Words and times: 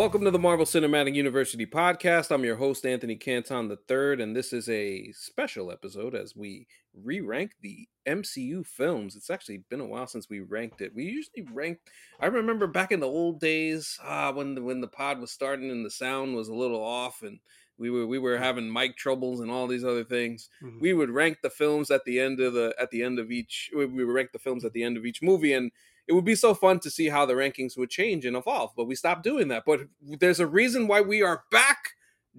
Welcome 0.00 0.24
to 0.24 0.30
the 0.30 0.38
Marvel 0.38 0.64
Cinematic 0.64 1.14
University 1.14 1.66
podcast. 1.66 2.30
I'm 2.30 2.42
your 2.42 2.56
host, 2.56 2.86
Anthony 2.86 3.16
Canton 3.16 3.70
III, 3.70 4.22
and 4.22 4.34
this 4.34 4.54
is 4.54 4.66
a 4.70 5.12
special 5.12 5.70
episode 5.70 6.14
as 6.14 6.34
we 6.34 6.66
re 6.94 7.20
rank 7.20 7.50
the 7.60 7.86
MCU 8.06 8.64
films. 8.64 9.14
It's 9.14 9.28
actually 9.28 9.58
been 9.68 9.82
a 9.82 9.86
while 9.86 10.06
since 10.06 10.30
we 10.30 10.40
ranked 10.40 10.80
it. 10.80 10.94
We 10.94 11.04
usually 11.04 11.46
rank, 11.52 11.80
I 12.18 12.28
remember 12.28 12.66
back 12.66 12.92
in 12.92 13.00
the 13.00 13.06
old 13.06 13.40
days 13.40 13.98
ah, 14.02 14.32
when, 14.32 14.54
the, 14.54 14.62
when 14.62 14.80
the 14.80 14.88
pod 14.88 15.20
was 15.20 15.32
starting 15.32 15.70
and 15.70 15.84
the 15.84 15.90
sound 15.90 16.34
was 16.34 16.48
a 16.48 16.54
little 16.54 16.82
off 16.82 17.20
and 17.20 17.38
we 17.76 17.90
were 17.90 18.06
we 18.06 18.18
were 18.18 18.38
having 18.38 18.72
mic 18.72 18.96
troubles 18.96 19.40
and 19.40 19.50
all 19.50 19.66
these 19.66 19.84
other 19.84 20.04
things. 20.04 20.48
Mm-hmm. 20.62 20.80
We 20.80 20.94
would 20.94 21.10
rank 21.10 21.38
the 21.42 21.50
films 21.50 21.90
at 21.90 22.04
the 22.06 22.20
end 22.20 22.40
of 22.40 22.54
the 22.54 22.74
at 22.80 22.90
the 22.90 23.02
end 23.02 23.18
of 23.18 23.30
each. 23.30 23.70
We 23.74 23.84
would 23.84 24.14
rank 24.14 24.32
the 24.32 24.38
films 24.38 24.64
at 24.64 24.72
the 24.72 24.82
end 24.82 24.98
of 24.98 25.04
each 25.04 25.22
movie, 25.22 25.54
and 25.54 25.72
it 26.10 26.14
would 26.14 26.24
be 26.24 26.34
so 26.34 26.54
fun 26.54 26.80
to 26.80 26.90
see 26.90 27.08
how 27.08 27.24
the 27.24 27.34
rankings 27.34 27.78
would 27.78 27.88
change 27.88 28.26
and 28.26 28.36
evolve. 28.36 28.72
But 28.76 28.86
we 28.86 28.96
stopped 28.96 29.22
doing 29.22 29.46
that. 29.48 29.62
But 29.64 29.82
there's 30.02 30.40
a 30.40 30.46
reason 30.46 30.88
why 30.88 31.02
we 31.02 31.22
are 31.22 31.44
back 31.52 31.78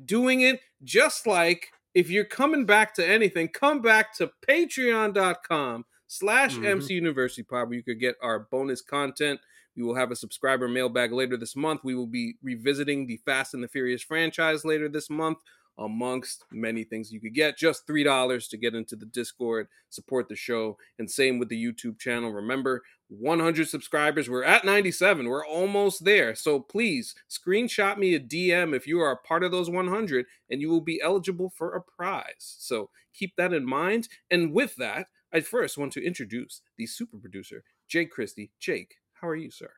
doing 0.03 0.41
it. 0.41 0.59
Just 0.83 1.25
like 1.25 1.69
if 1.93 2.09
you're 2.09 2.25
coming 2.25 2.65
back 2.65 2.93
to 2.95 3.07
anything, 3.07 3.47
come 3.47 3.81
back 3.81 4.13
to 4.17 4.29
patreon.com 4.45 5.85
slash 6.07 6.57
MC 6.57 6.65
mm-hmm. 6.65 6.93
University 7.05 7.43
Pod 7.43 7.69
where 7.69 7.77
you 7.77 7.83
could 7.83 8.01
get 8.01 8.15
our 8.21 8.39
bonus 8.39 8.81
content. 8.81 9.39
We 9.77 9.83
will 9.83 9.95
have 9.95 10.11
a 10.11 10.17
subscriber 10.17 10.67
mailbag 10.67 11.13
later 11.13 11.37
this 11.37 11.55
month. 11.55 11.79
We 11.85 11.95
will 11.95 12.07
be 12.07 12.35
revisiting 12.43 13.07
the 13.07 13.21
Fast 13.23 13.53
and 13.53 13.63
the 13.63 13.69
Furious 13.69 14.03
franchise 14.03 14.65
later 14.65 14.89
this 14.89 15.09
month 15.09 15.37
amongst 15.77 16.45
many 16.51 16.83
things 16.83 17.11
you 17.11 17.19
could 17.19 17.33
get. 17.33 17.57
Just 17.57 17.87
$3 17.87 18.49
to 18.49 18.57
get 18.57 18.75
into 18.75 18.95
the 18.95 19.05
Discord, 19.05 19.67
support 19.89 20.29
the 20.29 20.35
show, 20.35 20.77
and 20.99 21.09
same 21.09 21.39
with 21.39 21.49
the 21.49 21.63
YouTube 21.63 21.99
channel. 21.99 22.31
Remember, 22.31 22.83
100 23.09 23.67
subscribers. 23.67 24.29
We're 24.29 24.43
at 24.43 24.63
97. 24.63 25.27
We're 25.27 25.45
almost 25.45 26.05
there. 26.05 26.33
So 26.33 26.59
please 26.59 27.13
screenshot 27.29 27.97
me 27.97 28.15
a 28.15 28.19
DM 28.19 28.73
if 28.75 28.87
you 28.87 29.01
are 29.01 29.11
a 29.11 29.27
part 29.27 29.43
of 29.43 29.51
those 29.51 29.69
100 29.69 30.25
and 30.49 30.61
you 30.61 30.69
will 30.69 30.81
be 30.81 31.01
eligible 31.01 31.51
for 31.55 31.75
a 31.75 31.81
prize. 31.81 32.55
So 32.59 32.89
keep 33.13 33.35
that 33.35 33.53
in 33.53 33.65
mind. 33.65 34.07
And 34.29 34.53
with 34.53 34.75
that, 34.77 35.07
I 35.33 35.41
first 35.41 35.77
want 35.77 35.91
to 35.93 36.05
introduce 36.05 36.61
the 36.77 36.85
super 36.85 37.17
producer, 37.17 37.63
Jake 37.87 38.11
Christie. 38.11 38.51
Jake, 38.59 38.95
how 39.13 39.27
are 39.27 39.35
you, 39.35 39.51
sir? 39.51 39.71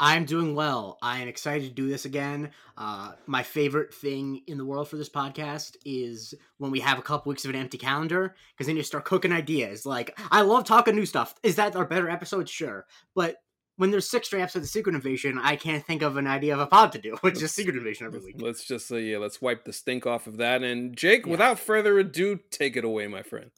I'm 0.00 0.24
doing 0.24 0.54
well. 0.54 0.98
I 1.00 1.20
am 1.20 1.28
excited 1.28 1.68
to 1.68 1.74
do 1.74 1.88
this 1.88 2.04
again. 2.04 2.50
Uh, 2.76 3.12
my 3.26 3.42
favorite 3.42 3.94
thing 3.94 4.42
in 4.46 4.58
the 4.58 4.64
world 4.64 4.88
for 4.88 4.96
this 4.96 5.08
podcast 5.08 5.76
is 5.84 6.34
when 6.58 6.70
we 6.70 6.80
have 6.80 6.98
a 6.98 7.02
couple 7.02 7.30
weeks 7.30 7.44
of 7.44 7.50
an 7.50 7.56
empty 7.56 7.78
calendar 7.78 8.34
because 8.52 8.66
then 8.66 8.76
you 8.76 8.82
start 8.82 9.04
cooking 9.04 9.32
ideas. 9.32 9.86
Like, 9.86 10.18
I 10.30 10.42
love 10.42 10.64
talking 10.64 10.96
new 10.96 11.06
stuff. 11.06 11.34
Is 11.42 11.56
that 11.56 11.76
our 11.76 11.84
better 11.84 12.10
episode? 12.10 12.48
Sure. 12.48 12.86
But 13.14 13.36
when 13.76 13.90
there's 13.90 14.08
six 14.08 14.26
straight 14.26 14.42
episodes 14.42 14.66
of 14.66 14.70
Secret 14.70 14.94
Invasion, 14.94 15.38
I 15.42 15.56
can't 15.56 15.84
think 15.84 16.02
of 16.02 16.16
an 16.16 16.26
idea 16.26 16.54
of 16.54 16.60
a 16.60 16.66
pod 16.66 16.92
to 16.92 16.98
do, 16.98 17.16
which 17.20 17.42
is 17.42 17.52
Secret 17.52 17.76
Invasion 17.76 18.06
every 18.06 18.20
week. 18.20 18.36
Let's 18.40 18.64
just 18.64 18.88
say, 18.88 19.02
yeah, 19.02 19.18
let's 19.18 19.40
wipe 19.40 19.64
the 19.64 19.72
stink 19.72 20.06
off 20.06 20.26
of 20.26 20.38
that. 20.38 20.62
And 20.62 20.96
Jake, 20.96 21.26
yeah. 21.26 21.32
without 21.32 21.58
further 21.58 21.98
ado, 21.98 22.40
take 22.50 22.76
it 22.76 22.84
away, 22.84 23.06
my 23.06 23.22
friend. 23.22 23.50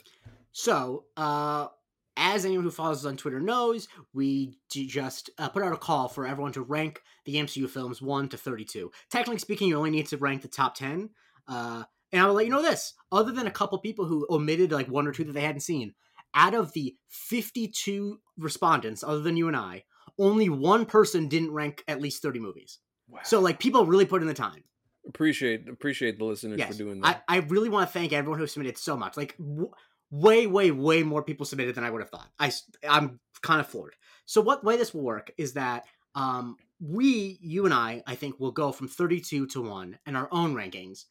So, 0.52 1.04
uh, 1.16 1.68
as 2.16 2.44
anyone 2.44 2.64
who 2.64 2.70
follows 2.70 3.04
us 3.04 3.08
on 3.08 3.16
Twitter 3.16 3.40
knows, 3.40 3.88
we 4.12 4.58
just 4.70 5.30
uh, 5.38 5.48
put 5.48 5.62
out 5.62 5.72
a 5.72 5.76
call 5.76 6.08
for 6.08 6.26
everyone 6.26 6.52
to 6.52 6.62
rank 6.62 7.02
the 7.24 7.36
MCU 7.36 7.68
films 7.68 8.00
1 8.00 8.28
to 8.30 8.36
32. 8.36 8.90
Technically 9.10 9.38
speaking, 9.38 9.68
you 9.68 9.76
only 9.76 9.90
need 9.90 10.06
to 10.08 10.16
rank 10.16 10.42
the 10.42 10.48
top 10.48 10.74
10. 10.74 11.10
Uh, 11.48 11.84
and 12.12 12.22
I 12.22 12.26
will 12.26 12.34
let 12.34 12.46
you 12.46 12.52
know 12.52 12.62
this 12.62 12.94
other 13.10 13.32
than 13.32 13.46
a 13.46 13.52
couple 13.52 13.78
people 13.78 14.06
who 14.06 14.26
omitted 14.30 14.70
like 14.70 14.88
one 14.88 15.06
or 15.06 15.12
two 15.12 15.24
that 15.24 15.32
they 15.32 15.40
hadn't 15.40 15.60
seen, 15.60 15.94
out 16.34 16.54
of 16.54 16.72
the 16.72 16.96
52 17.08 18.20
respondents, 18.38 19.02
other 19.02 19.20
than 19.20 19.36
you 19.36 19.48
and 19.48 19.56
I, 19.56 19.84
only 20.18 20.48
one 20.48 20.86
person 20.86 21.28
didn't 21.28 21.52
rank 21.52 21.82
at 21.88 22.00
least 22.00 22.22
30 22.22 22.40
movies. 22.40 22.78
Wow. 23.08 23.20
So, 23.24 23.40
like, 23.40 23.58
people 23.58 23.86
really 23.86 24.06
put 24.06 24.22
in 24.22 24.28
the 24.28 24.34
time 24.34 24.64
appreciate 25.06 25.68
appreciate 25.68 26.18
the 26.18 26.24
listeners 26.24 26.58
yes, 26.58 26.72
for 26.72 26.78
doing 26.78 27.00
that. 27.00 27.22
I, 27.28 27.36
I 27.36 27.40
really 27.40 27.68
want 27.68 27.88
to 27.88 27.92
thank 27.92 28.12
everyone 28.12 28.38
who 28.38 28.46
submitted 28.46 28.78
so 28.78 28.96
much. 28.96 29.16
Like 29.16 29.36
w- 29.36 29.70
way, 30.10 30.46
way, 30.46 30.70
way 30.70 31.02
more 31.02 31.22
people 31.22 31.46
submitted 31.46 31.74
than 31.74 31.84
I 31.84 31.90
would 31.90 32.00
have 32.00 32.10
thought. 32.10 32.30
I, 32.38 32.52
I'm 32.88 33.20
kind 33.42 33.60
of 33.60 33.66
floored. 33.66 33.94
So 34.26 34.40
what 34.40 34.64
way 34.64 34.76
this 34.76 34.94
will 34.94 35.02
work 35.02 35.30
is 35.36 35.54
that 35.54 35.84
um, 36.14 36.56
we, 36.80 37.38
you 37.40 37.64
and 37.64 37.74
I, 37.74 38.02
I 38.06 38.14
think 38.14 38.38
will 38.38 38.52
go 38.52 38.72
from 38.72 38.88
32 38.88 39.46
to 39.48 39.62
one 39.62 39.98
in 40.06 40.16
our 40.16 40.28
own 40.30 40.54
rankings. 40.54 41.04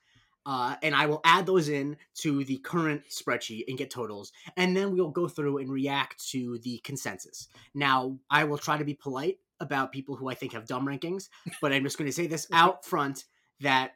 Uh, 0.46 0.76
and 0.84 0.94
I 0.94 1.06
will 1.06 1.22
add 1.24 1.46
those 1.46 1.70
in 1.70 1.96
to 2.16 2.44
the 2.44 2.58
current 2.58 3.04
spreadsheet 3.09 3.64
and 3.70 3.78
get 3.78 3.90
totals, 3.90 4.34
and 4.58 4.76
then 4.76 4.92
we'll 4.92 5.10
go 5.10 5.30
through 5.30 5.60
and 5.60 5.72
react 5.72 6.28
to 6.31 6.58
the 6.60 6.80
consensus. 6.80 7.48
Now, 7.74 8.18
I 8.30 8.44
will 8.44 8.58
try 8.58 8.78
to 8.78 8.84
be 8.84 8.94
polite 8.94 9.38
about 9.62 9.94
people 9.94 10.18
who 10.18 10.30
I 10.30 10.34
think 10.34 10.52
have 10.52 10.68
dumb 10.68 10.86
rankings, 10.86 11.30
but 11.62 11.72
I'm 11.72 11.84
just 11.84 11.98
going 11.98 12.10
to 12.10 12.14
say 12.14 12.28
this 12.28 12.48
out 12.52 12.84
front 12.84 13.24
that 13.62 13.94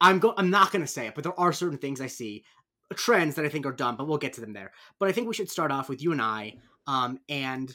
I'm 0.00 0.20
go 0.20 0.34
I'm 0.36 0.50
not 0.50 0.70
going 0.70 0.82
to 0.82 0.90
say 0.90 1.08
it, 1.08 1.14
but 1.16 1.24
there 1.24 1.38
are 1.38 1.52
certain 1.52 1.78
things 1.78 2.00
I 2.00 2.06
see 2.06 2.44
trends 2.94 3.34
that 3.36 3.44
I 3.44 3.48
think 3.48 3.66
are 3.66 3.72
dumb, 3.72 3.96
but 3.96 4.06
we'll 4.06 4.18
get 4.18 4.34
to 4.34 4.40
them 4.40 4.52
there. 4.52 4.72
But 4.98 5.08
I 5.08 5.12
think 5.12 5.26
we 5.26 5.34
should 5.34 5.50
start 5.50 5.70
off 5.70 5.88
with 5.88 6.02
you 6.02 6.12
and 6.12 6.22
I. 6.22 6.56
Um, 6.86 7.18
and 7.28 7.74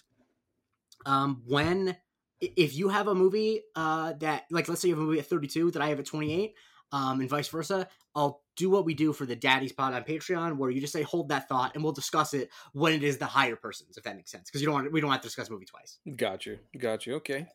um, 1.06 1.42
when 1.46 1.98
if 2.40 2.76
you 2.76 2.90
have 2.90 3.08
a 3.08 3.16
movie 3.16 3.62
uh, 3.76 4.14
that 4.20 4.46
like 4.52 4.70
let's 4.70 4.82
say 4.82 4.88
you 4.88 4.96
have 4.96 5.02
a 5.02 5.06
movie 5.06 5.20
at 5.20 5.26
32 5.26 5.72
that 5.72 5.82
I 5.82 5.90
have 5.90 6.00
at 6.00 6.06
28, 6.06 6.54
um, 6.92 7.20
and 7.20 7.30
vice 7.30 7.48
versa, 7.48 7.88
I'll 8.16 8.42
do 8.56 8.70
what 8.70 8.86
we 8.86 8.94
do 8.94 9.14
for 9.14 9.26
the 9.26 9.36
Daddy's 9.36 9.72
Pod 9.72 9.94
on 9.94 10.04
Patreon, 10.04 10.58
where 10.58 10.70
you 10.70 10.82
just 10.82 10.94
say 10.94 11.04
hold 11.04 11.30
that 11.30 11.48
thought, 11.48 11.76
and 11.76 11.84
we'll 11.84 11.94
discuss 11.94 12.34
it 12.34 12.50
when 12.74 12.94
it 12.94 13.04
is 13.04 13.18
the 13.18 13.26
higher 13.26 13.56
persons, 13.56 13.98
if 13.98 14.04
that 14.04 14.16
makes 14.16 14.32
sense, 14.32 14.50
because 14.50 14.62
you 14.62 14.68
don't 14.68 14.76
want 14.76 14.92
we 14.92 15.02
don't 15.02 15.12
have 15.12 15.22
to 15.22 15.28
discuss 15.28 15.50
movie 15.50 15.66
twice. 15.66 16.00
Got 16.16 16.46
you, 16.46 16.60
got 16.78 17.06
you. 17.06 17.16
Okay. 17.16 17.48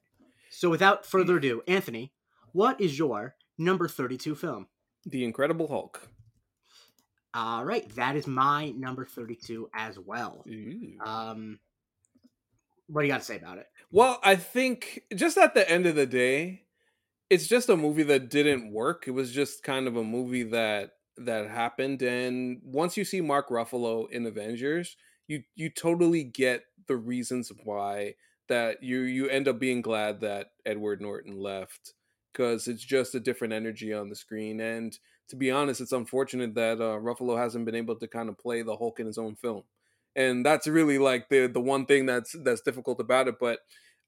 So 0.50 0.70
without 0.70 1.04
further 1.04 1.36
ado, 1.38 1.62
Anthony, 1.66 2.12
what 2.52 2.80
is 2.80 2.96
your 2.98 3.34
number 3.58 3.88
32 3.88 4.36
film? 4.36 4.68
The 5.04 5.24
Incredible 5.24 5.66
Hulk. 5.66 6.08
All 7.34 7.64
right, 7.64 7.88
that 7.96 8.14
is 8.14 8.28
my 8.28 8.70
number 8.70 9.04
32 9.04 9.68
as 9.74 9.98
well. 9.98 10.44
Um, 11.04 11.58
what 12.86 13.02
do 13.02 13.06
you 13.08 13.12
got 13.12 13.20
to 13.20 13.26
say 13.26 13.36
about 13.36 13.58
it? 13.58 13.66
Well, 13.90 14.20
I 14.22 14.36
think 14.36 15.02
just 15.14 15.36
at 15.36 15.54
the 15.54 15.68
end 15.68 15.86
of 15.86 15.96
the 15.96 16.06
day, 16.06 16.62
it's 17.30 17.48
just 17.48 17.68
a 17.68 17.76
movie 17.76 18.04
that 18.04 18.30
didn't 18.30 18.72
work. 18.72 19.04
It 19.08 19.12
was 19.12 19.32
just 19.32 19.64
kind 19.64 19.88
of 19.88 19.96
a 19.96 20.04
movie 20.04 20.44
that 20.44 20.92
that 21.16 21.48
happened 21.48 22.02
and 22.02 22.60
once 22.64 22.96
you 22.96 23.04
see 23.04 23.20
Mark 23.20 23.48
Ruffalo 23.48 24.10
in 24.10 24.26
Avengers, 24.26 24.96
you 25.28 25.44
you 25.54 25.70
totally 25.70 26.24
get 26.24 26.64
the 26.86 26.96
reasons 26.96 27.52
why 27.62 28.14
that 28.48 28.82
you 28.82 29.00
you 29.02 29.28
end 29.28 29.48
up 29.48 29.58
being 29.58 29.80
glad 29.80 30.20
that 30.20 30.48
Edward 30.66 31.00
Norton 31.00 31.38
left 31.38 31.94
because 32.32 32.66
it's 32.66 32.84
just 32.84 33.14
a 33.14 33.20
different 33.20 33.54
energy 33.54 33.92
on 33.92 34.08
the 34.08 34.16
screen 34.16 34.60
and 34.60 34.98
to 35.28 35.36
be 35.36 35.50
honest, 35.50 35.80
it's 35.80 35.92
unfortunate 35.92 36.54
that 36.54 36.80
uh, 36.80 36.98
Ruffalo 36.98 37.36
hasn't 37.36 37.64
been 37.64 37.74
able 37.74 37.96
to 37.96 38.08
kind 38.08 38.28
of 38.28 38.38
play 38.38 38.62
the 38.62 38.76
Hulk 38.76 39.00
in 39.00 39.06
his 39.06 39.18
own 39.18 39.34
film, 39.36 39.62
and 40.16 40.44
that's 40.44 40.66
really 40.66 40.98
like 40.98 41.28
the 41.28 41.46
the 41.46 41.60
one 41.60 41.86
thing 41.86 42.06
that's 42.06 42.34
that's 42.44 42.60
difficult 42.60 43.00
about 43.00 43.28
it. 43.28 43.36
But 43.40 43.60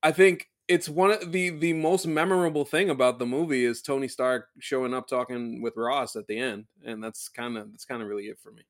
I 0.02 0.12
think 0.12 0.48
it's 0.68 0.88
one 0.88 1.10
of 1.10 1.32
the 1.32 1.50
the 1.50 1.72
most 1.72 2.06
memorable 2.06 2.64
thing 2.64 2.90
about 2.90 3.18
the 3.18 3.26
movie 3.26 3.64
is 3.64 3.82
Tony 3.82 4.08
Stark 4.08 4.48
showing 4.58 4.94
up 4.94 5.08
talking 5.08 5.62
with 5.62 5.74
Ross 5.76 6.16
at 6.16 6.26
the 6.26 6.38
end, 6.38 6.66
and 6.84 7.02
that's 7.02 7.28
kind 7.28 7.56
of 7.56 7.70
that's 7.72 7.84
kind 7.84 8.02
of 8.02 8.08
really 8.08 8.24
it 8.24 8.38
for 8.40 8.52
me 8.52 8.62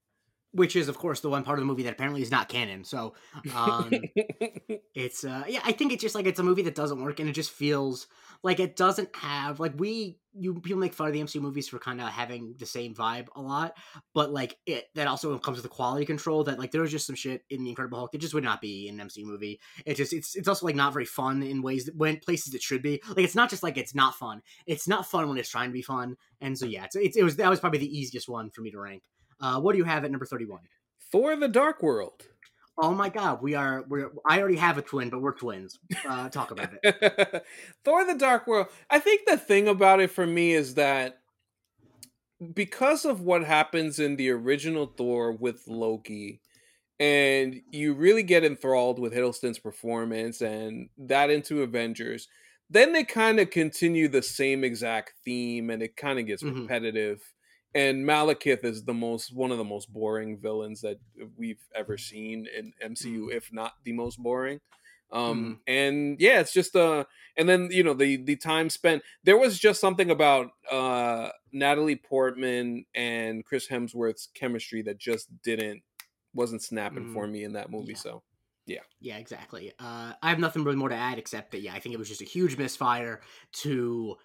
which 0.57 0.75
is 0.75 0.89
of 0.89 0.99
course 0.99 1.21
the 1.21 1.29
one 1.29 1.45
part 1.45 1.59
of 1.59 1.63
the 1.63 1.67
movie 1.67 1.85
that 1.85 1.93
apparently 1.93 2.23
is 2.23 2.31
not 2.31 2.49
canon. 2.49 2.85
So 2.85 3.15
um, 3.55 3.91
it's 4.95 5.25
uh, 5.25 5.45
yeah, 5.47 5.61
I 5.65 5.73
think 5.73 5.93
it's 5.93 6.03
just 6.03 6.15
like 6.15 6.27
it's 6.27 6.41
a 6.41 6.43
movie 6.43 6.63
that 6.63 6.75
doesn't 6.75 7.03
work, 7.03 7.21
and 7.21 7.29
it 7.29 7.33
just 7.33 7.51
feels 7.51 8.07
like 8.43 8.61
it 8.61 8.77
doesn't 8.77 9.15
have 9.17 9.61
like 9.61 9.73
we 9.77 10.19
you 10.39 10.55
people 10.61 10.79
make 10.79 10.93
fun 10.93 11.07
of 11.07 11.13
the 11.13 11.21
MCU 11.21 11.41
movies 11.41 11.69
for 11.69 11.79
kind 11.79 12.01
of 12.01 12.09
having 12.09 12.55
the 12.59 12.67
same 12.67 12.95
vibe 12.95 13.29
a 13.35 13.41
lot, 13.41 13.75
but 14.15 14.33
like 14.33 14.59
it 14.67 14.87
that 14.95 15.07
also 15.07 15.39
comes 15.39 15.57
with 15.57 15.63
the 15.63 15.69
quality 15.69 16.05
control 16.05 16.45
that 16.45 16.59
like 16.59 16.71
there's 16.71 16.91
just 16.91 17.07
some 17.07 17.17
shit 17.17 17.43
in 17.51 17.65
the 17.65 17.71
Incredible 17.71 17.99
Hulk 17.99 18.13
that 18.13 18.21
just 18.21 18.35
would 18.35 18.45
not 18.45 18.61
be 18.61 18.89
in 18.89 19.01
an 19.01 19.09
MCU 19.09 19.25
movie. 19.25 19.61
It 19.85 19.95
just 19.95 20.13
it's 20.13 20.37
it's 20.37 20.49
also 20.49 20.67
like 20.67 20.77
not 20.77 20.93
very 20.93 21.05
fun 21.05 21.43
in 21.43 21.63
ways 21.63 21.87
that 21.87 21.97
when 21.97 22.19
places 22.19 22.55
it 22.55 22.63
should 22.63 22.83
be. 22.83 23.01
Like 23.09 23.25
it's 23.25 23.35
not 23.35 23.51
just 23.51 23.63
like 23.63 23.77
it's 23.77 23.95
not 23.95 24.15
fun. 24.15 24.43
It's 24.67 24.89
not 24.89 25.07
fun 25.07 25.29
when 25.29 25.39
it's 25.39 25.51
trying 25.51 25.71
to 25.71 25.75
be 25.75 25.83
fun. 25.83 26.17
And 26.41 26.59
so 26.59 26.67
yeah, 26.67 26.85
it's, 26.85 26.97
it's 26.97 27.17
it 27.17 27.23
was 27.23 27.37
that 27.37 27.51
was 27.51 27.61
probably 27.61 27.79
the 27.79 27.99
easiest 27.99 28.29
one 28.29 28.51
for 28.51 28.61
me 28.61 28.71
to 28.71 28.79
rank. 28.79 29.03
Uh, 29.41 29.61
what 29.61 29.73
do 29.73 29.79
you 29.79 29.85
have 29.85 30.05
at 30.05 30.11
number 30.11 30.27
31? 30.27 30.61
Thor 31.11 31.37
the 31.37 31.49
Dark 31.49 31.83
World. 31.83 32.23
Oh 32.79 32.93
my 32.93 33.09
god, 33.09 33.41
we 33.41 33.55
are 33.55 33.85
we're 33.89 34.11
I 34.27 34.39
already 34.39 34.57
have 34.57 34.77
a 34.77 34.83
twin, 34.83 35.09
but 35.09 35.23
we're 35.23 35.33
twins. 35.33 35.79
Uh, 36.07 36.29
talk 36.29 36.51
about 36.51 36.75
it. 36.83 37.45
Thor 37.85 38.05
the 38.05 38.19
Dark 38.19 38.47
World. 38.47 38.67
I 38.91 38.99
think 38.99 39.23
the 39.27 39.39
thing 39.39 39.67
about 39.67 40.01
it 40.01 40.11
for 40.11 40.27
me 40.27 40.53
is 40.53 40.75
that 40.75 41.21
because 42.53 43.07
of 43.07 43.23
what 43.23 43.45
happens 43.45 43.99
in 43.99 44.17
the 44.17 44.31
original 44.31 44.87
Thor 44.87 45.33
with 45.33 45.63
Loki, 45.67 46.43
and 46.99 47.61
you 47.71 47.95
really 47.95 48.23
get 48.23 48.45
enthralled 48.45 48.99
with 48.99 49.15
Hiddleston's 49.15 49.59
performance 49.59 50.41
and 50.41 50.89
that 50.99 51.31
into 51.31 51.63
Avengers, 51.63 52.29
then 52.71 52.93
they 52.93 53.05
kind 53.05 53.39
of 53.39 53.51
continue 53.51 54.09
the 54.09 54.23
same 54.23 54.65
exact 54.65 55.15
theme 55.25 55.71
and 55.71 55.83
it 55.83 55.97
kind 55.97 56.19
of 56.19 56.27
gets 56.27 56.43
mm-hmm. 56.43 56.67
And 57.75 58.05
Malekith 58.05 58.65
is 58.65 58.85
the 58.85 58.95
most 58.95 59.35
one 59.35 59.53
of 59.53 59.59
the 59.59 59.65
most 59.65 59.93
boring 59.93 60.39
villains 60.39 60.81
that 60.81 60.99
we've 61.37 61.65
ever 61.75 61.99
seen 61.99 62.47
in 62.57 62.73
MCU, 62.83 63.29
mm. 63.29 63.35
if 63.35 63.53
not 63.53 63.75
the 63.85 63.93
most 63.93 64.19
boring. 64.19 64.61
Um, 65.13 65.61
mm. 65.69 65.73
and 65.73 66.21
yeah, 66.21 66.41
it's 66.41 66.53
just 66.53 66.75
uh 66.75 67.05
and 67.37 67.49
then 67.49 67.69
you 67.71 67.83
know 67.83 67.95
the 67.95 68.17
the 68.17 68.37
time 68.37 68.71
spent 68.71 69.03
there 69.25 69.39
was 69.39 69.59
just 69.59 69.81
something 69.81 70.11
about 70.11 70.51
uh 70.71 71.29
natalie 71.53 71.97
portman 71.97 72.85
and 72.95 73.45
chris 73.45 73.69
hemsworth's 73.69 74.29
chemistry 74.35 74.83
that 74.83 74.99
just 74.99 75.29
didn't 75.43 75.83
wasn't 76.35 76.63
snapping 76.63 77.05
Mm, 77.05 77.13
for 77.13 77.27
me 77.27 77.45
in 77.45 77.53
that 77.53 77.71
movie 77.71 77.93
yeah. 77.93 77.99
so 77.99 78.23
yeah. 78.67 78.81
Yeah, 79.01 79.19
exactly. 79.19 79.73
Uh, 79.79 80.13
I 80.21 80.29
have 80.29 80.41
nothing 80.41 80.65
really 80.65 80.77
more 80.77 80.89
to 80.89 80.95
add 80.97 81.19
except 81.19 81.53
that 81.53 81.61
yeah, 81.61 81.73
I 81.73 81.79
think 81.79 81.95
it 81.95 81.99
was 81.99 82.09
just 82.09 82.21
a 82.21 82.25
huge 82.25 82.59
misfire 82.59 83.21
to 83.61 84.17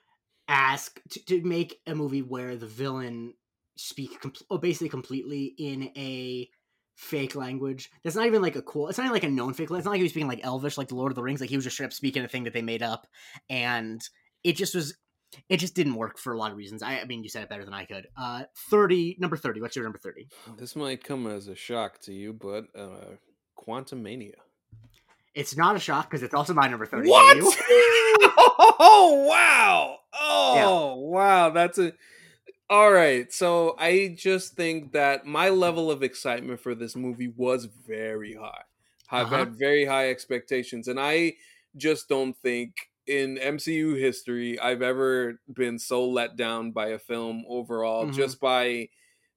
ask 0.51 1.01
to, 1.09 1.25
to 1.25 1.41
make 1.43 1.79
a 1.87 1.95
movie 1.95 2.21
where 2.21 2.57
the 2.57 2.67
villain 2.67 3.33
speak 3.77 4.19
com- 4.19 4.33
oh, 4.49 4.57
basically 4.57 4.89
completely 4.89 5.55
in 5.57 5.83
a 5.95 6.49
fake 6.95 7.35
language. 7.35 7.89
That's 8.03 8.17
not 8.17 8.27
even 8.27 8.41
like 8.41 8.57
a 8.57 8.61
cool. 8.61 8.89
It's 8.89 8.97
not 8.97 9.05
even 9.05 9.13
like 9.13 9.23
a 9.23 9.29
known 9.29 9.53
fake. 9.53 9.69
It's 9.71 9.85
not 9.85 9.91
like 9.91 9.97
he 9.97 10.03
was 10.03 10.11
speaking 10.11 10.27
like 10.27 10.43
Elvish, 10.43 10.77
like 10.77 10.89
the 10.89 10.95
Lord 10.95 11.11
of 11.11 11.15
the 11.15 11.23
Rings. 11.23 11.39
Like 11.39 11.49
he 11.49 11.55
was 11.55 11.63
just 11.63 11.75
straight 11.75 11.87
up 11.87 11.93
speaking 11.93 12.23
a 12.23 12.27
thing 12.27 12.43
that 12.43 12.53
they 12.53 12.61
made 12.61 12.83
up, 12.83 13.07
and 13.49 14.01
it 14.43 14.55
just 14.57 14.75
was. 14.75 14.95
It 15.47 15.57
just 15.57 15.75
didn't 15.75 15.95
work 15.95 16.19
for 16.19 16.33
a 16.33 16.37
lot 16.37 16.51
of 16.51 16.57
reasons. 16.57 16.83
I, 16.83 16.99
I 16.99 17.05
mean, 17.05 17.23
you 17.23 17.29
said 17.29 17.43
it 17.43 17.47
better 17.47 17.63
than 17.63 17.73
I 17.73 17.85
could. 17.85 18.05
Uh, 18.17 18.43
thirty, 18.69 19.15
number 19.17 19.37
thirty. 19.37 19.61
What's 19.61 19.77
your 19.77 19.85
number 19.85 19.97
thirty? 19.99 20.27
this 20.57 20.75
might 20.75 21.01
come 21.03 21.25
as 21.25 21.47
a 21.47 21.55
shock 21.55 22.01
to 22.01 22.13
you 22.13 22.33
but 22.33 22.65
uh 22.77 23.15
Quantumania 23.57 24.33
It's 25.33 25.55
not 25.55 25.75
a 25.75 25.79
shock 25.79 26.09
because 26.09 26.23
it's 26.23 26.33
also 26.33 26.53
my 26.53 26.67
number 26.67 26.85
thirty. 26.85 27.09
What? 27.09 27.37
Oh 28.83 29.25
wow! 29.29 29.99
Oh 30.13 30.95
wow! 30.95 31.49
That's 31.51 31.77
a 31.77 31.93
all 32.69 32.91
right. 32.91 33.31
So 33.31 33.75
I 33.79 34.15
just 34.17 34.53
think 34.55 34.93
that 34.93 35.25
my 35.25 35.49
level 35.49 35.91
of 35.91 36.03
excitement 36.03 36.59
for 36.61 36.73
this 36.75 36.95
movie 36.95 37.27
was 37.29 37.65
very 37.65 38.33
high. 38.35 38.63
I've 39.11 39.27
Uh-huh. 39.27 39.37
had 39.37 39.55
very 39.57 39.85
high 39.85 40.09
expectations, 40.09 40.87
and 40.87 40.99
I 40.99 41.35
just 41.77 42.09
don't 42.09 42.35
think 42.37 42.75
in 43.07 43.37
MCU 43.37 43.95
history 43.99 44.59
I've 44.59 44.81
ever 44.81 45.39
been 45.53 45.77
so 45.79 46.07
let 46.07 46.35
down 46.37 46.71
by 46.71 46.89
a 46.89 46.99
film 46.99 47.43
overall, 47.47 48.07
Mhm. 48.07 48.13
just 48.13 48.39
by 48.39 48.89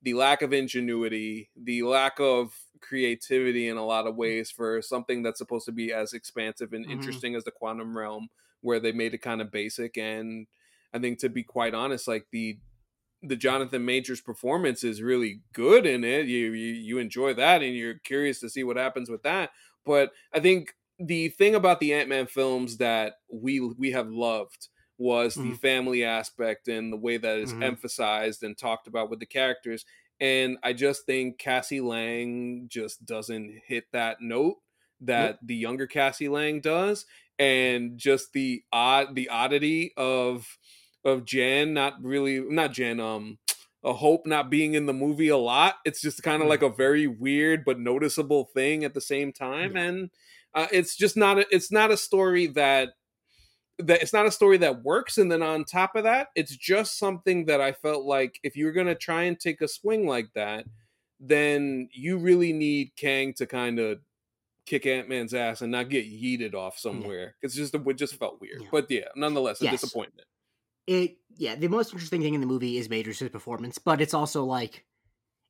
the 0.04 0.14
lack 0.14 0.42
of 0.42 0.54
ingenuity, 0.54 1.50
the 1.56 1.82
lack 1.84 2.20
of 2.20 2.60
creativity 2.82 3.68
in 3.68 3.78
a 3.78 3.86
lot 3.86 4.06
of 4.08 4.16
ways 4.16 4.50
for 4.52 4.82
something 4.82 5.22
that's 5.24 5.38
supposed 5.38 5.66
to 5.66 5.72
be 5.72 5.92
as 5.92 6.14
expansive 6.14 6.74
and 6.74 6.86
Mhm. 6.86 6.90
interesting 6.90 7.36
as 7.36 7.44
the 7.44 7.52
quantum 7.52 7.98
realm, 7.98 8.28
where 8.62 8.80
they 8.80 8.92
made 8.92 9.14
it 9.14 9.20
kind 9.20 9.42
of 9.42 9.52
basic. 9.52 9.98
And 9.98 10.48
I 10.94 11.00
think, 11.00 11.20
to 11.20 11.30
be 11.30 11.44
quite 11.44 11.74
honest, 11.74 12.08
like 12.08 12.28
the 12.32 12.60
the 13.22 13.36
Jonathan 13.36 13.84
Majors 13.84 14.20
performance 14.20 14.84
is 14.84 15.00
really 15.02 15.42
good 15.52 15.86
in 15.86 16.04
it. 16.04 16.26
You, 16.26 16.52
you 16.52 16.74
you 16.74 16.98
enjoy 16.98 17.34
that, 17.34 17.62
and 17.62 17.74
you're 17.76 17.98
curious 18.00 18.40
to 18.40 18.50
see 18.50 18.64
what 18.64 18.76
happens 18.76 19.08
with 19.10 19.22
that. 19.22 19.50
But 19.84 20.12
I 20.32 20.40
think 20.40 20.74
the 20.98 21.28
thing 21.30 21.54
about 21.54 21.80
the 21.80 21.94
Ant 21.94 22.08
Man 22.08 22.26
films 22.26 22.78
that 22.78 23.14
we 23.32 23.60
we 23.60 23.92
have 23.92 24.10
loved 24.10 24.68
was 24.98 25.34
the 25.34 25.42
Mhm. 25.42 25.58
family 25.60 26.04
aspect 26.04 26.68
and 26.68 26.92
the 26.92 26.96
way 26.96 27.16
that 27.16 27.38
is 27.38 27.52
Mhm. 27.52 27.62
emphasized 27.64 28.42
and 28.42 28.56
talked 28.56 28.86
about 28.86 29.10
with 29.10 29.18
the 29.20 29.26
characters. 29.26 29.84
And 30.20 30.58
I 30.62 30.72
just 30.72 31.04
think 31.06 31.38
Cassie 31.38 31.80
Lang 31.80 32.68
just 32.68 33.04
doesn't 33.04 33.62
hit 33.66 33.84
that 33.92 34.20
note 34.20 34.58
that 35.00 35.38
the 35.42 35.56
younger 35.56 35.86
Cassie 35.88 36.28
Lang 36.28 36.60
does, 36.60 37.04
and 37.38 37.98
just 37.98 38.32
the 38.32 38.62
odd 38.72 39.14
the 39.16 39.28
oddity 39.28 39.92
of 39.96 40.58
of 41.04 41.24
Jen 41.24 41.74
not 41.74 42.02
really 42.02 42.40
not 42.40 42.72
Jen 42.72 43.00
um 43.00 43.38
a 43.82 43.92
hope 43.92 44.24
not 44.26 44.48
being 44.48 44.72
in 44.74 44.86
the 44.86 44.94
movie 44.94 45.28
a 45.28 45.36
lot. 45.36 45.76
It's 45.84 46.00
just 46.00 46.22
kind 46.22 46.40
of 46.40 46.46
Mm. 46.46 46.50
like 46.50 46.62
a 46.62 46.70
very 46.70 47.06
weird 47.06 47.64
but 47.66 47.78
noticeable 47.78 48.44
thing 48.46 48.82
at 48.84 48.94
the 48.94 49.00
same 49.00 49.32
time, 49.32 49.76
Yeah. 49.76 49.82
and 49.82 50.10
uh, 50.54 50.68
it's 50.72 50.96
just 50.96 51.16
not 51.16 51.38
a, 51.40 51.46
it's 51.54 51.70
not 51.72 51.90
a 51.90 51.96
story 51.96 52.46
that 52.46 52.94
that 53.78 54.02
it's 54.02 54.12
not 54.12 54.26
a 54.26 54.30
story 54.30 54.56
that 54.58 54.82
works. 54.84 55.18
And 55.18 55.30
then 55.30 55.42
on 55.42 55.64
top 55.64 55.96
of 55.96 56.04
that, 56.04 56.28
it's 56.34 56.56
just 56.56 56.98
something 56.98 57.46
that 57.46 57.60
I 57.60 57.72
felt 57.72 58.04
like 58.04 58.38
if 58.42 58.56
you're 58.56 58.72
gonna 58.72 58.94
try 58.94 59.24
and 59.24 59.38
take 59.38 59.60
a 59.60 59.68
swing 59.68 60.06
like 60.06 60.32
that, 60.34 60.66
then 61.20 61.88
you 61.92 62.18
really 62.18 62.52
need 62.52 62.92
Kang 62.96 63.32
to 63.34 63.46
kind 63.46 63.78
of 63.78 64.00
kick 64.66 64.86
Ant 64.86 65.08
Man's 65.08 65.34
ass 65.34 65.60
and 65.62 65.70
not 65.72 65.88
get 65.90 66.06
yeeted 66.10 66.54
off 66.54 66.78
somewhere. 66.78 67.36
It's 67.42 67.54
just 67.54 67.74
it 67.74 67.96
just 67.96 68.14
felt 68.16 68.40
weird. 68.40 68.62
Yeah. 68.62 68.68
But 68.70 68.90
yeah, 68.90 69.08
nonetheless, 69.16 69.60
a 69.60 69.64
Yes. 69.64 69.80
disappointment. 69.80 70.26
it 70.86 71.16
yeah 71.36 71.54
the 71.56 71.66
most 71.68 71.92
interesting 71.92 72.20
thing 72.20 72.34
in 72.34 72.40
the 72.40 72.46
movie 72.46 72.76
is 72.78 72.88
Majors' 72.90 73.22
performance, 73.30 73.78
but 73.78 74.00
it's 74.00 74.14
also 74.14 74.44
like 74.44 74.84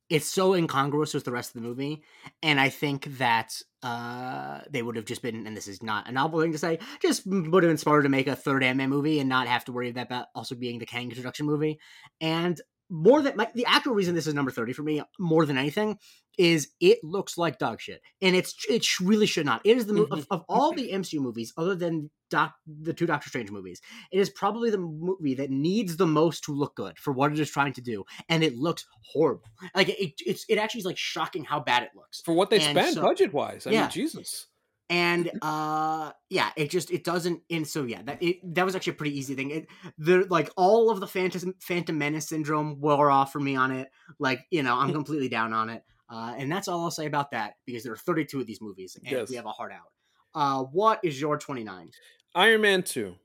it's 0.09 0.27
so 0.27 0.53
incongruous 0.53 1.13
with 1.13 1.23
the 1.23 1.31
rest 1.31 1.55
of 1.55 1.61
the 1.61 1.67
movie, 1.67 2.03
and 2.43 2.59
I 2.59 2.69
think 2.69 3.17
that 3.17 3.59
uh 3.83 4.61
they 4.69 4.81
would 4.81 4.95
have 4.95 5.05
just 5.05 5.21
been, 5.21 5.47
and 5.47 5.55
this 5.55 5.67
is 5.67 5.81
not 5.83 6.07
a 6.07 6.11
novel 6.11 6.41
thing 6.41 6.51
to 6.51 6.57
say, 6.57 6.79
just 7.01 7.25
would 7.25 7.63
have 7.63 7.69
been 7.69 7.77
smarter 7.77 8.03
to 8.03 8.09
make 8.09 8.27
a 8.27 8.35
third 8.35 8.63
Ant 8.63 8.77
Man 8.77 8.89
movie 8.89 9.19
and 9.19 9.29
not 9.29 9.47
have 9.47 9.65
to 9.65 9.71
worry 9.71 9.89
about 9.89 10.27
also 10.35 10.55
being 10.55 10.79
the 10.79 10.85
Kang 10.85 11.09
introduction 11.09 11.45
movie, 11.45 11.79
and 12.21 12.59
more 12.89 13.21
than 13.21 13.35
like 13.35 13.53
the 13.53 13.65
actual 13.65 13.93
reason 13.93 14.13
this 14.15 14.27
is 14.27 14.33
number 14.33 14.51
30 14.51 14.73
for 14.73 14.83
me 14.83 15.01
more 15.19 15.45
than 15.45 15.57
anything 15.57 15.97
is 16.37 16.69
it 16.79 16.99
looks 17.03 17.37
like 17.37 17.57
dog 17.57 17.79
shit 17.81 18.01
and 18.21 18.35
it's 18.35 18.53
it 18.69 18.83
sh- 18.83 18.99
really 19.01 19.25
should 19.25 19.45
not 19.45 19.61
it 19.63 19.75
is 19.77 19.85
the 19.85 19.93
mo- 19.93 20.03
of, 20.03 20.19
mm-hmm. 20.19 20.33
of 20.33 20.43
all 20.49 20.71
the 20.73 20.91
mcu 20.91 21.19
movies 21.19 21.53
other 21.57 21.73
than 21.75 22.11
doc 22.29 22.53
the 22.67 22.93
two 22.93 23.05
doctor 23.05 23.29
strange 23.29 23.49
movies 23.49 23.81
it 24.11 24.19
is 24.19 24.29
probably 24.29 24.69
the 24.69 24.77
movie 24.77 25.33
that 25.33 25.49
needs 25.49 25.97
the 25.97 26.05
most 26.05 26.43
to 26.43 26.51
look 26.51 26.75
good 26.75 26.97
for 26.99 27.13
what 27.13 27.31
it 27.31 27.39
is 27.39 27.49
trying 27.49 27.73
to 27.73 27.81
do 27.81 28.03
and 28.29 28.43
it 28.43 28.55
looks 28.57 28.85
horrible 29.13 29.47
like 29.73 29.89
it, 29.89 30.13
it's 30.25 30.45
it 30.49 30.57
actually 30.57 30.79
is 30.79 30.85
like 30.85 30.97
shocking 30.97 31.43
how 31.43 31.59
bad 31.59 31.81
it 31.83 31.89
looks 31.95 32.21
For 32.21 32.33
what 32.33 32.49
they 32.49 32.57
And 32.59 32.77
spent 32.77 32.95
so- 32.95 33.01
budget 33.01 33.33
wise. 33.33 33.65
I 33.65 33.71
Yeah. 33.71 33.81
mean, 33.83 33.91
Jesus. 33.91 34.47
And 34.89 35.31
uh 35.41 36.11
yeah 36.29 36.51
it 36.55 36.69
just 36.69 36.91
it 36.91 37.03
doesn't 37.03 37.41
and 37.49 37.67
so 37.67 37.83
yeah 37.85 38.01
that 38.03 38.21
it 38.21 38.37
that 38.53 38.63
was 38.65 38.75
actually 38.75 38.93
a 38.93 38.95
pretty 38.95 39.17
easy 39.17 39.33
thing 39.33 39.49
it 39.49 39.67
the 39.97 40.27
like 40.29 40.49
all 40.57 40.91
of 40.91 40.99
the 40.99 41.07
phantom 41.07 41.55
phantom 41.59 41.97
menace 41.97 42.29
syndrome 42.29 42.79
wore 42.79 43.09
off 43.09 43.31
for 43.31 43.39
me 43.39 43.55
on 43.55 43.71
it 43.71 43.87
like 44.19 44.41
you 44.51 44.61
know 44.61 44.75
i'm 44.77 44.91
completely 44.99 45.27
down 45.27 45.53
on 45.53 45.69
it 45.69 45.81
uh 46.09 46.35
and 46.37 46.51
that's 46.51 46.67
all 46.67 46.81
i'll 46.81 46.91
say 46.91 47.07
about 47.07 47.31
that 47.31 47.55
because 47.65 47.83
there 47.83 47.93
are 47.93 47.97
32 47.97 48.39
of 48.39 48.45
these 48.45 48.61
movies 48.61 48.95
and 48.95 49.11
Yes. 49.11 49.27
we 49.29 49.35
have 49.37 49.47
a 49.47 49.51
hard 49.51 49.71
out 49.71 49.91
uh 50.35 50.63
what 50.63 50.99
is 51.03 51.19
your 51.19 51.37
29 51.37 51.89
Iron 52.35 52.61
Man 52.61 52.83
2. 52.83 53.15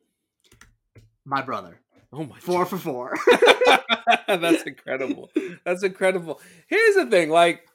my 1.26 1.42
brother 1.42 1.80
Oh 2.12 2.24
my 2.24 2.38
four 2.40 2.64
for 2.66 2.78
four 2.78 3.16
That's 4.26 4.62
incredible. 4.62 5.30
That's 5.64 5.82
incredible. 5.82 6.40
Here's 6.68 6.94
the 6.96 7.06
thing, 7.06 7.30
like, 7.30 7.66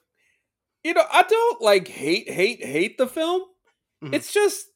you 0.83 0.93
know, 0.93 1.03
I 1.11 1.23
don't 1.23 1.61
like 1.61 1.87
hate, 1.87 2.29
hate, 2.29 2.63
hate 2.63 2.97
the 2.97 3.07
film. 3.07 3.41
Mhm. 4.05 4.15
It's 4.15 4.31
just, 4.31 4.67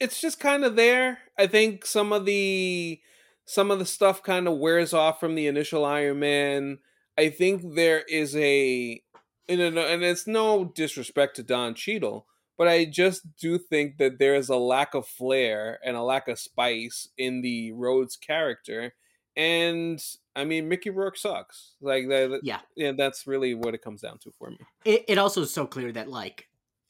it's 0.00 0.20
just 0.20 0.38
kind 0.40 0.64
of 0.64 0.76
there. 0.76 1.18
I 1.38 1.46
think 1.46 1.84
some 1.86 2.12
of 2.12 2.24
the, 2.24 3.00
some 3.44 3.70
of 3.70 3.78
the 3.78 3.86
stuff 3.86 4.22
kind 4.22 4.46
of 4.46 4.58
wears 4.58 4.92
off 4.92 5.20
from 5.20 5.34
the 5.34 5.46
initial 5.46 5.84
Iron 5.84 6.20
Man. 6.20 6.78
I 7.16 7.30
think 7.30 7.74
there 7.74 8.02
is 8.08 8.36
a, 8.36 9.02
and 9.48 9.60
it's 10.04 10.26
no 10.26 10.64
disrespect 10.66 11.36
to 11.36 11.42
Don 11.42 11.74
Cheadle, 11.74 12.26
but 12.56 12.68
I 12.68 12.84
just 12.84 13.36
do 13.36 13.58
think 13.58 13.96
that 13.98 14.18
there 14.18 14.34
is 14.34 14.48
a 14.48 14.56
lack 14.56 14.94
of 14.94 15.06
flair 15.06 15.80
and 15.84 15.96
a 15.96 16.02
lack 16.02 16.28
of 16.28 16.38
spice 16.38 17.08
in 17.16 17.40
the 17.40 17.72
Rhodes 17.72 18.16
character 18.16 18.94
and 19.36 20.02
I 20.34 20.44
mean 20.44 20.68
Mickey 20.68 20.90
Rourke 20.90 21.16
sucks. 21.16 21.76
Like 21.80 22.08
that, 22.08 22.40
yeah 22.42 22.58
yeah, 22.76 22.92
that's 22.96 23.26
really 23.26 23.54
what 23.54 23.72
it 23.72 23.82
comes 23.82 24.02
down 24.02 24.18
to 24.18 24.32
for 24.36 24.50
me. 24.50 24.58
it, 24.84 25.04
it 25.08 25.16
also 25.18 25.42
is 25.42 25.52
so 25.54 25.64
clear 25.66 25.92
that 25.92 26.10
like 26.10 26.48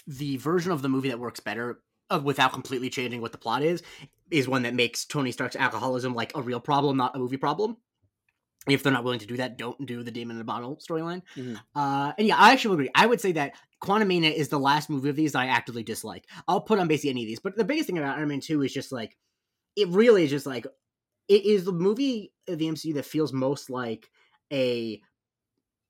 the 0.09 0.39
version 0.39 0.73
of 0.73 0.81
the 0.83 0.89
movie 0.89 1.11
that 1.11 1.21
works 1.21 1.39
better 1.39 1.81
uh, 2.11 2.19
without 2.25 2.53
completely 2.55 2.89
changing 2.91 3.21
what 3.21 3.31
the 3.31 3.39
plot 3.39 3.63
is 3.63 3.83
is 4.31 4.49
one 4.49 4.63
that 4.63 4.75
makes 4.75 5.05
tony 5.05 5.31
stark's 5.31 5.55
alcoholism 5.57 6.15
like 6.15 6.33
a 6.35 6.41
real 6.43 6.61
problem 6.61 6.97
not 6.97 7.15
a 7.15 7.19
movie 7.19 7.37
problem. 7.37 7.77
If 8.69 8.83
they're 8.83 8.93
not 8.93 9.05
willing 9.05 9.21
to 9.21 9.27
do 9.27 9.37
that 9.37 9.57
don't 9.59 9.87
do 9.87 10.03
the 10.03 10.11
demon 10.11 10.35
in 10.37 10.39
the 10.39 10.45
bottle 10.45 10.77
storyline. 10.77 11.23
Mhm. 11.37 11.61
uh 11.77 12.13
and 12.19 12.27
yeah 12.27 12.37
i 12.37 12.53
actually 12.53 12.75
agree. 12.75 12.91
I 12.95 13.07
would 13.07 13.21
say 13.21 13.33
that 13.33 13.53
quantumania 13.83 14.35
is 14.35 14.49
the 14.49 14.59
last 14.59 14.91
movie 14.91 15.11
of 15.11 15.17
these 15.17 15.33
that 15.33 15.41
i 15.41 15.47
actively 15.47 15.83
dislike. 15.83 16.25
I'll 16.49 16.61
put 16.63 16.79
on 16.79 16.89
basically 16.89 17.11
any 17.11 17.23
of 17.25 17.29
these 17.29 17.41
but 17.41 17.57
the 17.57 17.65
biggest 17.65 17.87
thing 17.87 17.99
about 17.99 18.17
iron 18.19 18.29
man 18.29 18.41
2 18.41 18.63
is 18.63 18.73
just 18.73 18.91
like 18.93 19.17
it 19.77 19.89
really 19.89 20.25
is 20.25 20.31
just 20.31 20.47
like 20.47 20.67
it 21.29 21.45
is 21.45 21.65
the 21.65 21.73
movie 21.73 22.33
of 22.49 22.59
the 22.59 22.67
mcu 22.67 22.95
that 22.95 23.05
feels 23.05 23.33
most 23.33 23.71
like 23.71 24.11
a 24.53 25.01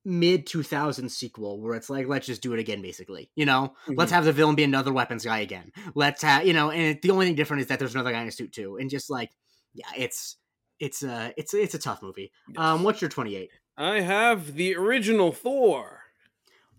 mid 0.09 0.47
2000s 0.47 1.11
sequel 1.11 1.61
where 1.61 1.75
it's 1.75 1.91
like 1.91 2.07
let's 2.09 2.27
just 2.27 2.41
do 2.43 2.55
it 2.55 2.59
again 2.59 2.81
basically 2.81 3.31
you 3.37 3.45
know? 3.45 3.75
Let's 3.87 4.11
Mhm. 4.11 4.15
have 4.15 4.25
the 4.25 4.33
villain 4.33 4.55
be 4.57 4.65
another 4.65 4.93
weapons 4.93 5.25
guy 5.25 5.41
again. 5.41 5.71
Let's 5.95 6.23
have 6.23 6.47
you 6.47 6.55
know 6.55 6.71
and 6.71 6.97
it, 6.97 7.03
the 7.03 7.11
only 7.11 7.27
thing 7.27 7.35
different 7.35 7.61
is 7.61 7.67
that 7.69 7.79
there's 7.79 7.95
another 7.95 8.11
guy 8.13 8.23
in 8.23 8.29
a 8.29 8.33
suit 8.33 8.53
too 8.53 8.79
and 8.79 8.89
just 8.89 9.11
like 9.11 9.31
yeah 9.75 9.87
it's 9.97 10.37
it's 10.81 11.03
uh 11.03 11.31
it's 11.37 11.53
it's 11.55 11.75
a 11.75 11.79
tough 11.79 12.03
movie. 12.03 12.33
Um 12.57 12.83
what's 12.85 13.01
your 13.03 13.11
28 13.11 13.51
I 13.77 14.01
have 14.01 14.55
the 14.55 14.75
original 14.77 15.31
Thor. 15.33 16.01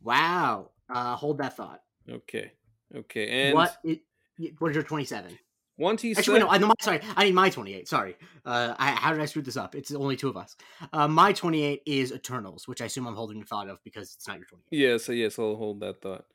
wow. 0.02 0.72
Uh 0.90 1.16
hold 1.16 1.38
that 1.38 1.56
thought. 1.56 1.82
Okay, 2.10 2.52
okay, 2.96 3.30
and 3.48 3.54
what 3.54 3.78
it, 3.84 4.02
what 4.60 4.72
is 4.72 4.76
your 4.76 4.84
27 4.84 5.38
once 5.80 6.02
he 6.02 6.12
Actually, 6.12 6.24
said, 6.24 6.34
wait, 6.34 6.40
no, 6.42 6.48
I, 6.50 6.58
no, 6.58 6.68
my, 6.68 6.74
sorry, 6.82 7.00
I 7.16 7.24
need 7.24 7.34
my 7.34 7.50
28. 7.50 7.88
Sorry. 7.88 8.16
Uh, 8.46 8.76
I, 8.78 8.92
how 8.92 9.12
did 9.14 9.22
I 9.22 9.26
screw 9.26 9.42
this 9.42 9.58
up? 9.58 9.76
It's 9.76 9.92
only 9.94 10.18
two 10.18 10.28
of 10.28 10.38
us. 10.38 10.56
Uh, 10.92 11.08
my 11.08 11.32
28 11.34 11.82
is 11.86 12.12
Eternals, 12.12 12.68
which 12.68 12.82
I 12.82 12.86
assume 12.86 13.08
I'm 13.08 13.16
holding 13.16 13.40
the 13.40 13.46
thought 13.46 13.70
of 13.70 13.82
because 13.84 14.14
it's 14.14 14.28
not 14.28 14.38
your 14.38 14.46
28. 14.46 14.68
yeah, 14.72 14.98
so 14.98 15.14
yes, 15.14 15.40
I'll 15.40 15.56
hold 15.56 15.80
that 15.80 16.02
thought. 16.02 16.26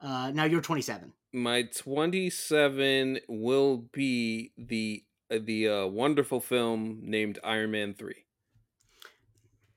Uh, 0.00 0.32
now 0.32 0.44
you're 0.44 0.60
27. 0.60 1.12
My 1.32 1.62
27 1.62 3.20
will 3.28 3.86
be 3.92 4.52
the 4.58 5.04
uh, 5.30 5.38
the 5.42 5.68
uh, 5.68 5.86
wonderful 5.86 6.40
film 6.40 7.00
named 7.02 7.38
Iron 7.42 7.70
Man 7.70 7.94
3. 7.94 8.14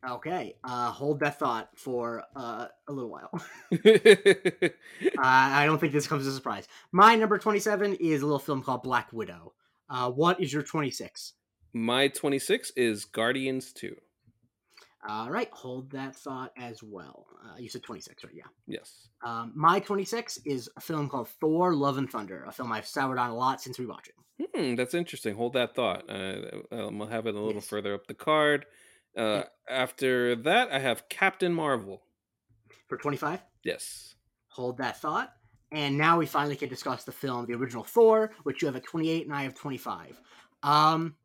Okay, 0.08 0.56
uh, 0.64 0.92
hold 0.92 1.20
that 1.20 1.38
thought 1.40 1.70
for 1.76 2.24
uh, 2.36 2.68
a 2.88 2.92
little 2.94 3.10
while. 3.10 3.30
uh, 3.74 4.70
I 5.18 5.66
don't 5.66 5.78
think 5.80 5.92
this 5.92 6.08
comes 6.08 6.26
as 6.26 6.34
a 6.34 6.36
surprise. 6.38 6.68
My 6.94 7.16
number 7.16 7.38
27 7.38 7.96
is 7.96 8.22
a 8.22 8.26
little 8.26 8.40
film 8.40 8.64
called 8.64 8.82
Black 8.84 9.12
Widow. 9.12 9.54
Uh, 9.90 10.10
what 10.10 10.40
is 10.40 10.54
your 10.54 10.64
26? 10.64 11.34
My 11.74 12.08
26 12.08 12.72
is 12.78 13.04
Guardians 13.06 13.74
2. 13.74 13.96
All 15.08 15.30
right, 15.30 15.50
hold 15.52 15.92
that 15.92 16.16
thought 16.16 16.52
as 16.58 16.82
well. 16.82 17.26
Uh, 17.44 17.58
you 17.58 17.68
said 17.70 17.84
26, 17.84 18.24
right? 18.24 18.34
Yeah. 18.36 18.44
Yes. 18.68 19.08
Um, 19.24 19.52
my 19.56 19.80
26 19.80 20.40
is 20.46 20.70
a 20.78 20.82
film 20.82 21.10
called 21.10 21.28
Thor 21.42 21.74
Love 21.74 21.98
and 21.98 22.10
Thunder, 22.10 22.46
a 22.48 22.52
film 22.52 22.72
I've 22.72 22.88
soured 22.88 23.18
on 23.18 23.30
a 23.32 23.36
lot 23.36 23.62
since 23.62 23.78
rewatching. 23.78 24.12
Hmm, 24.56 24.76
that's 24.76 24.94
interesting. 24.94 25.36
Hold 25.36 25.54
that 25.54 25.76
thought. 25.76 26.10
Uh, 26.10 26.62
um, 26.72 27.02
I'll 27.02 27.08
have 27.08 27.28
it 27.28 27.36
a 27.36 27.40
little 27.40 27.56
Yes. 27.56 27.68
further 27.68 27.94
up 27.94 28.08
the 28.08 28.14
card. 28.14 28.66
Uh, 29.18 29.44
After 29.68 30.36
that, 30.36 30.72
I 30.72 30.80
have 30.80 31.10
Captain 31.10 31.54
Marvel. 31.54 32.02
For 32.88 32.98
25, 32.98 33.42
Yes. 33.64 34.16
hold 34.48 34.78
that 34.78 35.00
thought. 35.00 35.34
And 35.72 35.98
now 35.98 36.18
we 36.18 36.26
finally 36.26 36.56
can 36.56 36.70
discuss 36.70 37.04
the 37.04 37.12
film, 37.12 37.46
the 37.46 37.54
original 37.54 37.84
Thor, 37.84 38.32
which 38.44 38.62
you 38.62 38.66
have 38.68 38.76
at 38.76 38.84
28 38.84 39.26
and 39.28 39.36
I 39.36 39.44
have 39.44 39.54
25. 39.54 40.20
Um, 40.64 41.16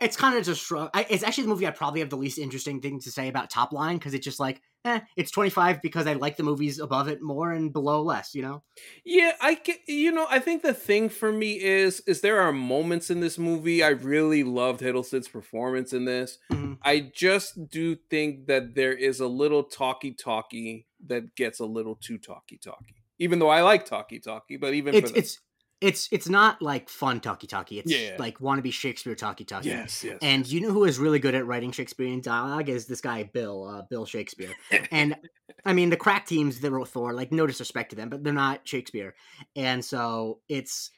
it's 0.00 0.16
kind 0.16 0.36
of 0.38 0.44
just 0.44 0.64
shrug. 0.64 0.90
I, 0.94 1.04
it's 1.10 1.24
actually 1.24 1.44
the 1.44 1.48
movie 1.50 1.66
I 1.66 1.72
probably 1.72 1.98
have 2.00 2.10
the 2.10 2.16
least 2.16 2.38
interesting 2.38 2.80
thing 2.80 3.00
to 3.00 3.10
say 3.10 3.28
about 3.28 3.50
top 3.50 3.72
line 3.72 3.96
because 3.98 4.14
it's 4.14 4.24
just 4.24 4.38
like, 4.38 4.60
eh, 4.84 5.00
it's 5.16 5.30
25 5.30 5.80
because 5.82 6.06
I 6.06 6.14
like 6.14 6.36
the 6.36 6.42
movies 6.42 6.78
above 6.78 7.08
it 7.08 7.22
more 7.22 7.52
and 7.52 7.72
below 7.72 8.02
less, 8.02 8.34
you 8.34 8.42
know? 8.42 8.62
Yeah, 9.04 9.32
I 9.40 9.54
get. 9.54 9.80
You 9.86 10.12
know, 10.12 10.26
I 10.30 10.38
think 10.38 10.62
the 10.62 10.74
thing 10.74 11.08
for 11.08 11.30
me 11.32 11.60
is 11.60 12.00
is 12.00 12.20
there 12.20 12.40
are 12.40 12.52
moments 12.52 13.10
in 13.10 13.20
this 13.20 13.38
movie 13.38 13.82
I 13.82 13.88
really 13.90 14.44
loved 14.44 14.80
Hiddleston's 14.80 15.28
performance 15.28 15.92
in 15.92 16.04
this. 16.04 16.38
Mhm. 16.50 16.78
I 16.82 17.00
just 17.14 17.68
do 17.68 17.96
think 17.96 18.46
that 18.46 18.74
there 18.74 18.92
is 18.92 19.20
a 19.20 19.26
little 19.26 19.64
talky 19.64 20.12
talky 20.12 20.86
that 21.06 21.34
gets 21.34 21.60
a 21.60 21.66
little 21.66 21.96
too 21.96 22.18
talky 22.18 22.58
talky. 22.58 22.94
Even 23.18 23.38
though 23.38 23.48
I 23.48 23.62
like 23.62 23.84
talky 23.86 24.18
talky, 24.20 24.56
but 24.56 24.74
even 24.74 24.94
It's 24.94 25.10
it's 25.12 25.40
it's 25.84 26.08
it's 26.10 26.28
not 26.28 26.62
like 26.62 26.88
fun 26.88 27.20
talkie 27.20 27.46
talkie. 27.46 27.78
It's 27.78 27.92
Yeah. 27.92 28.16
like 28.18 28.38
wannabe 28.38 28.72
Shakespeare 28.72 29.14
talkie 29.14 29.44
talkie. 29.44 29.68
yes, 29.68 30.02
yes, 30.02 30.18
And 30.22 30.46
you 30.50 30.60
know 30.60 30.70
who 30.72 30.84
is 30.84 30.98
really 30.98 31.18
good 31.18 31.34
at 31.34 31.46
writing 31.46 31.72
Shakespearean 31.72 32.20
dialogue 32.22 32.68
is 32.68 32.86
this 32.86 33.00
guy 33.00 33.22
Bill, 33.24 33.64
uh, 33.68 33.82
Bill 33.90 34.06
Shakespeare. 34.06 34.54
And 34.90 35.16
I 35.64 35.72
mean, 35.74 35.90
the 35.90 35.96
crack 35.96 36.26
teams 36.26 36.60
that 36.60 36.70
wrote 36.70 36.88
Thor, 36.88 37.12
like 37.12 37.32
no 37.32 37.46
disrespect 37.46 37.90
to 37.90 37.96
them, 37.96 38.08
but 38.08 38.24
they're 38.24 38.32
not 38.32 38.66
Shakespeare. 38.66 39.14
And 39.54 39.84
so 39.84 40.40
it's 40.48 40.90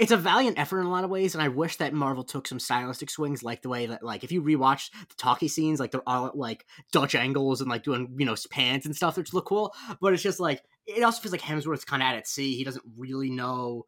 it's 0.00 0.10
a 0.10 0.16
valiant 0.16 0.58
effort 0.58 0.80
in 0.80 0.86
a 0.86 0.90
lot 0.90 1.04
of 1.04 1.10
ways. 1.10 1.36
And 1.36 1.42
I 1.42 1.46
wish 1.46 1.76
that 1.76 1.92
Marvel 1.94 2.24
took 2.24 2.48
some 2.48 2.58
stylistic 2.58 3.08
swings, 3.08 3.44
like 3.44 3.62
the 3.62 3.68
way 3.68 3.86
that 3.86 4.02
like 4.02 4.24
if 4.24 4.32
you 4.32 4.42
rewatch 4.42 4.90
the 5.08 5.14
talkie 5.16 5.46
scenes, 5.46 5.78
like 5.78 5.92
they're 5.92 6.08
all 6.08 6.26
at, 6.26 6.36
like 6.36 6.66
Dutch 6.90 7.14
angles 7.14 7.60
and 7.60 7.70
like 7.70 7.84
doing 7.84 8.12
you 8.18 8.26
know 8.26 8.34
pans 8.50 8.84
and 8.86 8.96
stuff, 8.96 9.16
which 9.16 9.32
look 9.32 9.44
cool. 9.46 9.72
But 10.00 10.12
it's 10.12 10.22
just 10.24 10.40
like 10.40 10.62
it 10.86 11.02
also 11.04 11.20
feels 11.20 11.30
like 11.32 11.40
Hemsworth's 11.40 11.84
kind 11.84 12.02
of 12.02 12.08
at 12.08 12.26
sea. 12.26 12.56
He 12.56 12.64
doesn't 12.64 12.84
really 12.96 13.30
know 13.30 13.86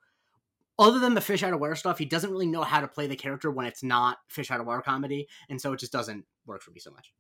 other 0.79 0.99
than 0.99 1.15
the 1.15 1.21
fish 1.21 1.43
out 1.43 1.53
of 1.53 1.61
water 1.61 1.75
stuff, 1.75 1.99
he 1.99 2.05
doesn't 2.05 2.31
really 2.31 2.47
know 2.47 2.63
how 2.63 2.81
to 2.81 2.89
play 2.89 3.07
the 3.07 3.17
character 3.17 3.51
when 3.51 3.67
it's 3.67 3.83
not 3.83 4.19
fish 4.29 4.51
out 4.51 4.61
of 4.61 4.67
water 4.67 4.83
comedy, 4.83 5.29
and 5.49 5.61
so 5.61 5.73
it 5.73 5.81
just 5.81 5.93
doesn't 5.93 6.25
work 6.47 6.63
for 6.63 6.71
me 6.71 6.81
so 6.81 6.91
much. 6.91 7.13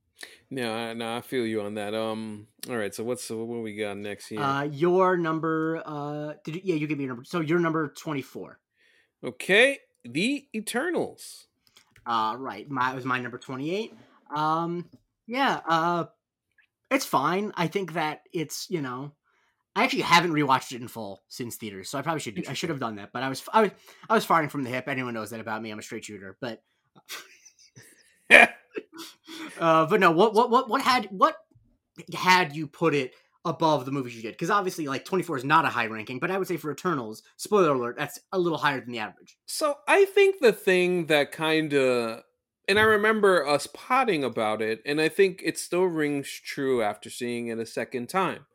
no, 0.50 0.72
I- 0.74 0.94
no, 0.94 1.16
I 1.16 1.20
feel 1.20 1.46
you 1.46 1.60
on 1.62 1.74
that. 1.74 1.94
Um, 1.94 2.48
all 2.68 2.76
right, 2.76 2.94
so 2.94 3.04
what's 3.04 3.28
what 3.30 3.46
we 3.46 3.74
got 3.76 3.96
next 3.96 4.26
here? 4.28 4.40
Uh, 4.40 4.62
your 4.64 5.16
number, 5.16 5.82
uh, 5.86 6.34
did 6.44 6.56
you, 6.56 6.60
yeah, 6.64 6.74
you 6.74 6.86
give 6.86 6.98
me 6.98 7.04
your 7.04 7.14
number. 7.14 7.24
So 7.24 7.40
your 7.40 7.58
number 7.60 7.88
twenty 7.88 8.22
four. 8.22 8.58
okay, 9.24 9.78
the 10.04 10.46
Eternals. 10.54 11.46
Uh, 12.06 12.34
right, 12.38 12.68
my 12.70 12.92
it 12.92 12.94
was 12.94 13.04
my 13.04 13.20
number 13.20 13.38
twenty 13.38 13.74
eight. 13.74 13.94
Um, 14.34 14.88
yeah, 15.26 15.60
uh, 15.68 16.04
it's 16.90 17.04
fine. 17.04 17.52
I 17.56 17.66
think 17.66 17.92
that 17.94 18.22
it's 18.32 18.68
you 18.70 18.80
know. 18.82 19.12
I 19.78 19.84
actually 19.84 20.02
haven't 20.02 20.32
rewatched 20.32 20.72
it 20.72 20.80
in 20.80 20.88
full 20.88 21.22
since 21.28 21.54
theaters, 21.54 21.88
so 21.88 21.98
I 21.98 22.02
probably 22.02 22.18
should. 22.18 22.34
Do, 22.34 22.42
I 22.48 22.52
should 22.52 22.70
have 22.70 22.80
done 22.80 22.96
that, 22.96 23.12
but 23.12 23.22
I 23.22 23.28
was 23.28 23.44
I 23.52 23.62
was 23.62 23.70
I 24.10 24.14
was 24.14 24.24
firing 24.24 24.48
from 24.48 24.64
the 24.64 24.70
hip. 24.70 24.88
Anyone 24.88 25.14
knows 25.14 25.30
that 25.30 25.38
about 25.38 25.62
me. 25.62 25.70
I'm 25.70 25.78
a 25.78 25.82
straight 25.82 26.04
shooter, 26.04 26.36
but 26.40 26.64
uh, 28.30 29.86
but 29.86 30.00
no, 30.00 30.10
what 30.10 30.34
what 30.34 30.50
what 30.50 30.68
what 30.68 30.82
had 30.82 31.06
what 31.12 31.36
had 32.12 32.56
you 32.56 32.66
put 32.66 32.92
it 32.92 33.14
above 33.44 33.84
the 33.84 33.92
movies 33.92 34.16
you 34.16 34.22
did? 34.22 34.32
Because 34.32 34.50
obviously, 34.50 34.88
like 34.88 35.04
24 35.04 35.36
is 35.36 35.44
not 35.44 35.64
a 35.64 35.68
high 35.68 35.86
ranking, 35.86 36.18
but 36.18 36.32
I 36.32 36.38
would 36.38 36.48
say 36.48 36.56
for 36.56 36.72
Eternals, 36.72 37.22
spoiler 37.36 37.70
alert, 37.70 37.96
that's 37.96 38.18
a 38.32 38.38
little 38.38 38.58
higher 38.58 38.80
than 38.80 38.90
the 38.90 38.98
average. 38.98 39.38
So 39.46 39.76
I 39.86 40.06
think 40.06 40.40
the 40.40 40.52
thing 40.52 41.06
that 41.06 41.30
kind 41.30 41.72
of, 41.72 42.22
and 42.66 42.80
I 42.80 42.82
remember 42.82 43.46
us 43.46 43.68
potting 43.72 44.24
about 44.24 44.60
it, 44.60 44.82
and 44.84 45.00
I 45.00 45.08
think 45.08 45.40
it 45.44 45.56
still 45.56 45.84
rings 45.84 46.28
true 46.28 46.82
after 46.82 47.10
seeing 47.10 47.46
it 47.46 47.60
a 47.60 47.66
second 47.66 48.08
time. 48.08 48.46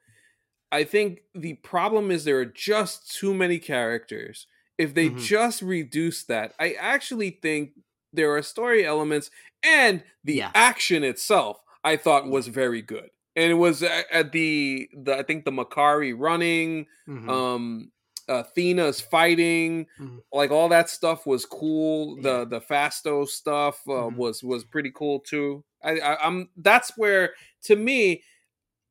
I 0.73 0.83
think 0.85 1.21
the 1.35 1.55
problem 1.55 2.11
is 2.11 2.25
there 2.25 2.39
are 2.39 2.45
just 2.45 3.11
too 3.15 3.33
many 3.33 3.59
characters. 3.59 4.47
If 4.77 4.95
they 4.95 5.09
Mhm. 5.09 5.17
just 5.17 5.61
reduce 5.61 6.25
that, 6.25 6.53
I 6.59 6.73
actually 6.73 7.31
think 7.41 7.73
there 8.13 8.35
are 8.35 8.41
story 8.43 8.85
elements 8.85 9.31
and 9.63 10.03
the 10.25 10.33
Yeah. 10.33 10.51
action 10.55 11.03
itself. 11.05 11.63
I 11.85 11.97
thought 11.97 12.27
was 12.29 12.47
very 12.47 12.81
good, 12.81 13.11
and 13.35 13.51
it 13.51 13.55
was 13.55 13.83
at, 13.83 14.05
at 14.11 14.31
the 14.33 14.89
the 14.93 15.17
I 15.17 15.23
think 15.23 15.45
the 15.45 15.51
Makkari 15.51 16.13
running 16.17 16.87
Mhm. 17.07 17.29
um 17.29 17.91
Athena's 18.29 19.01
fighting 19.01 19.87
Mhm. 19.99 20.23
like 20.31 20.51
all 20.51 20.69
that 20.69 20.89
stuff 20.89 21.25
was 21.27 21.45
cool 21.45 22.21
the 22.21 22.45
Yeah. 22.45 22.45
the 22.45 22.61
Phastos 22.61 23.29
stuff 23.29 23.81
uh, 23.87 24.09
Mhm. 24.09 24.15
was 24.15 24.43
was 24.43 24.63
pretty 24.65 24.91
cool 24.95 25.19
too 25.19 25.63
I, 25.83 25.99
I 25.99 26.25
i'm 26.25 26.49
that's 26.57 26.97
where 26.97 27.33
to 27.63 27.75
me 27.75 28.23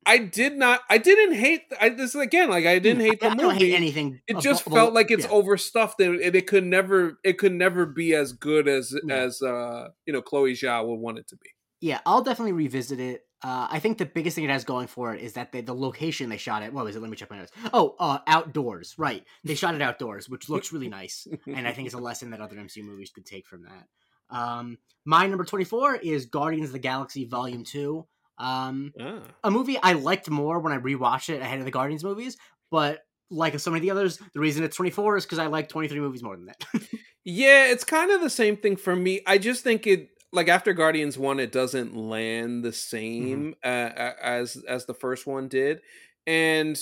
i 0.06 0.18
did 0.18 0.56
not 0.56 0.80
i 0.90 0.98
didn't 0.98 1.34
hate 1.34 1.62
i 1.80 1.88
this 1.88 2.14
again 2.14 2.48
like 2.50 2.66
i 2.66 2.78
didn't 2.78 3.02
hate 3.02 3.20
the 3.20 3.26
I 3.30 3.34
don't 3.34 3.54
movie 3.54 3.70
hate 3.70 3.76
anything. 3.76 4.20
it 4.26 4.38
just 4.40 4.64
felt 4.64 4.92
like 4.92 5.10
it's 5.10 5.24
yeah. 5.24 5.30
overstuffed 5.30 6.00
and 6.00 6.20
it, 6.20 6.34
it 6.34 6.46
could 6.46 6.64
never 6.64 7.18
it 7.24 7.38
could 7.38 7.52
never 7.52 7.86
be 7.86 8.14
as 8.14 8.32
good 8.32 8.68
as 8.68 8.94
Yeah. 9.04 9.14
as 9.14 9.42
uh 9.42 9.88
you 10.06 10.12
know 10.12 10.22
chloe 10.22 10.52
zhao 10.52 10.86
would 10.86 10.96
want 11.00 11.18
it 11.18 11.28
to 11.28 11.36
be 11.36 11.50
Yeah, 11.80 12.00
I'll 12.06 12.22
definitely 12.22 12.52
revisit 12.52 13.00
it. 13.00 13.22
Uh, 13.44 13.66
I 13.68 13.80
think 13.80 13.98
the 13.98 14.06
biggest 14.06 14.36
thing 14.36 14.44
it 14.44 14.50
has 14.50 14.64
going 14.64 14.86
for 14.86 15.12
it 15.16 15.20
is 15.20 15.32
that 15.32 15.50
they, 15.50 15.62
the 15.62 15.74
location 15.74 16.28
they 16.28 16.36
shot 16.36 16.62
it. 16.62 16.72
What 16.72 16.84
was 16.84 16.94
it? 16.94 17.02
Let 17.02 17.10
me 17.10 17.16
check 17.16 17.28
my 17.28 17.38
notes. 17.38 17.50
Oh, 17.72 17.96
uh, 17.98 18.18
outdoors. 18.28 18.94
Right, 18.96 19.24
they 19.42 19.56
shot 19.56 19.74
it 19.74 19.82
outdoors, 19.82 20.28
which 20.28 20.48
looks 20.48 20.72
really 20.72 20.88
nice, 20.88 21.26
and 21.48 21.66
I 21.66 21.72
think 21.72 21.86
it's 21.86 21.96
a 21.96 21.98
lesson 21.98 22.30
that 22.30 22.40
other 22.40 22.54
MCU 22.54 22.84
movies 22.84 23.10
could 23.10 23.26
take 23.26 23.48
from 23.48 23.64
that. 23.64 23.88
Um, 24.30 24.78
my 25.04 25.26
number 25.26 25.44
twenty-four 25.44 25.96
is 25.96 26.26
Guardians 26.26 26.68
of 26.68 26.72
the 26.72 26.78
Galaxy 26.78 27.24
Volume 27.24 27.64
Two. 27.64 28.06
Um, 28.38 28.92
ah. 29.00 29.20
a 29.44 29.50
movie 29.50 29.78
I 29.82 29.92
liked 29.92 30.28
more 30.28 30.58
when 30.60 30.72
I 30.72 30.78
rewatched 30.78 31.30
it 31.30 31.42
ahead 31.42 31.58
of 31.58 31.64
the 31.64 31.70
Guardians 31.70 32.02
movies, 32.02 32.36
but 32.70 33.00
like 33.30 33.58
so 33.58 33.70
many 33.70 33.78
of 33.78 33.82
the 33.82 33.90
others, 33.90 34.18
the 34.34 34.40
reason 34.40 34.64
it's 34.64 34.76
24 34.76 35.18
is 35.18 35.24
because 35.24 35.38
I 35.38 35.46
like 35.46 35.68
23 35.68 36.00
movies 36.00 36.22
more 36.22 36.36
than 36.36 36.46
that. 36.46 36.64
Yeah, 37.24 37.66
it's 37.66 37.84
kind 37.84 38.10
of 38.10 38.20
the 38.20 38.30
same 38.30 38.56
thing 38.56 38.76
for 38.76 38.96
me. 38.96 39.20
I 39.26 39.38
just 39.38 39.62
think 39.62 39.86
it 39.86 40.08
like 40.32 40.48
after 40.48 40.72
Guardians 40.72 41.16
1 41.16 41.38
it 41.40 41.52
doesn't 41.52 41.94
land 41.94 42.64
the 42.64 42.72
same 42.72 43.54
uh, 43.62 43.90
as 44.20 44.56
as 44.68 44.86
the 44.86 44.94
first 44.94 45.26
one 45.26 45.48
did. 45.48 45.80
And 46.26 46.76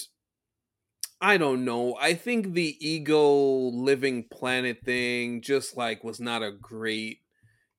I 1.21 1.37
don't 1.37 1.65
know. 1.67 1.97
I 2.01 2.15
think 2.15 2.55
the 2.55 2.77
ego 2.81 3.69
living 3.69 4.25
planet 4.31 4.79
thing 4.83 5.43
just 5.43 5.77
like 5.77 6.03
was 6.03 6.21
not 6.21 6.43
a 6.43 6.53
great 6.53 7.19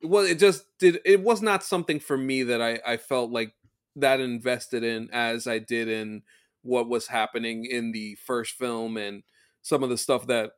well 0.03 0.25
it 0.25 0.39
just 0.39 0.65
did 0.79 0.99
it 1.05 1.21
was 1.21 1.41
not 1.41 1.63
something 1.63 1.99
for 1.99 2.17
me 2.17 2.43
that 2.43 2.61
I 2.61 2.79
I 2.85 2.97
felt 2.97 3.31
like 3.31 3.53
that 3.95 4.19
invested 4.19 4.83
in 4.83 5.09
as 5.11 5.47
I 5.47 5.59
did 5.59 5.87
in 5.87 6.23
what 6.63 6.87
was 6.87 7.07
happening 7.07 7.65
in 7.65 7.91
the 7.91 8.15
first 8.15 8.53
film 8.53 8.97
and 8.97 9.23
some 9.61 9.83
of 9.83 9.89
the 9.89 9.97
stuff 9.97 10.27
that 10.27 10.51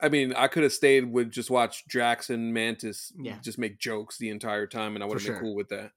I 0.00 0.08
mean, 0.08 0.34
I 0.34 0.48
could 0.48 0.64
have 0.64 0.72
stayed 0.72 1.12
with 1.12 1.30
just 1.30 1.50
watch 1.50 1.84
and 2.28 2.52
Mantis 2.52 3.12
Yeah. 3.16 3.38
just 3.42 3.58
make 3.58 3.78
jokes 3.78 4.18
the 4.18 4.28
entire 4.30 4.66
time, 4.66 4.96
and 4.96 5.02
I 5.04 5.06
would 5.06 5.14
have 5.18 5.22
For 5.26 5.32
been 5.34 5.40
cool 5.40 5.54
with 5.54 5.68
that. 5.68 5.92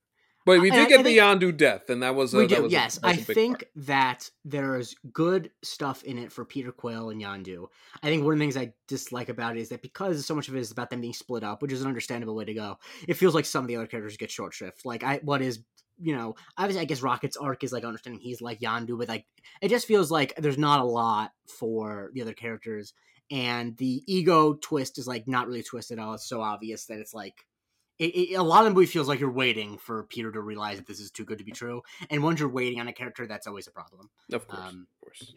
But 0.46 0.60
we 0.60 0.70
did 0.70 0.86
I- 0.86 0.88
get 0.88 1.00
I 1.00 1.02
the 1.02 1.18
Yondu 1.18 1.54
death, 1.54 1.90
and 1.90 2.02
that 2.02 2.14
was 2.14 2.32
a, 2.32 2.38
we 2.38 2.46
do, 2.46 2.62
was 2.62 2.72
yes. 2.72 2.98
I 3.02 3.16
think 3.16 3.58
part. 3.58 3.86
that 3.86 4.30
there's 4.44 4.94
good 5.12 5.50
stuff 5.62 6.04
in 6.04 6.16
it 6.16 6.32
for 6.32 6.44
Peter 6.44 6.72
Quill 6.72 7.10
and 7.10 7.20
Yondu. 7.20 7.66
I 8.02 8.06
think 8.06 8.24
one 8.24 8.32
of 8.34 8.38
the 8.38 8.42
things 8.44 8.56
I 8.56 8.72
dislike 8.86 9.28
about 9.28 9.56
it 9.58 9.60
is 9.60 9.68
that 9.70 9.82
because 9.82 10.24
so 10.24 10.34
much 10.34 10.48
of 10.48 10.54
it 10.56 10.60
is 10.60 10.70
about 10.70 10.88
them 10.90 11.00
being 11.02 11.12
split 11.12 11.42
up, 11.44 11.60
which 11.60 11.72
is 11.72 11.82
an 11.82 11.88
understandable 11.88 12.34
way 12.36 12.44
to 12.46 12.54
go, 12.54 12.78
it 13.06 13.14
feels 13.14 13.34
like 13.34 13.44
some 13.44 13.64
of 13.64 13.68
the 13.68 13.76
other 13.76 13.86
characters 13.88 14.16
get 14.16 14.30
short 14.30 14.54
shrift. 14.54 14.86
Like 14.86 15.02
I, 15.02 15.18
what 15.22 15.42
is 15.42 15.64
you 16.00 16.14
know, 16.14 16.36
obviously 16.56 16.82
I 16.82 16.86
guess 16.86 17.02
Rocket's 17.02 17.36
arc 17.36 17.64
is 17.64 17.72
like 17.72 17.84
understanding 17.84 18.20
he's 18.20 18.40
like 18.40 18.60
Yondu, 18.60 18.98
but 18.98 19.08
like 19.08 19.26
it 19.60 19.68
just 19.68 19.86
feels 19.86 20.10
like 20.10 20.34
there's 20.36 20.58
not 20.58 20.80
a 20.80 20.84
lot 20.84 21.32
for 21.46 22.10
the 22.14 22.22
other 22.22 22.34
characters, 22.34 22.94
and 23.30 23.76
the 23.76 24.02
ego 24.06 24.54
twist 24.54 24.98
is 24.98 25.06
like 25.06 25.28
not 25.28 25.46
really 25.46 25.60
a 25.60 25.64
twist 25.64 25.90
at 25.90 25.98
all. 25.98 26.14
It's 26.14 26.28
so 26.28 26.40
obvious 26.40 26.86
that 26.86 26.98
it's 26.98 27.14
like. 27.14 27.44
It, 27.98 28.14
it, 28.14 28.34
a 28.34 28.42
lot 28.44 28.60
of 28.60 28.66
the 28.66 28.74
movie 28.74 28.86
feels 28.86 29.08
like 29.08 29.18
you're 29.18 29.28
waiting 29.28 29.76
for 29.76 30.04
Peter 30.04 30.30
to 30.30 30.40
realize 30.40 30.76
that 30.76 30.86
this 30.86 31.00
is 31.00 31.10
too 31.10 31.24
good 31.24 31.38
to 31.38 31.44
be 31.44 31.50
true, 31.50 31.82
and 32.10 32.22
once 32.22 32.38
you're 32.38 32.48
waiting 32.48 32.78
on 32.78 32.86
a 32.86 32.92
character, 32.92 33.26
that's 33.26 33.48
always 33.48 33.66
a 33.66 33.72
problem. 33.72 34.08
Of 34.32 34.46
course, 34.46 34.62
um, 34.62 34.86
of 35.02 35.04
course. 35.04 35.34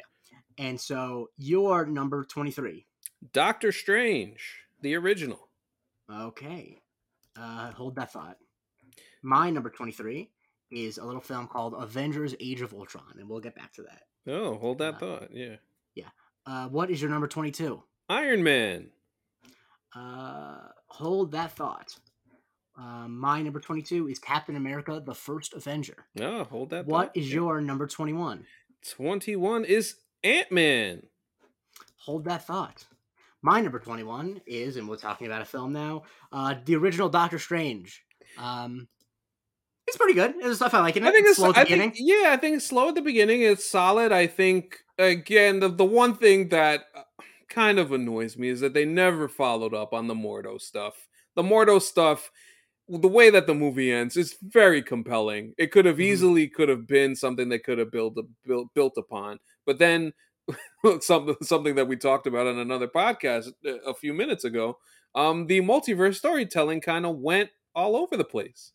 And 0.58 0.80
so 0.80 1.32
your 1.38 1.88
number 1.88 2.24
23. 2.24 2.86
Doctor 3.34 3.72
Strange, 3.72 4.66
the 4.82 4.96
original. 4.96 5.50
Okay. 6.12 6.82
Uh, 7.36 7.72
hold 7.72 7.96
that 7.96 8.12
thought. 8.12 8.38
My 9.24 9.50
number 9.50 9.70
23 9.70 10.30
is 10.72 10.98
a 10.98 11.06
little 11.06 11.22
film 11.22 11.48
called 11.48 11.74
Avengers 11.78 12.34
Age 12.40 12.62
of 12.62 12.74
Ultron, 12.74 13.16
and 13.20 13.28
we'll 13.30 13.40
get 13.40 13.56
back 13.56 13.74
to 13.74 13.84
that. 13.84 14.04
Oh, 14.28 14.56
hold 14.58 14.78
that 14.80 14.96
Uh, 14.96 14.98
thought. 14.98 15.34
Yeah. 15.34 15.56
Yeah. 15.96 16.10
Uh, 16.46 16.68
what 16.70 16.90
is 16.90 17.02
your 17.02 17.10
number 17.12 17.28
22? 17.28 17.82
Iron 18.10 18.44
Man. 18.44 18.92
Uh, 19.96 20.60
hold 20.88 21.32
that 21.32 21.52
thought. 21.52 21.96
Uh, 22.78 23.08
my 23.08 23.42
number 23.42 23.60
22 23.60 24.08
is 24.08 24.18
Captain 24.20 24.56
America, 24.56 25.02
the 25.06 25.14
first 25.14 25.54
Avenger. 25.54 26.06
Oh, 26.20 26.44
hold 26.46 26.70
that 26.70 26.86
What 26.86 27.08
thought. 27.08 27.18
is 27.18 27.32
your 27.34 27.62
number 27.62 27.86
21? 27.88 28.46
21 28.96 29.66
is 29.66 29.96
Ant 30.24 30.52
Man. 30.52 31.04
Hold 31.98 32.24
that 32.26 32.46
thought. 32.48 32.86
My 33.44 33.60
number 33.60 33.80
21 33.80 34.42
is, 34.46 34.78
and 34.78 34.88
we're 34.88 34.96
talking 34.98 35.28
about 35.28 35.42
a 35.42 35.46
film 35.46 35.74
now, 35.74 36.04
uh, 36.32 36.56
the 36.64 36.76
original 36.76 37.10
Doctor 37.10 37.40
Strange. 37.40 38.04
Um, 38.38 38.88
it's 39.92 39.98
pretty 39.98 40.14
good. 40.14 40.36
There's 40.40 40.56
stuff 40.58 40.74
I 40.74 40.80
like 40.82 40.98
in 40.98 41.04
it. 41.04 41.08
I 41.08 41.12
think 41.12 41.28
it's 41.28 41.38
slow 41.38 41.50
at 41.50 41.56
the 41.56 41.62
I 41.62 41.64
beginning. 41.66 41.92
think, 41.92 41.96
yeah, 42.00 42.32
I 42.32 42.38
think 42.38 42.56
it's 42.58 42.66
slow 42.66 42.90
at 42.90 42.96
the 42.96 43.02
beginning. 43.02 43.42
It's 43.42 43.70
solid. 43.70 44.12
I 44.12 44.28
think 44.28 44.80
again 44.98 45.60
the 45.60 45.70
the 45.70 45.86
one 45.86 46.16
thing 46.16 46.50
that 46.50 46.86
uh, 46.96 47.04
kind 47.50 47.80
of 47.80 47.92
annoys 47.92 48.38
me 48.38 48.50
is 48.50 48.62
that 48.62 48.74
they 48.74 48.86
never 48.86 49.28
followed 49.28 49.74
up 49.74 49.94
on 49.94 50.08
the 50.08 50.14
Mordo 50.16 50.60
stuff. 50.60 51.08
The 51.36 51.44
Mordo 51.44 51.82
stuff, 51.82 52.32
the 52.90 53.08
way 53.08 53.30
that 53.30 53.48
the 53.48 53.54
movie 53.56 53.92
ends 53.92 54.18
is 54.18 54.38
very 54.42 54.82
compelling. 54.82 55.54
It 55.58 55.72
could 55.72 55.86
have 55.86 55.98
Mhm. 55.98 56.02
easily 56.12 56.48
could 56.48 56.70
have 56.70 56.88
been 56.88 57.16
something 57.16 57.50
they 57.50 57.60
could 57.60 57.78
have 57.78 57.92
built 57.92 58.18
built 58.46 58.74
built 58.74 58.94
upon, 58.98 59.40
but 59.66 59.80
then 59.80 60.14
something 61.02 61.36
something 61.44 61.76
that 61.76 61.88
we 61.88 61.96
talked 61.96 62.28
about 62.28 62.48
on 62.48 62.58
another 62.60 62.88
podcast 62.88 63.50
uh, 63.66 63.80
a 63.86 63.94
few 63.94 64.14
minutes 64.14 64.44
ago. 64.46 64.78
Um, 65.16 65.48
the 65.48 65.62
multiverse 65.62 66.16
storytelling 66.16 66.82
kind 66.82 67.06
of 67.06 67.18
went 67.18 67.50
all 67.76 67.96
over 67.98 68.16
the 68.18 68.24
place. 68.24 68.72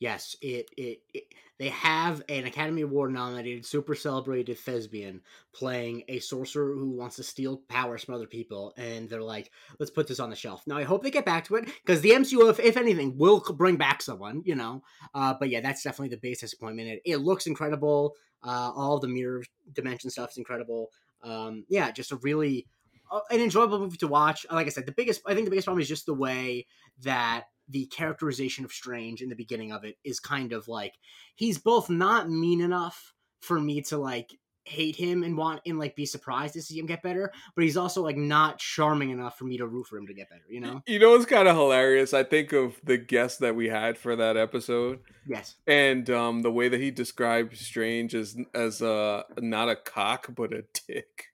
Yes, 0.00 0.36
it, 0.42 0.68
it 0.76 0.98
it 1.14 1.24
they 1.58 1.68
have 1.68 2.20
an 2.28 2.46
Academy 2.46 2.82
Award 2.82 3.12
nominated, 3.12 3.64
super 3.64 3.94
celebrated 3.94 4.58
thespian 4.58 5.20
playing 5.54 6.02
a 6.08 6.18
sorcerer 6.18 6.74
who 6.74 6.90
wants 6.90 7.16
to 7.16 7.22
steal 7.22 7.58
powers 7.68 8.02
from 8.02 8.14
other 8.14 8.26
people, 8.26 8.74
and 8.76 9.08
they're 9.08 9.22
like, 9.22 9.52
"Let's 9.78 9.90
put 9.92 10.08
this 10.08 10.18
on 10.18 10.30
the 10.30 10.36
shelf." 10.36 10.66
Now, 10.66 10.76
I 10.76 10.82
hope 10.82 11.04
they 11.04 11.12
get 11.12 11.24
back 11.24 11.44
to 11.44 11.54
it 11.54 11.66
because 11.66 12.00
the 12.00 12.10
MCU, 12.12 12.50
if, 12.50 12.58
if 12.58 12.76
anything, 12.76 13.16
will 13.16 13.40
bring 13.40 13.76
back 13.76 14.02
someone, 14.02 14.42
you 14.44 14.56
know. 14.56 14.82
Uh, 15.14 15.34
but 15.38 15.48
yeah, 15.48 15.60
that's 15.60 15.84
definitely 15.84 16.08
the 16.08 16.20
biggest 16.20 16.40
disappointment. 16.40 16.88
It, 16.88 17.02
it 17.04 17.16
looks 17.18 17.46
incredible. 17.46 18.14
Uh, 18.42 18.72
all 18.74 18.98
the 18.98 19.08
mirror 19.08 19.42
dimension 19.72 20.10
stuff 20.10 20.30
is 20.32 20.38
incredible. 20.38 20.90
Um, 21.22 21.64
yeah, 21.68 21.90
just 21.92 22.12
a 22.12 22.16
really 22.16 22.66
uh, 23.10 23.20
an 23.30 23.40
enjoyable 23.40 23.78
movie 23.78 23.96
to 23.98 24.08
watch. 24.08 24.44
Like 24.50 24.66
I 24.66 24.70
said, 24.70 24.86
the 24.86 24.92
biggest 24.92 25.22
I 25.26 25.34
think 25.34 25.44
the 25.46 25.50
biggest 25.50 25.66
problem 25.66 25.82
is 25.82 25.88
just 25.88 26.06
the 26.06 26.14
way 26.14 26.66
that 27.02 27.44
the 27.68 27.86
characterization 27.86 28.64
of 28.64 28.72
Strange 28.72 29.22
in 29.22 29.28
the 29.28 29.36
beginning 29.36 29.72
of 29.72 29.84
it 29.84 29.96
is 30.04 30.20
kind 30.20 30.52
of 30.52 30.68
like 30.68 30.94
he's 31.34 31.58
both 31.58 31.88
not 31.90 32.28
mean 32.30 32.60
enough 32.60 33.12
for 33.40 33.60
me 33.60 33.82
to 33.82 33.96
like 33.98 34.30
hate 34.66 34.96
him 34.96 35.22
and 35.22 35.36
want 35.36 35.60
and 35.66 35.78
like 35.78 35.94
be 35.94 36.06
surprised 36.06 36.54
to 36.54 36.62
see 36.62 36.78
him 36.78 36.86
get 36.86 37.02
better, 37.02 37.30
but 37.54 37.64
he's 37.64 37.76
also 37.76 38.02
like 38.02 38.16
not 38.16 38.58
charming 38.58 39.10
enough 39.10 39.36
for 39.36 39.44
me 39.44 39.58
to 39.58 39.66
root 39.66 39.86
for 39.86 39.98
him 39.98 40.06
to 40.06 40.14
get 40.14 40.30
better, 40.30 40.44
you 40.48 40.58
know? 40.60 40.80
You 40.86 40.98
know, 40.98 41.14
it's 41.14 41.26
kind 41.26 41.46
of 41.48 41.54
hilarious. 41.54 42.14
I 42.14 42.22
think 42.22 42.52
of 42.52 42.74
the 42.82 42.96
guest 42.96 43.40
that 43.40 43.54
we 43.56 43.68
had 43.68 43.98
for 43.98 44.16
that 44.16 44.38
episode, 44.38 45.00
Yes. 45.26 45.56
and 45.66 46.08
um, 46.08 46.40
the 46.40 46.50
way 46.50 46.68
that 46.70 46.80
he 46.80 46.90
described 46.90 47.56
Strange 47.58 48.14
as 48.14 48.36
as 48.54 48.80
uh, 48.80 49.24
not 49.38 49.68
a 49.68 49.76
cock 49.76 50.28
but 50.34 50.52
a 50.54 50.64
dick. 50.86 51.24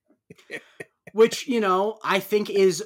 Which, 1.13 1.49
you 1.49 1.61
know, 1.61 1.99
I 2.05 2.21
think 2.21 2.51
is 2.51 2.85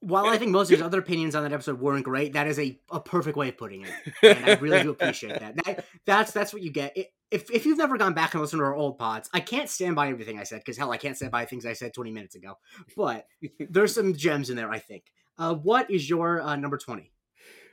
while 0.00 0.26
I 0.26 0.38
think 0.38 0.50
most 0.50 0.70
of 0.70 0.78
his 0.78 0.82
other 0.82 0.98
opinions 0.98 1.34
on 1.34 1.42
that 1.42 1.52
episode 1.52 1.80
weren't 1.80 2.04
great, 2.04 2.32
that 2.32 2.46
is 2.46 2.58
a, 2.58 2.78
a 2.90 3.00
perfect 3.00 3.36
way 3.36 3.50
of 3.50 3.58
putting 3.58 3.84
it. 3.84 3.92
and 4.22 4.44
I 4.44 4.54
really 4.54 4.82
do 4.82 4.90
appreciate 4.90 5.38
that. 5.38 5.56
that 5.64 5.84
that's 6.06 6.32
that's 6.32 6.52
what 6.52 6.62
you 6.62 6.70
get. 6.70 6.96
It, 6.96 7.12
if 7.30 7.50
if 7.50 7.66
you've 7.66 7.78
never 7.78 7.96
gone 7.96 8.14
back 8.14 8.34
and 8.34 8.40
listened 8.40 8.60
to 8.60 8.64
our 8.64 8.74
old 8.74 8.98
pods, 8.98 9.28
I 9.32 9.40
can't 9.40 9.68
stand 9.68 9.94
by 9.94 10.08
everything 10.08 10.38
I 10.38 10.44
said 10.44 10.60
because 10.60 10.76
hell, 10.76 10.90
I 10.90 10.96
can't 10.96 11.16
stand 11.16 11.32
by 11.32 11.44
things 11.44 11.66
I 11.66 11.74
said 11.74 11.94
20 11.94 12.10
minutes 12.10 12.34
ago. 12.34 12.58
But 12.96 13.26
there's 13.58 13.94
some 13.94 14.14
gems 14.14 14.50
in 14.50 14.56
there, 14.56 14.70
I 14.70 14.78
think. 14.78 15.04
Uh, 15.38 15.54
what 15.54 15.90
is 15.90 16.08
your 16.08 16.42
uh, 16.42 16.56
number 16.56 16.76
20? 16.76 17.10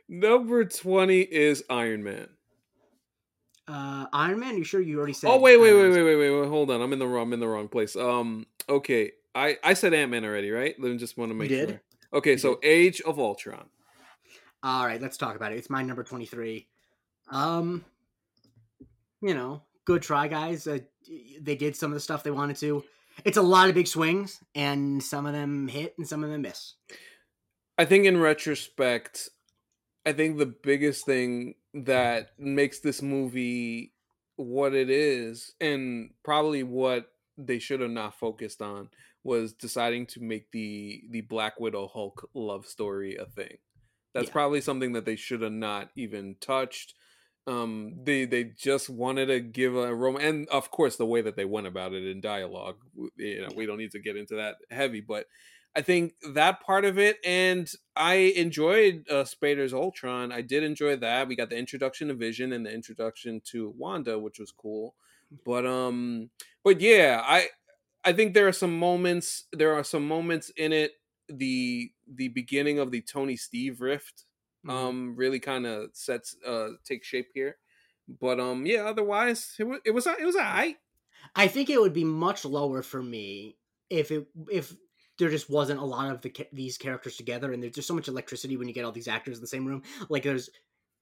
Number 0.09 0.63
twenty 0.63 1.19
is 1.19 1.63
Iron 1.69 2.03
Man. 2.03 2.29
Uh, 3.67 4.05
Iron 4.13 4.39
Man. 4.39 4.57
You 4.57 4.63
sure 4.63 4.79
you 4.79 4.97
already 4.97 5.13
said? 5.13 5.29
Oh 5.29 5.39
wait, 5.39 5.57
wait, 5.57 5.73
wait, 5.73 5.89
wait, 5.89 6.03
wait, 6.03 6.15
wait, 6.15 6.29
wait. 6.29 6.47
Hold 6.47 6.71
on, 6.71 6.81
I'm 6.81 6.93
in 6.93 6.99
the 6.99 7.07
wrong, 7.07 7.23
I'm 7.23 7.33
in 7.33 7.41
the 7.41 7.47
wrong 7.47 7.67
place. 7.67 7.97
Um, 7.97 8.45
okay, 8.69 9.11
I 9.35 9.57
I 9.63 9.73
said 9.73 9.93
Ant 9.93 10.11
Man 10.11 10.23
already, 10.23 10.49
right? 10.49 10.75
Let 10.79 10.91
me 10.91 10.97
just 10.97 11.17
want 11.17 11.31
to 11.31 11.35
make 11.35 11.49
did. 11.49 11.69
sure. 11.69 11.81
Okay, 12.13 12.37
so 12.37 12.59
Age 12.63 13.01
of 13.01 13.19
Ultron. 13.19 13.65
All 14.63 14.85
right, 14.85 15.01
let's 15.01 15.17
talk 15.17 15.35
about 15.35 15.51
it. 15.51 15.57
It's 15.57 15.69
my 15.69 15.83
number 15.83 16.03
23. 16.03 16.67
Um, 17.29 17.83
you 19.21 19.33
know, 19.33 19.63
good 19.85 20.01
try, 20.01 20.27
guys. 20.27 20.67
Uh, 20.67 20.79
they 21.41 21.55
did 21.55 21.75
some 21.75 21.91
of 21.91 21.95
the 21.95 21.99
stuff 21.99 22.23
they 22.23 22.31
wanted 22.31 22.57
to. 22.57 22.83
It's 23.25 23.37
a 23.37 23.41
lot 23.41 23.69
of 23.69 23.75
big 23.75 23.87
swings, 23.87 24.39
and 24.55 25.01
some 25.01 25.25
of 25.25 25.33
them 25.33 25.67
hit 25.67 25.95
and 25.97 26.07
some 26.07 26.23
of 26.23 26.29
them 26.29 26.43
miss. 26.43 26.75
I 27.77 27.85
think 27.85 28.05
in 28.05 28.19
retrospect, 28.19 29.29
I 30.05 30.13
think 30.13 30.37
the 30.37 30.45
biggest 30.45 31.05
thing 31.05 31.55
that 31.73 32.31
makes 32.37 32.79
this 32.79 33.01
movie 33.01 33.93
what 34.35 34.73
it 34.73 34.89
is, 34.89 35.53
and 35.59 36.11
probably 36.23 36.63
what 36.63 37.11
they 37.37 37.59
should 37.59 37.81
have 37.81 37.91
not 37.91 38.17
focused 38.17 38.61
on, 38.61 38.89
was 39.23 39.53
deciding 39.53 40.05
to 40.07 40.21
make 40.21 40.51
the 40.51 41.03
the 41.09 41.21
Black 41.21 41.59
Widow 41.59 41.87
Hulk 41.87 42.29
love 42.33 42.65
story 42.65 43.15
a 43.15 43.25
thing. 43.25 43.57
That's 44.13 44.27
Yeah. 44.27 44.33
probably 44.33 44.61
something 44.61 44.93
that 44.93 45.05
they 45.05 45.15
should 45.15 45.41
have 45.41 45.51
not 45.51 45.91
even 45.95 46.35
touched. 46.39 46.95
Um, 47.45 48.03
they 48.03 48.25
they 48.25 48.43
just 48.43 48.89
wanted 48.89 49.27
to 49.27 49.39
give 49.39 49.75
a 49.75 49.93
rom, 49.95 50.17
and 50.17 50.47
of 50.49 50.69
course 50.71 50.97
the 50.97 51.05
way 51.05 51.21
that 51.21 51.35
they 51.37 51.45
went 51.45 51.67
about 51.67 51.93
it 51.93 52.05
in 52.05 52.19
dialogue. 52.19 52.77
You 53.15 53.41
know, 53.41 53.51
we 53.55 53.65
don't 53.65 53.77
need 53.77 53.91
to 53.91 53.99
get 53.99 54.17
into 54.17 54.35
that 54.35 54.57
heavy, 54.69 54.99
but 55.01 55.27
I 55.75 55.81
think 55.81 56.15
that 56.33 56.59
part 56.61 56.83
of 56.85 56.97
it, 56.97 57.17
and 57.23 57.71
I 57.95 58.15
enjoyed 58.35 59.05
uh, 59.09 59.23
Spader's 59.23 59.73
Ultron. 59.73 60.31
I 60.31 60.41
did 60.41 60.63
enjoy 60.63 60.97
that. 60.97 61.27
We 61.27 61.35
got 61.35 61.49
the 61.49 61.57
introduction 61.57 62.07
to 62.09 62.15
Vision 62.15 62.51
and 62.51 62.65
the 62.65 62.73
introduction 62.73 63.41
to 63.51 63.69
Wanda, 63.69 64.19
which 64.19 64.39
was 64.39 64.51
cool. 64.51 64.95
But 65.45 65.65
um, 65.65 66.31
but 66.63 66.81
yeah, 66.81 67.21
I 67.23 67.49
I 68.03 68.13
think 68.13 68.33
there 68.33 68.47
are 68.47 68.53
some 68.53 68.77
moments. 68.77 69.45
There 69.51 69.73
are 69.73 69.83
some 69.83 70.07
moments 70.07 70.49
in 70.51 70.71
it. 70.73 70.93
The 71.29 71.91
the 72.07 72.29
beginning 72.29 72.79
of 72.79 72.91
the 72.91 73.01
Tony 73.01 73.35
Steve 73.35 73.81
rift 73.81 74.25
Mhm. 74.63 74.71
um 74.71 75.15
really 75.15 75.39
kind 75.39 75.65
of 75.65 75.89
sets 75.95 76.35
uh 76.45 76.69
take 76.85 77.03
shape 77.03 77.29
here. 77.33 77.57
But 78.07 78.39
um 78.39 78.65
yeah, 78.65 78.85
otherwise 78.85 79.55
it 79.59 79.65
was 79.65 79.79
it 79.85 79.91
was 79.91 80.07
it 80.07 80.25
was 80.25 80.35
alright. 80.35 80.77
I 81.35 81.47
think 81.47 81.69
it 81.69 81.79
would 81.81 81.93
be 81.93 82.03
much 82.03 82.45
lower 82.45 82.81
for 82.81 83.01
me 83.01 83.57
if 83.89 84.11
it 84.11 84.27
if 84.51 84.75
there 85.19 85.29
just 85.29 85.49
wasn't 85.49 85.79
a 85.79 85.85
lot 85.85 86.11
of 86.11 86.21
the 86.21 86.47
these 86.53 86.77
characters 86.77 87.17
together, 87.17 87.51
and 87.51 87.61
there's 87.63 87.75
just 87.75 87.87
so 87.87 87.95
much 87.95 88.07
electricity 88.07 88.57
when 88.57 88.67
you 88.67 88.73
get 88.73 88.85
all 88.85 88.91
these 88.91 89.07
actors 89.07 89.37
in 89.37 89.41
the 89.41 89.47
same 89.47 89.65
room. 89.65 89.83
Like 90.09 90.23
there's 90.23 90.49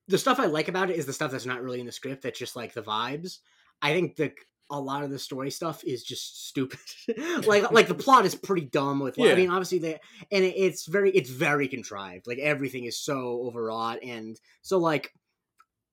the 0.08 0.18
stuff 0.18 0.40
I 0.40 0.46
like 0.46 0.68
about 0.68 0.90
it 0.90 0.98
is 0.98 1.06
the 1.06 1.14
stuff 1.14 1.32
that's 1.32 1.46
not 1.46 1.64
really 1.64 1.80
in 1.80 1.86
the 1.86 1.92
script. 1.92 2.24
That's 2.24 2.40
just 2.40 2.56
like 2.56 2.74
the 2.74 2.84
vibes. 2.84 3.40
I 3.82 3.94
think 3.94 4.16
the 4.18 4.34
a 4.70 4.80
lot 4.80 5.04
of 5.04 5.12
the 5.12 5.20
story 5.20 5.52
stuff 5.52 5.84
is 5.84 6.04
just 6.04 6.48
stupid. 6.48 6.80
like 7.46 7.72
like 7.72 7.88
the 7.88 7.94
plot 8.06 8.26
is 8.26 8.36
pretty 8.36 8.66
dumb. 8.66 9.00
With 9.00 9.20
I 9.20 9.36
mean, 9.36 9.50
obviously 9.50 9.80
they 9.80 10.00
and 10.32 10.44
it, 10.44 10.56
it's 10.58 10.86
very 10.86 11.12
it's 11.12 11.30
very 11.30 11.68
contrived. 11.68 12.28
Like 12.28 12.40
everything 12.40 12.86
is 12.86 12.98
so 12.98 13.44
overwrought, 13.46 14.04
and 14.04 14.40
so 14.62 14.78
like 14.80 15.14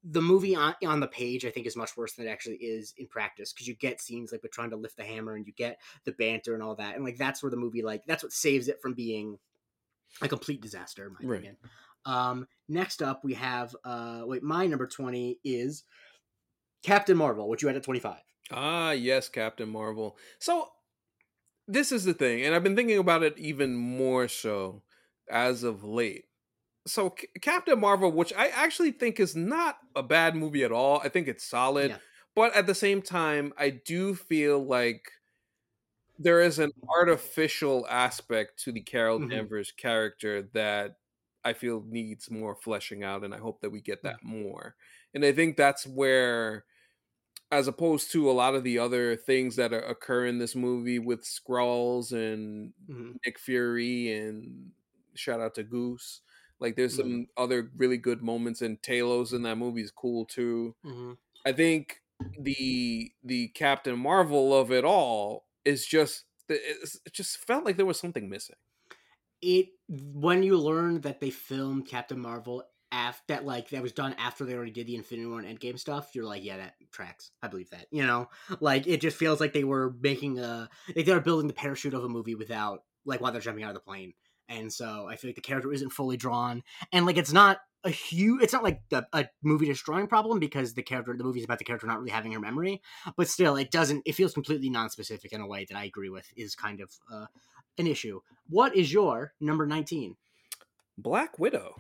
the 0.04 0.22
movie 0.22 0.56
on, 0.56 0.74
on 0.84 0.98
the 0.98 1.06
page, 1.06 1.44
I 1.44 1.50
think, 1.50 1.66
is 1.66 1.76
much 1.76 1.96
worse 1.96 2.14
than 2.14 2.26
it 2.26 2.30
actually 2.30 2.56
is 2.56 2.92
in 2.96 3.06
practice 3.06 3.52
because 3.52 3.68
you 3.68 3.74
get 3.74 4.00
scenes 4.00 4.32
like 4.32 4.42
with 4.42 4.50
trying 4.50 4.70
to 4.70 4.76
lift 4.76 4.96
the 4.96 5.04
hammer 5.04 5.36
and 5.36 5.46
you 5.46 5.52
get 5.52 5.78
the 6.04 6.12
banter 6.12 6.54
and 6.54 6.62
all 6.62 6.74
that, 6.76 6.96
and 6.96 7.04
like 7.04 7.16
that's 7.18 7.42
where 7.42 7.50
the 7.50 7.56
movie 7.56 7.82
like 7.82 8.02
that's 8.06 8.22
what 8.22 8.32
saves 8.32 8.68
it 8.68 8.80
from 8.80 8.94
being 8.94 9.38
a 10.20 10.28
complete 10.28 10.60
disaster, 10.60 11.06
in 11.06 11.12
my 11.12 11.18
Right. 11.22 11.36
opinion. 11.36 11.56
Um, 12.04 12.48
next 12.68 13.00
up, 13.02 13.22
we 13.22 13.34
have 13.34 13.76
uh, 13.84 14.22
wait, 14.24 14.42
my 14.42 14.66
number 14.66 14.86
twenty 14.86 15.38
is 15.44 15.84
Captain 16.82 17.16
Marvel, 17.16 17.48
which 17.48 17.62
you 17.62 17.68
had 17.68 17.76
at 17.76 17.82
twenty 17.84 18.00
five. 18.00 18.22
Ah, 18.52 18.92
yes, 18.92 19.28
Captain 19.28 19.68
Marvel. 19.68 20.16
So 20.38 20.72
this 21.68 21.92
is 21.92 22.04
the 22.04 22.14
thing, 22.14 22.42
and 22.44 22.54
I've 22.54 22.64
been 22.64 22.76
thinking 22.76 22.98
about 22.98 23.22
it 23.22 23.38
even 23.38 23.74
more 23.76 24.28
so 24.28 24.82
as 25.30 25.62
of 25.62 25.84
late. 25.84 26.26
So 26.86 27.14
C- 27.18 27.28
Captain 27.42 27.80
Marvel, 27.80 28.12
which 28.12 28.32
I 28.34 28.48
actually 28.48 28.92
think 28.92 29.20
is 29.20 29.36
not 29.36 29.78
a 29.96 30.02
bad 30.02 30.36
movie 30.36 30.64
at 30.64 30.72
all. 30.72 31.00
I 31.00 31.08
think 31.10 31.28
it's 31.28 31.44
solid, 31.44 31.90
Yeah. 31.90 31.98
but 32.34 32.54
at 32.56 32.66
the 32.66 32.74
same 32.76 33.02
time, 33.02 33.54
I 33.58 33.70
do 33.70 34.14
feel 34.16 34.64
like 34.64 35.12
there 36.18 36.40
is 36.40 36.58
an 36.58 36.70
artificial 36.88 37.86
aspect 37.88 38.58
to 38.64 38.72
the 38.72 38.82
Carol 38.82 39.18
Mhm. 39.18 39.28
Danvers 39.30 39.72
character 39.72 40.42
that 40.54 40.96
I 41.44 41.52
feel 41.54 41.82
needs 41.82 42.30
more 42.30 42.54
fleshing 42.54 43.02
out, 43.02 43.24
and 43.24 43.34
I 43.34 43.38
hope 43.38 43.60
that 43.62 43.70
we 43.70 43.80
get 43.80 44.02
that 44.04 44.22
more. 44.22 44.76
And 45.14 45.24
I 45.24 45.32
think 45.32 45.56
that's 45.56 45.86
where 45.86 46.64
as 47.52 47.68
opposed 47.68 48.12
to 48.12 48.30
a 48.30 48.32
lot 48.32 48.56
of 48.56 48.64
the 48.64 48.78
other 48.80 49.16
things 49.16 49.56
that 49.56 49.74
are, 49.74 49.82
occur 49.82 50.26
in 50.26 50.38
this 50.40 50.56
movie 50.56 51.00
with 51.00 51.22
Skrulls 51.24 52.12
and 52.12 52.74
Mhm. 52.88 53.22
Nick 53.26 53.38
Fury 53.40 54.12
and 54.12 54.72
shout 55.16 55.40
out 55.40 55.54
to 55.56 55.64
Goose. 55.64 56.22
Like 56.60 56.76
there's 56.76 56.96
some 56.96 57.26
Mhm. 57.26 57.28
other 57.36 57.70
really 57.76 57.98
good 57.98 58.22
moments 58.22 58.62
and 58.62 58.82
Talos 58.82 59.34
in 59.34 59.42
that 59.44 59.58
movie 59.58 59.82
is 59.82 59.92
cool 59.92 60.26
too. 60.26 60.76
Mhm. 60.84 61.16
I 61.46 61.52
think 61.52 62.02
the 62.38 63.12
the 63.24 63.48
Captain 63.50 63.98
Marvel 63.98 64.54
of 64.54 64.72
it 64.72 64.84
all 64.84 65.48
is 65.64 65.86
just 65.86 66.26
it 66.50 67.12
just 67.12 67.38
felt 67.38 67.64
like 67.64 67.76
there 67.78 67.86
was 67.86 68.00
something 68.00 68.28
missing. 68.30 68.56
it 69.40 69.70
when 69.88 70.42
you 70.42 70.56
learn 70.58 71.00
that 71.00 71.20
they 71.20 71.30
filmed 71.30 71.86
Captain 71.86 72.20
Marvel 72.20 72.62
that 73.28 73.44
like 73.44 73.70
that 73.70 73.82
was 73.82 73.92
done 73.92 74.14
after 74.18 74.44
they 74.44 74.54
already 74.54 74.70
did 74.70 74.86
the 74.86 74.96
Infinity 74.96 75.26
War 75.26 75.40
and 75.40 75.58
Endgame 75.58 75.78
stuff, 75.78 76.10
you're 76.14 76.24
like, 76.24 76.44
yeah, 76.44 76.58
that 76.58 76.74
tracks. 76.92 77.30
I 77.42 77.48
believe 77.48 77.70
that. 77.70 77.86
You 77.90 78.06
know, 78.06 78.28
like 78.60 78.86
it 78.86 79.00
just 79.00 79.16
feels 79.16 79.40
like 79.40 79.52
they 79.52 79.64
were 79.64 79.94
making 80.00 80.38
a 80.38 80.68
like 80.94 81.06
they 81.06 81.14
were 81.14 81.20
building 81.20 81.48
the 81.48 81.54
parachute 81.54 81.94
of 81.94 82.04
a 82.04 82.08
movie 82.08 82.34
without 82.34 82.84
like 83.04 83.20
while 83.20 83.32
they're 83.32 83.40
jumping 83.40 83.64
out 83.64 83.70
of 83.70 83.74
the 83.74 83.80
plane. 83.80 84.12
And 84.48 84.72
so 84.72 85.06
I 85.08 85.16
feel 85.16 85.30
like 85.30 85.36
the 85.36 85.40
character 85.40 85.72
isn't 85.72 85.90
fully 85.90 86.16
drawn, 86.16 86.62
and 86.92 87.06
like 87.06 87.16
it's 87.16 87.32
not 87.32 87.58
a 87.84 87.90
huge. 87.90 88.42
It's 88.42 88.52
not 88.52 88.62
like 88.62 88.82
the, 88.90 89.06
a 89.12 89.26
movie 89.42 89.66
destroying 89.66 90.06
problem 90.06 90.38
because 90.38 90.74
the 90.74 90.82
character, 90.82 91.14
the 91.16 91.24
movie's 91.24 91.44
about 91.44 91.58
the 91.58 91.64
character 91.64 91.86
not 91.86 91.98
really 91.98 92.10
having 92.10 92.32
her 92.32 92.40
memory, 92.40 92.82
but 93.16 93.28
still, 93.28 93.56
it 93.56 93.70
doesn't. 93.70 94.02
It 94.04 94.14
feels 94.14 94.34
completely 94.34 94.68
non-specific 94.68 95.32
in 95.32 95.40
a 95.40 95.46
way 95.46 95.64
that 95.64 95.76
I 95.76 95.84
agree 95.84 96.10
with 96.10 96.30
is 96.36 96.54
kind 96.54 96.80
of 96.80 96.90
uh, 97.10 97.26
an 97.78 97.86
issue. 97.86 98.20
What 98.48 98.76
is 98.76 98.92
your 98.92 99.32
number 99.40 99.66
nineteen? 99.66 100.16
Black 100.98 101.38
Widow. 101.38 101.76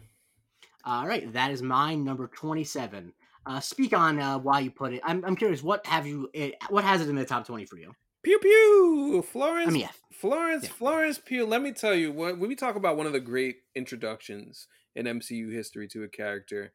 All 0.84 1.06
right, 1.06 1.32
that 1.32 1.50
is 1.50 1.62
my 1.62 1.94
number 1.94 2.26
twenty-seven. 2.28 3.12
Uh, 3.44 3.60
speak 3.60 3.92
on 3.92 4.18
uh, 4.20 4.38
why 4.38 4.60
you 4.60 4.70
put 4.70 4.92
it. 4.92 5.00
I'm, 5.04 5.24
I'm 5.24 5.36
curious. 5.36 5.62
What 5.62 5.84
have 5.86 6.06
you? 6.06 6.28
It, 6.32 6.54
what 6.70 6.84
has 6.84 7.00
it 7.00 7.08
in 7.08 7.16
the 7.16 7.24
top 7.24 7.46
twenty 7.46 7.66
for 7.66 7.76
you? 7.76 7.94
Pew 8.22 8.38
pew. 8.38 9.24
Florence. 9.32 9.68
I 9.68 9.72
mean, 9.72 9.82
yeah. 9.82 9.90
Florence. 10.12 10.64
Yeah. 10.64 10.70
Florence 10.70 11.18
Pugh. 11.18 11.46
Let 11.46 11.62
me 11.62 11.72
tell 11.72 11.94
you, 11.94 12.12
when 12.12 12.38
when 12.38 12.48
we 12.48 12.54
talk 12.54 12.76
about 12.76 12.96
one 12.96 13.06
of 13.06 13.12
the 13.12 13.20
great 13.20 13.56
introductions 13.74 14.68
in 14.94 15.06
MCU 15.06 15.52
history 15.52 15.88
to 15.88 16.04
a 16.04 16.08
character, 16.08 16.72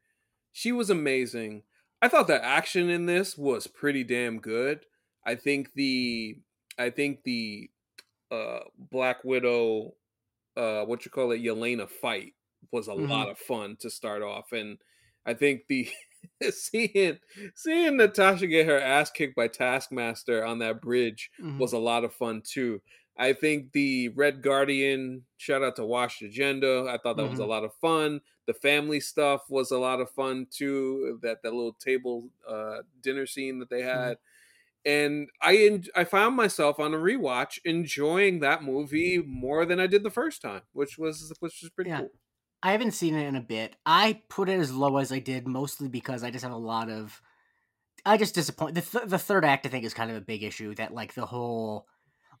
she 0.52 0.72
was 0.72 0.90
amazing. 0.90 1.62
I 2.00 2.08
thought 2.08 2.26
the 2.26 2.44
action 2.44 2.90
in 2.90 3.06
this 3.06 3.36
was 3.36 3.66
pretty 3.66 4.04
damn 4.04 4.38
good. 4.38 4.80
I 5.26 5.34
think 5.34 5.72
the 5.74 6.38
I 6.78 6.90
think 6.90 7.24
the 7.24 7.70
uh 8.30 8.60
Black 8.78 9.24
Widow 9.24 9.94
uh 10.56 10.84
what 10.84 11.04
you 11.04 11.10
call 11.10 11.32
it 11.32 11.42
Yelena 11.42 11.88
fight 11.88 12.34
was 12.72 12.88
a 12.88 12.92
Mhm. 12.96 13.08
lot 13.08 13.28
of 13.28 13.38
fun 13.38 13.76
to 13.76 13.90
start 13.90 14.22
off 14.22 14.52
and 14.52 14.78
I 15.26 15.34
think 15.34 15.66
the 15.68 15.88
seeing 16.50 17.18
seeing 17.54 17.96
Natasha 17.96 18.46
get 18.46 18.66
her 18.66 18.78
ass 18.80 19.10
kicked 19.10 19.36
by 19.36 19.48
Taskmaster 19.48 20.44
on 20.44 20.58
that 20.60 20.80
bridge 20.80 21.30
Mhm. 21.40 21.58
was 21.58 21.72
a 21.72 21.78
lot 21.78 22.04
of 22.04 22.14
fun 22.14 22.42
too. 22.42 22.80
I 23.16 23.32
think 23.32 23.72
the 23.72 24.10
Red 24.10 24.42
Guardian, 24.42 25.26
shout 25.38 25.62
out 25.62 25.74
to 25.76 25.84
Wash 25.84 26.22
Agenda. 26.22 26.86
I 26.88 26.98
thought 26.98 27.16
that 27.16 27.28
was 27.28 27.40
a 27.40 27.42
Mhm. 27.42 27.48
lot 27.54 27.64
of 27.64 27.74
fun. 27.74 28.20
The 28.46 28.54
family 28.54 29.00
stuff 29.00 29.50
was 29.50 29.70
a 29.72 29.78
lot 29.78 30.00
of 30.00 30.10
fun 30.12 30.46
too. 30.50 31.18
That 31.22 31.42
that 31.42 31.52
little 31.54 31.72
table 31.74 32.30
uh, 32.46 32.82
dinner 33.00 33.26
scene 33.26 33.58
that 33.58 33.70
they 33.70 33.82
Mm-hmm. 33.92 34.12
had, 34.12 34.18
and 34.84 35.28
I 35.42 35.80
I 35.96 36.04
found 36.04 36.36
myself 36.36 36.78
on 36.80 36.94
a 36.94 36.98
rewatch 36.98 37.58
enjoying 37.64 38.40
that 38.40 38.62
movie 38.64 39.18
more 39.18 39.66
than 39.66 39.80
I 39.80 39.86
did 39.88 40.02
the 40.04 40.10
first 40.10 40.42
time, 40.42 40.62
which 40.72 40.98
was 40.98 41.32
which 41.40 41.60
was 41.62 41.70
pretty 41.70 41.90
Yeah. 41.90 42.00
cool. 42.00 42.12
I 42.62 42.72
haven't 42.72 42.92
seen 42.92 43.14
it 43.14 43.26
in 43.26 43.36
a 43.36 43.40
bit. 43.40 43.76
I 43.86 44.22
put 44.28 44.48
it 44.48 44.58
as 44.58 44.72
low 44.72 44.96
as 44.96 45.12
I 45.12 45.18
did 45.20 45.46
mostly 45.46 45.88
because 45.88 46.24
I 46.24 46.30
just 46.30 46.44
have 46.44 46.52
a 46.52 46.56
lot 46.56 46.90
of. 46.90 47.20
I 48.04 48.16
just 48.16 48.34
disappoint. 48.34 48.74
The, 48.74 48.80
th- 48.80 49.04
the 49.06 49.18
third 49.18 49.44
act, 49.44 49.66
I 49.66 49.68
think, 49.68 49.84
is 49.84 49.94
kind 49.94 50.10
of 50.10 50.16
a 50.16 50.20
big 50.22 50.42
issue. 50.42 50.74
That, 50.74 50.94
like, 50.94 51.14
the 51.14 51.26
whole 51.26 51.86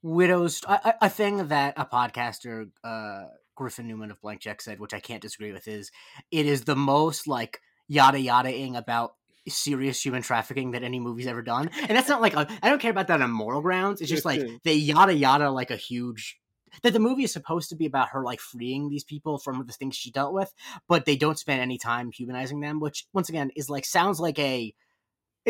Widow's. 0.02 0.62
A, 0.66 0.72
a- 0.84 1.06
a 1.06 1.08
thing 1.08 1.48
that 1.48 1.74
a 1.76 1.84
podcaster, 1.84 2.70
uh, 2.82 3.24
Griffin 3.54 3.86
Newman 3.88 4.10
of 4.10 4.20
Blank 4.20 4.40
Check, 4.40 4.60
said, 4.60 4.80
which 4.80 4.94
I 4.94 5.00
can't 5.00 5.22
disagree 5.22 5.52
with, 5.52 5.68
is 5.68 5.90
it 6.30 6.46
is 6.46 6.62
the 6.62 6.76
most, 6.76 7.26
like, 7.26 7.60
yada 7.86 8.18
yada-ing 8.20 8.76
about 8.76 9.12
serious 9.48 10.04
human 10.04 10.22
trafficking 10.22 10.72
that 10.72 10.82
any 10.82 11.00
movie's 11.00 11.26
ever 11.26 11.42
done. 11.42 11.70
And 11.88 11.96
that's 11.96 12.08
not 12.08 12.20
like 12.20 12.34
a. 12.34 12.46
I 12.62 12.68
don't 12.68 12.80
care 12.80 12.90
about 12.90 13.06
that 13.08 13.22
on 13.22 13.30
moral 13.30 13.62
grounds. 13.62 14.00
It's 14.00 14.10
just 14.10 14.24
like 14.24 14.40
they 14.64 14.74
yada 14.74 15.14
yada 15.14 15.50
like 15.50 15.70
a 15.70 15.76
huge 15.76 16.37
that 16.82 16.92
the 16.92 16.98
movie 16.98 17.24
is 17.24 17.32
supposed 17.32 17.68
to 17.70 17.76
be 17.76 17.86
about 17.86 18.10
her 18.10 18.22
like 18.22 18.40
freeing 18.40 18.88
these 18.88 19.04
people 19.04 19.38
from 19.38 19.64
the 19.66 19.72
things 19.72 19.96
she 19.96 20.10
dealt 20.10 20.32
with, 20.32 20.52
but 20.88 21.04
they 21.04 21.16
don't 21.16 21.38
spend 21.38 21.60
any 21.60 21.78
time 21.78 22.10
humanizing 22.10 22.60
them, 22.60 22.80
which 22.80 23.06
once 23.12 23.28
again 23.28 23.50
is 23.56 23.70
like 23.70 23.84
sounds 23.84 24.20
like 24.20 24.38
a 24.38 24.74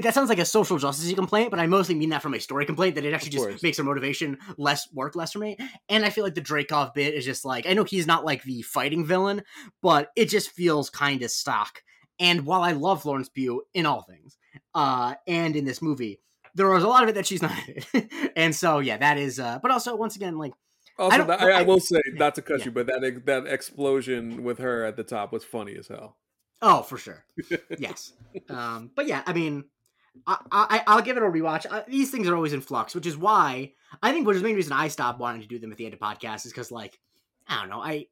that 0.02 0.14
sounds 0.14 0.28
like 0.28 0.38
a 0.38 0.44
social 0.44 0.78
justice 0.78 1.12
complaint, 1.14 1.50
but 1.50 1.59
I 1.59 1.66
mostly 1.66 1.94
mean 1.94 2.11
that 2.11 2.22
from 2.22 2.35
a 2.35 2.40
story 2.40 2.64
complaint 2.66 2.94
that 2.94 3.04
it 3.04 3.12
actually 3.12 3.31
just 3.31 3.62
makes 3.62 3.78
her 3.78 3.85
motivation 3.85 4.38
less 4.57 4.88
work 4.92 5.16
less 5.16 5.33
for 5.33 5.40
me. 5.40 5.57
And 5.88 6.04
I 6.04 6.11
feel 6.11 6.24
like 6.24 6.35
the 6.35 6.40
Dreykov 6.40 6.94
bit 6.94 7.14
is 7.14 7.24
just 7.24 7.44
like 7.44 7.66
I 7.66 7.74
know 7.74 7.85
he's 7.85 8.07
not 8.07 8.24
like 8.24 8.42
the 8.42 8.62
fighting 8.62 9.04
villain, 9.04 9.42
but 9.83 10.11
it 10.16 10.26
just 10.26 10.50
feels 10.50 10.90
kind 10.90 11.22
of 11.22 11.31
stock. 11.31 11.83
And 12.20 12.46
while 12.46 12.62
I 12.62 12.72
love 12.72 13.02
Florence 13.02 13.28
Pugh 13.28 13.62
in 13.74 13.87
all 13.87 14.02
things, 14.02 14.37
uh, 14.74 15.14
and 15.26 15.54
in 15.54 15.64
this 15.64 15.81
movie, 15.81 16.20
there 16.54 16.68
was 16.68 16.83
a 16.83 16.88
lot 16.88 17.04
of 17.04 17.09
it 17.09 17.14
that 17.14 17.26
she's 17.26 17.42
not 17.42 17.52
in. 17.92 18.09
and 18.37 18.54
so 18.54 18.78
yeah, 18.78 18.98
that 18.98 19.18
is 19.18 19.40
uh 19.40 19.59
but 19.61 19.70
also 19.70 19.96
once 19.96 20.16
again, 20.16 20.38
like 20.38 20.52
Also, 20.98 21.18
don't- 21.18 21.26
that, 21.28 21.40
I, 21.40 21.50
I 21.50 21.58
I- 21.61 21.62
will 21.62 21.80
say, 21.80 22.00
not 22.14 22.34
to 22.37 22.42
cut 22.42 22.61
yeah. 22.61 22.64
you, 22.66 22.70
but 22.72 22.87
that 22.87 23.22
that 23.26 23.46
explosion 23.46 24.42
with 24.44 24.58
her 24.58 24.84
at 24.84 24.96
the 24.96 25.04
top 25.04 25.32
was 25.32 25.44
funny 25.44 25.76
as 25.78 25.88
hell. 25.88 26.16
Oh, 26.61 26.82
for 26.82 26.98
sure. 26.98 27.24
yes. 27.78 28.14
Um, 28.48 28.90
but 28.96 29.06
yeah, 29.06 29.22
I 29.26 29.32
mean, 29.32 29.64
I, 30.26 30.37
I 30.50 30.82
I'll 30.88 31.02
give 31.02 31.16
it 31.16 31.22
a 31.22 31.26
rewatch. 31.26 31.66
Uh, 31.70 31.82
these 31.87 32.11
things 32.11 32.26
are 32.26 32.34
always 32.34 32.52
in 32.52 32.61
flux, 32.61 32.94
which 32.96 33.06
is 33.06 33.16
why 33.16 33.72
I 34.02 34.12
think, 34.12 34.26
which 34.26 34.34
is 34.37 34.42
the 34.42 34.48
main 34.48 34.56
reason 34.56 34.72
I 34.72 34.88
stopped 34.88 35.20
wanting 35.20 35.42
to 35.42 35.46
do 35.46 35.58
them 35.61 35.70
at 35.70 35.78
the 35.78 35.84
end 35.84 35.94
of 35.94 36.00
podcasts 36.00 36.46
is 36.46 36.52
because, 36.52 36.72
like, 36.72 36.98
I 37.46 37.61
don't 37.61 37.70
know, 37.70 37.80
I 37.80 38.06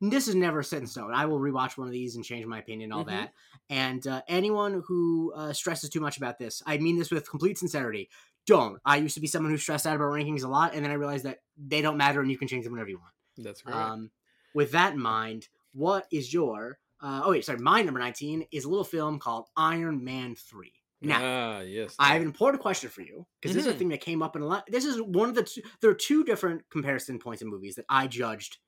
this 0.00 0.28
is 0.28 0.34
never 0.34 0.62
set 0.62 0.80
in 0.82 0.86
stone. 0.86 1.14
I 1.14 1.24
will 1.26 1.38
rewatch 1.38 1.78
one 1.78 1.86
of 1.86 1.92
these 1.92 2.16
and 2.16 2.24
change 2.24 2.44
my 2.46 2.58
opinion, 2.58 2.92
all 2.92 3.04
Mhm. 3.04 3.08
that. 3.08 3.32
And 3.70 4.06
uh, 4.06 4.22
anyone 4.28 4.82
who 4.86 5.32
uh, 5.34 5.52
stresses 5.52 5.88
too 5.88 6.00
much 6.00 6.16
about 6.18 6.38
this, 6.38 6.62
I 6.66 6.76
mean 6.78 6.98
this 6.98 7.10
with 7.10 7.30
complete 7.30 7.56
sincerity. 7.58 8.10
Don't. 8.48 8.80
I 8.84 8.96
used 8.96 9.14
to 9.14 9.20
be 9.20 9.26
someone 9.28 9.52
who 9.52 9.58
stressed 9.58 9.86
out 9.86 9.94
about 9.94 10.06
rankings 10.06 10.42
a 10.42 10.48
lot, 10.48 10.74
and 10.74 10.82
then 10.84 10.90
I 10.90 10.94
realized 10.94 11.24
that 11.24 11.38
they 11.56 11.82
don't 11.82 11.96
matter, 11.96 12.20
and 12.20 12.30
you 12.30 12.38
can 12.38 12.48
change 12.48 12.64
them 12.64 12.72
whenever 12.72 12.90
you 12.90 12.98
want. 12.98 13.12
That's 13.36 13.62
correct. 13.62 13.78
Um, 13.78 14.10
with 14.54 14.72
that 14.72 14.94
in 14.94 15.00
mind, 15.00 15.48
what 15.72 16.06
is 16.10 16.32
your? 16.32 16.78
Uh, 17.00 17.20
oh 17.24 17.30
wait, 17.30 17.44
sorry. 17.44 17.58
My 17.60 17.82
number 17.82 18.00
nineteen 18.00 18.44
is 18.50 18.64
a 18.64 18.68
little 18.68 18.84
film 18.84 19.20
called 19.20 19.46
Iron 19.56 20.02
Man 20.02 20.34
Three. 20.34 20.72
Now, 21.00 21.20
ah, 21.22 21.60
yes. 21.60 21.94
I 22.00 22.14
have 22.14 22.22
an 22.22 22.26
important 22.26 22.60
question 22.60 22.90
for 22.90 23.02
you 23.02 23.24
because 23.40 23.54
this 23.54 23.66
is 23.66 23.70
a 23.70 23.74
Mhm. 23.74 23.78
thing 23.78 23.88
that 23.90 24.00
came 24.00 24.20
up 24.20 24.34
in 24.34 24.42
a 24.42 24.46
lot. 24.46 24.64
This 24.68 24.84
is 24.84 25.00
one 25.00 25.28
of 25.28 25.36
the 25.36 25.44
two, 25.44 25.62
there 25.80 25.90
are 25.90 25.94
two 25.94 26.24
different 26.24 26.68
comparison 26.70 27.20
points 27.20 27.40
in 27.40 27.48
movies 27.48 27.76
that 27.76 27.84
I 27.88 28.08
judged 28.08 28.58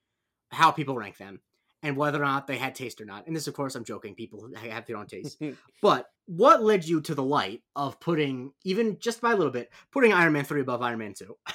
how 0.53 0.71
people 0.71 0.95
rank 0.95 1.17
them 1.17 1.41
and 1.83 1.97
whether 1.97 2.21
or 2.21 2.25
not 2.27 2.47
they 2.47 2.57
had 2.59 2.75
taste 2.75 3.01
or 3.01 3.05
not. 3.05 3.27
And 3.27 3.35
this, 3.35 3.47
of 3.47 3.55
course, 3.55 3.75
I'm 3.75 3.85
joking. 3.85 4.15
People 4.15 4.51
have 4.57 4.87
their 4.87 4.97
own 4.97 5.07
taste. 5.07 5.41
But 5.83 6.07
what 6.27 6.63
led 6.63 6.85
you 6.85 7.01
to 7.03 7.15
the 7.15 7.23
light 7.23 7.63
of 7.75 7.99
putting, 8.01 8.53
even 8.65 8.99
just 8.99 9.21
by 9.21 9.33
a 9.33 9.37
little 9.37 9.53
bit, 9.53 9.71
putting 9.91 10.13
Iron 10.13 10.33
Man 10.35 10.45
3 10.45 10.61
above 10.61 10.83
Iron 10.83 10.99
Man 10.99 11.15
2? 11.15 11.37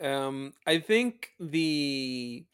um 0.00 0.52
i 0.66 0.78
think 0.78 1.30
the 1.40 2.44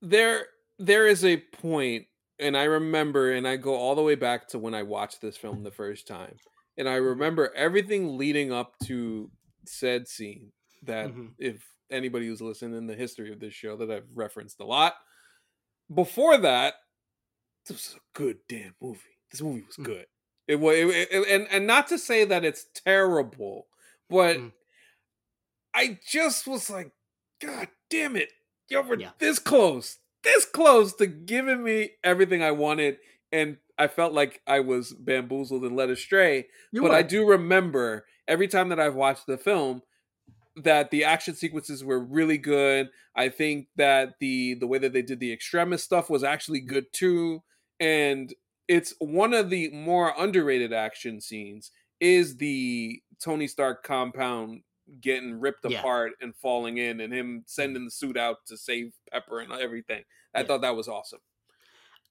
there 0.00 0.46
there 0.78 1.06
is 1.06 1.24
a 1.24 1.36
point 1.36 2.06
and 2.38 2.56
i 2.56 2.64
remember 2.64 3.32
and 3.32 3.46
i 3.46 3.56
go 3.56 3.74
all 3.74 3.94
the 3.94 4.02
way 4.02 4.14
back 4.14 4.48
to 4.48 4.58
when 4.58 4.74
i 4.74 4.82
watched 4.82 5.20
this 5.20 5.36
film 5.36 5.62
the 5.62 5.70
first 5.70 6.06
time 6.06 6.34
and 6.78 6.88
i 6.88 6.94
remember 6.94 7.52
everything 7.54 8.16
leading 8.16 8.50
up 8.52 8.74
to 8.84 9.30
said 9.66 10.08
scene 10.08 10.52
that 10.82 11.10
Mhm. 11.10 11.32
if 11.38 11.62
anybody 11.92 12.26
who's 12.26 12.40
listened 12.42 12.74
in 12.74 12.86
the 12.86 12.94
history 12.94 13.32
of 13.32 13.40
this 13.40 13.54
show 13.54 13.76
that 13.76 13.90
i've 13.90 14.06
referenced 14.14 14.60
a 14.60 14.64
lot 14.64 14.94
before 15.94 16.36
that 16.38 16.74
this 17.66 17.76
was 17.76 17.96
a 17.96 18.18
good 18.18 18.38
damn 18.48 18.74
movie 18.80 19.00
this 19.30 19.40
movie 19.42 19.62
was 19.66 19.76
Mm. 19.76 19.84
good 19.84 20.06
it 20.48 20.56
was 20.56 20.76
it, 20.76 21.08
it- 21.12 21.28
and 21.28 21.46
and 21.50 21.66
not 21.66 21.86
to 21.88 21.98
say 21.98 22.24
that 22.24 22.44
it's 22.44 22.66
terrible 22.74 23.66
but 24.10 24.36
Mm. 24.36 24.52
I 25.74 25.98
just 26.06 26.46
was 26.46 26.68
like, 26.68 26.90
God 27.40 27.68
damn 27.88 28.14
it. 28.16 28.28
Y'all 28.68 28.82
were 28.82 28.98
Yeah. 28.98 29.12
this 29.18 29.38
close, 29.38 29.98
this 30.22 30.44
close 30.44 30.92
to 30.96 31.06
giving 31.06 31.62
me 31.64 31.92
everything 32.04 32.42
I 32.42 32.50
wanted. 32.50 32.98
And 33.32 33.56
I 33.78 33.88
felt 33.88 34.12
like 34.12 34.42
I 34.46 34.60
was 34.60 34.92
bamboozled 34.92 35.64
and 35.64 35.74
led 35.74 35.88
astray. 35.88 36.48
You 36.72 36.82
but 36.82 36.90
were. 36.90 36.96
I 36.96 37.00
do 37.02 37.26
remember 37.26 38.06
every 38.28 38.48
time 38.48 38.68
that 38.68 38.78
I've 38.78 38.94
watched 38.94 39.26
the 39.26 39.38
film 39.38 39.82
that 40.56 40.90
the 40.90 41.04
action 41.04 41.34
sequences 41.34 41.82
were 41.84 42.00
really 42.00 42.38
good. 42.38 42.90
I 43.16 43.28
think 43.28 43.68
that 43.76 44.14
the 44.20 44.54
the 44.54 44.66
way 44.66 44.78
that 44.78 44.92
they 44.92 45.02
did 45.02 45.20
the 45.20 45.32
extremist 45.32 45.84
stuff 45.84 46.10
was 46.10 46.24
actually 46.24 46.60
good 46.60 46.86
too. 46.92 47.42
And 47.80 48.32
it's 48.68 48.94
one 48.98 49.34
of 49.34 49.50
the 49.50 49.70
more 49.70 50.14
underrated 50.18 50.72
action 50.72 51.20
scenes 51.20 51.70
is 52.00 52.36
the 52.36 53.02
Tony 53.22 53.46
Stark 53.46 53.82
compound 53.84 54.62
getting 55.00 55.40
ripped 55.40 55.64
Yeah. 55.68 55.78
apart 55.78 56.12
and 56.20 56.34
falling 56.36 56.78
in 56.78 57.00
and 57.00 57.12
him 57.12 57.44
sending 57.46 57.84
the 57.84 57.90
suit 57.90 58.16
out 58.16 58.44
to 58.46 58.56
save 58.56 58.92
Pepper 59.10 59.40
and 59.40 59.52
everything. 59.52 60.04
I 60.34 60.40
Yeah. 60.40 60.46
thought 60.46 60.60
that 60.62 60.76
was 60.76 60.88
awesome. 60.88 61.20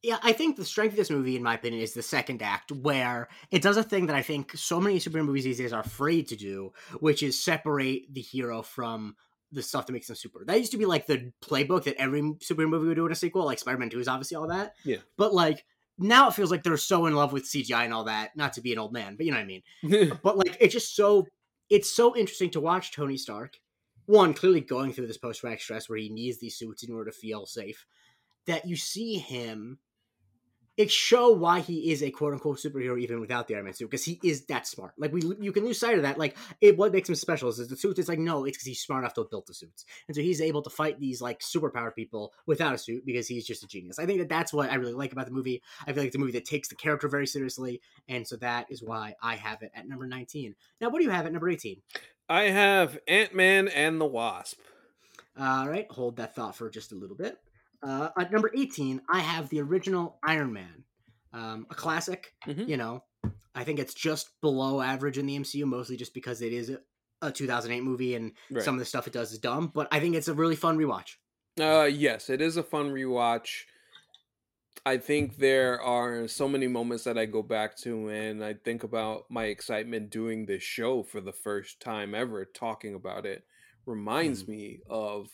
Yeah, 0.03 0.17
I 0.23 0.33
think 0.33 0.55
the 0.55 0.65
strength 0.65 0.93
of 0.93 0.97
this 0.97 1.11
movie, 1.11 1.35
in 1.35 1.43
my 1.43 1.53
opinion, 1.53 1.81
is 1.81 1.93
the 1.93 2.01
second 2.01 2.41
act, 2.41 2.71
where 2.71 3.27
it 3.51 3.61
does 3.61 3.77
a 3.77 3.83
thing 3.83 4.07
that 4.07 4.15
I 4.15 4.23
think 4.23 4.51
so 4.55 4.79
many 4.79 4.97
superhero 4.97 5.25
movies 5.25 5.43
these 5.43 5.59
days 5.59 5.73
are 5.73 5.81
afraid 5.81 6.27
to 6.29 6.35
do, 6.35 6.73
which 6.99 7.21
is 7.21 7.41
separate 7.41 8.11
the 8.11 8.21
hero 8.21 8.63
from 8.63 9.15
the 9.51 9.61
stuff 9.61 9.85
that 9.85 9.93
makes 9.93 10.07
them 10.07 10.15
super. 10.15 10.43
That 10.43 10.57
used 10.57 10.71
to 10.71 10.77
be 10.77 10.85
like 10.85 11.05
the 11.05 11.31
playbook 11.43 11.83
that 11.83 12.01
every 12.01 12.21
superhero 12.21 12.69
movie 12.69 12.87
would 12.87 12.95
do 12.95 13.05
in 13.05 13.11
a 13.11 13.15
sequel. 13.15 13.45
Like 13.45 13.59
Spider 13.59 13.77
Man 13.77 13.89
Two 13.89 13.99
is 13.99 14.07
obviously 14.07 14.37
all 14.37 14.47
that. 14.47 14.73
Yeah. 14.83 14.97
But 15.17 15.33
like 15.33 15.65
now 15.99 16.27
it 16.27 16.33
feels 16.33 16.49
like 16.49 16.63
they're 16.63 16.77
so 16.77 17.05
in 17.05 17.15
love 17.15 17.33
with 17.33 17.43
CGI 17.43 17.85
and 17.85 17.93
all 17.93 18.05
that. 18.05 18.35
Not 18.35 18.53
to 18.53 18.61
be 18.61 18.73
an 18.73 18.79
old 18.79 18.93
man, 18.93 19.15
but 19.15 19.25
you 19.25 19.31
know 19.31 19.37
what 19.37 19.43
I 19.43 19.91
mean. 19.91 20.19
but 20.23 20.37
like 20.37 20.57
it's 20.59 20.73
just 20.73 20.95
so 20.95 21.27
it's 21.69 21.91
so 21.91 22.15
interesting 22.15 22.49
to 22.51 22.59
watch 22.59 22.91
Tony 22.91 23.17
Stark. 23.17 23.57
One 24.07 24.33
clearly 24.33 24.61
going 24.61 24.93
through 24.93 25.07
this 25.07 25.17
post 25.17 25.41
traumatic 25.41 25.61
stress 25.61 25.87
where 25.87 25.99
he 25.99 26.09
needs 26.09 26.39
these 26.39 26.55
suits 26.55 26.83
in 26.83 26.93
order 26.93 27.11
to 27.11 27.17
feel 27.17 27.45
safe. 27.45 27.85
That 28.47 28.67
you 28.67 28.75
see 28.75 29.19
him 29.19 29.77
it 30.77 30.89
show 30.89 31.31
why 31.31 31.59
he 31.59 31.91
is 31.91 32.01
a 32.01 32.11
quote 32.11 32.33
unquote 32.33 32.57
superhero 32.57 32.99
even 32.99 33.19
without 33.19 33.47
the 33.47 33.55
Iron 33.55 33.65
Man 33.65 33.73
suit 33.73 33.89
because 33.89 34.05
he 34.05 34.19
is 34.23 34.45
that 34.45 34.65
smart. 34.65 34.93
Like 34.97 35.11
we, 35.11 35.21
you 35.39 35.51
can 35.51 35.65
lose 35.65 35.79
sight 35.79 35.97
of 35.97 36.03
that. 36.03 36.17
Like 36.17 36.37
it, 36.61 36.77
what 36.77 36.93
makes 36.93 37.09
him 37.09 37.15
special 37.15 37.49
is 37.49 37.57
the 37.67 37.75
suit. 37.75 37.99
It's 37.99 38.09
like 38.09 38.19
no, 38.19 38.45
it's 38.45 38.57
because 38.57 38.67
he's 38.67 38.81
smart 38.81 39.03
enough 39.03 39.13
to 39.15 39.27
build 39.29 39.47
the 39.47 39.53
suits, 39.53 39.85
and 40.07 40.15
so 40.15 40.21
he's 40.21 40.41
able 40.41 40.61
to 40.61 40.69
fight 40.69 40.99
these 40.99 41.21
like 41.21 41.39
superpowered 41.39 41.95
people 41.95 42.33
without 42.45 42.73
a 42.73 42.77
suit 42.77 43.05
because 43.05 43.27
he's 43.27 43.45
just 43.45 43.63
a 43.63 43.67
genius. 43.67 43.99
I 43.99 44.05
think 44.05 44.19
that 44.19 44.29
that's 44.29 44.53
what 44.53 44.71
I 44.71 44.75
really 44.75 44.93
like 44.93 45.11
about 45.11 45.25
the 45.25 45.33
movie. 45.33 45.61
I 45.83 45.93
feel 45.93 46.03
like 46.03 46.07
it's 46.07 46.15
a 46.15 46.19
movie 46.19 46.31
that 46.33 46.45
takes 46.45 46.69
the 46.69 46.75
character 46.75 47.07
very 47.07 47.27
seriously, 47.27 47.81
and 48.07 48.27
so 48.27 48.37
that 48.37 48.67
is 48.69 48.81
why 48.81 49.15
I 49.21 49.35
have 49.35 49.61
it 49.61 49.71
at 49.75 49.87
number 49.87 50.07
nineteen. 50.07 50.55
Now, 50.79 50.89
what 50.89 50.99
do 50.99 51.05
you 51.05 51.11
have 51.11 51.25
at 51.25 51.33
number 51.33 51.49
eighteen? 51.49 51.81
I 52.29 52.43
have 52.43 52.97
Ant 53.07 53.35
Man 53.35 53.67
and 53.67 53.99
the 53.99 54.05
Wasp. 54.05 54.57
All 55.39 55.67
right, 55.67 55.89
hold 55.91 56.17
that 56.17 56.35
thought 56.35 56.55
for 56.55 56.69
just 56.69 56.91
a 56.91 56.95
little 56.95 57.15
bit. 57.15 57.37
Uh, 57.83 58.09
at 58.17 58.31
number 58.31 58.51
18, 58.55 59.01
I 59.09 59.19
have 59.19 59.49
the 59.49 59.59
original 59.61 60.19
Iron 60.23 60.53
Man, 60.53 60.83
um, 61.33 61.65
a 61.69 61.75
classic. 61.75 62.33
Mhm. 62.45 62.67
You 62.67 62.77
know, 62.77 63.03
I 63.55 63.63
think 63.63 63.79
it's 63.79 63.93
just 63.93 64.39
below 64.41 64.81
average 64.81 65.17
in 65.17 65.25
the 65.25 65.35
MCU, 65.35 65.65
mostly 65.65 65.97
just 65.97 66.13
because 66.13 66.41
it 66.41 66.53
is 66.53 66.69
a, 66.69 66.79
a 67.21 67.31
2008 67.31 67.81
movie 67.83 68.15
and 68.15 68.33
Right. 68.49 68.63
some 68.63 68.75
of 68.75 68.79
the 68.79 68.85
stuff 68.85 69.07
it 69.07 69.13
does 69.13 69.31
is 69.31 69.39
dumb. 69.39 69.67
But 69.73 69.87
I 69.91 69.99
think 69.99 70.15
it's 70.15 70.27
a 70.27 70.33
really 70.33 70.55
fun 70.55 70.77
rewatch. 70.77 71.15
Uh, 71.59 71.83
yes, 71.85 72.29
it 72.29 72.41
is 72.41 72.55
a 72.57 72.63
fun 72.63 72.91
rewatch. 72.91 73.65
I 74.85 74.97
think 74.97 75.37
there 75.37 75.79
are 75.81 76.27
so 76.27 76.47
many 76.47 76.67
moments 76.67 77.03
that 77.03 77.17
I 77.17 77.25
go 77.25 77.43
back 77.43 77.77
to 77.79 78.07
and 78.09 78.43
I 78.43 78.53
think 78.53 78.83
about 78.83 79.25
my 79.29 79.45
excitement 79.45 80.09
doing 80.09 80.45
this 80.45 80.63
show 80.63 81.03
for 81.03 81.21
the 81.21 81.33
first 81.33 81.79
time 81.81 82.15
ever, 82.15 82.45
talking 82.45 82.95
about 82.95 83.25
it 83.25 83.43
reminds 83.85 84.47
me 84.47 84.79
of 84.89 85.29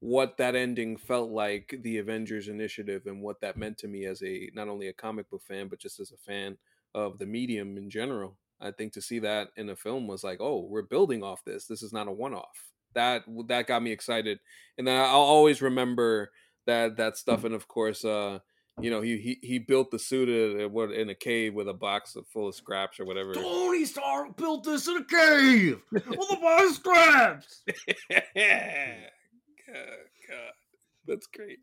what 0.00 0.38
that 0.38 0.56
ending 0.56 0.96
felt 0.96 1.30
like 1.30 1.74
the 1.82 1.98
Avengers 1.98 2.48
initiative 2.48 3.02
and 3.06 3.20
what 3.20 3.40
that 3.42 3.58
meant 3.58 3.78
to 3.78 3.88
me 3.88 4.06
as 4.06 4.22
a 4.22 4.50
not 4.54 4.68
only 4.68 4.88
a 4.88 4.92
comic 4.94 5.30
book 5.30 5.42
fan 5.46 5.68
but 5.68 5.78
just 5.78 6.00
as 6.00 6.10
a 6.10 6.16
fan 6.16 6.56
of 6.94 7.18
the 7.18 7.26
medium 7.26 7.76
in 7.76 7.90
general. 7.90 8.36
I 8.60 8.70
think 8.72 8.92
to 8.94 9.02
see 9.02 9.20
that 9.20 9.48
in 9.56 9.68
a 9.70 9.76
film 9.76 10.06
was 10.06 10.24
like, 10.24 10.38
oh, 10.40 10.66
we're 10.68 10.82
building 10.82 11.22
off 11.22 11.44
this. 11.44 11.66
This 11.66 11.82
is 11.82 11.92
not 11.92 12.08
a 12.08 12.12
one-off. 12.12 12.72
That 12.94 13.22
that 13.46 13.68
got 13.68 13.82
me 13.84 13.92
excited, 13.92 14.40
and 14.76 14.84
then 14.84 15.00
I'll 15.00 15.20
always 15.20 15.62
remember 15.62 16.32
that 16.66 16.96
that 16.96 17.16
stuff. 17.16 17.44
And 17.44 17.54
of 17.54 17.68
course, 17.68 18.04
uh, 18.04 18.40
you 18.80 18.90
know, 18.90 19.00
he 19.00 19.16
he, 19.18 19.38
he 19.46 19.58
built 19.60 19.92
the 19.92 19.98
suit 20.00 20.28
in, 20.28 21.08
a 21.08 21.14
cave 21.14 21.54
with 21.54 21.68
a 21.68 21.72
box 21.72 22.16
full 22.32 22.48
of 22.48 22.54
scraps 22.56 22.98
or 22.98 23.04
whatever. 23.04 23.32
Tony 23.32 23.84
Stark 23.84 24.36
built 24.36 24.64
this 24.64 24.88
in 24.88 24.96
a 24.96 25.04
cave 25.04 25.80
with 25.92 26.32
a 26.32 26.36
box 26.40 26.70
of 26.70 26.74
scraps. 26.74 27.62
God, 29.72 29.88
God, 30.28 30.52
that's 31.06 31.26
great. 31.26 31.58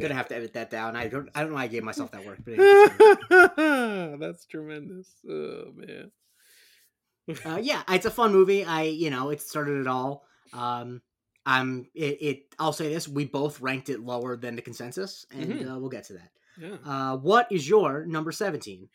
Gonna 0.00 0.14
have 0.14 0.28
to 0.28 0.36
edit 0.36 0.54
that 0.54 0.70
down. 0.70 0.94
I 0.94 1.08
don't. 1.08 1.28
I 1.34 1.40
don't 1.40 1.50
know. 1.50 1.56
why 1.56 1.64
I 1.64 1.66
gave 1.66 1.82
myself 1.82 2.12
that 2.12 2.24
work. 2.24 2.38
But 2.44 2.54
anyway. 2.58 4.16
that's 4.20 4.46
tremendous. 4.46 5.08
Oh 5.28 5.72
man. 5.74 6.12
uh, 7.44 7.58
yeah, 7.62 7.82
it's 7.88 8.06
a 8.06 8.10
fun 8.10 8.32
movie. 8.32 8.64
I, 8.64 8.82
you 8.82 9.10
know, 9.10 9.30
it 9.30 9.40
started 9.42 9.80
it 9.80 9.86
all. 9.88 10.24
Um, 10.52 11.02
I'm. 11.44 11.88
It, 11.94 12.18
it. 12.22 12.54
I'll 12.58 12.72
say 12.72 12.92
this: 12.94 13.08
we 13.08 13.24
both 13.24 13.60
ranked 13.60 13.88
it 13.88 13.98
lower 14.00 14.36
than 14.36 14.54
the 14.54 14.62
consensus, 14.62 15.26
and 15.32 15.54
Mhm. 15.54 15.74
uh, 15.74 15.78
we'll 15.80 15.90
get 15.90 16.04
to 16.04 16.12
that. 16.14 16.30
Yeah. 16.56 16.76
Uh, 16.84 17.16
what 17.16 17.50
is 17.50 17.68
your 17.68 18.06
number 18.06 18.30
seventeen? 18.30 18.88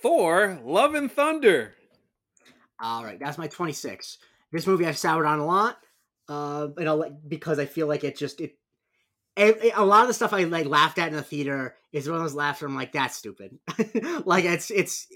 Thor: 0.00 0.60
Love 0.64 0.94
and 0.94 1.10
Thunder. 1.10 1.74
All 2.80 3.04
right, 3.04 3.18
that's 3.18 3.38
my 3.38 3.48
twenty-six. 3.48 4.18
This 4.52 4.66
movie 4.66 4.86
I've 4.86 4.98
soured 4.98 5.26
on 5.26 5.38
a 5.40 5.46
lot, 5.46 5.78
uh, 6.28 6.68
and 6.76 6.88
I'll 6.88 6.96
let, 6.96 7.28
because 7.28 7.58
I 7.58 7.66
feel 7.66 7.86
like 7.86 8.04
it 8.04 8.16
just 8.16 8.40
it. 8.40 8.56
A, 9.38 9.70
a 9.70 9.84
lot 9.84 10.02
of 10.02 10.08
the 10.08 10.14
stuff 10.14 10.34
I 10.34 10.44
like 10.44 10.66
laughed 10.66 10.98
at 10.98 11.08
in 11.08 11.14
the 11.14 11.22
theater 11.22 11.76
is 11.90 12.06
one 12.06 12.18
of 12.18 12.22
those 12.22 12.34
laughs 12.34 12.60
where 12.60 12.68
I'm 12.68 12.76
like, 12.76 12.92
"That's 12.92 13.16
stupid." 13.16 13.58
like 14.26 14.44
it's 14.44 14.70
it's 14.70 15.06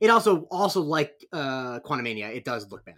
it 0.00 0.10
also 0.10 0.48
also 0.50 0.82
like 0.82 1.24
uh 1.32 1.78
Quantumania, 1.80 2.34
it 2.34 2.44
does 2.44 2.70
look 2.70 2.84
bad 2.84 2.96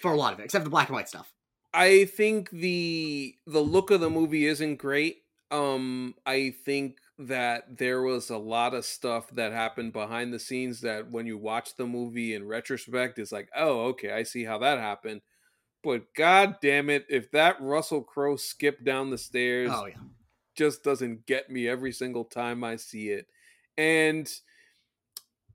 for 0.00 0.12
a 0.12 0.16
lot 0.16 0.32
of 0.32 0.40
it, 0.40 0.44
except 0.44 0.64
the 0.64 0.70
black 0.70 0.88
and 0.88 0.96
white 0.96 1.08
stuff. 1.08 1.32
I 1.74 2.06
think 2.06 2.50
the 2.50 3.34
the 3.46 3.60
look 3.60 3.90
of 3.90 4.00
the 4.00 4.10
movie 4.10 4.46
isn't 4.46 4.76
great. 4.76 5.18
Um, 5.50 6.14
I 6.26 6.54
think 6.64 6.98
that 7.18 7.78
there 7.78 8.02
was 8.02 8.30
a 8.30 8.36
lot 8.36 8.74
of 8.74 8.84
stuff 8.84 9.30
that 9.32 9.52
happened 9.52 9.92
behind 9.92 10.32
the 10.32 10.38
scenes 10.38 10.82
that 10.82 11.10
when 11.10 11.26
you 11.26 11.36
watch 11.36 11.76
the 11.76 11.86
movie 11.86 12.34
in 12.34 12.46
retrospect, 12.46 13.18
it's 13.18 13.32
like, 13.32 13.48
oh, 13.56 13.86
okay, 13.86 14.12
I 14.12 14.22
see 14.22 14.44
how 14.44 14.58
that 14.58 14.78
happened. 14.78 15.22
But 15.88 16.14
god 16.14 16.56
damn 16.60 16.90
it, 16.90 17.06
if 17.08 17.30
that 17.30 17.56
Russell 17.62 18.02
Crowe 18.02 18.36
skip 18.36 18.84
down 18.84 19.08
the 19.08 19.16
stairs 19.16 19.70
Oh 19.72 19.86
yeah. 19.86 19.94
just 20.54 20.84
doesn't 20.84 21.24
get 21.24 21.48
me 21.48 21.66
every 21.66 21.92
single 21.92 22.24
time 22.24 22.62
I 22.62 22.76
see 22.76 23.08
it. 23.08 23.26
And 23.78 24.30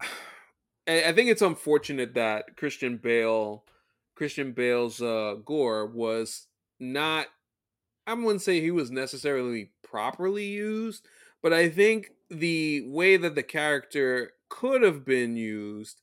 I 0.87 1.11
think 1.11 1.29
it's 1.29 1.43
unfortunate 1.43 2.15
that 2.15 2.57
Christian 2.57 2.97
Bale, 2.97 3.63
Christian 4.15 4.53
Bale's 4.53 5.01
uh, 5.03 5.35
Gorr 5.45 5.85
was 5.85 6.47
not. 6.79 7.27
I 8.07 8.15
wouldn't 8.15 8.41
say 8.41 8.59
he 8.59 8.71
was 8.71 8.89
necessarily 8.89 9.69
properly 9.83 10.45
used, 10.45 11.07
but 11.43 11.53
I 11.53 11.69
think 11.69 12.09
the 12.31 12.85
way 12.87 13.17
that 13.17 13.35
the 13.35 13.43
character 13.43 14.31
could 14.49 14.81
have 14.81 15.05
been 15.05 15.37
used 15.37 16.01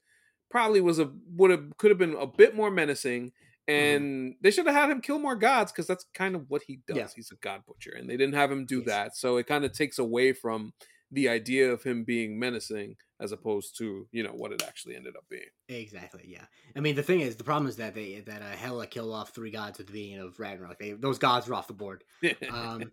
probably 0.51 0.81
was 0.81 1.01
a 1.01 1.11
would 1.35 1.51
have 1.51 1.77
could 1.79 1.91
have 1.91 1.99
been 1.99 2.15
a 2.15 2.29
bit 2.29 2.55
more 2.55 2.71
menacing 2.71 3.33
and 3.71 4.35
they 4.43 4.51
should 4.51 4.67
have 4.67 4.75
had 4.75 4.91
him 4.91 5.01
kill 5.01 5.19
more 5.19 5.37
gods 5.37 5.73
because 5.73 5.87
that's 5.87 6.05
kind 6.15 6.35
of 6.35 6.49
what 6.49 6.63
he 6.67 6.81
does. 6.87 6.97
Yeah. 6.97 7.07
He's 7.15 7.31
a 7.33 7.37
god 7.37 7.63
butcher, 7.67 7.93
and 7.97 8.09
they 8.09 8.17
didn't 8.17 8.35
have 8.35 8.51
him 8.51 8.67
do 8.67 8.79
Yes. 8.79 8.87
that, 8.87 9.17
so 9.17 9.37
it 9.37 9.47
kind 9.47 9.65
of 9.65 9.73
takes 9.73 9.99
away 9.99 10.33
from 10.33 10.73
the 11.13 11.29
idea 11.29 11.71
of 11.73 11.83
him 11.83 12.05
being 12.05 12.39
menacing 12.39 12.97
as 13.19 13.33
opposed 13.33 13.77
to 13.77 14.07
you 14.13 14.23
know 14.23 14.31
what 14.31 14.53
it 14.53 14.63
actually 14.67 14.97
ended 14.97 15.15
up 15.17 15.25
being. 15.29 15.43
Exactly. 15.69 16.25
Yeah. 16.27 16.45
I 16.77 16.81
mean, 16.81 16.95
the 16.95 17.03
thing 17.03 17.21
is, 17.21 17.37
the 17.37 17.45
problem 17.45 17.69
is 17.69 17.77
that 17.77 17.95
they 17.95 18.21
that 18.27 18.43
uh, 18.43 18.57
Hela 18.57 18.87
killed 18.87 19.13
off 19.13 19.31
three 19.35 19.51
gods 19.51 19.81
at 19.81 19.87
the 19.87 19.93
beginning 19.93 20.21
of 20.21 20.39
Ragnarok. 20.39 20.79
They, 20.79 20.93
those 20.93 21.19
gods 21.19 21.49
were 21.49 21.55
off 21.55 21.67
the 21.67 21.75
board. 21.75 22.05
Um, 22.51 22.93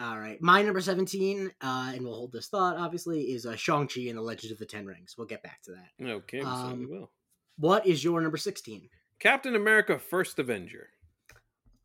all 0.00 0.16
right, 0.16 0.40
my 0.40 0.62
number 0.62 0.80
seventeen, 0.80 1.50
uh, 1.60 1.90
and 1.92 2.04
we'll 2.04 2.14
hold 2.14 2.30
this 2.30 2.46
thought. 2.46 2.76
Obviously, 2.76 3.22
is 3.32 3.44
uh, 3.44 3.56
Shang 3.56 3.88
Chi 3.88 4.02
and 4.02 4.16
the 4.16 4.22
Legend 4.22 4.52
of 4.52 4.58
the 4.58 4.64
Ten 4.64 4.86
Rings. 4.86 5.16
We'll 5.18 5.26
get 5.26 5.42
back 5.42 5.60
to 5.62 5.72
that. 5.72 6.08
okay, 6.08 6.38
we 6.38 6.44
certainly 6.44 6.84
um, 6.84 6.90
will. 6.90 7.10
What 7.56 7.84
is 7.84 8.04
your 8.04 8.20
number 8.20 8.36
sixteen? 8.36 8.88
Captain 9.18 9.54
America: 9.54 9.98
First 9.98 10.38
Avenger. 10.38 10.90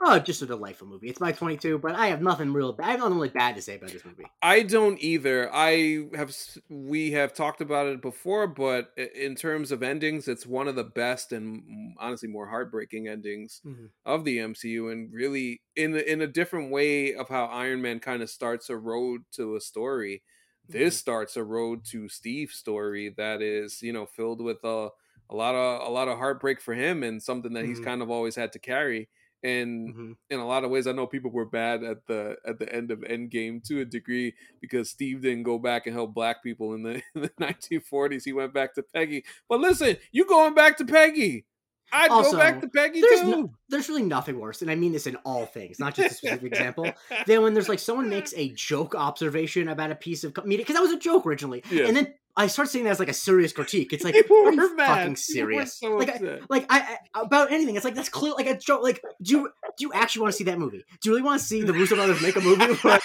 Oh, 0.02 0.19
just 0.19 0.41
a 0.41 0.46
delightful 0.46 0.88
movie. 0.88 1.10
It's 1.10 1.19
my 1.22 1.32
twenty-two, 1.32 1.80
but 1.80 1.96
I 1.96 2.08
have 2.08 2.22
nothing 2.22 2.52
real. 2.52 2.76
I 2.80 2.91
have 2.91 3.00
nothing 3.00 3.15
really 3.15 3.30
bad 3.30 3.56
to 3.56 3.62
say 3.62 3.76
about 3.76 3.91
this 3.91 4.04
movie. 4.04 4.26
I 4.41 4.62
don't 4.63 5.00
either. 5.02 5.50
I 5.54 6.08
have 6.15 6.36
we 6.69 7.12
have 7.12 7.34
talked 7.34 7.62
about 7.62 7.88
it 7.88 8.02
before, 8.02 8.46
but 8.48 8.91
in 8.98 9.36
terms 9.36 9.72
of 9.72 9.82
endings, 9.82 10.28
it's 10.28 10.46
one 10.46 10.67
of 10.67 10.76
the 10.76 10.84
best 10.84 11.32
and 11.32 11.96
honestly 11.98 12.28
more 12.28 12.48
heartbreaking 12.48 13.08
endings 13.08 13.62
Mhm. 13.63 13.91
of 14.06 14.26
the 14.26 14.39
MCU, 14.39 14.89
and 14.89 15.13
really 15.13 15.62
in 15.78 15.96
in 15.96 16.22
a 16.22 16.28
different 16.28 16.72
way 16.72 17.13
of 17.15 17.30
how 17.30 17.46
Iron 17.46 17.82
Man 17.82 18.00
kind 18.02 18.22
of 18.22 18.30
starts 18.30 18.69
a 18.69 18.76
road 18.78 19.22
to 19.34 19.56
a 19.56 19.62
story. 19.62 20.24
This 20.67 20.98
starts 20.98 21.38
a 21.38 21.43
road 21.43 21.86
to 21.91 22.10
Steve's 22.10 22.56
story 22.56 23.10
that 23.17 23.41
is, 23.41 23.82
you 23.82 23.93
know, 23.93 24.06
filled 24.06 24.41
with 24.41 24.63
a 24.63 24.89
a 25.29 25.36
lot 25.36 25.55
of 25.55 25.88
a 25.88 25.91
lot 25.91 26.07
of 26.07 26.17
heartbreak 26.17 26.62
for 26.62 26.73
him 26.73 27.03
and 27.03 27.21
something 27.21 27.53
that 27.53 27.65
he's 27.65 27.79
Mhm. 27.79 27.86
kind 27.86 28.01
of 28.01 28.09
always 28.09 28.36
had 28.36 28.51
to 28.53 28.59
carry. 28.59 29.09
And 29.45 29.93
Mhm. 29.93 30.15
in 30.29 30.39
a 30.39 30.47
lot 30.47 30.63
of 30.63 30.71
ways, 30.71 30.88
I 30.88 30.93
know 30.93 31.05
people 31.05 31.29
were 31.31 31.45
bad 31.45 31.83
at 31.83 32.05
the 32.07 32.38
at 32.45 32.59
the 32.59 32.73
end 32.73 32.91
of 32.91 32.99
Endgame 32.99 33.62
to 33.65 33.81
a 33.81 33.86
degree 33.86 34.36
because 34.62 34.89
Steve 34.89 35.21
didn't 35.21 35.43
go 35.43 35.59
back 35.59 35.86
and 35.86 35.93
help 35.95 36.13
black 36.13 36.41
people 36.41 36.73
in 36.75 36.83
the, 36.83 37.01
in 37.15 37.21
the 37.23 37.31
1940s. 37.39 38.23
He 38.23 38.31
went 38.33 38.53
back 38.53 38.73
to 38.75 38.83
Peggy. 38.83 39.25
But 39.49 39.59
listen, 39.59 39.97
you 40.12 40.25
going 40.25 40.53
back 40.53 40.77
to 40.77 40.86
Peggy? 40.86 41.45
I'd 41.91 42.09
Also, 42.09 42.31
go 42.31 42.38
back 42.38 42.59
to 42.62 42.67
Peggy 42.69 43.01
There's 43.01 43.19
too. 43.21 43.29
no, 43.29 43.53
there's 43.69 43.88
really 43.89 44.01
nothing 44.01 44.39
worse, 44.39 44.63
and 44.63 44.71
I 44.71 44.75
mean 44.75 44.93
this 44.93 45.05
in 45.05 45.15
all 45.17 45.45
things, 45.45 45.77
not 45.77 45.93
just 45.93 46.12
a 46.12 46.15
specific 46.15 46.43
example. 46.53 46.91
Then 47.27 47.43
when 47.43 47.53
there's 47.53 47.69
like 47.69 47.77
someone 47.79 48.09
makes 48.09 48.33
a 48.36 48.49
joke 48.53 48.95
observation 48.95 49.67
about 49.67 49.91
a 49.91 49.95
piece 49.95 50.23
of 50.23 50.36
media, 50.45 50.59
because 50.59 50.75
that 50.75 50.81
was 50.81 50.91
a 50.91 50.97
joke 50.97 51.25
originally, 51.27 51.62
Yes. 51.69 51.88
and 51.89 51.95
then 51.97 52.13
I 52.36 52.48
start 52.48 52.67
seeing 52.69 52.86
that 52.86 52.91
as 52.91 53.00
like 53.00 53.10
a 53.10 53.13
serious 53.13 53.54
critique. 53.54 53.93
It's 53.93 54.04
like, 54.04 54.15
People 54.15 54.38
are 54.38 54.52
you 54.52 54.76
mad. 54.76 54.88
fucking 54.98 55.15
serious? 55.17 55.78
so 55.78 55.98
like, 55.98 56.10
I, 56.10 56.39
like 56.50 56.65
I, 56.69 56.98
I 57.13 57.22
about 57.22 57.52
anything. 57.52 57.76
It's 57.76 57.86
like 57.86 57.93
that's 57.96 58.10
clear, 58.10 58.34
like 58.34 58.48
a 58.48 58.58
joke. 58.58 58.82
Like, 58.82 59.02
do 59.22 59.32
you 59.38 59.50
do 59.78 59.86
you 59.86 59.93
actually 59.93 60.24
want 60.24 60.32
to 60.34 60.38
see 60.38 60.43
that 60.46 60.58
movie? 60.58 60.84
Do 61.02 61.10
you 61.10 61.15
really 61.15 61.24
want 61.24 61.39
to 61.41 61.46
see 61.46 61.62
the 61.62 61.74
Russo 61.74 61.96
brothers 61.96 62.22
make 62.22 62.36
a 62.36 62.41
movie 62.41 62.65
where, 62.82 63.00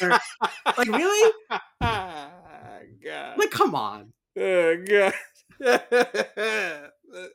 like, 0.78 0.88
really? 0.88 1.32
god. 1.80 3.38
Like, 3.38 3.50
come 3.50 3.74
on. 3.74 4.12
Oh 4.38 4.76
god. 4.88 5.14
why? 5.58 5.80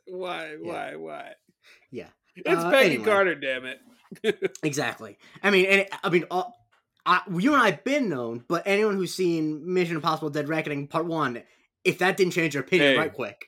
Yeah. 0.06 0.56
Why? 0.60 0.96
Why? 0.96 1.32
Yeah. 1.90 2.08
It's 2.36 2.48
Uh, 2.48 2.70
Peggy 2.70 2.94
anyway. 2.96 3.04
Carter, 3.04 3.34
damn 3.34 3.64
it. 3.66 3.80
Exactly. 4.62 5.18
I 5.42 5.50
mean, 5.50 5.66
and 5.66 5.86
I 6.02 6.08
mean, 6.10 6.24
uh, 6.30 6.44
I, 7.06 7.22
you 7.38 7.52
and 7.52 7.62
I 7.62 7.70
have 7.70 7.84
been 7.84 8.08
known, 8.08 8.44
but 8.48 8.62
anyone 8.66 8.94
who's 8.96 9.14
seen 9.14 9.72
Mission 9.74 9.96
Impossible: 9.96 10.30
Dead 10.30 10.48
Reckoning 10.48 10.86
Part 10.88 11.06
One, 11.06 11.42
if 11.84 11.98
that 11.98 12.16
didn't 12.16 12.32
change 12.32 12.54
your 12.54 12.62
opinion 12.62 12.92
Hey. 12.92 12.98
right 12.98 13.12
quick, 13.12 13.46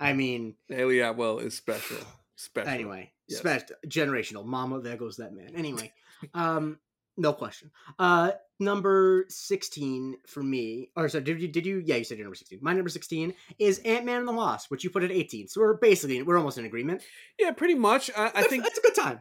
I 0.00 0.12
mean, 0.12 0.54
Hayley 0.68 1.00
Atwell 1.00 1.38
is 1.38 1.54
special. 1.54 1.96
Special. 2.36 2.68
anyway, 2.72 3.12
Yes. 3.28 3.38
spec- 3.40 3.70
generational. 3.86 4.44
Mama, 4.44 4.80
there 4.80 4.96
goes 4.96 5.16
that 5.18 5.32
man. 5.32 5.52
Anyway, 5.54 5.92
um, 6.34 6.78
no 7.16 7.32
question. 7.32 7.70
Uh, 7.98 8.32
number 8.58 9.26
sixteen 9.28 10.16
for 10.26 10.42
me, 10.42 10.90
or 10.96 11.08
sorry, 11.08 11.22
did 11.24 11.40
you 11.40 11.48
did 11.48 11.64
you? 11.66 11.82
Yeah, 11.84 11.96
you 11.96 12.04
said 12.04 12.18
your 12.18 12.24
number 12.24 12.34
sixteen. 12.34 12.58
My 12.62 12.72
number 12.72 12.88
sixteen 12.88 13.34
is 13.58 13.78
Ant 13.80 14.04
Man 14.06 14.18
and 14.20 14.28
the 14.28 14.32
Wasp, 14.32 14.70
which 14.70 14.82
you 14.82 14.90
put 14.90 15.04
at 15.04 15.12
eighteen. 15.12 15.46
So 15.46 15.60
we're 15.60 15.74
basically 15.74 16.22
we're 16.22 16.36
almost 16.38 16.58
in 16.58 16.64
agreement. 16.64 17.02
Yeah, 17.38 17.52
pretty 17.52 17.74
much. 17.74 18.10
I, 18.16 18.30
I 18.34 18.42
think 18.44 18.64
that's 18.64 18.78
a 18.78 18.82
good 18.82 18.94
time. 18.96 19.20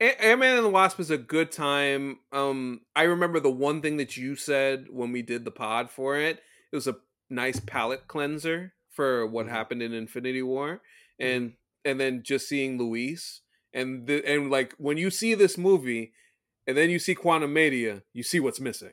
Ant 0.00 0.40
Man 0.40 0.56
and 0.56 0.64
the 0.64 0.70
Wasp 0.70 0.98
is 0.98 1.10
a 1.10 1.18
good 1.18 1.52
time. 1.52 2.20
Um, 2.32 2.80
I 2.96 3.02
remember 3.02 3.38
the 3.38 3.50
one 3.50 3.82
thing 3.82 3.98
that 3.98 4.16
you 4.16 4.34
said 4.34 4.86
when 4.90 5.12
we 5.12 5.22
did 5.22 5.44
the 5.44 5.50
pod 5.52 5.90
for 5.90 6.16
it. 6.16 6.40
It 6.72 6.76
was 6.76 6.86
a 6.86 6.96
nice 7.32 7.58
palate 7.60 8.06
cleanser 8.06 8.74
for 8.90 9.26
what 9.26 9.46
Mhm. 9.46 9.50
happened 9.50 9.82
in 9.82 9.92
Infinity 9.92 10.42
War, 10.42 10.82
and 11.18 11.54
and 11.84 11.98
then 11.98 12.22
just 12.22 12.48
seeing 12.48 12.78
Luis 12.78 13.40
and 13.72 14.06
the, 14.06 14.24
and 14.24 14.50
like 14.50 14.74
when 14.78 14.98
you 14.98 15.10
see 15.10 15.34
this 15.34 15.58
movie, 15.58 16.12
and 16.66 16.76
then 16.76 16.90
you 16.90 16.98
see 17.00 17.14
Quantumania, 17.14 18.02
you 18.12 18.22
see 18.22 18.38
what's 18.38 18.60
missing. 18.60 18.92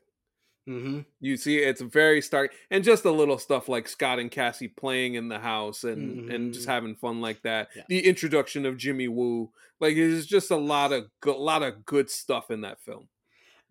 Mm-hmm. 0.67 0.99
You 1.19 1.37
see, 1.37 1.57
it's 1.57 1.81
very 1.81 2.21
stark, 2.21 2.53
and 2.69 2.83
just 2.83 3.03
a 3.05 3.11
little 3.11 3.37
stuff 3.39 3.67
like 3.67 3.87
Scott 3.87 4.19
and 4.19 4.29
Cassie 4.29 4.67
playing 4.67 5.15
in 5.15 5.27
the 5.27 5.39
house 5.39 5.83
and 5.83 6.31
and 6.31 6.53
just 6.53 6.67
Mhm. 6.67 6.71
having 6.71 6.95
fun 6.95 7.21
like 7.21 7.41
that. 7.43 7.69
Yeah. 7.75 7.83
The 7.89 8.05
introduction 8.05 8.65
of 8.65 8.77
Jimmy 8.77 9.07
Woo, 9.07 9.51
like 9.79 9.95
it's 9.97 10.25
just 10.27 10.51
a 10.51 10.57
lot 10.57 10.91
of 10.91 11.09
go- 11.21 11.41
lot 11.41 11.63
of 11.63 11.85
good 11.85 12.09
stuff 12.09 12.51
in 12.51 12.61
that 12.61 12.81
film. 12.83 13.09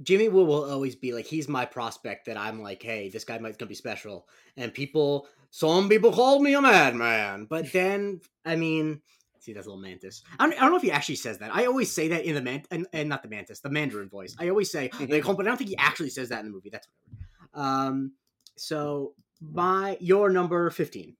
Jimmy 0.02 0.28
Woo 0.28 0.44
will 0.44 0.70
always 0.70 0.94
be 0.94 1.12
like 1.12 1.26
he's 1.26 1.48
my 1.48 1.64
prospect 1.64 2.26
that 2.26 2.37
I'm 2.37 2.62
like, 2.62 2.82
hey, 2.82 3.08
this 3.08 3.24
guy 3.24 3.38
might 3.38 3.58
gonna 3.58 3.68
be 3.68 3.74
special. 3.74 4.28
And 4.56 4.72
people, 4.72 5.26
some 5.50 5.88
people 5.88 6.12
call 6.12 6.40
me 6.40 6.54
a 6.54 6.61
madman, 6.61 7.46
but 7.48 7.72
then 7.72 8.20
I 8.44 8.56
mean, 8.56 9.00
see 9.40 9.52
that's 9.52 9.66
a 9.66 9.70
little 9.70 9.82
mantis. 9.82 10.22
I 10.38 10.46
don't, 10.46 10.56
I 10.56 10.61
don't 10.61 10.70
know 10.70 10.76
if 10.76 10.82
he 10.82 10.92
actually 10.92 11.16
says 11.16 11.38
that. 11.38 11.54
I 11.54 11.66
always 11.66 11.90
say 11.90 12.08
that 12.08 12.24
in 12.24 12.34
the 12.34 12.42
man 12.42 12.62
and, 12.70 12.87
and 12.92 13.08
not 13.08 13.22
the 13.22 13.28
mantis, 13.28 13.61
the 13.61 13.70
Mandarin 13.70 14.08
voice. 14.08 14.37
I 14.38 14.48
always 14.48 14.70
say 14.70 14.90
they 15.00 15.20
call, 15.20 15.34
but 15.34 15.46
I 15.46 15.48
don't 15.48 15.56
think 15.56 15.70
he 15.70 15.76
actually 15.76 16.11
says 16.11 16.28
that 16.28 16.40
in 16.40 16.46
the 16.46 16.52
movie. 16.52 16.70
That's 16.70 16.87
whatever. 16.87 17.68
Um, 17.68 18.12
so 18.56 19.14
my 19.40 19.96
your 20.00 20.30
number 20.30 20.70
fifteen. 20.70 21.16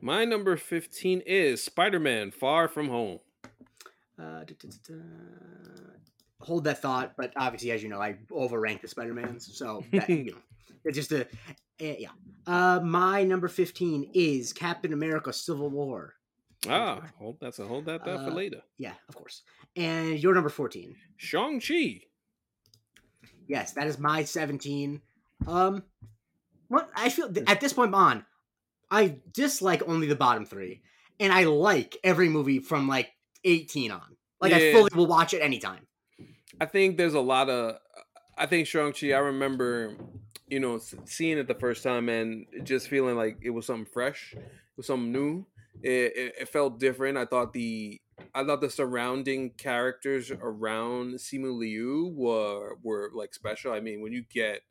My 0.00 0.24
number 0.24 0.56
fifteen 0.56 1.22
is 1.24 1.62
Spider 1.62 2.00
Man: 2.00 2.30
Far 2.30 2.68
From 2.68 2.88
Home. 2.88 3.20
Uh, 4.18 4.42
da- 4.44 4.56
da- 4.58 4.68
da-. 4.86 4.94
Hold 6.40 6.64
that 6.64 6.80
thought, 6.80 7.14
but 7.16 7.32
obviously, 7.36 7.72
as 7.72 7.82
you 7.82 7.88
know, 7.88 8.00
I 8.00 8.16
overrank 8.30 8.80
the 8.80 8.88
Spider 8.88 9.12
Mans, 9.12 9.50
so 9.56 9.84
that, 9.92 10.08
you 10.08 10.32
know, 10.32 10.38
it's 10.84 10.96
just 10.96 11.10
a 11.12 11.26
eh, 11.80 11.96
yeah. 11.98 12.10
Uh, 12.46 12.80
my 12.80 13.24
number 13.24 13.48
fifteen 13.48 14.10
is 14.14 14.52
Captain 14.52 14.92
America: 14.92 15.32
Civil 15.32 15.68
War. 15.68 16.14
Ah, 16.68 17.02
hold 17.18 17.38
that's 17.40 17.58
a 17.58 17.66
hold 17.66 17.86
that 17.86 18.04
that 18.04 18.20
for 18.20 18.30
Uh, 18.30 18.34
later. 18.34 18.62
Yeah, 18.78 18.94
of 19.08 19.16
course. 19.16 19.42
And 19.74 20.18
your 20.18 20.32
number 20.34 20.48
fourteen. 20.48 20.94
Shang 21.16 21.60
Chi. 21.60 22.02
Yes, 23.48 23.72
that 23.72 23.86
is 23.86 23.98
my 23.98 24.22
seventeen. 24.24 25.02
Um, 25.46 25.82
what 26.68 26.88
I 26.94 27.08
feel 27.08 27.32
at 27.46 27.60
this 27.60 27.72
point 27.72 27.94
on, 27.94 28.24
I 28.90 29.18
dislike 29.32 29.82
only 29.88 30.06
the 30.06 30.14
bottom 30.16 30.44
three, 30.46 30.82
and 31.18 31.32
I 31.32 31.44
like 31.44 31.96
every 32.04 32.28
movie 32.28 32.60
from 32.60 32.86
like 32.86 33.10
eighteen 33.44 33.90
on. 33.90 34.16
Like 34.40 34.52
I 34.52 34.72
fully 34.72 34.90
will 34.94 35.06
watch 35.08 35.34
it 35.34 35.42
anytime. 35.42 35.87
I 36.60 36.66
think 36.66 36.96
there's 36.96 37.14
a 37.14 37.20
lot 37.20 37.48
of. 37.48 37.78
I 38.36 38.46
think 38.46 38.66
Shang 38.66 38.92
Chi. 38.92 39.12
I 39.12 39.18
remember, 39.18 39.96
you 40.48 40.60
know, 40.60 40.78
seeing 41.04 41.38
it 41.38 41.48
the 41.48 41.54
first 41.54 41.82
time 41.82 42.08
and 42.08 42.46
just 42.64 42.88
feeling 42.88 43.16
like 43.16 43.38
it 43.42 43.50
was 43.50 43.66
something 43.66 43.86
fresh, 43.92 44.34
it 44.34 44.42
was 44.76 44.86
something 44.86 45.12
new. 45.12 45.46
It, 45.82 46.12
it, 46.16 46.34
it 46.40 46.48
felt 46.48 46.80
different. 46.80 47.18
I 47.18 47.24
thought 47.24 47.52
the 47.52 48.00
I 48.34 48.44
thought 48.44 48.60
the 48.60 48.70
surrounding 48.70 49.50
characters 49.50 50.30
around 50.30 51.14
Simu 51.14 51.56
Liu 51.56 52.12
were 52.16 52.76
were 52.82 53.10
like 53.14 53.34
special. 53.34 53.72
I 53.72 53.80
mean, 53.80 54.00
when 54.00 54.12
you 54.12 54.24
get, 54.32 54.62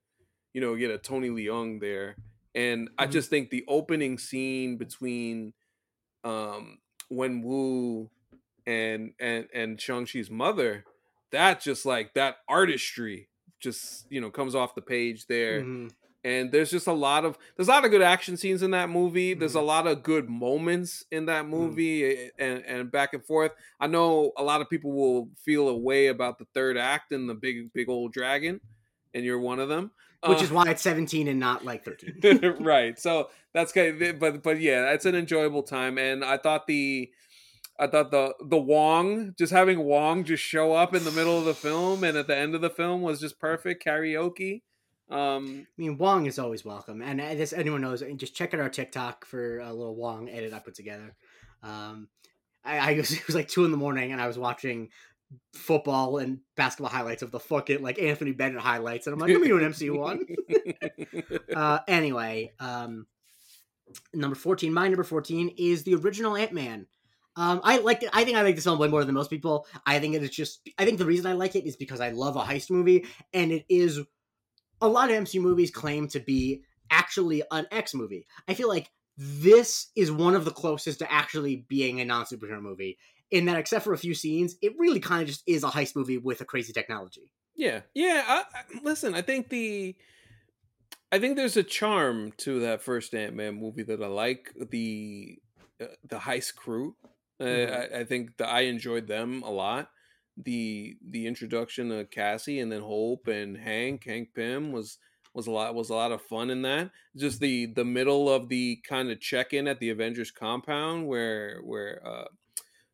you 0.53 0.61
know, 0.61 0.75
get 0.75 0.91
a 0.91 0.97
Tony 0.97 1.29
Leung 1.29 1.79
there, 1.79 2.17
and 2.55 2.89
I 2.97 3.07
Mhm. 3.07 3.11
just 3.11 3.29
think 3.29 3.49
the 3.49 3.63
opening 3.67 4.17
scene 4.17 4.77
between, 4.77 5.53
um, 6.23 6.79
when 7.09 7.41
Wu 7.41 8.09
and 8.65 9.13
and 9.19 9.47
and 9.53 9.79
Shang 9.79 10.05
Chi's 10.05 10.29
mother, 10.29 10.83
that 11.31 11.61
just 11.61 11.85
like 11.85 12.13
that 12.13 12.37
artistry 12.47 13.29
just 13.59 14.05
you 14.11 14.21
know 14.21 14.29
comes 14.29 14.55
off 14.55 14.75
the 14.75 14.81
page 14.81 15.25
there 15.27 15.61
Mhm. 15.63 15.91
and 16.23 16.51
there's 16.51 16.69
just 16.71 16.87
a 16.87 16.93
lot 16.93 17.25
of 17.25 17.37
there's 17.55 17.67
a 17.67 17.71
lot 17.71 17.85
of 17.85 17.91
good 17.91 18.01
action 18.01 18.37
scenes 18.37 18.61
in 18.61 18.71
that 18.71 18.89
movie 18.89 19.33
there's 19.33 19.55
a 19.55 19.59
Mhm. 19.59 19.65
lot 19.65 19.87
of 19.87 20.03
good 20.03 20.29
moments 20.29 21.03
in 21.11 21.25
that 21.25 21.45
Mhm. 21.45 21.49
movie 21.49 22.03
eh, 22.05 22.29
and 22.37 22.63
and 22.65 22.91
back 22.91 23.13
and 23.13 23.25
forth 23.25 23.51
i 23.79 23.87
know 23.87 24.31
a 24.37 24.43
lot 24.43 24.61
of 24.61 24.69
people 24.69 24.91
will 24.91 25.29
feel 25.37 25.69
a 25.69 25.77
way 25.77 26.07
about 26.07 26.37
the 26.37 26.45
third 26.53 26.77
act 26.77 27.11
and 27.11 27.29
the 27.29 27.35
big 27.35 27.71
big 27.73 27.89
old 27.89 28.13
dragon 28.13 28.61
and 29.13 29.23
you're 29.25 29.39
one 29.39 29.59
of 29.59 29.69
them 29.69 29.91
Which 30.27 30.39
Uh, 30.39 30.43
is 30.43 30.51
why 30.51 30.63
it's 30.69 30.81
seventeen 30.81 31.27
and 31.27 31.39
not 31.39 31.63
like 31.65 31.83
thirteen. 31.85 32.19
right 32.61 32.99
so 32.99 33.29
that's 33.53 33.71
kind 33.71 34.01
of, 34.01 34.19
but 34.19 34.43
but 34.43 34.59
yeah 34.59 34.91
it's 34.91 35.05
an 35.05 35.15
enjoyable 35.15 35.63
time 35.63 35.97
and 35.97 36.23
i 36.23 36.37
thought 36.37 36.67
the 36.67 37.11
I 37.79 37.87
thought 37.87 38.11
the 38.11 38.33
the 38.43 38.57
Wong 38.57 39.33
just 39.37 39.53
having 39.53 39.79
Wong 39.79 40.23
just 40.23 40.43
show 40.43 40.73
up 40.73 40.95
in 40.95 41.03
the 41.03 41.11
middle 41.11 41.37
of 41.37 41.45
the 41.45 41.53
film 41.53 42.03
and 42.03 42.17
at 42.17 42.27
the 42.27 42.35
end 42.35 42.55
of 42.55 42.61
the 42.61 42.69
film 42.69 43.01
was 43.01 43.19
just 43.19 43.39
perfect 43.39 43.83
karaoke. 43.85 44.61
Um, 45.09 45.67
I 45.67 45.81
mean, 45.81 45.97
Wong 45.97 46.25
is 46.25 46.37
always 46.37 46.65
welcome, 46.65 47.01
and 47.01 47.21
as 47.21 47.53
anyone 47.53 47.81
knows, 47.81 48.03
just 48.17 48.35
check 48.35 48.53
out 48.53 48.59
our 48.59 48.69
TikTok 48.69 49.25
for 49.25 49.59
a 49.59 49.71
little 49.71 49.95
Wong 49.95 50.27
edit 50.29 50.53
I 50.53 50.59
put 50.59 50.75
together. 50.75 51.15
Um, 51.63 52.09
I, 52.65 52.93
I 52.93 52.93
was, 52.97 53.13
it 53.13 53.25
was 53.25 53.35
like 53.35 53.47
two 53.47 53.63
in 53.63 53.71
the 53.71 53.77
morning, 53.77 54.11
and 54.11 54.21
I 54.21 54.27
was 54.27 54.37
watching 54.37 54.89
football 55.53 56.17
and 56.17 56.39
basketball 56.55 56.91
highlights 56.91 57.21
of 57.21 57.31
the 57.31 57.39
fucking 57.39 57.81
like 57.81 57.99
Anthony 57.99 58.31
Bennett 58.31 58.61
highlights, 58.61 59.07
and 59.07 59.13
I'm 59.13 59.19
like, 59.19 59.31
let 59.31 59.41
me 59.41 59.47
do 59.47 59.57
an 59.57 59.63
MC 59.65 59.89
one. 59.91 60.25
uh, 61.55 61.79
anyway, 61.87 62.51
um, 62.59 63.07
number 64.13 64.35
fourteen. 64.35 64.73
My 64.73 64.87
number 64.87 65.03
fourteen 65.03 65.53
is 65.57 65.83
the 65.83 65.95
original 65.95 66.35
Ant 66.35 66.51
Man. 66.51 66.87
Um, 67.37 67.61
I 67.63 67.77
like. 67.77 68.03
I 68.13 68.25
think 68.25 68.35
I 68.35 68.41
like 68.41 68.55
this 68.55 68.63
film 68.63 68.79
way 68.79 68.87
more 68.87 69.05
than 69.05 69.13
most 69.13 69.29
people. 69.29 69.67
I 69.85 69.99
think 69.99 70.15
it 70.15 70.23
is 70.23 70.31
just. 70.31 70.67
I 70.79 70.85
think 70.85 70.97
the 70.97 71.05
reason 71.05 71.27
I 71.27 71.33
like 71.33 71.55
it 71.55 71.67
is 71.67 71.75
because 71.75 72.01
I 72.01 72.09
love 72.09 72.35
a 72.35 72.41
heist 72.41 72.71
movie, 72.71 73.05
and 73.31 73.51
it 73.51 73.65
is. 73.69 74.01
A 74.81 74.87
lot 74.87 75.09
of 75.09 75.15
MCU 75.15 75.41
movies 75.41 75.71
claim 75.71 76.07
to 76.09 76.19
be 76.19 76.63
actually 76.91 77.43
an 77.51 77.67
X 77.71 77.93
movie. 77.93 78.25
I 78.47 78.53
feel 78.53 78.67
like 78.67 78.91
this 79.17 79.87
is 79.95 80.11
one 80.11 80.35
of 80.35 80.45
the 80.45 80.51
closest 80.51 80.99
to 80.99 81.11
actually 81.11 81.65
being 81.67 82.01
a 82.01 82.05
non 82.05 82.25
superhero 82.25 82.61
movie. 82.61 82.97
In 83.29 83.45
that, 83.45 83.57
except 83.57 83.83
for 83.83 83.93
a 83.93 83.97
few 83.97 84.13
scenes, 84.13 84.55
it 84.61 84.73
really 84.77 85.01
kind 85.01 85.21
of 85.21 85.27
just 85.27 85.43
is 85.45 85.63
a 85.63 85.67
heist 85.67 85.95
movie 85.95 86.17
with 86.17 86.39
a 86.41 86.45
crazy 86.45 86.71
technology. 86.71 87.33
yeah, 87.55 87.81
yeah. 87.93 88.23
I, 88.25 88.43
I, 88.53 88.79
listen, 88.83 89.13
I 89.15 89.21
think 89.21 89.49
the, 89.49 89.95
I 91.11 91.19
think 91.19 91.35
there's 91.35 91.57
a 91.57 91.63
charm 91.63 92.31
to 92.37 92.61
that 92.61 92.81
first 92.81 93.13
Ant 93.13 93.35
Man 93.35 93.55
movie 93.55 93.83
that 93.83 94.01
I 94.01 94.07
like. 94.07 94.53
The, 94.71 95.39
uh, 95.81 95.87
the 96.07 96.19
heist 96.19 96.55
crew. 96.55 96.95
Uh, 97.39 97.43
Mhm. 97.49 97.87
I, 97.93 97.99
I 97.99 98.03
think 98.05 98.37
that 98.37 98.49
I 98.49 98.61
enjoyed 98.61 99.07
them 99.07 99.43
a 99.43 99.51
lot. 99.51 99.91
The 100.37 100.97
the 101.01 101.25
introduction 101.27 101.91
of 101.91 102.09
Cassie 102.11 102.59
and 102.59 102.71
then 102.71 102.81
Hope 102.81 103.27
and 103.27 103.57
Hank 103.57 104.03
Hank 104.05 104.33
Pym 104.35 104.71
was 104.71 104.99
was 105.33 105.47
a 105.47 105.51
lot 105.51 105.75
was 105.75 105.89
a 105.89 105.95
lot 105.95 106.11
of 106.11 106.21
fun 106.21 106.49
in 106.49 106.61
that. 106.63 106.91
Just 107.15 107.39
the 107.39 107.67
the 107.67 107.85
middle 107.85 108.29
of 108.29 108.49
the 108.49 108.77
kind 108.87 109.09
of 109.11 109.19
check 109.19 109.53
in 109.53 109.67
at 109.67 109.79
the 109.79 109.89
Avengers 109.89 110.31
compound 110.31 111.07
where 111.07 111.59
where 111.63 112.05
uh, 112.07 112.27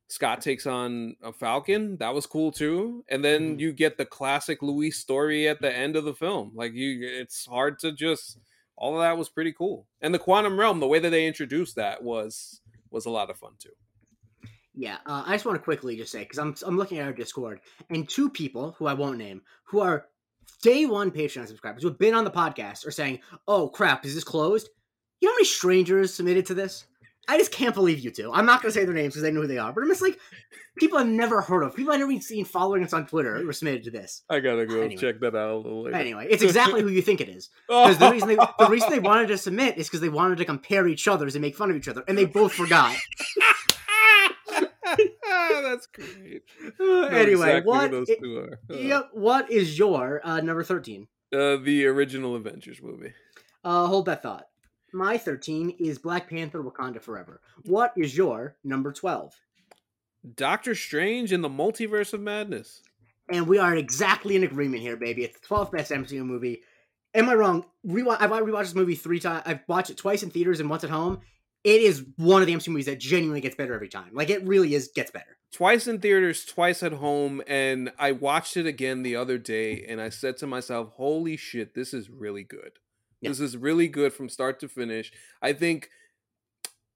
Scott 0.10 0.42
takes 0.42 0.66
on 0.68 1.16
a 1.24 1.34
Falcon 1.34 1.98
that 1.98 2.14
was 2.14 2.26
cool 2.28 2.52
too. 2.52 3.04
And 3.10 3.24
then 3.26 3.58
Mhm. 3.58 3.60
you 3.60 3.74
get 3.74 3.98
the 3.98 4.06
classic 4.06 4.62
Luis 4.62 5.00
story 5.00 5.48
at 5.48 5.62
the 5.62 5.74
end 5.76 5.96
of 5.96 6.06
the 6.06 6.14
film. 6.14 6.52
Like 6.56 6.74
you, 6.74 7.00
it's 7.08 7.46
hard 7.46 7.80
to 7.80 7.92
just 7.92 8.40
all 8.76 8.96
of 8.96 9.02
that 9.02 9.18
was 9.18 9.30
pretty 9.30 9.54
cool. 9.54 9.88
And 10.02 10.14
the 10.14 10.20
Quantum 10.20 10.60
Realm, 10.60 10.80
the 10.80 10.88
way 10.88 11.00
that 11.00 11.10
they 11.10 11.28
introduced 11.28 11.76
that 11.78 12.04
was 12.04 12.62
was 12.92 13.06
a 13.06 13.10
lot 13.12 13.30
of 13.30 13.38
fun 13.38 13.56
too. 13.60 13.74
Yeah, 14.76 14.98
uh, 15.06 15.24
I 15.26 15.34
just 15.34 15.46
want 15.46 15.58
to 15.58 15.64
quickly 15.64 15.96
just 15.98 16.12
say 16.12 16.20
because 16.20 16.40
I'm 16.40 16.56
I'm 16.66 16.78
looking 16.78 16.98
at 17.00 17.06
our 17.06 17.14
Discord 17.14 17.60
and 17.90 18.08
two 18.10 18.30
people 18.30 18.76
who 18.80 18.88
I 18.88 18.94
won't 18.94 19.18
name 19.18 19.42
who 19.66 19.82
are 19.82 20.06
day 20.64 20.86
one 20.86 21.12
Patreon 21.12 21.48
subscribers 21.48 21.84
who 21.84 21.90
have 21.90 22.00
been 22.00 22.14
on 22.16 22.24
the 22.24 22.32
podcast 22.32 22.88
are 22.88 22.92
saying, 22.92 23.20
"Oh 23.48 23.70
crap, 23.70 24.06
is 24.06 24.16
this 24.16 24.24
closed?" 24.24 24.70
You 25.22 25.28
know 25.28 25.34
how 25.34 25.38
many 25.38 25.46
strangers 25.46 26.14
submitted 26.14 26.48
to 26.48 26.54
this? 26.54 26.86
I 27.26 27.38
just 27.38 27.52
can't 27.54 27.74
believe 27.74 28.00
you 28.00 28.12
two. 28.12 28.32
I'm 28.34 28.46
not 28.46 28.62
gonna 28.62 28.74
say 28.74 28.84
their 28.84 28.94
names 28.94 29.14
because 29.14 29.26
I 29.26 29.30
know 29.30 29.42
who 29.42 29.48
they 29.48 29.58
are, 29.60 29.72
but 29.72 29.82
I'm 29.82 29.88
just 29.90 30.02
like 30.02 30.18
people 30.78 30.98
I've 30.98 31.08
never 31.08 31.40
heard 31.40 31.62
of. 31.62 31.76
People 31.76 31.94
I've 31.94 32.00
never 32.00 32.12
even 32.12 32.22
seen 32.22 32.44
following 32.44 32.84
us 32.84 32.92
on 32.94 33.06
Twitter 33.06 33.42
were 33.46 33.54
submitted 33.54 33.84
to 33.84 33.92
this. 33.92 34.24
I 34.30 34.40
gotta 34.42 34.66
go 34.66 34.82
Anyway. 34.82 35.00
check 35.00 35.20
that 35.22 35.36
out 35.36 35.52
a 35.52 35.58
little 35.58 35.84
later. 35.84 35.96
Anyway, 35.96 36.28
it's 36.30 36.44
exactly 36.44 36.82
who 36.82 36.90
you 36.90 37.02
think 37.02 37.22
it 37.22 37.30
is. 37.30 37.50
Because 37.70 37.98
the 38.00 38.12
reason 38.12 38.28
they 38.28 38.36
the 38.36 38.68
reason 38.70 38.90
they 38.90 39.00
wanted 39.12 39.28
to 39.28 39.38
submit 39.38 39.78
is 39.78 39.88
because 39.88 40.02
they 40.02 40.10
wanted 40.10 40.40
to 40.40 40.46
compare 40.46 40.86
each 40.88 41.08
other's 41.08 41.36
and 41.36 41.42
make 41.44 41.56
fun 41.56 41.70
of 41.70 41.78
each 41.78 41.88
other, 41.88 42.04
and 42.08 42.18
they 42.18 42.26
both 42.26 42.52
forgot. 42.54 42.94
That's 45.24 45.88
great. 45.88 46.44
Know 46.80 47.04
anyway, 47.08 47.58
exactly 47.58 47.62
what? 47.64 47.92
those 47.92 48.08
two 48.22 48.38
are. 48.38 48.60
Yep. 48.76 49.10
What 49.14 49.52
is 49.52 49.78
your 49.78 50.22
uh, 50.24 50.42
number 50.42 50.64
thirteen? 50.64 51.08
uh, 51.34 51.58
the 51.58 51.86
original 51.86 52.36
Avengers 52.36 52.82
movie. 52.82 53.14
Uh, 53.64 53.88
hold 53.88 54.06
that 54.06 54.22
thought. 54.24 54.48
My 54.94 55.18
thirteen 55.18 55.72
is 55.80 55.98
Black 56.00 56.30
Panther: 56.30 56.62
Wakanda 56.64 57.02
Forever. 57.02 57.42
What 57.66 57.94
is 57.98 58.16
your 58.16 58.56
number 58.64 58.92
twelve? 58.92 59.34
Doctor 60.36 60.74
Strange 60.76 61.34
in 61.34 61.42
the 61.42 61.50
Multiverse 61.50 62.14
of 62.14 62.22
Madness. 62.22 62.82
And 63.30 63.48
we 63.48 63.58
are 63.58 63.76
exactly 63.76 64.36
in 64.36 64.44
agreement 64.44 64.82
here, 64.82 64.98
baby. 64.98 65.24
It's 65.24 65.40
the 65.40 65.46
twelfth 65.46 65.72
best 65.72 65.92
MCU 65.92 66.26
movie. 66.26 66.62
Am 67.16 67.30
I 67.30 67.36
wrong? 67.36 67.66
Rewatch. 67.86 68.18
I've 68.22 68.32
rewatched 68.32 68.64
this 68.64 68.76
movie 68.76 68.96
three 68.96 69.20
times. 69.20 69.44
I've 69.46 69.62
watched 69.68 69.90
it 69.90 69.98
twice 69.98 70.24
in 70.24 70.30
theaters 70.30 70.60
and 70.60 70.70
once 70.70 70.84
at 70.84 70.90
home. 70.90 71.22
It 71.64 71.82
is 71.82 72.06
one 72.18 72.42
of 72.42 72.48
the 72.48 72.54
MCU 72.54 72.70
movies 72.70 72.86
that 72.88 73.00
genuinely 73.00 73.40
gets 73.42 73.56
better 73.56 73.74
every 73.74 73.88
time. 73.90 74.10
Like 74.14 74.30
it 74.30 74.44
really 74.46 74.74
is 74.76 74.90
gets 74.94 75.12
better. 75.12 75.38
Twice 75.52 75.88
in 75.88 76.00
theaters, 76.00 76.46
twice 76.46 76.82
at 76.84 76.94
home, 76.94 77.42
and 77.48 77.92
I 78.00 78.12
watched 78.12 78.58
it 78.58 78.66
again 78.66 79.04
the 79.04 79.16
other 79.16 79.38
day, 79.38 79.86
and 79.88 80.02
I 80.02 80.10
said 80.10 80.36
to 80.38 80.48
myself, 80.48 80.90
"Holy 80.96 81.38
shit, 81.38 81.74
this 81.76 81.94
is 81.94 82.10
really 82.10 82.44
good. 82.44 82.80
Yeah. 83.22 83.30
This 83.30 83.40
is 83.40 83.56
really 83.56 83.88
good 83.88 84.14
from 84.14 84.30
start 84.30 84.60
to 84.62 84.68
finish." 84.68 85.12
I 85.44 85.54
think, 85.54 85.90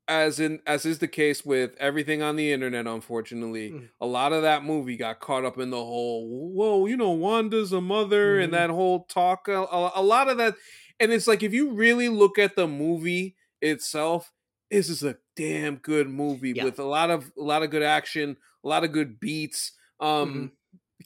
as 0.07 0.39
in 0.39 0.61
as 0.65 0.85
is 0.85 0.99
the 0.99 1.07
case 1.07 1.45
with 1.45 1.75
everything 1.79 2.21
on 2.21 2.35
the 2.35 2.51
internet, 2.51 2.87
unfortunately, 2.87 3.71
Mm. 3.71 3.89
a 4.01 4.05
lot 4.07 4.33
of 4.33 4.41
that 4.41 4.63
movie 4.63 4.97
got 4.97 5.19
caught 5.19 5.45
up 5.45 5.59
in 5.59 5.69
the 5.69 5.77
whole, 5.83 6.27
"Whoa, 6.53 6.87
you 6.87 6.97
know, 6.97 7.11
Wanda's 7.11 7.73
a 7.73 7.81
mother," 7.81 8.39
and 8.39 8.49
Mhm. 8.49 8.55
that 8.55 8.69
whole 8.71 9.03
talk. 9.05 9.47
A, 9.47 9.67
a 9.95 10.01
lot 10.03 10.29
of 10.29 10.37
that, 10.37 10.55
and 10.99 11.11
it's 11.13 11.27
like 11.27 11.43
if 11.43 11.53
you 11.53 11.71
really 11.71 12.09
look 12.09 12.39
at 12.39 12.55
the 12.55 12.67
movie 12.67 13.35
itself, 13.61 14.31
this 14.71 14.89
is 14.89 15.03
a 15.03 15.17
damn 15.35 15.77
good 15.77 16.09
movie 16.09 16.51
Yeah. 16.55 16.63
with 16.65 16.79
a 16.79 16.83
lot 16.83 17.09
of 17.09 17.31
a 17.37 17.41
lot 17.41 17.63
of 17.63 17.69
good 17.71 17.83
action, 17.83 18.37
a 18.63 18.67
lot 18.67 18.83
of 18.83 18.91
good 18.91 19.19
beats. 19.19 19.71
Um 19.99 20.07
Mm-hmm. 20.33 20.45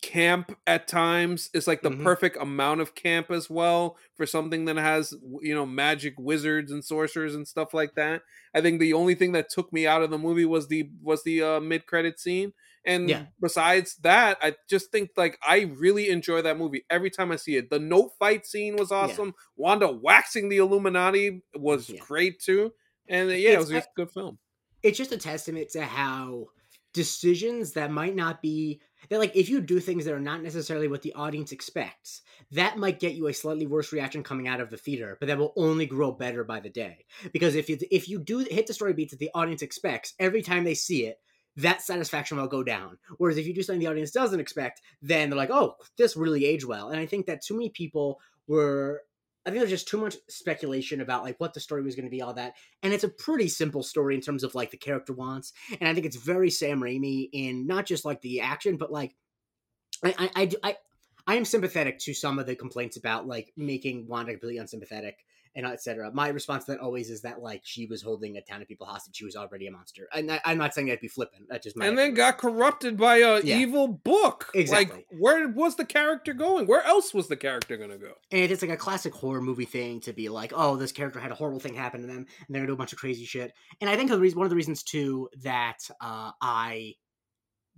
camp 0.02 0.58
at 0.66 0.88
times 0.88 1.50
is 1.54 1.68
like 1.68 1.82
the 1.82 1.92
Mhm. 1.92 2.02
perfect 2.02 2.38
amount 2.38 2.82
of 2.82 2.96
camp 2.96 3.30
as 3.30 3.50
well 3.50 3.98
for 4.16 4.26
something 4.26 4.66
that 4.66 4.78
has 4.78 5.14
you 5.42 5.54
know 5.54 5.66
magic 5.66 6.16
wizards 6.18 6.72
and 6.72 6.84
sorcerers 6.84 7.36
and 7.36 7.48
stuff 7.48 7.74
like 7.74 7.94
that. 7.96 8.24
I 8.56 8.62
think 8.62 8.80
the 8.80 8.94
only 8.94 9.16
thing 9.16 9.34
that 9.34 9.50
took 9.50 9.72
me 9.72 9.86
out 9.86 10.02
of 10.02 10.10
the 10.10 10.18
movie 10.18 10.46
was 10.46 10.68
the 10.70 10.90
was 11.04 11.24
the 11.24 11.44
uh, 11.44 11.60
mid 11.60 11.86
credit 11.86 12.20
scene. 12.20 12.54
And 12.84 13.10
Yeah. 13.10 13.26
besides 13.40 13.98
that, 13.98 14.40
I 14.42 14.56
just 14.68 14.92
think 14.92 15.12
like 15.18 15.38
I 15.44 15.72
really 15.76 16.10
enjoy 16.10 16.42
that 16.42 16.58
movie 16.58 16.84
every 16.90 17.12
time 17.12 17.32
I 17.32 17.36
see 17.36 17.58
it. 17.58 17.70
The 17.70 17.78
note 17.78 18.14
fight 18.18 18.48
scene 18.48 18.76
was 18.78 18.92
awesome. 18.92 19.36
Wanda 19.56 19.92
waxing 19.92 20.50
the 20.50 20.58
Illuminati 20.58 21.44
was 21.54 21.90
Yeah. 21.90 22.00
great 22.00 22.40
too. 22.40 22.74
And 23.08 23.30
uh, 23.30 23.34
yeah, 23.34 23.52
it 23.52 23.60
was 23.60 23.72
a 23.72 23.84
good 23.96 24.12
film. 24.12 24.38
it's 24.84 24.98
just 24.98 25.12
a 25.12 25.18
testament 25.18 25.70
to 25.72 25.84
how 25.84 26.48
decisions 26.94 27.72
that 27.74 27.92
might 27.92 28.16
not 28.16 28.42
be 28.42 28.82
that 29.10 29.18
like 29.20 29.36
if 29.36 29.48
you 29.50 29.62
do 29.62 29.80
things 29.80 30.04
that 30.06 30.14
are 30.14 30.20
not 30.20 30.44
necessarily 30.44 30.90
what 30.90 31.02
the 31.02 31.14
audience 31.14 31.54
expects 31.54 32.22
that 32.52 32.78
might 32.78 33.00
get 33.00 33.14
you 33.14 33.28
a 33.28 33.34
slightly 33.34 33.66
worse 33.66 33.94
reaction 33.94 34.22
coming 34.22 34.48
out 34.48 34.60
of 34.60 34.70
the 34.70 34.78
theater 34.78 35.16
but 35.20 35.28
that 35.28 35.38
will 35.38 35.54
only 35.56 35.86
grow 35.86 36.12
better 36.12 36.44
by 36.44 36.60
the 36.60 36.70
day. 36.70 37.06
Because 37.32 37.56
if 37.56 37.70
you 37.70 37.78
if 37.92 38.10
you 38.10 38.20
do 38.20 38.40
hit 38.40 38.68
the 38.68 38.74
story 38.74 38.94
beats 38.94 39.12
that 39.12 39.20
the 39.20 39.32
audience 39.34 39.62
expects 39.62 40.14
every 40.20 40.42
time 40.42 40.64
they 40.66 40.74
see 40.74 41.06
it 41.06 41.18
that 41.58 41.82
satisfaction 41.82 42.38
will 42.38 42.48
go 42.48 42.64
down. 42.64 42.98
Whereas 43.18 43.38
if 43.38 43.46
you 43.48 43.54
do 43.54 43.62
something 43.64 43.80
the 43.80 43.88
audience 43.88 44.12
doesn't 44.12 44.40
expect 44.40 44.82
then 45.02 45.30
they're 45.30 45.38
like 45.38 45.50
oh 45.50 45.76
this 45.98 46.18
really 46.18 46.46
aged 46.46 46.66
well. 46.66 46.90
And 46.90 47.00
i 47.00 47.06
think 47.06 47.26
that 47.28 47.42
too 47.42 47.54
many 47.56 47.70
people 47.70 48.20
were 48.48 49.04
I 49.46 49.50
think 49.50 49.60
there's 49.60 49.72
just 49.72 49.88
too 49.88 49.98
much 49.98 50.18
speculation 50.30 51.02
about 51.02 51.24
like 51.24 51.40
what 51.40 51.54
the 51.54 51.60
story 51.60 51.82
was 51.82 51.96
going 51.96 52.06
to 52.06 52.12
be, 52.12 52.22
all 52.22 52.34
that, 52.36 52.54
and 52.84 52.94
it's 52.94 53.04
a 53.04 53.10
pretty 53.10 53.48
simple 53.48 53.84
story 53.84 54.16
in 54.16 54.22
terms 54.22 54.44
of 54.44 54.54
like 54.54 54.72
the 54.72 54.78
character 54.78 55.14
wants, 55.14 55.54
and 55.80 55.88
I 55.90 55.94
think 55.94 56.06
it's 56.06 56.16
very 56.16 56.52
Sam 56.52 56.82
Raimi 56.82 57.30
in 57.34 57.66
not 57.66 57.86
just 57.86 58.06
like 58.06 58.22
the 58.22 58.42
action, 58.42 58.78
but 58.78 58.92
like 58.92 59.16
I 60.04 60.14
I 60.18 60.30
I, 60.36 60.52
I, 60.64 60.78
I 61.28 61.36
am 61.36 61.46
sympathetic 61.46 62.00
to 62.00 62.14
some 62.14 62.40
of 62.40 62.46
the 62.46 62.56
complaints 62.56 62.98
about 62.98 63.28
like 63.28 63.52
making 63.58 64.08
Wanda 64.08 64.34
completely 64.34 64.60
unsympathetic 64.60 65.26
and 65.56 65.66
etc. 65.66 66.12
My 66.14 66.30
response 66.30 66.66
to 66.66 66.72
that 66.72 66.80
always 66.80 67.10
is 67.10 67.22
that 67.24 67.42
like 67.42 67.62
she 67.64 67.86
was 67.86 68.02
holding 68.02 68.38
a 68.38 68.42
town 68.42 68.62
of 68.62 68.68
people 68.68 68.88
hostage, 68.88 69.16
she 69.16 69.26
was 69.26 69.36
already 69.36 69.68
a 69.68 69.72
monster, 69.72 70.08
and 70.14 70.32
I, 70.32 70.40
I'm 70.46 70.58
not 70.58 70.74
saying 70.74 70.88
that 70.88 70.96
to 70.96 71.02
be 71.02 71.08
flippant. 71.08 71.48
That's 71.50 71.64
just 71.64 71.76
my 71.78 71.86
and 71.88 71.98
then 71.98 72.12
opinion. 72.12 72.16
got 72.16 72.38
corrupted 72.38 72.98
by 72.98 73.18
a 73.18 73.42
Yeah. 73.42 73.58
evil 73.60 73.88
book. 73.88 74.50
Exactly. 74.54 74.98
Like, 74.98 75.08
where 75.20 75.48
was 75.50 75.76
the 75.76 75.86
character 75.86 76.34
going? 76.34 76.68
Where 76.68 76.84
else 76.84 77.14
was 77.14 77.28
the 77.28 77.36
character 77.36 77.78
gonna 77.78 77.98
go? 77.98 78.14
And 78.32 78.52
it's 78.52 78.62
like 78.62 78.72
a 78.72 78.78
classic 78.78 79.14
horror 79.14 79.42
movie 79.42 79.66
thing 79.66 80.00
to 80.02 80.14
be 80.14 80.30
like, 80.30 80.54
oh, 80.56 80.76
this 80.78 80.92
character 80.92 81.20
had 81.20 81.32
a 81.32 81.36
horrible 81.36 81.60
thing 81.60 81.74
happen 81.74 82.02
to 82.02 82.08
them, 82.08 82.18
and 82.18 82.28
they're 82.50 82.62
gonna 82.62 82.68
do 82.68 82.74
a 82.74 82.78
bunch 82.78 82.94
of 82.94 83.00
crazy 83.00 83.26
shit. 83.26 83.52
And 83.82 83.90
I 83.90 83.96
think 83.98 84.10
the 84.10 84.20
reason, 84.20 84.38
one 84.40 84.46
of 84.46 84.50
the 84.52 84.56
reasons 84.56 84.84
too 84.84 85.30
that 85.44 85.80
uh, 86.00 86.32
I 86.42 86.96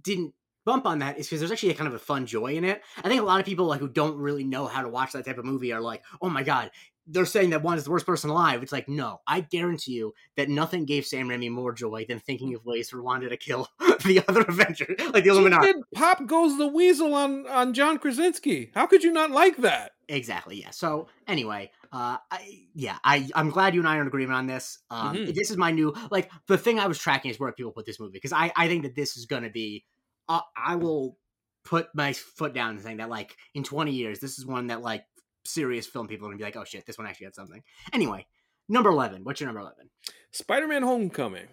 didn't 0.01 0.33
bump 0.65 0.85
on 0.85 0.99
that 0.99 1.17
is 1.19 1.27
because 1.27 1.39
there's 1.41 1.51
actually 1.51 1.71
a 1.71 1.75
kind 1.75 1.87
of 1.89 1.93
a 1.93 1.99
fun 1.99 2.25
joy 2.25 2.55
in 2.55 2.63
it. 2.63 2.81
I 3.03 3.09
think 3.09 3.21
a 3.21 3.25
lot 3.25 3.39
of 3.39 3.45
people 3.45 3.65
like 3.65 3.79
who 3.81 3.89
don't 3.89 4.17
really 4.17 4.43
know 4.45 4.65
how 4.65 4.81
to 4.81 4.87
watch 4.89 5.11
that 5.11 5.25
type 5.25 5.37
of 5.37 5.43
movie 5.45 5.73
are 5.73 5.81
like, 5.81 6.03
oh 6.21 6.29
my 6.29 6.43
god, 6.43 6.71
they're 7.07 7.25
saying 7.25 7.49
that 7.49 7.61
one 7.63 7.77
is 7.77 7.83
the 7.83 7.91
worst 7.91 8.05
person 8.05 8.29
alive. 8.29 8.63
It's 8.63 8.71
like, 8.71 8.87
no, 8.87 9.19
I 9.27 9.41
guarantee 9.41 9.91
you 9.93 10.13
that 10.37 10.49
nothing 10.49 10.85
gave 10.85 11.05
Sam 11.05 11.27
Raimi 11.27 11.51
more 11.51 11.73
joy 11.73 12.05
than 12.07 12.19
thinking 12.19 12.53
of 12.55 12.65
ways 12.65 12.89
for 12.89 13.01
Wanda 13.03 13.27
to 13.29 13.37
kill 13.37 13.67
the 14.05 14.23
other 14.27 14.41
Avenger, 14.41 14.87
like 15.11 15.23
the 15.23 15.29
Illuminati. 15.31 15.67
did 15.73 15.75
Pop 15.95 16.25
Goes 16.25 16.57
the 16.57 16.67
Weasel 16.67 17.13
on 17.13 17.45
on 17.47 17.73
John 17.73 17.97
Krasinski. 17.97 18.71
How 18.73 18.85
could 18.87 19.03
you 19.03 19.11
not 19.11 19.31
like 19.31 19.57
that? 19.57 19.91
Exactly. 20.07 20.59
Yeah. 20.61 20.71
So 20.71 21.07
anyway, 21.27 21.71
uh, 21.91 22.17
I, 22.31 22.65
yeah, 22.73 22.97
I 23.03 23.29
I'm 23.35 23.49
glad 23.49 23.73
you 23.73 23.81
and 23.81 23.87
I 23.87 23.97
are 23.97 24.01
in 24.01 24.07
agreement 24.07 24.37
on 24.37 24.47
this. 24.47 24.79
Um, 24.89 25.15
Mhm. 25.15 25.33
this 25.35 25.51
is 25.51 25.57
my 25.57 25.71
new 25.71 25.93
like 26.11 26.29
the 26.47 26.57
thing 26.57 26.79
I 26.79 26.87
was 26.87 26.99
tracking 26.99 27.31
is 27.31 27.39
where 27.39 27.51
people 27.51 27.71
put 27.71 27.85
this 27.85 27.99
movie 27.99 28.13
because 28.13 28.33
I 28.33 28.51
I 28.55 28.67
think 28.67 28.83
that 28.83 28.95
this 28.95 29.17
is 29.17 29.25
gonna 29.25 29.49
be. 29.49 29.85
Uh, 30.29 30.41
I 30.57 30.75
will 30.77 31.17
put 31.65 31.87
my 31.95 32.11
foot 32.13 32.53
down 32.53 32.71
and 32.71 32.81
saying 32.81 32.97
that 32.97 33.09
like 33.09 33.37
in 33.55 33.63
20 33.63 33.91
years 33.93 34.19
this 34.19 34.37
is 34.37 34.45
one 34.45 34.67
that 34.67 34.81
like 34.81 35.05
serious 35.45 35.87
film 35.87 36.07
people 36.07 36.27
are 36.27 36.31
gonna 36.31 36.37
be 36.37 36.43
like 36.43 36.55
oh 36.55 36.63
shit 36.63 36.85
this 36.85 36.97
one 36.97 37.07
actually 37.07 37.25
had 37.25 37.35
something. 37.35 37.63
Anyway, 37.91 38.25
number 38.69 38.89
11. 38.89 39.23
What's 39.23 39.39
your 39.39 39.47
number 39.47 39.61
11? 39.61 39.89
Spider-Man: 40.31 40.83
Homecoming. 40.83 41.47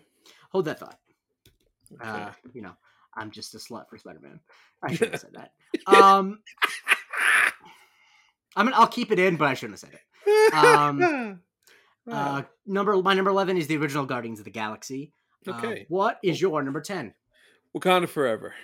Hold 0.52 0.64
that 0.66 0.80
thought. 0.80 0.98
Okay. 2.00 2.08
Uh, 2.08 2.30
you 2.52 2.62
know, 2.62 2.72
I'm 3.14 3.30
just 3.30 3.54
a 3.54 3.58
slut 3.58 3.88
for 3.88 3.98
Spider 3.98 4.20
Man. 4.20 4.40
I 4.82 4.92
shouldn't 4.94 5.12
have 5.12 5.20
said 5.20 5.34
that. 5.34 5.52
Um, 5.86 6.40
I 8.56 8.62
mean, 8.62 8.72
I'll 8.74 8.86
keep 8.86 9.12
it 9.12 9.18
in, 9.18 9.36
but 9.36 9.48
I 9.48 9.54
shouldn't 9.54 9.80
have 9.80 9.90
said 9.90 9.98
it. 9.98 10.54
um, 10.54 11.40
Uh, 12.10 12.42
number 12.66 12.96
my 13.02 13.14
number 13.14 13.30
eleven 13.30 13.56
is 13.56 13.66
the 13.66 13.76
original 13.76 14.06
Guardians 14.06 14.38
of 14.38 14.44
the 14.44 14.50
Galaxy. 14.50 15.12
Uh, 15.46 15.52
okay. 15.52 15.86
what 15.88 16.18
is 16.22 16.40
your 16.40 16.62
number 16.62 16.80
ten? 16.80 17.14
Wakanda 17.76 18.08
Forever. 18.08 18.54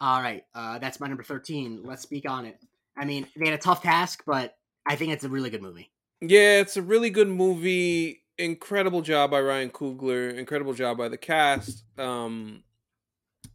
All 0.00 0.20
right, 0.20 0.44
uh, 0.54 0.78
that's 0.78 0.98
my 0.98 1.06
number 1.06 1.22
thirteen. 1.22 1.82
Let's 1.84 2.02
speak 2.02 2.28
on 2.28 2.46
it. 2.46 2.58
I 2.96 3.04
mean, 3.04 3.26
they 3.36 3.44
had 3.46 3.58
a 3.58 3.62
tough 3.62 3.82
task, 3.82 4.22
but 4.26 4.56
I 4.86 4.96
think 4.96 5.12
it's 5.12 5.24
a 5.24 5.28
really 5.30 5.48
good 5.50 5.62
movie. 5.62 5.90
Yeah, 6.20 6.60
it's 6.60 6.76
a 6.76 6.82
really 6.82 7.10
good 7.10 7.28
movie. 7.28 8.24
Incredible 8.38 9.02
job 9.02 9.30
by 9.30 9.40
Ryan 9.40 9.70
Coogler. 9.70 10.34
Incredible 10.36 10.74
job 10.74 10.98
by 10.98 11.08
the 11.08 11.18
cast. 11.18 11.84
Um, 11.98 12.64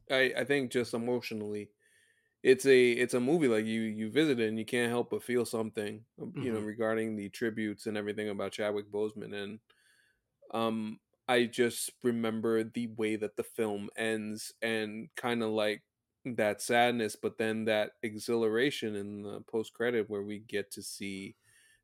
I 0.09 0.33
I 0.37 0.45
think 0.45 0.71
just 0.71 0.93
emotionally, 0.93 1.71
it's 2.43 2.65
a 2.65 2.91
it's 2.91 3.13
a 3.15 3.19
movie 3.21 3.47
like 3.49 3.65
you 3.65 3.81
you 3.83 4.11
visit 4.11 4.39
it 4.39 4.49
and 4.49 4.59
you 4.59 4.65
can't 4.65 4.91
help 4.91 5.11
but 5.11 5.23
feel 5.23 5.45
something. 5.45 6.05
um, 6.21 6.35
You 6.39 6.51
know 6.53 6.59
Mhm. 6.59 6.61
regarding 6.61 7.15
the 7.17 7.29
tributes 7.29 7.87
and 7.87 7.97
everything 7.97 8.29
about 8.29 8.53
Chadwick 8.53 8.91
Boseman 8.91 9.33
and 9.35 9.59
um 10.51 10.99
I 11.27 11.45
just 11.45 11.91
remember 12.03 12.63
the 12.63 12.87
way 12.87 13.15
that 13.15 13.35
the 13.37 13.43
film 13.43 13.89
ends 13.97 14.53
and 14.61 15.09
kind 15.15 15.43
of 15.43 15.51
like 15.51 15.83
that 16.25 16.61
sadness, 16.61 17.15
but 17.15 17.37
then 17.37 17.65
that 17.65 17.93
exhilaration 18.03 18.95
in 18.95 19.21
the 19.23 19.41
post 19.41 19.73
credit 19.73 20.09
where 20.09 20.23
we 20.23 20.39
get 20.39 20.71
to 20.71 20.81
see 20.83 21.35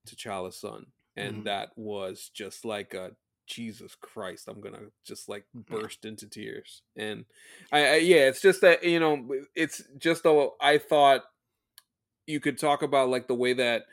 T'Challa's 0.08 0.58
son, 0.60 0.88
and 1.16 1.44
Mhm. 1.44 1.46
that 1.46 1.72
was 1.78 2.30
just 2.34 2.66
like 2.66 2.94
a 2.94 3.16
Jesus 3.48 3.96
Christ, 3.96 4.48
I'm 4.48 4.62
gonna 4.62 4.88
just 5.06 5.30
like 5.30 5.46
burst 5.54 6.06
into 6.06 6.28
tears. 6.28 6.84
And 6.96 7.26
I, 7.72 7.86
I 7.86 7.96
yeah, 7.98 8.30
it's 8.30 8.42
just 8.42 8.62
that 8.62 8.84
you 8.84 9.00
know, 9.00 9.30
it's 9.56 9.84
just 9.98 10.24
though 10.24 10.56
I 10.62 10.78
thought 10.78 11.24
you 12.28 12.40
could 12.40 12.58
talk 12.58 12.82
about 12.82 13.10
like 13.10 13.28
the 13.28 13.36
way 13.36 13.54
that 13.54 13.86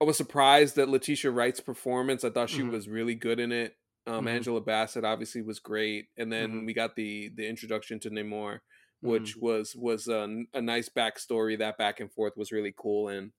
I 0.00 0.04
was 0.04 0.16
surprised 0.16 0.76
that 0.76 0.88
Letitia 0.88 1.30
Wright's 1.30 1.60
performance. 1.60 2.24
I 2.24 2.30
thought 2.30 2.50
she 2.50 2.62
Mhm. 2.62 2.70
was 2.70 2.88
really 2.88 3.14
good 3.14 3.40
in 3.40 3.50
it. 3.52 3.76
Um, 4.06 4.24
Mhm. 4.24 4.28
Angela 4.28 4.60
Bassett 4.60 5.04
obviously 5.04 5.42
was 5.42 5.58
great, 5.58 6.08
and 6.16 6.32
then 6.32 6.50
Mhm. 6.50 6.66
we 6.66 6.72
got 6.72 6.96
the 6.96 7.28
the 7.30 7.46
introduction 7.46 7.98
to 8.00 8.10
Namor, 8.10 8.60
Mm-hmm. 9.02 9.10
which 9.12 9.36
was 9.36 9.76
was 9.76 10.08
a, 10.08 10.44
a 10.54 10.60
nice 10.60 10.88
backstory. 10.88 11.58
That 11.58 11.78
back 11.78 12.00
and 12.00 12.12
forth 12.12 12.36
was 12.36 12.50
really 12.52 12.74
cool, 12.76 13.08
and 13.08 13.30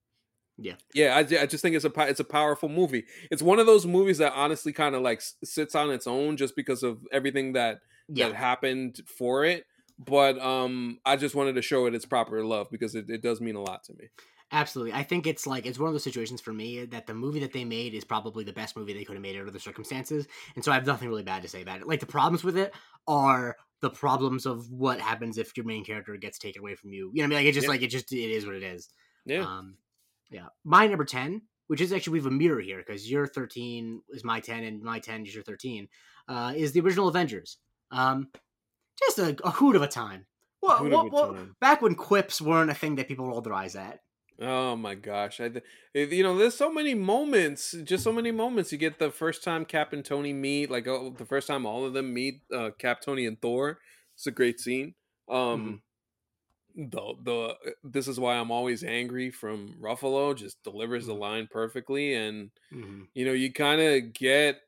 Yeah. 0.56 0.76
Yeah, 0.94 1.14
I, 1.16 1.20
I 1.20 1.46
just 1.46 1.60
think 1.62 1.76
it's 1.76 1.84
a 1.84 1.92
it's 2.08 2.20
a 2.20 2.24
powerful 2.24 2.68
movie. 2.68 3.04
It's 3.30 3.42
one 3.42 3.58
of 3.58 3.66
those 3.66 3.86
movies 3.86 4.18
that 4.18 4.32
honestly 4.34 4.72
kind 4.72 4.94
of 4.94 5.02
like 5.02 5.22
sits 5.44 5.74
on 5.74 5.90
its 5.90 6.06
own 6.06 6.36
just 6.36 6.56
because 6.56 6.82
of 6.82 6.98
everything 7.12 7.52
that 7.54 7.80
Yeah. 8.08 8.28
that 8.28 8.36
happened 8.36 9.00
for 9.06 9.44
it. 9.44 9.64
But 9.98 10.38
um, 10.40 10.98
I 11.04 11.16
just 11.16 11.34
wanted 11.34 11.56
to 11.56 11.62
show 11.62 11.84
it 11.84 11.94
its 11.94 12.06
proper 12.06 12.42
love 12.42 12.68
because 12.70 12.94
it, 12.94 13.10
it 13.10 13.20
does 13.22 13.40
mean 13.42 13.54
a 13.56 13.60
lot 13.62 13.84
to 13.84 13.92
me. 13.98 14.08
Absolutely. 14.52 14.94
I 14.94 15.02
think 15.02 15.26
it's 15.26 15.46
like 15.46 15.66
it's 15.66 15.78
one 15.78 15.88
of 15.88 15.94
those 15.94 16.02
situations 16.04 16.40
for 16.40 16.52
me 16.54 16.86
that 16.86 17.06
the 17.06 17.14
movie 17.14 17.40
that 17.40 17.52
they 17.52 17.64
made 17.66 17.92
is 17.94 18.04
probably 18.04 18.42
the 18.44 18.52
best 18.52 18.76
movie 18.76 18.94
they 18.94 19.04
could 19.04 19.14
have 19.14 19.22
made 19.22 19.36
under 19.38 19.50
the 19.50 19.60
circumstances. 19.60 20.26
And 20.56 20.64
so 20.64 20.72
I 20.72 20.74
have 20.74 20.86
nothing 20.86 21.08
really 21.08 21.22
bad 21.22 21.42
to 21.42 21.48
say 21.48 21.60
about 21.62 21.80
it. 21.82 21.86
Like 21.86 22.00
the 22.00 22.06
problems 22.06 22.42
with 22.42 22.56
it 22.56 22.72
are 23.06 23.56
the 23.80 23.90
problems 23.90 24.46
of 24.46 24.70
what 24.70 25.00
happens 25.00 25.38
if 25.38 25.56
your 25.56 25.64
main 25.66 25.84
character 25.84 26.16
gets 26.16 26.38
taken 26.38 26.60
away 26.60 26.74
from 26.74 26.92
you. 26.92 27.10
You 27.14 27.22
know 27.22 27.22
what 27.22 27.24
I 27.24 27.28
mean? 27.28 27.38
Like 27.38 27.46
it 27.46 27.52
just 27.52 27.64
Yeah. 27.64 27.70
like 27.70 27.82
it 27.82 27.88
just 27.88 28.12
it 28.12 28.30
is 28.30 28.46
what 28.46 28.54
it 28.54 28.62
is. 28.62 28.88
Yeah, 29.24 29.46
Um 29.46 29.76
yeah. 30.30 30.46
My 30.64 30.86
number 30.86 31.04
10, 31.04 31.42
which 31.66 31.80
is 31.80 31.92
actually 31.92 32.14
we 32.14 32.18
have 32.20 32.26
a 32.26 32.30
mirror 32.30 32.60
here 32.60 32.78
because 32.78 33.10
your 33.10 33.26
13 33.26 34.02
is 34.10 34.22
my 34.24 34.40
10 34.40 34.64
and 34.64 34.82
my 34.82 34.98
10 34.98 35.26
is 35.26 35.34
your 35.34 35.42
13, 35.44 35.88
uh, 36.28 36.52
is 36.56 36.72
the 36.72 36.80
original 36.80 37.08
Avengers. 37.08 37.58
Um 37.90 38.28
just 38.98 39.18
a, 39.18 39.36
a 39.44 39.50
hoot 39.50 39.76
of 39.76 39.82
a 39.82 39.88
time. 39.88 40.26
What, 40.60 40.78
Hoot 40.78 40.92
of 40.92 41.04
what, 41.04 41.06
a 41.06 41.08
what, 41.28 41.34
time. 41.36 41.56
back 41.60 41.80
when 41.80 41.94
quips 41.94 42.40
weren't 42.40 42.70
a 42.70 42.74
thing 42.74 42.96
that 42.96 43.08
people 43.08 43.26
rolled 43.26 43.44
their 43.44 43.54
eyes 43.54 43.76
at. 43.76 44.00
Oh 44.42 44.74
my 44.74 44.94
gosh! 44.94 45.38
I, 45.40 45.50
th- 45.50 45.64
you 45.94 46.22
know, 46.22 46.36
there's 46.38 46.56
so 46.56 46.72
many 46.72 46.94
moments, 46.94 47.72
just 47.84 48.02
so 48.02 48.12
many 48.12 48.30
moments. 48.30 48.72
You 48.72 48.78
get 48.78 48.98
the 48.98 49.10
first 49.10 49.44
time 49.44 49.66
Cap 49.66 49.92
and 49.92 50.02
Tony 50.02 50.32
meet, 50.32 50.70
like 50.70 50.86
oh, 50.86 51.10
the 51.10 51.26
first 51.26 51.46
time 51.46 51.66
all 51.66 51.84
of 51.84 51.92
them 51.92 52.14
meet 52.14 52.42
uh, 52.52 52.70
Cap, 52.78 53.02
Tony, 53.02 53.26
and 53.26 53.40
Thor. 53.40 53.80
It's 54.14 54.26
a 54.26 54.30
great 54.30 54.58
scene. 54.58 54.94
Um, 55.28 55.82
the 56.76 57.14
the 57.22 57.74
this 57.84 58.08
is 58.08 58.20
why 58.20 58.36
I'm 58.36 58.50
always 58.52 58.84
angry 58.84 59.30
from 59.30 59.76
Ruffalo. 59.80 60.36
Just 60.36 60.62
delivers 60.64 61.06
the 61.06 61.14
Mhm. 61.14 61.16
line 61.16 61.48
perfectly, 61.50 62.14
and 62.14 62.50
Mhm. 62.70 63.10
you 63.14 63.24
know, 63.24 63.32
you 63.32 63.52
kind 63.52 63.80
of 63.80 64.12
get 64.14 64.62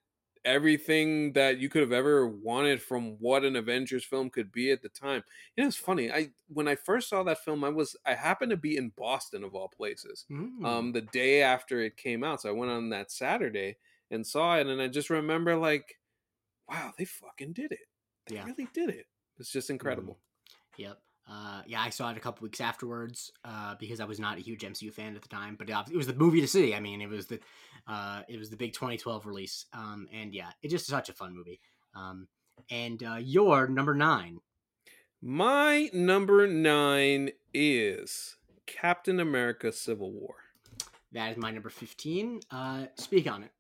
everything 0.45 1.33
that 1.35 1.59
you 1.59 1.69
could 1.69 1.83
have 1.83 1.93
ever 1.93 2.27
wanted 2.27 2.83
from 2.83 3.17
what 3.21 3.45
an 3.45 3.57
Avengers 3.57 4.05
film 4.05 4.31
could 4.31 4.51
be 4.53 4.71
at 4.71 4.83
the 4.83 4.89
time. 4.89 5.23
You 5.57 5.63
know, 5.63 5.69
it's 5.69 5.77
funny. 5.77 6.11
I 6.11 6.31
when 6.49 6.69
I 6.69 6.75
first 6.75 7.09
saw 7.09 7.23
that 7.25 7.45
film, 7.45 7.65
I 7.65 7.69
was 7.69 7.97
I 8.07 8.15
happened 8.15 8.51
to 8.51 8.57
be 8.57 8.77
in 8.77 8.93
Boston 8.97 9.45
of 9.45 9.55
all 9.55 9.69
places. 9.69 10.25
Mm. 10.31 10.65
Um, 10.65 10.93
the 10.93 11.03
day 11.03 11.43
after 11.43 11.81
it 11.81 11.97
came 11.97 12.25
out, 12.25 12.43
so 12.43 12.49
I 12.49 12.53
went 12.53 12.71
on 12.73 12.91
that 12.91 13.11
Saturday 13.13 13.77
and 14.11 14.27
saw 14.27 14.57
it, 14.59 14.67
and 14.67 14.81
I 14.83 14.89
just 14.89 15.11
remember 15.11 15.57
like, 15.57 15.99
wow, 16.69 16.93
they 16.99 17.05
fucking 17.05 17.53
did 17.53 17.73
it. 17.73 17.89
They 18.27 18.37
Yeah. 18.37 18.45
really 18.45 18.69
did 18.73 18.91
it. 18.91 19.07
It's 19.39 19.51
just 19.51 19.71
incredible. 19.71 20.19
Yep. 20.77 20.99
Uh, 21.33 21.63
yeah, 21.67 21.81
I 21.81 21.89
saw 21.89 22.11
it 22.11 22.17
a 22.19 22.21
couple 22.21 22.45
weeks 22.45 22.61
afterwards 22.61 23.33
uh, 23.45 23.75
because 23.81 24.01
I 24.01 24.05
was 24.05 24.21
not 24.21 24.37
a 24.37 24.41
huge 24.43 24.61
MCU 24.63 24.93
fan 24.93 25.17
at 25.17 25.23
the 25.23 25.29
time, 25.29 25.57
but 25.59 25.71
it 25.71 25.97
was 25.97 26.07
the 26.07 26.13
movie 26.15 26.43
to 26.43 26.47
see. 26.47 26.75
I 26.75 26.81
mean, 26.81 27.01
it 27.01 27.09
was 27.09 27.27
the 27.27 27.41
uh, 27.87 28.21
it 28.29 28.39
was 28.39 28.51
the 28.51 28.57
big 28.57 28.75
2012 28.75 29.25
release, 29.25 29.65
um, 29.73 30.07
and 30.13 30.35
yeah, 30.35 30.51
it 30.63 30.69
just 30.69 30.87
such 30.87 31.09
a 31.09 31.15
fun 31.15 31.35
movie. 31.35 31.61
Um, 31.95 32.29
and 32.71 33.03
uh, 33.03 33.17
your 33.19 33.67
number 33.67 33.95
nine, 33.95 34.41
My 35.23 35.89
number 35.95 36.47
nine 36.47 37.31
is 37.55 38.37
Captain 38.67 39.19
America: 39.19 39.73
Civil 39.73 40.13
War. 40.13 40.35
that 41.13 41.31
is 41.31 41.37
my 41.39 41.51
number 41.51 41.71
15. 41.71 42.41
Uh, 42.51 42.87
speak 42.97 43.31
on 43.31 43.43
it. 43.45 43.53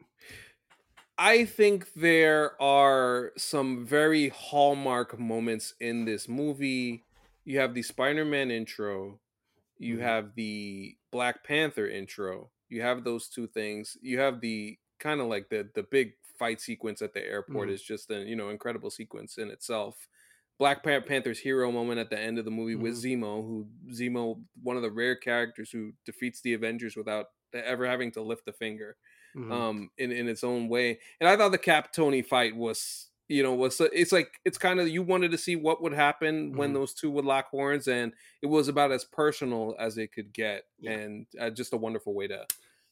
I 1.17 1.45
think 1.45 1.95
there 1.95 2.61
are 2.61 3.33
some 3.37 3.87
very 3.87 4.29
hallmark 4.29 5.19
moments 5.19 5.75
in 5.81 6.05
this 6.05 6.29
movie. 6.29 7.05
You 7.45 7.59
have 7.59 7.75
the 7.75 7.83
Spider 7.83 8.25
Man 8.25 8.51
intro, 8.51 9.21
you 9.79 9.99
Mhm. 9.99 10.01
have 10.01 10.35
the 10.37 10.99
Black 11.13 11.45
Panther 11.45 11.89
intro. 11.89 12.53
You 12.69 12.83
have 12.83 13.05
those 13.05 13.29
two 13.29 13.47
things. 13.49 13.97
You 14.03 14.19
have 14.21 14.41
the 14.41 14.79
kind 14.99 15.21
of 15.21 15.29
like 15.29 15.49
the 15.51 15.71
the 15.75 15.83
big 15.85 16.15
fight 16.39 16.61
sequence 16.61 17.03
at 17.03 17.15
the 17.15 17.25
airport 17.25 17.69
Mhm. 17.69 17.71
is 17.71 17.83
just 17.83 18.11
an 18.11 18.27
you 18.29 18.37
know 18.37 18.51
incredible 18.51 18.91
sequence 18.91 19.39
in 19.39 19.51
itself. 19.51 20.09
Black 20.59 20.85
Panther's 20.85 21.41
hero 21.41 21.73
moment 21.73 21.99
at 22.01 22.11
the 22.11 22.19
end 22.21 22.39
of 22.39 22.45
the 22.45 22.51
movie 22.53 22.77
with 22.77 22.95
Zemo, 22.95 23.43
who 23.45 23.69
Zemo, 23.91 24.45
one 24.63 24.77
of 24.77 24.83
the 24.83 24.91
rare 24.93 25.17
characters 25.17 25.71
who 25.73 25.95
defeats 26.05 26.41
the 26.43 26.55
Avengers 26.55 26.97
without 26.97 27.29
ever 27.55 27.87
having 27.87 28.13
to 28.13 28.23
lift 28.23 28.49
a 28.49 28.53
finger 28.53 28.97
Mhm. 29.35 29.63
um 29.63 29.91
in 29.99 30.13
in 30.13 30.29
its 30.29 30.45
own 30.45 30.69
way 30.69 30.99
and 31.21 31.29
i 31.29 31.37
thought 31.37 31.51
the 31.51 31.59
cap 31.59 31.93
tony 31.93 32.23
fight 32.23 32.57
was 32.57 33.12
you 33.33 33.43
know 33.43 33.55
was 33.55 33.81
it's 33.81 34.13
like 34.13 34.41
it's 34.45 34.59
kind 34.59 34.79
of 34.81 34.89
you 34.89 35.03
wanted 35.03 35.31
to 35.31 35.39
see 35.39 35.57
what 35.57 35.83
would 35.83 35.93
happen 35.95 36.53
when 36.57 36.71
Mhm. 36.71 36.75
those 36.75 36.95
two 36.95 37.11
would 37.11 37.25
lock 37.25 37.49
horns 37.51 37.89
and 37.89 38.13
it 38.43 38.47
was 38.47 38.69
about 38.69 38.93
as 38.93 39.05
personal 39.05 39.75
as 39.79 39.99
it 39.99 40.13
could 40.13 40.33
get 40.33 40.65
Yeah. 40.79 40.93
and 40.93 41.27
uh, 41.41 41.51
just 41.51 41.73
a 41.73 41.77
wonderful 41.77 42.15
way 42.15 42.27
to, 42.29 42.47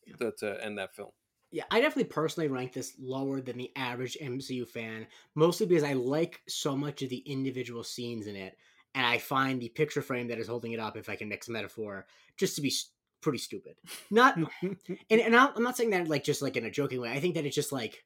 Yeah. 0.06 0.16
to 0.16 0.32
to 0.38 0.64
end 0.64 0.78
that 0.78 0.94
film 0.94 1.10
Yeah, 1.52 1.64
I 1.70 1.80
definitely 1.80 2.10
personally 2.12 2.48
rank 2.48 2.72
this 2.72 2.94
lower 2.98 3.40
than 3.40 3.58
the 3.58 3.72
average 3.74 4.16
MCU 4.20 4.64
fan, 4.66 5.06
mostly 5.34 5.66
because 5.66 5.82
I 5.82 5.94
like 5.94 6.40
so 6.48 6.76
much 6.76 7.02
of 7.02 7.08
the 7.10 7.18
individual 7.26 7.82
scenes 7.82 8.26
in 8.28 8.36
it, 8.36 8.56
and 8.94 9.04
I 9.04 9.18
find 9.18 9.60
the 9.60 9.68
picture 9.68 10.00
frame 10.02 10.28
that 10.28 10.38
is 10.38 10.46
holding 10.46 10.72
it 10.72 10.78
up, 10.80 10.96
if 10.96 11.08
I 11.08 11.16
can 11.16 11.28
mix 11.28 11.48
a 11.48 11.52
metaphor, 11.52 12.06
just 12.36 12.54
to 12.56 12.62
be 12.62 12.72
pretty 13.20 13.38
stupid. 13.38 13.74
Not, 14.10 14.36
and, 14.62 15.20
and 15.20 15.34
I'm 15.36 15.62
not 15.62 15.76
saying 15.76 15.90
that 15.90 16.06
like 16.08 16.22
just 16.24 16.40
like 16.40 16.56
in 16.56 16.64
a 16.66 16.70
joking 16.70 17.00
way. 17.00 17.10
I 17.10 17.18
think 17.20 17.34
that 17.34 17.44
it's 17.44 17.56
just 17.56 17.72
like 17.72 18.04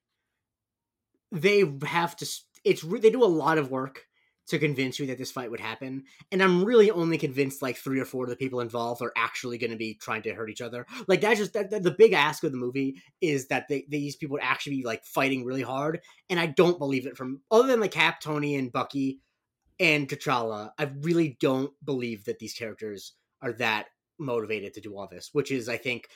they 1.35 1.64
have 1.87 2.16
to. 2.16 2.26
It's 2.64 2.82
they 2.82 3.11
do 3.11 3.24
a 3.24 3.26
lot 3.26 3.59
of 3.59 3.70
work 3.70 4.07
to 4.47 4.59
convince 4.59 4.99
you 4.99 5.07
that 5.07 5.16
this 5.16 5.30
fight 5.30 5.51
would 5.51 5.61
happen, 5.61 6.05
and 6.30 6.43
I'm 6.43 6.64
really 6.64 6.91
only 6.91 7.18
convinced 7.18 7.62
like 7.62 7.76
three 7.76 7.99
or 8.01 8.05
four 8.05 8.24
of 8.24 8.30
the 8.30 8.37
people 8.37 8.61
involved 8.61 9.03
are 9.03 9.12
actually 9.16 9.59
going 9.59 9.70
to 9.70 9.76
be 9.76 9.95
trying 9.95 10.22
to 10.22 10.35
hurt 10.35 10.51
each 10.51 10.61
other. 10.61 10.87
Like 11.09 11.20
that's 11.20 11.41
just 11.41 11.55
that, 11.55 11.70
that- 11.70 11.82
the 11.82 11.91
big 11.91 12.12
ask 12.12 12.45
of 12.45 12.53
the 12.53 12.59
movie 12.59 13.03
is 13.20 13.49
that 13.49 13.68
they, 13.68 13.85
these 13.89 14.16
people 14.16 14.35
would 14.35 14.43
actually 14.43 14.76
be 14.76 14.85
like 14.85 15.05
fighting 15.05 15.45
really 15.45 15.62
hard, 15.62 16.01
and 16.30 16.39
I 16.39 16.47
don't 16.47 16.78
believe 16.78 17.07
it 17.07 17.16
from 17.16 17.41
other 17.51 17.68
than 17.68 17.80
like 17.80 17.93
Cap, 17.93 18.20
Tony, 18.20 18.55
and 18.57 18.72
Bucky, 18.72 19.20
and 19.80 20.09
T'Challa. 20.09 20.70
I 20.78 20.91
really 21.01 21.37
don't 21.41 21.72
believe 21.85 22.24
that 22.26 22.39
these 22.39 22.55
characters 22.55 23.14
are 23.43 23.53
that 23.55 23.87
motivated 24.18 24.74
to 24.74 24.80
do 24.80 24.97
all 24.97 25.09
this, 25.09 25.30
which 25.32 25.51
is 25.51 25.68
I 25.68 25.76
think 25.76 26.09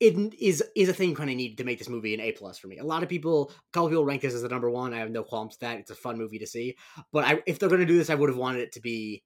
it 0.00 0.34
is 0.40 0.62
is 0.74 0.88
a 0.88 0.94
thing 0.94 1.14
kind 1.14 1.28
of 1.30 1.36
need 1.36 1.58
to 1.58 1.64
make 1.64 1.78
this 1.78 1.88
movie 1.88 2.14
an 2.14 2.20
A 2.20 2.32
plus 2.32 2.58
for 2.58 2.68
me. 2.68 2.78
A 2.78 2.84
lot 2.84 3.02
of 3.02 3.08
people, 3.08 3.50
a 3.50 3.72
couple 3.72 3.88
people 3.90 4.04
rank 4.04 4.22
this 4.22 4.34
as 4.34 4.42
the 4.42 4.48
number 4.48 4.70
one. 4.70 4.94
I 4.94 4.98
have 4.98 5.10
no 5.10 5.22
qualms 5.22 5.54
with 5.54 5.60
that. 5.60 5.78
It's 5.78 5.90
a 5.90 5.94
fun 5.94 6.16
movie 6.18 6.38
to 6.38 6.46
see, 6.46 6.76
but 7.12 7.24
I, 7.24 7.42
if 7.46 7.58
they're 7.58 7.68
going 7.68 7.80
to 7.82 7.86
do 7.86 7.98
this, 7.98 8.10
I 8.10 8.14
would 8.14 8.30
have 8.30 8.38
wanted 8.38 8.62
it 8.62 8.72
to 8.72 8.80
be, 8.80 9.22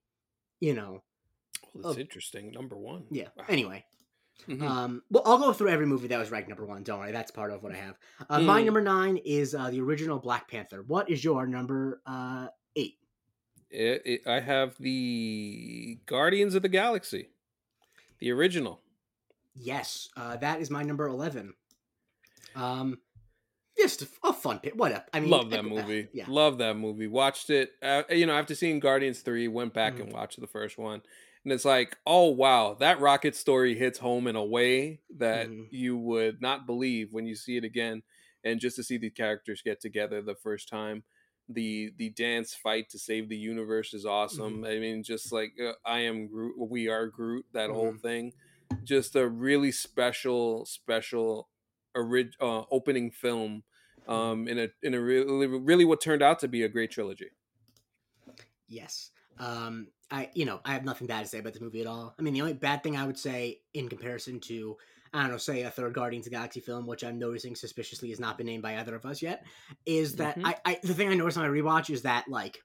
you 0.59 0.73
know, 0.73 1.01
well, 1.73 1.83
that's 1.83 1.97
Oh. 1.97 1.99
interesting 2.01 2.51
number 2.51 2.77
one 2.77 3.05
yeah. 3.09 3.29
Wow. 3.37 3.45
Anyway, 3.47 3.85
Mhm. 4.49 4.61
um, 4.63 5.01
well, 5.09 5.23
I'll 5.25 5.37
go 5.37 5.53
through 5.53 5.69
every 5.69 5.85
movie 5.85 6.07
that 6.09 6.19
was 6.19 6.29
ranked 6.31 6.49
number 6.49 6.65
one. 6.65 6.83
Don't 6.83 6.99
worry, 6.99 7.11
that's 7.13 7.31
part 7.31 7.51
of 7.51 7.63
what 7.63 7.71
I 7.71 7.77
have. 7.77 7.97
Uh, 8.29 8.41
My 8.41 8.61
Mm. 8.61 8.65
number 8.65 8.81
nine 8.81 9.17
is 9.17 9.55
uh, 9.55 9.69
the 9.69 9.79
original 9.81 10.19
Black 10.19 10.49
Panther. 10.49 10.83
What 10.83 11.09
is 11.09 11.23
your 11.23 11.47
number 11.47 12.01
uh, 12.05 12.47
eight? 12.75 12.97
It- 13.69 14.01
it- 14.05 14.27
i 14.27 14.39
have 14.41 14.77
the 14.77 15.99
guardians 16.05 16.53
of 16.55 16.61
the 16.61 16.69
galaxy 16.69 17.29
the 18.19 18.31
original 18.31 18.81
Yes, 19.55 20.09
uh, 20.17 20.37
that 20.37 20.61
is 20.61 20.69
my 20.69 20.83
number 20.83 21.07
eleven. 21.07 21.53
Um, 22.55 22.99
just 23.77 24.05
a, 24.23 24.33
fun 24.33 24.59
pit. 24.59 24.75
What 24.77 24.91
up? 24.93 25.09
I 25.13 25.19
mean, 25.19 25.29
love 25.29 25.49
that 25.49 25.59
uh, 25.59 25.63
movie. 25.63 26.07
Yeah, 26.13 26.25
Love 26.27 26.57
that 26.59 26.77
movie. 26.77 27.07
Watched 27.07 27.49
it. 27.49 27.71
Uh, 27.81 28.03
you 28.09 28.25
know, 28.25 28.33
after 28.33 28.55
seeing 28.55 28.79
Guardians 28.79 29.19
3, 29.19 29.47
went 29.49 29.73
back 29.73 29.95
Mhm. 29.95 30.01
and 30.03 30.13
watched 30.13 30.39
the 30.39 30.47
first 30.47 30.77
one. 30.77 31.01
And 31.43 31.51
it's 31.51 31.65
like, 31.65 31.97
oh, 32.07 32.29
wow, 32.29 32.75
that 32.75 32.99
rocket 33.01 33.35
story 33.35 33.75
hits 33.77 33.99
home 33.99 34.27
in 34.27 34.35
a 34.37 34.43
way 34.43 35.01
that 35.17 35.49
Mhm. 35.49 35.67
you 35.71 35.97
would 35.97 36.41
not 36.41 36.65
believe 36.65 37.11
when 37.11 37.25
you 37.25 37.35
see 37.35 37.57
it 37.57 37.63
again. 37.65 38.03
And 38.43 38.59
just 38.61 38.77
to 38.77 38.83
see 38.83 38.97
the 38.97 39.09
characters 39.09 39.61
get 39.61 39.81
together 39.81 40.21
the 40.21 40.35
first 40.35 40.69
time. 40.69 41.03
The 41.49 41.91
the 41.97 42.09
dance 42.09 42.55
fight 42.55 42.89
to 42.89 42.97
save 42.97 43.29
the 43.29 43.37
universe 43.37 43.93
is 43.93 44.05
awesome. 44.05 44.63
I 44.63 44.79
mean, 44.79 45.03
just 45.03 45.31
like 45.31 45.51
uh, 45.59 45.73
I 45.85 45.99
am 45.99 46.27
Groot, 46.27 46.55
we 46.57 46.87
are 46.87 47.05
Groot, 47.07 47.45
that 47.51 47.69
whole 47.69 47.93
thing. 48.01 48.33
Just 48.83 49.15
a 49.15 49.27
really 49.27 49.71
special, 49.71 50.65
special 50.65 51.49
orig- 51.95 52.35
uh, 52.39 52.63
opening 52.71 53.11
film 53.11 53.63
um, 54.07 54.47
in 54.47 54.59
a 54.59 54.67
in 54.83 54.93
a 54.93 55.01
really 55.01 55.47
really 55.47 55.85
what 55.85 56.01
turned 56.01 56.21
out 56.21 56.39
to 56.39 56.47
be 56.47 56.63
a 56.63 56.69
great 56.69 56.91
trilogy. 56.91 57.29
Yes. 58.67 59.11
Um, 59.39 59.87
I 60.11 60.29
you 60.33 60.45
know 60.45 60.61
I 60.63 60.73
have 60.73 60.85
nothing 60.85 61.07
bad 61.07 61.23
to 61.23 61.27
say 61.27 61.39
about 61.39 61.53
this 61.53 61.61
movie 61.61 61.81
at 61.81 61.87
all. 61.87 62.13
I 62.17 62.21
mean, 62.21 62.33
the 62.33 62.41
only 62.41 62.53
bad 62.53 62.83
thing 62.83 62.95
I 62.95 63.05
would 63.05 63.17
say 63.17 63.61
in 63.73 63.89
comparison 63.89 64.39
to 64.41 64.77
I 65.13 65.21
don't 65.21 65.31
know, 65.31 65.37
say 65.37 65.61
a 65.61 65.69
third 65.69 65.93
Guardians 65.93 66.27
of 66.27 66.31
the 66.31 66.37
Galaxy 66.37 66.59
film, 66.59 66.85
which 66.87 67.03
I'm 67.03 67.17
noticing 67.17 67.55
suspiciously 67.55 68.09
has 68.09 68.19
not 68.19 68.37
been 68.37 68.47
named 68.47 68.63
by 68.63 68.77
either 68.77 68.95
of 68.95 69.05
us 69.05 69.21
yet, 69.21 69.45
is 69.85 70.17
that 70.17 70.37
Mhm. 70.37 70.45
I, 70.45 70.55
I 70.65 70.79
the 70.83 70.93
thing 70.93 71.09
I 71.09 71.15
noticed 71.15 71.37
on 71.37 71.49
my 71.49 71.57
rewatch 71.57 71.89
is 71.89 72.01
that 72.03 72.27
like 72.27 72.61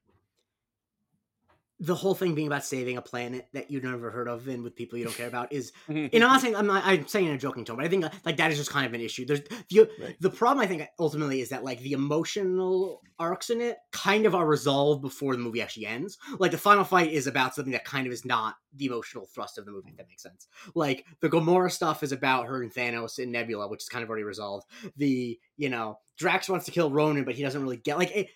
the 1.82 1.94
whole 1.94 2.14
thing 2.14 2.34
being 2.34 2.46
about 2.46 2.62
saving 2.62 2.98
a 2.98 3.02
planet 3.02 3.48
that 3.54 3.70
you've 3.70 3.82
never 3.84 4.10
heard 4.10 4.28
of 4.28 4.46
and 4.48 4.62
with 4.62 4.76
people 4.76 4.98
you 4.98 5.04
don't 5.04 5.16
care 5.16 5.26
about 5.28 5.50
is 5.50 5.72
and 5.88 6.10
I'm 6.12 6.20
not 6.20 6.40
saying 6.42 6.54
I'm 6.54 6.66
not 6.66 6.84
I'm 6.84 7.06
saying 7.06 7.26
in 7.26 7.32
a 7.32 7.38
joking 7.38 7.64
tone, 7.64 7.76
but 7.76 7.86
I 7.86 7.88
think 7.88 8.04
uh, 8.04 8.10
like 8.24 8.36
that 8.36 8.50
is 8.50 8.58
just 8.58 8.70
kind 8.70 8.84
of 8.86 8.92
an 8.92 9.00
issue. 9.00 9.24
There's 9.24 9.40
the 9.70 9.88
Right. 9.98 10.16
the 10.20 10.28
problem 10.28 10.62
I 10.62 10.66
think 10.66 10.86
ultimately 10.98 11.40
is 11.40 11.48
that 11.48 11.64
like 11.64 11.80
the 11.80 11.92
emotional 11.92 13.00
arcs 13.18 13.48
in 13.50 13.60
it 13.62 13.78
kind 13.92 14.26
of 14.26 14.34
are 14.34 14.46
resolved 14.46 15.00
before 15.00 15.34
the 15.34 15.42
movie 15.42 15.62
actually 15.62 15.86
ends. 15.86 16.18
Like 16.38 16.50
the 16.50 16.58
final 16.58 16.84
fight 16.84 17.12
is 17.12 17.26
about 17.26 17.54
something 17.54 17.72
that 17.72 17.84
kind 17.86 18.06
of 18.06 18.12
is 18.12 18.24
not 18.26 18.56
the 18.74 18.86
emotional 18.86 19.26
thrust 19.26 19.56
of 19.56 19.64
the 19.64 19.72
movie, 19.72 19.88
if 19.90 19.96
that 19.96 20.08
makes 20.08 20.22
sense. 20.22 20.48
Like 20.74 21.06
the 21.20 21.30
Gamora 21.30 21.70
stuff 21.70 22.02
is 22.02 22.12
about 22.12 22.46
her 22.46 22.62
and 22.62 22.72
Thanos 22.72 23.18
and 23.18 23.32
Nebula, 23.32 23.68
which 23.68 23.82
is 23.82 23.88
kind 23.88 24.02
of 24.02 24.10
already 24.10 24.24
resolved. 24.24 24.66
The 24.96 25.38
you 25.56 25.70
know 25.70 25.98
Drax 26.18 26.48
wants 26.48 26.66
to 26.66 26.72
kill 26.72 26.90
Ronan, 26.90 27.24
but 27.24 27.34
he 27.36 27.42
doesn't 27.42 27.62
really 27.62 27.78
get 27.78 27.96
like 27.98 28.14
it, 28.14 28.28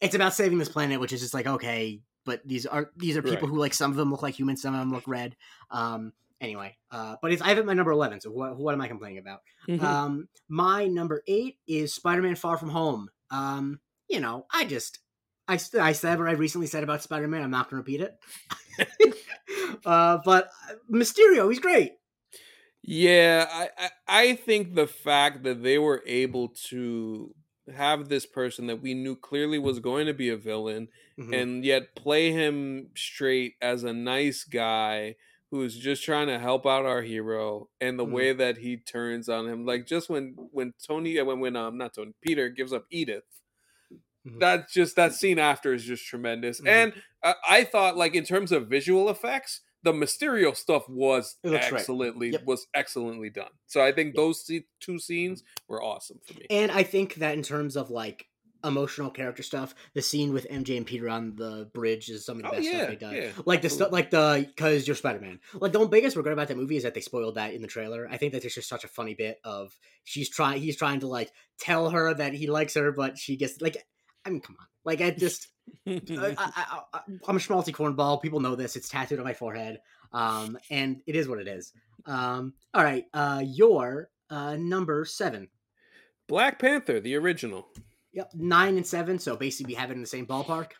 it's 0.00 0.14
about 0.14 0.34
saving 0.34 0.58
this 0.58 0.68
planet, 0.68 1.00
which 1.00 1.12
is 1.12 1.20
just 1.20 1.34
like 1.34 1.46
okay, 1.46 2.02
but 2.24 2.40
these 2.46 2.66
are 2.66 2.90
these 2.96 3.16
are 3.16 3.22
people 3.22 3.48
Right. 3.48 3.54
who 3.54 3.58
like 3.58 3.74
some 3.74 3.90
of 3.90 3.96
them 3.96 4.10
look 4.10 4.22
like 4.22 4.38
humans, 4.38 4.62
some 4.62 4.74
of 4.74 4.80
them 4.80 4.92
look 4.92 5.04
red. 5.06 5.36
Um, 5.70 6.12
anyway, 6.40 6.76
uh, 6.90 7.16
but 7.22 7.32
it's 7.32 7.42
I 7.42 7.48
have 7.48 7.58
it 7.58 7.66
my 7.66 7.74
number 7.74 7.92
eleven. 7.92 8.20
So 8.20 8.30
what 8.30 8.56
what 8.56 8.74
am 8.74 8.80
I 8.80 8.88
complaining 8.88 9.18
about? 9.18 9.40
Mhm. 9.68 9.82
Um, 9.82 10.28
my 10.48 10.86
number 10.86 11.22
eight 11.26 11.58
is 11.66 11.94
Spider-Man: 11.94 12.34
Far 12.36 12.56
From 12.56 12.70
Home. 12.70 13.08
Um, 13.30 13.80
you 14.08 14.20
know, 14.20 14.46
I 14.52 14.64
just 14.64 14.98
I 15.48 15.58
I 15.80 15.92
said 15.92 16.18
what 16.18 16.28
I 16.28 16.32
recently 16.32 16.66
said 16.66 16.82
about 16.84 17.02
Spider-Man. 17.02 17.42
I'm 17.42 17.50
not 17.50 17.70
going 17.70 17.82
to 17.82 17.90
repeat 17.92 18.00
it. 18.00 18.18
uh, 19.86 20.18
but 20.24 20.48
uh, 20.70 20.74
Mysterio, 20.90 21.48
he's 21.48 21.58
great. 21.60 21.92
Yeah, 22.82 23.46
I, 23.50 23.68
I 23.78 23.90
I 24.08 24.34
think 24.34 24.74
the 24.74 24.86
fact 24.88 25.44
that 25.44 25.62
they 25.62 25.78
were 25.78 26.02
able 26.06 26.48
to 26.70 27.32
have 27.72 28.08
this 28.08 28.26
person 28.26 28.66
that 28.66 28.80
we 28.82 28.94
knew 28.94 29.14
clearly 29.16 29.58
was 29.58 29.78
going 29.80 30.06
to 30.06 30.14
be 30.14 30.28
a 30.28 30.36
villain 30.36 30.88
Mhm. 31.18 31.32
and 31.34 31.64
yet 31.64 31.94
play 31.94 32.32
him 32.32 32.90
straight 32.96 33.54
as 33.62 33.84
a 33.84 33.92
nice 33.92 34.44
guy 34.44 35.16
who's 35.50 35.76
just 35.78 36.02
trying 36.02 36.26
to 36.28 36.38
help 36.38 36.66
out 36.66 36.86
our 36.86 37.02
hero 37.02 37.68
and 37.80 37.98
the 37.98 38.04
Mhm. 38.04 38.12
way 38.12 38.32
that 38.32 38.56
he 38.58 38.76
turns 38.76 39.28
on 39.28 39.46
him 39.48 39.64
like 39.66 39.86
just 39.86 40.08
when 40.10 40.34
when 40.50 40.72
Tony 40.86 41.20
when 41.22 41.40
when 41.40 41.56
um 41.56 41.78
not 41.78 41.94
Tony 41.94 42.12
Peter 42.20 42.48
gives 42.48 42.72
up 42.72 42.86
Edith 42.90 43.24
Mhm. 44.24 44.40
that's 44.40 44.72
just 44.72 44.96
that 44.96 45.12
scene 45.14 45.38
after 45.38 45.74
is 45.74 45.84
just 45.84 46.06
tremendous 46.06 46.60
Mhm. 46.60 46.66
and 46.66 46.94
uh, 47.22 47.34
I 47.48 47.64
thought 47.64 47.96
like 47.96 48.14
in 48.14 48.24
terms 48.24 48.52
of 48.52 48.68
visual 48.68 49.08
effects 49.10 49.60
the 49.82 49.92
Mysterio 49.92 50.54
stuff 50.56 50.88
was 50.88 51.36
It 51.42 51.50
looks 51.50 51.68
great. 51.68 51.78
excellently 51.80 52.30
Yep. 52.30 52.44
was 52.44 52.66
excellently 52.74 53.30
done 53.30 53.50
so 53.66 53.84
I 53.84 53.92
think 53.92 54.08
Yep. 54.08 54.16
those 54.16 54.50
two 54.80 54.98
scenes 54.98 55.42
mm-hmm. 55.42 55.72
were 55.72 55.82
awesome 55.82 56.20
for 56.26 56.34
me 56.34 56.46
And 56.50 56.70
I 56.70 56.82
think 56.82 57.14
that 57.16 57.34
in 57.34 57.42
terms 57.42 57.76
of 57.76 57.90
like 57.90 58.26
emotional 58.64 59.10
character 59.10 59.42
stuff, 59.42 59.74
the 59.94 60.00
scene 60.00 60.32
with 60.32 60.46
MJ 60.48 60.76
and 60.76 60.86
Peter 60.86 61.08
on 61.08 61.34
the 61.34 61.68
bridge 61.74 62.08
is 62.08 62.24
some 62.24 62.36
of 62.36 62.42
the 62.44 62.48
oh 62.48 62.52
best 62.52 62.64
yeah 62.64 62.72
stuff 62.76 62.88
they've 62.90 62.98
done. 63.00 63.14
yeah 63.16 63.28
like 63.44 63.60
the 63.60 63.68
stuff 63.68 63.90
like 63.90 64.10
the 64.10 64.44
because 64.54 64.86
you're 64.86 64.94
spider-man 64.94 65.40
like 65.54 65.72
the 65.72 65.84
biggest 65.88 66.16
regret 66.16 66.32
about 66.32 66.46
that 66.46 66.56
movie 66.56 66.76
is 66.76 66.84
that 66.84 66.94
they 66.94 67.00
spoiled 67.00 67.34
that 67.34 67.54
in 67.54 67.60
the 67.60 67.66
trailer 67.66 68.06
i 68.08 68.16
think 68.16 68.32
that 68.32 68.40
there's 68.42 68.54
just 68.54 68.68
such 68.68 68.84
a 68.84 68.88
funny 68.88 69.14
bit 69.14 69.38
of 69.42 69.76
she's 70.04 70.30
trying 70.30 70.60
he's 70.62 70.76
trying 70.76 71.00
to 71.00 71.08
like 71.08 71.32
tell 71.58 71.90
her 71.90 72.14
that 72.14 72.34
he 72.34 72.46
likes 72.46 72.74
her 72.74 72.92
but 72.92 73.18
she 73.18 73.36
gets 73.36 73.60
like 73.60 73.76
i 74.24 74.30
mean 74.30 74.40
come 74.40 74.54
on 74.60 74.66
like 74.84 75.00
i 75.00 75.10
just 75.10 75.48
I, 75.86 76.00
I, 76.10 76.34
I, 76.38 76.80
I- 76.94 77.00
i'm 77.28 77.36
a 77.36 77.40
schmaltzy 77.40 77.72
cornball. 77.74 78.20
People 78.20 78.40
know 78.40 78.56
this. 78.56 78.76
It's 78.76 78.88
tattooed 78.88 79.18
on 79.18 79.24
my 79.24 79.34
forehead. 79.34 79.78
Um 80.12 80.58
and 80.70 81.00
it 81.06 81.16
is 81.16 81.28
what 81.28 81.38
it 81.38 81.48
is. 81.48 81.72
Um 82.06 82.54
all 82.74 82.82
right 82.84 83.04
uh 83.14 83.42
your 83.44 84.10
uh 84.30 84.56
number 84.56 85.04
seven. 85.04 85.48
Black 86.28 86.58
Panther 86.58 87.00
the 87.00 87.14
original. 87.16 87.68
Yep 88.12 88.32
nine 88.34 88.76
and 88.76 88.86
seven 88.86 89.18
so 89.18 89.36
basically 89.36 89.72
we 89.72 89.76
have 89.78 89.90
it 89.90 89.94
in 89.94 90.00
the 90.00 90.06
same 90.06 90.26
ballpark. 90.26 90.72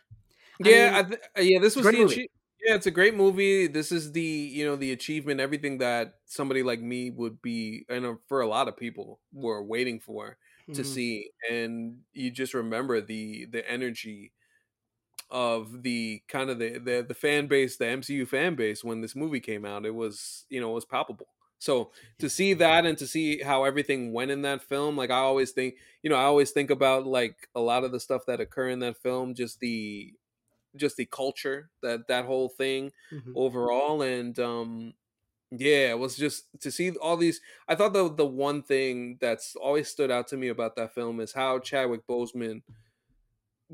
I 0.63 0.69
yeah, 0.69 0.85
mean, 0.85 0.93
I 0.93 1.03
th- 1.03 1.21
uh, 1.37 1.41
yeah. 1.41 1.59
This 1.59 1.75
was 1.75 1.85
the 1.85 1.91
achie- 1.91 2.27
yeah. 2.63 2.75
It's 2.75 2.85
a 2.85 2.91
great 2.91 3.15
movie. 3.15 3.67
This 3.67 3.91
is 3.91 4.11
the 4.11 4.21
you 4.21 4.65
know 4.65 4.75
the 4.75 4.91
achievement, 4.91 5.39
everything 5.39 5.79
that 5.79 6.15
somebody 6.25 6.61
like 6.61 6.79
me 6.79 7.09
would 7.09 7.41
be, 7.41 7.85
and 7.89 8.17
for 8.27 8.41
a 8.41 8.47
lot 8.47 8.67
of 8.67 8.77
people 8.77 9.19
were 9.33 9.63
waiting 9.63 9.99
for 9.99 10.37
to 10.73 10.83
mhm. 10.83 10.83
see. 10.83 11.31
And 11.49 12.03
you 12.13 12.31
just 12.31 12.53
remember 12.53 13.01
the 13.01 13.45
the 13.45 13.69
energy 13.69 14.33
of 15.29 15.83
the 15.83 16.23
kind 16.27 16.49
of 16.49 16.59
the, 16.59 16.77
the 16.77 17.05
the 17.07 17.13
fan 17.15 17.47
base, 17.47 17.77
the 17.77 17.87
MCU 17.87 18.25
fan 18.25 18.55
base 18.55 18.83
when 18.83 19.01
this 19.01 19.15
movie 19.15 19.39
came 19.39 19.65
out. 19.65 19.85
It 19.85 19.95
was 19.95 20.45
you 20.49 20.61
know 20.61 20.71
it 20.71 20.75
was 20.75 20.85
palpable. 20.85 21.27
So 21.59 21.91
to 22.19 22.29
see 22.29 22.53
that 22.55 22.85
and 22.85 22.97
to 22.97 23.07
see 23.07 23.39
how 23.41 23.63
everything 23.63 24.11
went 24.13 24.31
in 24.31 24.41
that 24.41 24.61
film, 24.61 24.97
like 24.97 25.09
I 25.11 25.19
always 25.19 25.51
think, 25.51 25.75
you 26.01 26.09
know, 26.09 26.17
I 26.17 26.23
always 26.23 26.51
think 26.51 26.69
about 26.69 27.07
like 27.07 27.47
a 27.55 27.61
lot 27.61 27.85
of 27.85 27.93
the 27.93 28.01
stuff 28.01 28.25
that 28.27 28.41
occur 28.41 28.69
in 28.69 28.79
that 28.79 28.97
film, 28.97 29.33
just 29.33 29.59
the 29.61 30.13
just 30.75 30.97
the 30.97 31.05
culture 31.05 31.71
that 31.81 32.07
that 32.07 32.25
whole 32.25 32.49
thing 32.49 32.91
Mhm. 33.11 33.35
overall 33.35 34.01
and 34.01 34.39
um 34.39 34.93
yeah 35.55 35.89
it 35.91 35.99
was 35.99 36.15
just 36.15 36.45
to 36.59 36.71
see 36.71 36.91
all 36.97 37.15
these 37.17 37.39
i 37.67 37.75
thought 37.75 37.93
the 37.93 38.11
the 38.13 38.25
one 38.25 38.61
thing 38.63 39.17
that's 39.21 39.55
always 39.55 39.87
stood 39.87 40.09
out 40.09 40.27
to 40.27 40.35
me 40.37 40.47
about 40.47 40.75
that 40.75 40.93
film 40.95 41.19
is 41.19 41.31
how 41.33 41.59
chadwick 41.59 42.01
boseman 42.07 42.61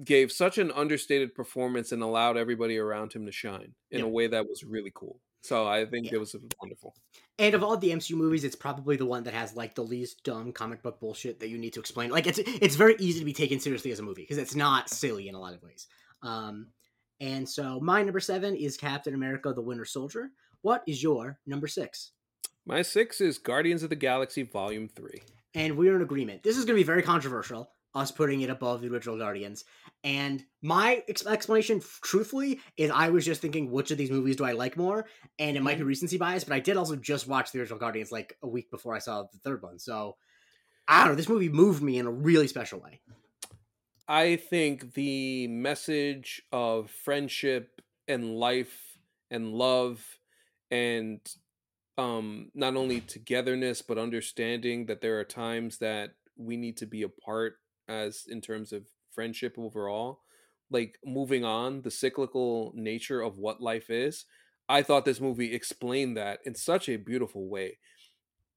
gave 0.04 0.32
such 0.32 0.58
an 0.58 0.72
understated 0.72 1.34
performance 1.36 1.92
and 1.92 2.02
allowed 2.04 2.38
everybody 2.38 2.78
around 2.78 3.12
him 3.14 3.26
to 3.26 3.32
shine 3.32 3.74
in 3.92 4.00
Yeah. 4.00 4.06
a 4.06 4.10
way 4.10 4.28
that 4.28 4.48
was 4.48 4.64
really 4.64 4.92
cool 4.94 5.20
so 5.42 5.68
i 5.68 5.86
think 5.86 6.08
Yeah. 6.08 6.16
it 6.16 6.20
was 6.20 6.36
wonderful 6.62 6.96
And 7.38 7.56
of 7.56 7.64
all 7.64 7.78
the 7.78 7.92
MCU 7.92 8.18
movies, 8.18 8.44
it's 8.44 8.58
probably 8.58 8.98
the 8.98 9.06
one 9.06 9.24
that 9.24 9.34
has 9.34 9.56
like 9.56 9.74
the 9.74 9.82
least 9.82 10.26
dumb 10.26 10.52
comic 10.52 10.84
book 10.84 11.00
bullshit 11.00 11.40
that 11.40 11.48
you 11.48 11.58
need 11.58 11.72
to 11.72 11.80
explain. 11.80 12.10
Like 12.10 12.28
it's 12.28 12.38
it's 12.40 12.76
very 12.76 12.98
easy 13.00 13.20
to 13.20 13.26
be 13.26 13.32
taken 13.32 13.62
seriously 13.62 13.92
as 13.94 14.00
a 14.00 14.04
movie 14.04 14.24
because 14.24 14.38
it's 14.38 14.56
not 14.56 14.90
silly 14.90 15.30
in 15.30 15.36
a 15.36 15.40
lot 15.40 15.54
of 15.54 15.64
ways. 15.64 15.88
Um, 16.22 16.68
and 17.22 17.48
so 17.48 17.80
my 17.80 18.04
number 18.04 18.20
seven 18.20 18.56
is 18.58 18.76
Captain 18.76 19.14
America: 19.14 19.54
The 19.54 19.62
Winter 19.62 19.86
Soldier. 19.86 20.32
What 20.62 20.84
is 20.88 21.02
your 21.02 21.40
number 21.46 21.68
six? 21.68 22.12
my 22.66 22.82
six 22.84 23.20
is 23.20 23.40
guardians 23.40 23.82
of 23.82 23.90
the 23.90 23.96
galaxy 23.96 24.44
volume 24.44 24.88
3 24.88 25.22
And 25.56 25.76
we're 25.76 25.96
in 25.96 26.02
agreement. 26.04 26.44
This 26.44 26.58
is 26.58 26.66
going 26.66 26.76
to 26.76 26.82
be 26.82 26.86
very 26.86 27.02
controversial. 27.02 27.72
Us 27.96 28.12
putting 28.12 28.42
it 28.42 28.52
above 28.52 28.82
the 28.82 28.88
original 28.88 29.18
Guardians. 29.18 29.64
And 30.04 30.46
my 30.62 31.04
ex- 31.08 31.26
explanation, 31.26 31.82
truthfully, 32.04 32.60
is 32.78 32.92
I 32.92 33.10
was 33.10 33.26
just 33.26 33.42
thinking, 33.42 33.72
which 33.72 33.90
of 33.90 33.98
these 33.98 34.12
movies 34.12 34.36
do 34.36 34.46
I 34.46 34.52
like 34.52 34.78
more? 34.78 35.08
And 35.40 35.58
it 35.58 35.64
might 35.64 35.78
be 35.78 35.80
mm-hmm. 35.80 35.88
recency 35.88 36.18
bias, 36.20 36.44
but 36.44 36.54
I 36.54 36.60
did 36.60 36.78
also 36.78 36.96
just 36.96 37.28
watch 37.28 37.52
the 37.52 37.60
original 37.60 37.80
Guardians 37.80 38.12
like 38.12 38.38
a 38.44 38.48
week 38.48 38.70
before 38.70 38.94
I 38.94 39.00
saw 39.00 39.24
the 39.24 39.40
third 39.44 39.64
one. 39.64 39.80
So 39.80 40.18
I 40.88 41.00
don't 41.00 41.14
know. 41.14 41.16
This 41.16 41.30
movie 41.30 41.50
moved 41.50 41.82
me 41.82 41.98
in 41.98 42.06
a 42.06 42.12
really 42.12 42.48
special 42.48 42.80
way. 42.80 43.02
I 44.08 44.36
think 44.36 44.94
the 44.94 45.48
message 45.48 46.44
of 46.52 46.92
friendship 46.92 47.82
and 48.08 48.36
life 48.36 49.00
and 49.32 49.54
love 49.54 50.19
and 50.72 51.20
um 51.98 52.50
not 52.54 52.76
only 52.76 53.02
togetherness 53.02 53.82
but 53.82 53.98
understanding 53.98 54.86
that 54.86 55.02
there 55.02 55.20
are 55.20 55.26
times 55.26 55.78
that 55.80 56.12
we 56.38 56.56
need 56.56 56.78
to 56.78 56.86
be 56.86 57.02
apart 57.02 57.56
as 57.88 58.26
in 58.28 58.40
terms 58.42 58.72
of 58.72 58.86
friendship 59.12 59.56
overall 59.58 60.22
like 60.72 60.98
moving 61.04 61.44
on 61.44 61.82
the 61.82 61.92
cyclical 61.92 62.72
nature 62.76 63.22
of 63.22 63.38
what 63.38 63.62
life 63.62 63.90
is 63.90 64.26
i 64.70 64.84
thought 64.84 65.04
this 65.04 65.20
movie 65.20 65.54
explained 65.54 66.16
that 66.16 66.40
in 66.46 66.56
such 66.56 66.88
a 66.88 66.96
beautiful 66.96 67.50
way. 67.50 67.80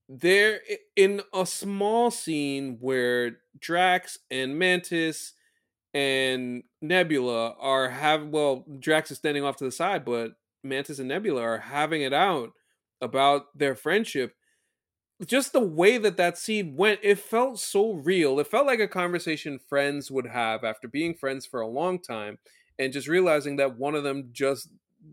There 0.08 0.60
in 0.94 1.22
a 1.32 1.46
small 1.46 2.10
scene 2.10 2.76
where 2.80 3.38
Drax 3.58 4.18
and 4.30 4.58
Mantis 4.58 5.32
and 5.94 6.64
Nebula 6.82 7.54
are 7.58 7.88
have 7.88 8.26
well 8.26 8.66
Drax 8.78 9.10
is 9.10 9.18
standing 9.18 9.42
off 9.42 9.56
to 9.56 9.64
the 9.64 9.72
side 9.72 10.04
but 10.04 10.32
Mantis 10.62 10.98
and 10.98 11.08
Nebula 11.08 11.42
are 11.42 11.58
having 11.58 12.02
it 12.02 12.12
out 12.12 12.52
about 13.00 13.56
their 13.58 13.74
friendship 13.74 14.34
just 15.26 15.52
the 15.52 15.60
way 15.60 15.98
that 15.98 16.16
that 16.16 16.36
scene 16.36 16.74
went 16.76 17.00
it 17.02 17.18
felt 17.18 17.58
so 17.60 17.92
real. 17.94 18.40
It 18.40 18.46
felt 18.48 18.66
like 18.66 18.80
a 18.80 18.88
conversation 18.88 19.58
friends 19.58 20.10
would 20.10 20.26
have 20.26 20.64
after 20.64 20.88
being 20.88 21.14
friends 21.14 21.46
for 21.46 21.60
a 21.60 21.68
long 21.68 22.00
time 22.00 22.38
and 22.78 22.92
just 22.92 23.06
realizing 23.08 23.56
that 23.56 23.76
one 23.78 23.94
of 23.94 24.02
them 24.02 24.30
just 24.32 24.70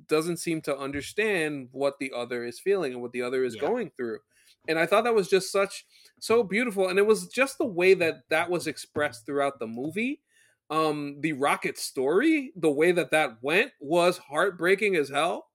doesn't 0.08 0.38
seem 0.38 0.62
to 0.62 0.78
understand 0.78 1.70
what 1.72 2.00
the 2.00 2.12
other 2.16 2.44
is 2.44 2.60
feeling 2.60 2.94
and 2.94 3.02
what 3.02 3.12
the 3.12 3.22
other 3.22 3.44
is 3.44 3.56
Yeah. 3.56 3.62
going 3.62 3.92
through. 3.92 4.20
And 4.68 4.78
i 4.80 4.86
thought 4.86 5.04
that 5.04 5.16
was 5.16 5.30
just 5.30 5.52
such 5.52 5.86
so 6.20 6.44
beautiful. 6.44 6.88
And 6.88 6.98
it 7.00 7.06
was 7.06 7.28
just 7.28 7.58
the 7.58 7.66
way 7.66 7.94
that 7.96 8.28
that 8.30 8.50
was 8.50 8.68
expressed 8.68 9.26
throughout 9.26 9.60
the 9.60 9.68
movie 9.68 10.22
um 10.70 11.20
the 11.22 11.34
rocket 11.34 11.78
story 11.78 12.52
the 12.56 12.72
way 12.72 12.92
that 12.92 13.12
that 13.12 13.42
went 13.42 13.72
was 13.80 14.18
heartbreaking 14.18 14.96
as 14.96 15.10
hell 15.10 15.48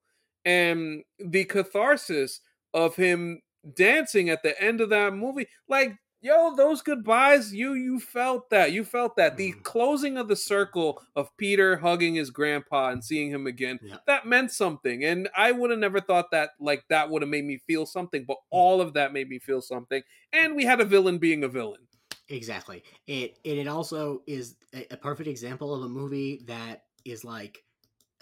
and 0.44 1.02
the 1.18 1.44
catharsis 1.44 2.40
of 2.74 2.96
him 2.96 3.40
dancing 3.74 4.28
at 4.28 4.42
the 4.42 4.60
end 4.62 4.80
of 4.80 4.90
that 4.90 5.14
movie 5.14 5.46
like 5.68 5.96
yo 6.20 6.54
those 6.56 6.82
goodbyes 6.82 7.54
you 7.54 7.74
you 7.74 7.98
felt 8.00 8.50
that 8.50 8.72
you 8.72 8.84
felt 8.84 9.16
that 9.16 9.36
the 9.36 9.52
Mhm. 9.52 9.62
closing 9.62 10.18
of 10.18 10.28
the 10.28 10.36
circle 10.36 11.02
of 11.16 11.34
peter 11.38 11.76
hugging 11.76 12.14
his 12.16 12.30
grandpa 12.30 12.90
and 12.90 13.04
seeing 13.04 13.30
him 13.30 13.46
again 13.46 13.78
Yeah. 13.80 13.98
that 14.06 14.26
meant 14.26 14.50
something 14.52 15.04
and 15.04 15.28
i 15.36 15.52
would 15.52 15.70
have 15.70 15.78
never 15.78 16.00
thought 16.00 16.30
that 16.32 16.50
like 16.60 16.84
that 16.88 17.08
would 17.10 17.22
have 17.22 17.28
made 17.30 17.44
me 17.44 17.58
feel 17.66 17.86
something 17.86 18.24
Mm. 18.24 18.26
but 18.26 18.38
all 18.50 18.80
of 18.80 18.94
that 18.94 19.12
made 19.12 19.28
me 19.28 19.38
feel 19.38 19.62
something 19.62 20.02
and 20.32 20.54
we 20.56 20.64
had 20.64 20.80
a 20.80 20.84
villain 20.84 21.18
being 21.18 21.44
a 21.44 21.48
villain 21.48 21.83
Exactly. 22.28 22.82
It 23.06 23.38
and 23.44 23.58
it 23.58 23.68
also 23.68 24.22
is 24.26 24.56
a, 24.72 24.96
perfect 24.96 25.28
example 25.28 25.74
of 25.74 25.82
a 25.82 25.88
movie 25.88 26.42
that 26.46 26.84
is 27.04 27.24
like 27.24 27.62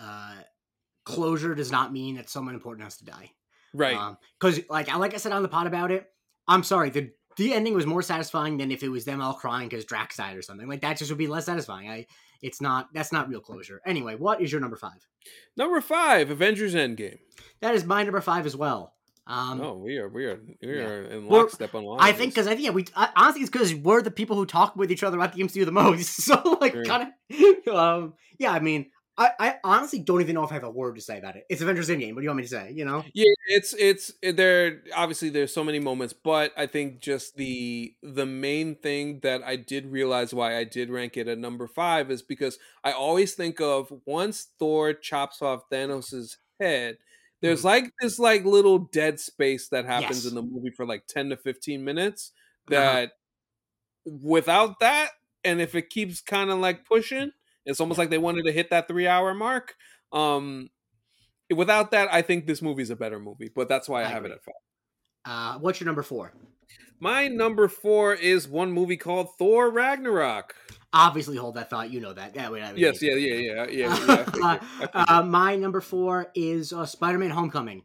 uh, 0.01 0.35
closure 1.05 1.55
does 1.55 1.71
not 1.71 1.93
mean 1.93 2.17
that 2.17 2.29
someone 2.29 2.55
important 2.55 2.85
has 2.85 2.97
to 2.99 3.05
die. 3.05 3.31
Right. 3.75 4.17
Because, 4.39 4.59
um, 4.59 4.65
like, 4.69 4.95
like 4.95 5.15
I 5.15 5.19
said 5.19 5.33
on 5.33 5.43
the 5.43 5.49
pod 5.49 5.67
about 5.67 5.91
it, 5.91 6.07
I'm 6.49 6.65
sorry. 6.65 6.91
The 6.91 7.13
the 7.37 7.55
ending 7.55 7.75
was 7.75 7.87
more 7.87 8.03
satisfying 8.03 8.59
than 8.59 8.71
if 8.71 8.83
it 8.83 8.89
was 8.89 9.05
them 9.05 9.21
all 9.21 9.35
crying 9.35 9.69
because 9.69 9.85
Drax 9.85 10.17
died 10.17 10.37
or 10.37 10.43
something. 10.43 10.69
Like 10.69 10.83
that 10.83 10.99
just 10.99 11.11
would 11.11 11.19
be 11.19 11.29
less 11.29 11.47
satisfying. 11.47 11.89
I 11.89 12.07
it's 12.43 12.61
not 12.61 12.93
that's 12.93 13.13
not 13.13 13.29
real 13.29 13.41
closure. 13.41 13.81
Anyway, 13.87 14.17
what 14.17 14.41
is 14.43 14.51
your 14.51 14.61
number 14.61 14.77
five? 14.77 15.07
Number 15.57 15.81
five, 15.81 16.31
Avengers 16.31 16.75
Endgame. 16.75 17.19
That 17.61 17.75
is 17.75 17.85
my 17.85 18.03
number 18.03 18.21
five 18.21 18.47
as 18.47 18.57
well. 18.57 18.95
Um, 19.27 19.61
oh, 19.61 19.75
we 19.75 19.99
are 19.99 20.09
we 20.09 20.27
are 20.27 20.41
we 20.63 20.79
yeah. 20.79 20.85
are 20.85 21.05
in 21.05 21.29
lockstep 21.29 21.75
on. 21.75 21.99
I 22.01 22.13
think 22.13 22.35
because 22.35 22.49
I 22.49 22.51
think 22.51 22.65
yeah, 22.65 22.71
we 22.71 22.87
I, 22.97 23.11
honestly 23.15 23.43
it's 23.43 23.51
because 23.51 23.73
we're 23.75 24.03
the 24.03 24.11
people 24.11 24.35
who 24.37 24.47
talk 24.47 24.75
with 24.75 24.91
each 24.91 25.05
other 25.05 25.17
about 25.17 25.35
the 25.35 25.43
MCU 25.43 25.65
the 25.65 25.73
most. 25.73 26.21
So 26.33 26.59
like, 26.61 26.73
sure. 26.73 26.85
kind 26.85 27.09
of, 27.31 27.69
um, 27.75 28.15
yeah. 28.39 28.51
I 28.51 28.59
mean, 28.59 28.87
I, 29.17 29.31
I 29.39 29.55
honestly 29.63 29.99
don't 29.99 30.23
even 30.23 30.35
know 30.35 30.43
if 30.43 30.51
I 30.51 30.55
have 30.55 30.65
a 30.65 30.71
word 30.71 30.97
to 30.97 31.03
say 31.03 31.19
about 31.19 31.37
it. 31.37 31.45
It's 31.51 31.61
Avengers 31.61 31.91
Endgame. 31.91 32.15
What 32.15 32.21
do 32.21 32.23
you 32.23 32.31
want 32.31 32.39
me 32.39 32.43
to 32.45 32.49
say? 32.49 32.73
You 32.75 32.85
know? 32.85 33.05
Yeah, 33.13 33.33
it's 33.47 33.75
it's 33.75 34.13
there. 34.23 34.83
Obviously, 34.97 35.29
there's 35.29 35.53
so 35.53 35.63
many 35.63 35.79
moments, 35.79 36.15
but 36.15 36.53
I 36.57 36.67
think 36.67 37.01
just 37.01 37.37
the 37.37 37.95
the 38.03 38.27
main 38.27 38.75
thing 38.75 39.21
that 39.23 39.43
I 39.45 39.57
did 39.57 39.87
realize 39.87 40.33
why 40.33 40.57
I 40.57 40.65
did 40.65 40.91
rank 40.91 41.17
it 41.17 41.29
at 41.29 41.39
number 41.39 41.69
five 41.69 42.11
is 42.11 42.23
because 42.23 42.59
I 42.83 42.93
always 42.93 43.35
think 43.35 43.61
of 43.61 43.93
once 44.07 44.49
Thor 44.59 44.95
chops 44.95 45.43
off 45.43 45.69
Thanos's 45.71 46.39
head. 46.59 46.97
There's 47.43 47.59
mm-hmm. 47.59 47.69
like 47.69 47.93
this 48.01 48.19
like 48.19 48.45
little 48.45 48.79
dead 48.79 49.21
space 49.21 49.69
that 49.69 49.85
happens 49.85 50.25
yes. 50.25 50.27
in 50.27 50.35
the 50.35 50.43
movie 50.43 50.71
for 50.71 50.87
like 50.87 51.07
10 51.09 51.31
to 51.31 51.37
15 51.37 51.85
minutes 51.85 52.33
uh-huh. 52.71 52.81
that 52.81 53.05
uh-huh. 53.05 54.17
without 54.23 54.81
that 54.81 55.11
and 55.45 55.61
if 55.61 55.75
it 55.75 55.91
keeps 55.91 56.21
kind 56.23 56.51
of 56.51 56.59
like 56.59 56.87
pushing 56.87 57.33
it's 57.65 57.81
almost 57.81 57.99
like 57.99 58.11
they 58.11 58.19
wanted 58.19 58.45
to 58.45 58.53
hit 58.53 58.71
that 58.71 58.89
three 58.89 59.07
hour 59.07 59.35
mark. 59.35 59.75
Um, 60.13 60.71
without 61.55 61.93
that, 61.93 62.13
I 62.13 62.23
think 62.23 62.47
this 62.47 62.63
movie's 62.63 62.91
a 62.91 62.97
better 62.97 63.21
movie, 63.21 63.51
but 63.55 63.69
that's 63.69 63.89
why 63.89 64.03
I, 64.03 64.07
I 64.07 64.09
have 64.09 64.25
it 64.25 64.33
at 64.33 64.45
five. 64.45 64.55
Uh, 65.25 65.59
what's 65.59 65.81
your 65.81 65.87
number 65.87 66.03
four? 66.03 66.33
My 66.99 67.29
number 67.29 67.69
four 67.69 68.15
is 68.15 68.49
one 68.49 68.73
movie 68.73 68.97
called 68.97 69.29
Thor 69.39 69.71
Ragnarok. 69.71 70.55
Obviously, 70.95 71.37
hold 71.37 71.55
that 71.55 71.71
thought. 71.71 71.91
You 71.91 72.01
know 72.01 72.13
that. 72.13 72.35
Yeah, 72.35 72.51
wait, 72.51 72.63
yes, 72.77 73.01
yeah, 73.01 73.15
yeah, 73.15 73.35
yeah, 73.35 73.67
yeah. 73.71 74.59
yeah 74.77 74.87
uh, 74.93 75.23
my 75.23 75.57
number 75.57 75.81
four 75.81 76.31
is 76.35 76.73
uh, 76.73 76.85
Spider-Man: 76.85 77.31
Homecoming. 77.31 77.83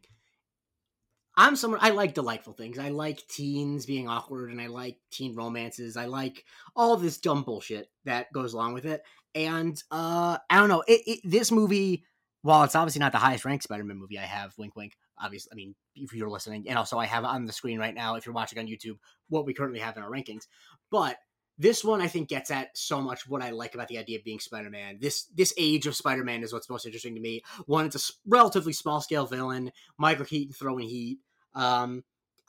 I'm 1.38 1.54
someone 1.54 1.78
I 1.80 1.90
like 1.90 2.14
delightful 2.14 2.52
things. 2.52 2.80
I 2.80 2.88
like 2.88 3.26
teens 3.28 3.86
being 3.86 4.08
awkward, 4.08 4.50
and 4.50 4.60
I 4.60 4.66
like 4.66 4.98
teen 5.12 5.36
romances. 5.36 5.96
I 5.96 6.06
like 6.06 6.44
all 6.74 6.96
this 6.96 7.18
dumb 7.18 7.44
bullshit 7.44 7.88
that 8.04 8.32
goes 8.32 8.54
along 8.54 8.74
with 8.74 8.84
it. 8.84 9.02
And 9.36 9.80
uh, 9.92 10.38
I 10.50 10.58
don't 10.58 10.68
know. 10.68 10.82
It, 10.88 11.00
it, 11.06 11.20
this 11.22 11.52
movie, 11.52 12.04
while 12.42 12.64
it's 12.64 12.74
obviously 12.74 12.98
not 12.98 13.12
the 13.12 13.18
highest 13.18 13.44
ranked 13.44 13.62
Spider-Man 13.62 13.96
movie 13.96 14.18
I 14.18 14.22
have, 14.22 14.52
wink, 14.58 14.74
wink. 14.74 14.96
Obviously, 15.16 15.50
I 15.52 15.54
mean, 15.54 15.76
if 15.94 16.12
you're 16.12 16.28
listening, 16.28 16.68
and 16.68 16.76
also 16.76 16.98
I 16.98 17.06
have 17.06 17.24
on 17.24 17.46
the 17.46 17.52
screen 17.52 17.78
right 17.78 17.94
now, 17.94 18.16
if 18.16 18.26
you're 18.26 18.34
watching 18.34 18.58
on 18.58 18.66
YouTube, 18.66 18.98
what 19.28 19.46
we 19.46 19.54
currently 19.54 19.78
have 19.78 19.96
in 19.96 20.02
our 20.02 20.10
rankings. 20.10 20.48
But 20.90 21.18
this 21.58 21.82
one, 21.82 22.00
I 22.00 22.06
think, 22.06 22.28
gets 22.28 22.50
at 22.50 22.76
so 22.78 23.00
much 23.00 23.28
what 23.28 23.42
I 23.42 23.50
like 23.50 23.74
about 23.74 23.88
the 23.88 23.98
idea 23.98 24.18
of 24.18 24.24
being 24.24 24.38
Spider-Man. 24.38 24.98
This 25.00 25.24
this 25.34 25.52
age 25.58 25.86
of 25.86 25.96
Spider-Man 25.96 26.42
is 26.42 26.52
what's 26.52 26.70
most 26.70 26.86
interesting 26.86 27.14
to 27.16 27.20
me. 27.20 27.42
One, 27.66 27.86
it's 27.86 28.10
a 28.10 28.12
relatively 28.26 28.72
small 28.72 29.00
scale 29.00 29.26
villain. 29.26 29.72
Michael 29.98 30.24
Keaton 30.24 30.52
throwing 30.52 30.88
heat. 30.88 31.18
Um, 31.54 32.04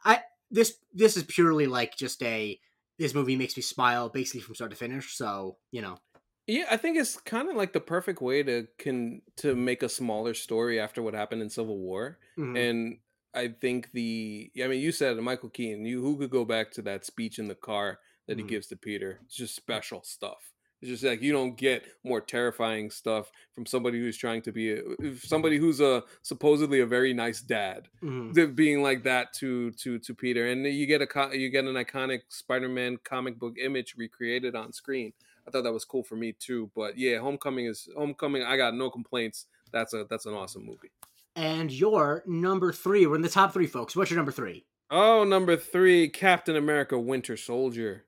I 0.05 0.21
this 0.51 0.77
this 0.93 1.17
is 1.17 1.23
purely 1.23 1.65
like 1.65 1.95
just 1.97 2.21
a 2.21 2.59
this 2.99 3.15
movie 3.15 3.35
makes 3.35 3.57
me 3.57 3.63
smile 3.63 4.09
basically 4.09 4.41
from 4.41 4.55
start 4.55 4.71
to 4.71 4.77
finish. 4.77 5.15
So 5.15 5.57
you 5.71 5.81
know, 5.81 5.97
yeah, 6.45 6.65
I 6.69 6.77
think 6.77 6.97
it's 6.97 7.17
kind 7.17 7.49
of 7.49 7.55
like 7.55 7.73
the 7.73 7.79
perfect 7.79 8.21
way 8.21 8.43
to 8.43 8.67
can 8.77 9.23
to 9.37 9.55
make 9.55 9.81
a 9.81 9.89
smaller 9.89 10.35
story 10.35 10.79
after 10.79 11.01
what 11.01 11.15
happened 11.15 11.41
in 11.41 11.49
Civil 11.49 11.79
War. 11.79 12.19
Mm-hmm. 12.37 12.55
And 12.57 12.97
I 13.33 13.47
think 13.47 13.91
the 13.91 14.51
I 14.63 14.67
mean 14.67 14.81
you 14.81 14.91
said 14.91 15.17
Michael 15.17 15.49
Keaton, 15.49 15.85
you 15.85 16.01
who 16.01 16.17
could 16.17 16.29
go 16.29 16.45
back 16.45 16.71
to 16.73 16.83
that 16.83 17.05
speech 17.05 17.39
in 17.39 17.47
the 17.47 17.55
car 17.55 17.99
that 18.29 18.37
he 18.37 18.43
gives 18.45 18.67
to 18.67 18.77
Peter. 18.77 19.19
It's 19.25 19.35
just 19.35 19.55
special 19.55 20.03
stuff. 20.03 20.53
It's 20.81 20.89
just 20.89 21.03
like 21.03 21.21
you 21.21 21.33
don't 21.33 21.57
get 21.57 21.83
more 22.05 22.21
terrifying 22.21 22.89
stuff 22.89 23.31
from 23.53 23.65
somebody 23.65 23.99
who's 23.99 24.15
trying 24.15 24.41
to 24.43 24.53
be 24.53 24.71
a, 24.71 24.81
somebody 25.17 25.57
who's 25.57 25.81
a 25.81 26.03
supposedly 26.21 26.79
a 26.79 26.85
very 26.85 27.13
nice 27.13 27.41
dad, 27.41 27.89
mm-hmm. 28.01 28.53
being 28.53 28.81
like 28.81 29.03
that 29.03 29.33
to 29.33 29.71
to 29.71 29.99
to 29.99 30.15
Peter, 30.15 30.47
and 30.47 30.65
you 30.65 30.85
get 30.85 31.01
a 31.01 31.37
you 31.37 31.49
get 31.49 31.65
an 31.65 31.73
iconic 31.75 32.21
Spider-Man 32.29 32.99
comic 33.03 33.37
book 33.37 33.55
image 33.61 33.95
recreated 33.97 34.55
on 34.55 34.71
screen. 34.71 35.11
I 35.45 35.51
thought 35.51 35.63
that 35.63 35.73
was 35.73 35.83
cool 35.83 36.03
for 36.03 36.15
me 36.15 36.33
too. 36.39 36.71
But 36.75 36.97
yeah, 36.97 37.17
Homecoming 37.17 37.65
is 37.65 37.89
Homecoming. 37.97 38.43
I 38.43 38.55
got 38.55 38.73
no 38.73 38.89
complaints. 38.89 39.47
That's 39.73 39.93
a 39.93 40.05
that's 40.09 40.27
an 40.27 40.33
awesome 40.33 40.65
movie. 40.65 40.91
And 41.35 41.71
your 41.71 42.23
number 42.25 42.71
three. 42.71 43.05
We're 43.05 43.15
in 43.15 43.21
the 43.21 43.29
top 43.29 43.51
three, 43.51 43.67
folks. 43.67 43.95
What's 43.95 44.11
your 44.11 44.17
number 44.17 44.31
three? 44.31 44.65
Oh, 44.91 45.23
number 45.23 45.57
three, 45.57 46.07
Captain 46.07 46.55
America: 46.55 46.97
Winter 46.97 47.35
Soldier. 47.35 48.05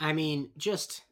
I 0.00 0.12
mean, 0.12 0.50
just 0.56 1.02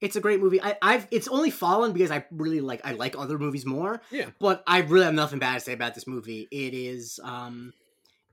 it's 0.00 0.16
a 0.16 0.20
great 0.20 0.40
movie. 0.40 0.60
I, 0.60 0.76
I've 0.82 1.06
it's 1.10 1.28
only 1.28 1.50
fallen 1.50 1.92
because 1.92 2.10
I 2.10 2.24
really 2.30 2.60
like 2.60 2.82
I 2.84 2.92
like 2.92 3.16
other 3.16 3.38
movies 3.38 3.64
more. 3.64 4.00
Yeah. 4.10 4.26
But 4.38 4.62
I 4.66 4.80
really 4.80 5.04
have 5.04 5.14
nothing 5.14 5.38
bad 5.38 5.54
to 5.54 5.60
say 5.60 5.72
about 5.72 5.94
this 5.94 6.06
movie. 6.06 6.48
It 6.50 6.74
is 6.74 7.20
um 7.22 7.72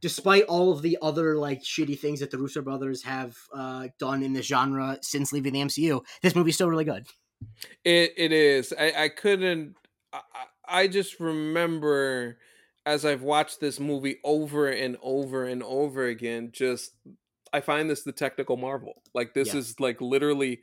despite 0.01 0.43
all 0.43 0.71
of 0.71 0.81
the 0.81 0.97
other 1.01 1.37
like 1.37 1.63
shitty 1.63 1.97
things 1.97 2.19
that 2.19 2.31
the 2.31 2.37
Russo 2.37 2.61
brothers 2.61 3.03
have 3.03 3.37
uh, 3.53 3.87
done 3.99 4.23
in 4.23 4.33
the 4.33 4.41
genre 4.41 4.97
since 5.01 5.31
leaving 5.31 5.53
the 5.53 5.61
MCU, 5.61 6.03
this 6.21 6.35
movie's 6.35 6.55
still 6.55 6.69
really 6.69 6.85
good. 6.85 7.07
It 7.83 8.13
it 8.17 8.31
is. 8.31 8.73
I 8.77 9.03
I 9.03 9.09
couldn't. 9.09 9.75
I, 10.11 10.21
I 10.67 10.87
just 10.87 11.19
remember 11.19 12.37
as 12.85 13.05
I've 13.05 13.21
watched 13.21 13.59
this 13.59 13.79
movie 13.79 14.17
over 14.23 14.67
and 14.67 14.97
over 15.01 15.45
and 15.45 15.63
over 15.63 16.05
again. 16.05 16.49
Just 16.51 16.93
I 17.53 17.61
find 17.61 17.89
this 17.89 18.03
the 18.03 18.11
technical 18.11 18.57
marvel. 18.57 19.01
Like 19.13 19.33
this 19.33 19.53
yeah. 19.53 19.59
is 19.59 19.79
like 19.79 20.01
literally 20.01 20.61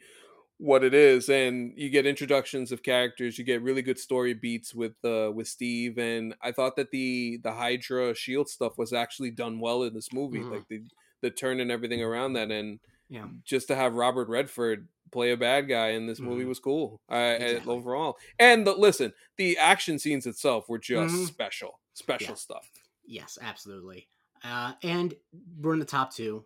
what 0.58 0.82
it 0.82 0.92
is 0.92 1.28
and 1.28 1.72
you 1.76 1.88
get 1.88 2.04
introductions 2.04 2.72
of 2.72 2.82
characters 2.82 3.38
you 3.38 3.44
get 3.44 3.62
really 3.62 3.80
good 3.80 3.98
story 3.98 4.34
beats 4.34 4.74
with 4.74 4.94
uh 5.04 5.30
with 5.32 5.46
steve 5.46 5.98
and 5.98 6.34
i 6.42 6.50
thought 6.50 6.74
that 6.74 6.90
the 6.90 7.38
the 7.44 7.52
hydra 7.52 8.12
shield 8.12 8.48
stuff 8.48 8.76
was 8.76 8.92
actually 8.92 9.30
done 9.30 9.60
well 9.60 9.84
in 9.84 9.94
this 9.94 10.12
movie 10.12 10.40
mm-hmm. 10.40 10.54
like 10.54 10.68
the 10.68 10.82
the 11.22 11.30
turn 11.30 11.60
and 11.60 11.70
everything 11.70 12.02
around 12.02 12.32
that 12.32 12.50
and 12.50 12.80
yeah 13.08 13.26
just 13.44 13.68
to 13.68 13.76
have 13.76 13.94
robert 13.94 14.28
redford 14.28 14.88
play 15.12 15.30
a 15.30 15.36
bad 15.36 15.68
guy 15.68 15.90
in 15.90 16.06
this 16.06 16.18
mm-hmm. 16.18 16.30
movie 16.30 16.44
was 16.44 16.58
cool 16.58 17.00
uh, 17.10 17.36
exactly. 17.38 17.72
overall 17.72 18.16
and 18.40 18.66
the, 18.66 18.72
listen 18.72 19.12
the 19.36 19.56
action 19.58 19.96
scenes 19.96 20.26
itself 20.26 20.68
were 20.68 20.78
just 20.78 21.14
mm-hmm. 21.14 21.24
special 21.24 21.78
special 21.94 22.30
yeah. 22.30 22.34
stuff 22.34 22.68
yes 23.06 23.38
absolutely 23.40 24.08
uh 24.42 24.72
and 24.82 25.14
we're 25.60 25.72
in 25.72 25.78
the 25.78 25.84
top 25.84 26.12
two 26.12 26.44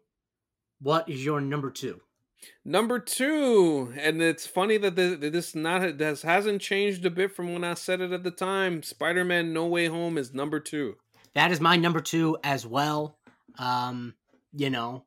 what 0.82 1.08
is 1.08 1.24
your 1.24 1.40
number 1.40 1.70
two 1.70 2.00
Number 2.64 2.98
two, 2.98 3.92
and 3.98 4.22
it's 4.22 4.46
funny 4.46 4.76
that 4.78 4.96
this 4.96 5.54
not 5.54 5.98
this 5.98 6.22
hasn't 6.22 6.60
changed 6.60 7.04
a 7.04 7.10
bit 7.10 7.34
from 7.34 7.52
when 7.52 7.64
I 7.64 7.74
said 7.74 8.00
it 8.00 8.12
at 8.12 8.22
the 8.22 8.30
time. 8.30 8.82
Spider-Man: 8.82 9.52
No 9.52 9.66
Way 9.66 9.86
Home 9.86 10.18
is 10.18 10.34
number 10.34 10.60
two. 10.60 10.96
That 11.34 11.50
is 11.50 11.60
my 11.60 11.76
number 11.76 12.00
two 12.00 12.36
as 12.44 12.66
well. 12.66 13.18
Um, 13.58 14.14
you 14.52 14.70
know, 14.70 15.04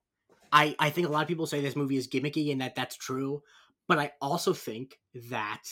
I 0.52 0.76
I 0.80 0.90
think 0.90 1.08
a 1.08 1.12
lot 1.12 1.24
of 1.24 1.28
people 1.28 1.46
say 1.46 1.62
this 1.62 1.76
movie 1.76 1.98
is 1.98 2.08
gimmicky, 2.08 2.52
and 2.52 2.62
that 2.62 2.76
that's 2.76 2.96
true. 2.96 3.42
But 3.88 4.00
I 4.00 4.12
also 4.22 4.54
think 4.54 4.98
that 5.30 5.64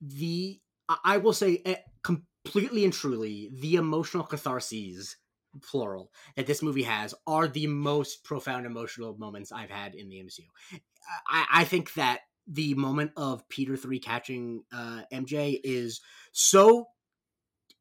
the 0.00 0.60
I 1.04 1.18
will 1.18 1.32
say 1.32 1.62
eh, 1.64 1.76
completely 2.02 2.84
and 2.84 2.92
truly 2.92 3.50
the 3.52 3.76
emotional 3.76 4.24
catharses 4.24 5.16
plural 5.62 6.10
that 6.36 6.46
this 6.46 6.62
movie 6.62 6.82
has 6.82 7.14
are 7.26 7.48
the 7.48 7.66
most 7.66 8.24
profound 8.24 8.66
emotional 8.66 9.16
moments 9.18 9.52
I've 9.52 9.70
had 9.70 9.94
in 9.94 10.08
the 10.08 10.16
MCU. 10.16 10.80
I, 11.28 11.46
I 11.52 11.64
think 11.64 11.94
that 11.94 12.20
the 12.46 12.74
moment 12.74 13.12
of 13.16 13.48
Peter 13.48 13.76
three 13.76 13.98
catching 13.98 14.62
uh, 14.72 15.02
MJ 15.12 15.60
is 15.62 16.00
so 16.32 16.88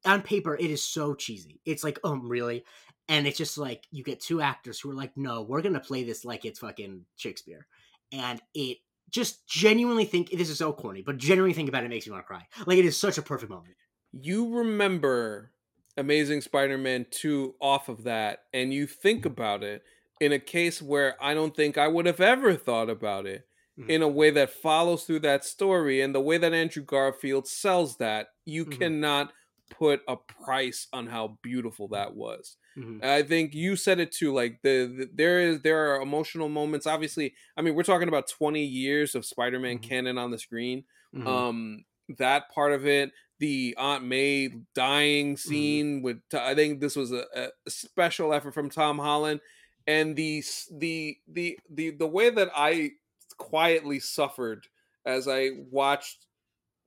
on 0.06 0.22
paper 0.22 0.56
it 0.56 0.70
is 0.70 0.84
so 0.84 1.14
cheesy. 1.14 1.62
It's 1.66 1.84
like, 1.84 2.00
oh 2.04 2.16
really? 2.18 2.64
And 3.10 3.26
it's 3.26 3.38
just 3.38 3.58
like 3.58 3.86
you 3.92 4.04
get 4.04 4.20
two 4.20 4.42
actors 4.42 4.80
who 4.80 4.92
are 4.92 4.96
like, 4.96 5.16
no, 5.16 5.42
we're 5.42 5.62
gonna 5.62 5.80
play 5.80 6.04
this 6.04 6.26
like 6.26 6.46
it's 6.46 6.60
fucking 6.60 7.06
Shakespeare, 7.16 7.68
and 8.12 8.42
it 8.54 8.78
just 9.10 9.48
genuinely 9.48 10.06
think 10.06 10.30
this 10.32 10.50
is 10.50 10.58
so 10.58 10.74
corny, 10.74 11.02
but 11.02 11.18
genuinely 11.18 11.54
think 11.54 11.70
about 11.70 11.84
it, 11.84 11.88
it 11.88 11.90
makes 11.90 12.06
me 12.06 12.12
want 12.12 12.24
to 12.24 12.28
cry. 12.28 12.46
Like 12.66 12.78
it 12.78 12.86
is 12.86 13.00
such 13.00 13.18
a 13.18 13.22
perfect 13.22 13.50
moment. 13.50 13.76
You 14.12 14.58
remember 14.58 15.52
Amazing 15.98 16.42
Spider-Man 16.42 17.08
2 17.12 17.56
off 17.60 17.90
of 17.90 18.04
that 18.04 18.44
and 18.54 18.74
you 18.74 18.88
think 18.88 19.26
about 19.26 19.64
it 19.64 19.84
in 20.20 20.32
a 20.32 20.40
case 20.40 20.82
where 20.82 21.16
I 21.22 21.34
don't 21.34 21.56
think 21.56 21.78
I 21.78 21.88
would 21.88 22.06
have 22.06 22.22
ever 22.22 22.56
thought 22.56 22.90
about 22.90 23.26
it 23.26 23.48
mm-hmm. 23.80 23.90
in 23.90 24.02
a 24.02 24.08
way 24.08 24.30
that 24.32 24.50
follows 24.50 25.04
through 25.04 25.20
that 25.22 25.46
story 25.46 26.02
and 26.02 26.14
the 26.14 26.22
way 26.22 26.38
that 26.38 26.54
Andrew 26.54 26.84
Garfield 26.84 27.48
sells 27.48 27.98
that, 27.98 28.30
you 28.46 28.66
mm-hmm. 28.66 28.80
cannot 28.80 29.34
put 29.70 30.02
a 30.08 30.16
price 30.16 30.88
on 30.94 31.08
how 31.08 31.38
beautiful 31.44 31.90
that 31.90 32.16
was. 32.16 32.58
Mm-hmm. 32.78 33.00
I 33.04 33.24
think 33.24 33.54
you 33.54 33.76
said 33.76 34.00
it 34.00 34.12
too. 34.12 34.34
Like 34.34 34.60
the, 34.64 34.86
the, 34.98 35.10
there 35.14 35.40
is 35.40 35.62
there 35.62 35.96
are 35.96 36.02
emotional 36.02 36.48
moments. 36.48 36.86
Obviously, 36.86 37.34
I 37.58 37.62
mean 37.62 37.76
we're 37.76 37.84
talking 37.84 38.08
about 38.08 38.30
twenty 38.30 38.64
years 38.64 39.16
of 39.16 39.26
Spider-Man 39.26 39.78
mm-hmm. 39.78 39.90
canon 39.90 40.18
on 40.18 40.32
the 40.32 40.40
screen. 40.40 40.84
Mm-hmm. 41.16 41.28
Um, 41.28 41.86
that 42.20 42.50
part 42.54 42.72
of 42.72 42.86
it, 42.86 43.12
the 43.40 43.76
Aunt 43.78 44.04
May 44.04 44.50
dying 44.74 45.36
Mm-hmm. 45.36 45.50
scene 45.50 46.02
with 46.02 46.20
I 46.34 46.56
think 46.56 46.80
this 46.80 46.96
was 46.96 47.12
a, 47.12 47.26
a 47.36 47.50
special 47.70 48.34
effort 48.34 48.54
from 48.54 48.70
Tom 48.70 48.98
Holland 49.00 49.40
and 49.86 50.16
the 50.16 50.44
the 50.72 51.18
the 51.28 51.60
the 51.70 51.92
the 51.92 52.08
way 52.08 52.30
that 52.30 52.50
I 52.56 52.92
quietly 53.38 54.00
suffered 54.00 54.68
as 55.06 55.28
I 55.28 55.50
watched 55.72 56.26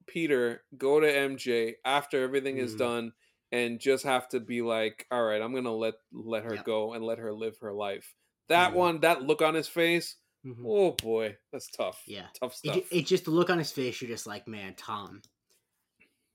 Peter 0.07 0.62
go 0.76 1.01
to 1.01 1.07
MJ 1.07 1.74
after 1.84 2.22
everything 2.22 2.57
is 2.59 2.74
Mhm. 2.74 2.78
done 2.78 3.12
and 3.53 3.78
just 3.80 4.05
have 4.05 4.28
to 4.30 4.40
be 4.40 4.61
like 4.62 5.07
all 5.11 5.22
right 5.24 5.40
I'm 5.40 5.53
going 5.53 5.64
to 5.64 5.70
let 5.70 5.94
let 6.12 6.44
her 6.44 6.57
go 6.64 6.94
and 6.94 7.05
let 7.05 7.18
her 7.18 7.32
live 7.32 7.57
her 7.61 7.72
life. 7.72 8.14
That 8.48 8.72
Mhm. 8.72 8.76
one 8.76 9.01
that 9.01 9.22
look 9.22 9.42
on 9.42 9.55
his 9.55 9.68
face 9.68 10.16
Mhm. 10.44 10.64
oh 10.66 10.92
boy 10.92 11.36
that's 11.53 11.68
tough. 11.70 12.03
Yeah. 12.07 12.26
Tough 12.40 12.55
It, 12.55 12.57
stuff. 12.57 12.74
ju- 12.76 12.86
it 12.90 13.07
just 13.07 13.24
the 13.26 13.30
look 13.30 13.51
on 13.51 13.59
his 13.59 13.70
face. 13.72 14.01
You're 14.01 14.11
just 14.11 14.26
like, 14.26 14.48
man, 14.48 14.74
Tom, 14.74 15.22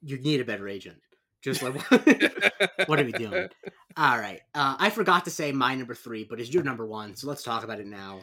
you 0.05 0.19
need 0.19 0.39
a 0.39 0.45
better 0.45 0.67
agent. 0.67 0.97
Just 1.41 1.61
like, 1.61 1.75
what 2.87 2.99
are 2.99 3.03
we 3.03 3.11
doing? 3.11 3.49
All 3.97 4.17
right. 4.17 4.41
Uh, 4.53 4.75
I 4.79 4.89
forgot 4.89 5.25
to 5.25 5.31
say 5.31 5.51
my 5.51 5.75
number 5.75 5.95
three, 5.95 6.23
but 6.23 6.39
it's 6.39 6.53
your 6.53 6.63
number 6.63 6.85
one, 6.85 7.15
so 7.15 7.27
let's 7.27 7.43
talk 7.43 7.63
about 7.63 7.79
it 7.79 7.87
now. 7.87 8.21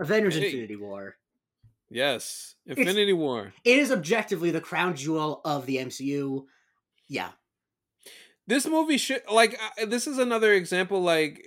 Avengers: 0.00 0.36
Hey. 0.36 0.46
Infinity 0.46 0.76
War. 0.76 1.16
Yes, 1.90 2.54
Infinity 2.66 3.14
War. 3.14 3.52
It 3.64 3.78
is 3.78 3.90
objectively 3.90 4.50
the 4.50 4.60
crown 4.60 4.94
jewel 4.94 5.40
of 5.44 5.66
the 5.66 5.76
MCU. 5.76 6.44
Yeah. 7.08 7.30
This 8.46 8.66
movie 8.66 8.98
should 8.98 9.22
like 9.30 9.58
uh, 9.80 9.86
this 9.86 10.06
is 10.06 10.18
another 10.18 10.52
example 10.52 11.02
like 11.02 11.44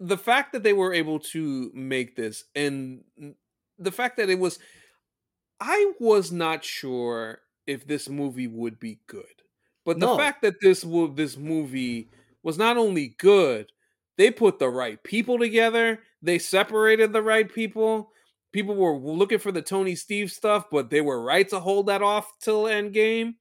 the 0.00 0.18
fact 0.18 0.52
that 0.52 0.62
they 0.62 0.72
were 0.72 0.92
able 0.92 1.18
to 1.18 1.70
make 1.74 2.14
this 2.14 2.44
and 2.54 3.02
the 3.78 3.90
fact 3.92 4.16
that 4.16 4.30
it 4.30 4.38
was 4.38 4.58
I 5.60 5.92
was 5.98 6.30
not 6.30 6.64
sure 6.64 7.40
if 7.68 7.86
this 7.86 8.08
movie 8.08 8.48
would 8.48 8.80
be 8.80 9.00
good. 9.08 9.26
But 9.84 10.00
the 10.00 10.08
No. 10.08 10.08
fact 10.08 10.42
that 10.42 10.60
this 10.62 10.82
this 11.14 11.36
movie 11.36 12.10
was 12.42 12.58
not 12.58 12.76
only 12.78 13.10
good, 13.18 13.72
they 14.16 14.30
put 14.32 14.58
the 14.58 14.70
right 14.70 15.02
people 15.04 15.38
together, 15.38 16.02
they 16.22 16.38
separated 16.40 17.12
the 17.12 17.22
right 17.22 17.52
people. 17.52 18.12
People 18.52 18.76
were 18.76 18.96
looking 18.96 19.38
for 19.38 19.52
the 19.52 19.62
Tony 19.62 19.94
Steve 19.94 20.32
stuff, 20.32 20.66
but 20.70 20.90
they 20.90 21.02
were 21.02 21.22
right 21.22 21.48
to 21.50 21.60
hold 21.60 21.86
that 21.88 22.02
off 22.02 22.32
till 22.40 22.64
Endgame. 22.64 23.34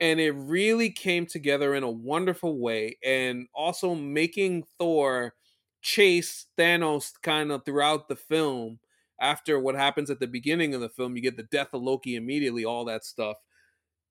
And 0.00 0.20
it 0.20 0.32
really 0.32 0.90
came 0.90 1.26
together 1.26 1.74
in 1.74 1.82
a 1.82 1.90
wonderful 1.90 2.58
way. 2.58 2.98
And 3.04 3.48
also 3.54 3.94
making 3.94 4.64
Thor 4.78 5.34
chase 5.80 6.46
Thanos 6.56 7.12
kind 7.22 7.50
of 7.52 7.64
throughout 7.64 8.08
the 8.08 8.16
film. 8.16 8.80
After 9.20 9.58
what 9.58 9.74
happens 9.74 10.10
at 10.10 10.20
the 10.20 10.28
beginning 10.28 10.74
of 10.74 10.80
the 10.80 10.88
film, 10.88 11.16
you 11.16 11.22
get 11.22 11.36
the 11.36 11.42
death 11.44 11.74
of 11.74 11.82
Loki 11.82 12.14
immediately, 12.14 12.64
all 12.64 12.84
that 12.84 13.04
stuff 13.04 13.36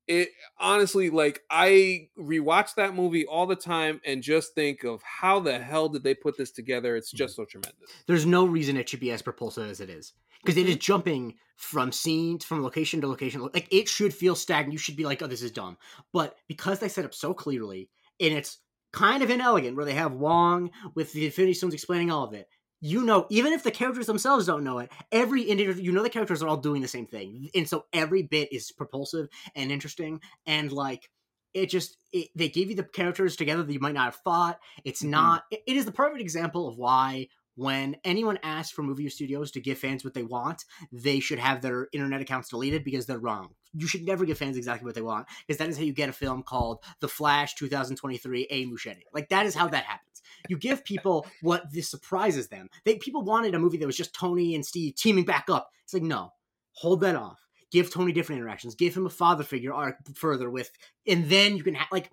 it 0.08 0.30
honestly 0.58 1.10
like 1.10 1.42
I 1.50 2.08
rewatch 2.18 2.74
that 2.76 2.94
movie 2.94 3.26
all 3.26 3.46
the 3.46 3.56
time 3.56 4.00
and 4.04 4.22
just 4.22 4.54
think 4.54 4.84
of 4.84 5.02
how 5.02 5.40
the 5.40 5.58
hell 5.58 5.88
did 5.88 6.02
they 6.02 6.14
put 6.14 6.36
this 6.36 6.50
together? 6.50 6.96
It's 6.96 7.10
just 7.10 7.36
so 7.36 7.44
tremendous. 7.44 7.90
There's 8.06 8.26
no 8.26 8.46
reason 8.46 8.76
it 8.76 8.88
should 8.88 9.00
be 9.00 9.10
as 9.10 9.22
propulsive 9.22 9.70
as 9.70 9.80
it 9.80 9.90
is 9.90 10.12
because 10.44 10.56
Mm-hmm. 10.56 10.78
jumping 10.78 11.34
from 11.56 11.90
scene 11.92 12.38
from 12.38 12.62
location 12.62 13.00
to 13.00 13.08
location. 13.08 13.42
Like 13.42 13.68
it 13.70 13.88
should 13.88 14.14
feel 14.14 14.34
stagnant. 14.34 14.72
You 14.72 14.78
should 14.78 14.96
be 14.96 15.04
like, 15.04 15.22
oh, 15.22 15.26
this 15.26 15.42
is 15.42 15.50
dumb. 15.50 15.76
But 16.12 16.36
because 16.46 16.78
they 16.78 16.88
set 16.88 17.04
up 17.04 17.14
so 17.14 17.34
clearly 17.34 17.90
and 18.20 18.32
it's 18.32 18.58
kind 18.92 19.22
of 19.22 19.30
inelegant, 19.30 19.76
where 19.76 19.84
they 19.84 19.94
have 19.94 20.12
Wong 20.12 20.70
with 20.94 21.12
the 21.12 21.26
Infinity 21.26 21.54
Stones 21.54 21.74
explaining 21.74 22.10
all 22.10 22.24
of 22.24 22.32
it. 22.32 22.48
You 22.80 23.02
know, 23.04 23.26
even 23.28 23.52
if 23.52 23.64
the 23.64 23.72
characters 23.72 24.06
themselves 24.06 24.46
don't 24.46 24.62
know 24.62 24.78
it, 24.78 24.92
every 25.10 25.42
individual, 25.42 25.84
you 25.84 25.90
know, 25.90 26.02
the 26.02 26.10
characters 26.10 26.42
are 26.42 26.48
all 26.48 26.56
doing 26.56 26.80
the 26.80 26.86
same 26.88 27.06
thing, 27.06 27.50
and 27.54 27.68
so 27.68 27.86
every 27.92 28.22
bit 28.22 28.52
is 28.52 28.70
propulsive 28.70 29.28
and 29.56 29.72
interesting, 29.72 30.20
and 30.46 30.70
like 30.70 31.10
it 31.54 31.66
just 31.66 31.96
it, 32.12 32.28
they 32.36 32.48
give 32.48 32.68
you 32.70 32.76
the 32.76 32.84
characters 32.84 33.34
together 33.34 33.64
that 33.64 33.72
you 33.72 33.80
might 33.80 33.94
not 33.94 34.04
have 34.04 34.16
thought. 34.22 34.60
It's 34.84 35.02
Mhm. 35.14 35.32
not. 35.32 35.44
It, 35.50 35.62
it 35.66 35.76
is 35.76 35.86
the 35.86 35.92
perfect 35.92 36.20
example 36.20 36.68
of 36.68 36.76
why 36.78 37.28
when 37.58 37.96
anyone 38.04 38.38
asks 38.44 38.70
for 38.70 38.84
movie 38.84 39.08
studios 39.08 39.50
to 39.50 39.60
give 39.60 39.78
fans 39.78 40.04
what 40.04 40.14
they 40.14 40.22
want, 40.22 40.64
they 40.92 41.18
should 41.18 41.40
have 41.40 41.60
their 41.60 41.88
internet 41.92 42.20
accounts 42.20 42.50
deleted 42.50 42.84
because 42.84 43.04
they're 43.04 43.18
wrong. 43.18 43.48
You 43.74 43.88
should 43.88 44.04
never 44.04 44.24
give 44.24 44.38
fans 44.38 44.56
exactly 44.56 44.86
what 44.86 44.94
they 44.94 45.02
want 45.02 45.26
because 45.44 45.58
that 45.58 45.68
is 45.68 45.76
how 45.76 45.82
you 45.82 45.92
get 45.92 46.08
a 46.08 46.12
film 46.12 46.44
called 46.44 46.84
The 47.00 47.08
Flash 47.08 47.56
2023 47.56 48.46
A 48.48 48.66
Muschietti. 48.66 49.02
Like 49.12 49.28
that 49.30 49.44
is 49.44 49.56
how 49.56 49.66
that 49.66 49.82
happens. 49.82 50.22
You 50.48 50.56
give 50.56 50.84
people 50.84 51.26
what 51.42 51.64
this 51.72 51.90
surprises 51.90 52.46
them. 52.46 52.68
They 52.84 52.94
people 52.94 53.24
wanted 53.24 53.56
a 53.56 53.58
movie 53.58 53.78
that 53.78 53.86
was 53.86 53.96
just 53.96 54.14
Tony 54.14 54.54
and 54.54 54.64
Steve 54.64 54.94
teaming 54.94 55.24
back 55.24 55.50
up. 55.50 55.70
It's 55.82 55.92
like 55.92 56.04
no, 56.04 56.30
hold 56.74 57.00
that 57.00 57.16
off. 57.16 57.40
Give 57.72 57.92
Tony 57.92 58.12
different 58.12 58.40
interactions. 58.40 58.76
Give 58.76 58.96
him 58.96 59.04
a 59.04 59.10
father 59.10 59.42
figure 59.42 59.74
arc 59.74 59.96
further 60.14 60.48
with, 60.48 60.70
and 61.08 61.28
then 61.28 61.56
you 61.56 61.64
can 61.64 61.74
have 61.74 61.88
like. 61.90 62.10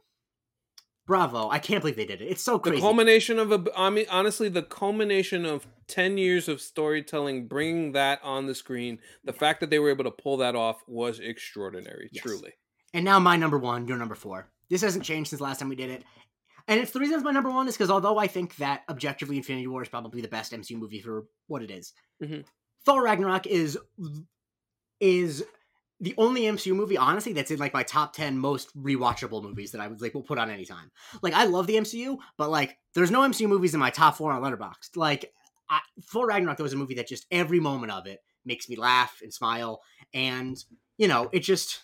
Bravo! 1.07 1.49
I 1.49 1.59
can't 1.59 1.81
believe 1.81 1.95
they 1.95 2.05
did 2.05 2.21
it. 2.21 2.25
It's 2.25 2.41
so 2.41 2.57
crazy. 2.57 2.77
The 2.77 2.81
culmination 2.81 3.37
of 3.37 3.51
a, 3.51 3.63
I 3.77 3.89
mean, 3.91 4.05
honestly, 4.09 4.49
the 4.49 4.63
culmination 4.63 5.45
of 5.45 5.67
ten 5.87 6.17
years 6.17 6.47
of 6.47 6.59
storytelling, 6.61 7.47
bringing 7.47 7.91
that 7.91 8.19
on 8.23 8.47
the 8.47 8.55
screen, 8.55 8.99
the 9.23 9.33
fact 9.33 9.59
that 9.59 9.69
they 9.69 9.77
were 9.79 9.89
able 9.91 10.03
to 10.05 10.11
pull 10.11 10.37
that 10.37 10.55
off 10.55 10.81
was 10.87 11.19
extraordinary. 11.19 12.09
Yes. 12.11 12.23
Truly, 12.23 12.53
And 12.93 13.05
now 13.05 13.19
my 13.19 13.35
number 13.35 13.57
one, 13.59 13.87
your 13.87 13.97
number 13.97 14.15
four. 14.15 14.49
This 14.69 14.81
hasn't 14.81 15.03
changed 15.05 15.29
since 15.29 15.41
last 15.41 15.59
time 15.59 15.69
we 15.69 15.75
did 15.75 15.91
it. 15.91 16.03
And 16.67 16.79
it's 16.79 16.89
the 16.91 16.99
reason 16.99 17.15
it's 17.15 17.23
my 17.23 17.29
number 17.31 17.51
one 17.51 17.67
is 17.67 17.75
because 17.77 17.91
although 17.91 18.17
I 18.17 18.25
think 18.25 18.55
that 18.55 18.81
objectively 18.89 19.37
Infinity 19.37 19.67
War 19.67 19.83
is 19.83 19.89
probably 19.89 20.21
the 20.21 20.27
best 20.27 20.51
MCU 20.51 20.75
movie 20.77 21.01
for 21.01 21.25
what 21.45 21.61
it 21.61 21.69
is, 21.69 21.93
Mhm. 22.23 22.45
Thor 22.83 23.03
Ragnarok 23.03 23.45
is 23.45 23.77
is 24.99 25.43
the 25.99 26.13
only 26.17 26.41
MCU 26.41 26.75
movie, 26.75 26.97
honestly, 26.97 27.33
that's 27.33 27.51
in 27.51 27.59
like 27.59 27.73
my 27.73 27.83
top 27.83 28.13
ten 28.13 28.37
most 28.37 28.75
rewatchable 28.77 29.41
movies 29.41 29.71
that 29.71 29.81
I 29.81 29.87
would 29.87 30.01
like 30.01 30.13
will 30.13 30.23
put 30.23 30.37
on 30.37 30.49
any 30.49 30.65
time. 30.65 30.91
Like 31.21 31.33
I 31.33 31.45
love 31.45 31.67
the 31.67 31.75
MCU, 31.75 32.17
but 32.37 32.49
like 32.49 32.77
there's 32.93 33.11
no 33.11 33.21
MCU 33.21 33.47
movies 33.47 33.73
in 33.73 33.79
my 33.79 33.89
top 33.89 34.15
four 34.15 34.31
on 34.31 34.41
Letterboxd. 34.41 34.95
Like 34.95 35.31
I, 35.69 35.79
Thor 36.03 36.27
Ragnarok, 36.27 36.59
was 36.59 36.73
a 36.73 36.77
movie 36.77 36.95
that 36.95 37.07
just 37.07 37.25
every 37.31 37.59
moment 37.59 37.91
of 37.91 38.07
it 38.07 38.19
makes 38.45 38.67
me 38.69 38.75
laugh 38.75 39.19
and 39.21 39.33
smile, 39.33 39.81
and 40.13 40.57
you 40.97 41.07
know, 41.07 41.29
it 41.31 41.39
just 41.39 41.81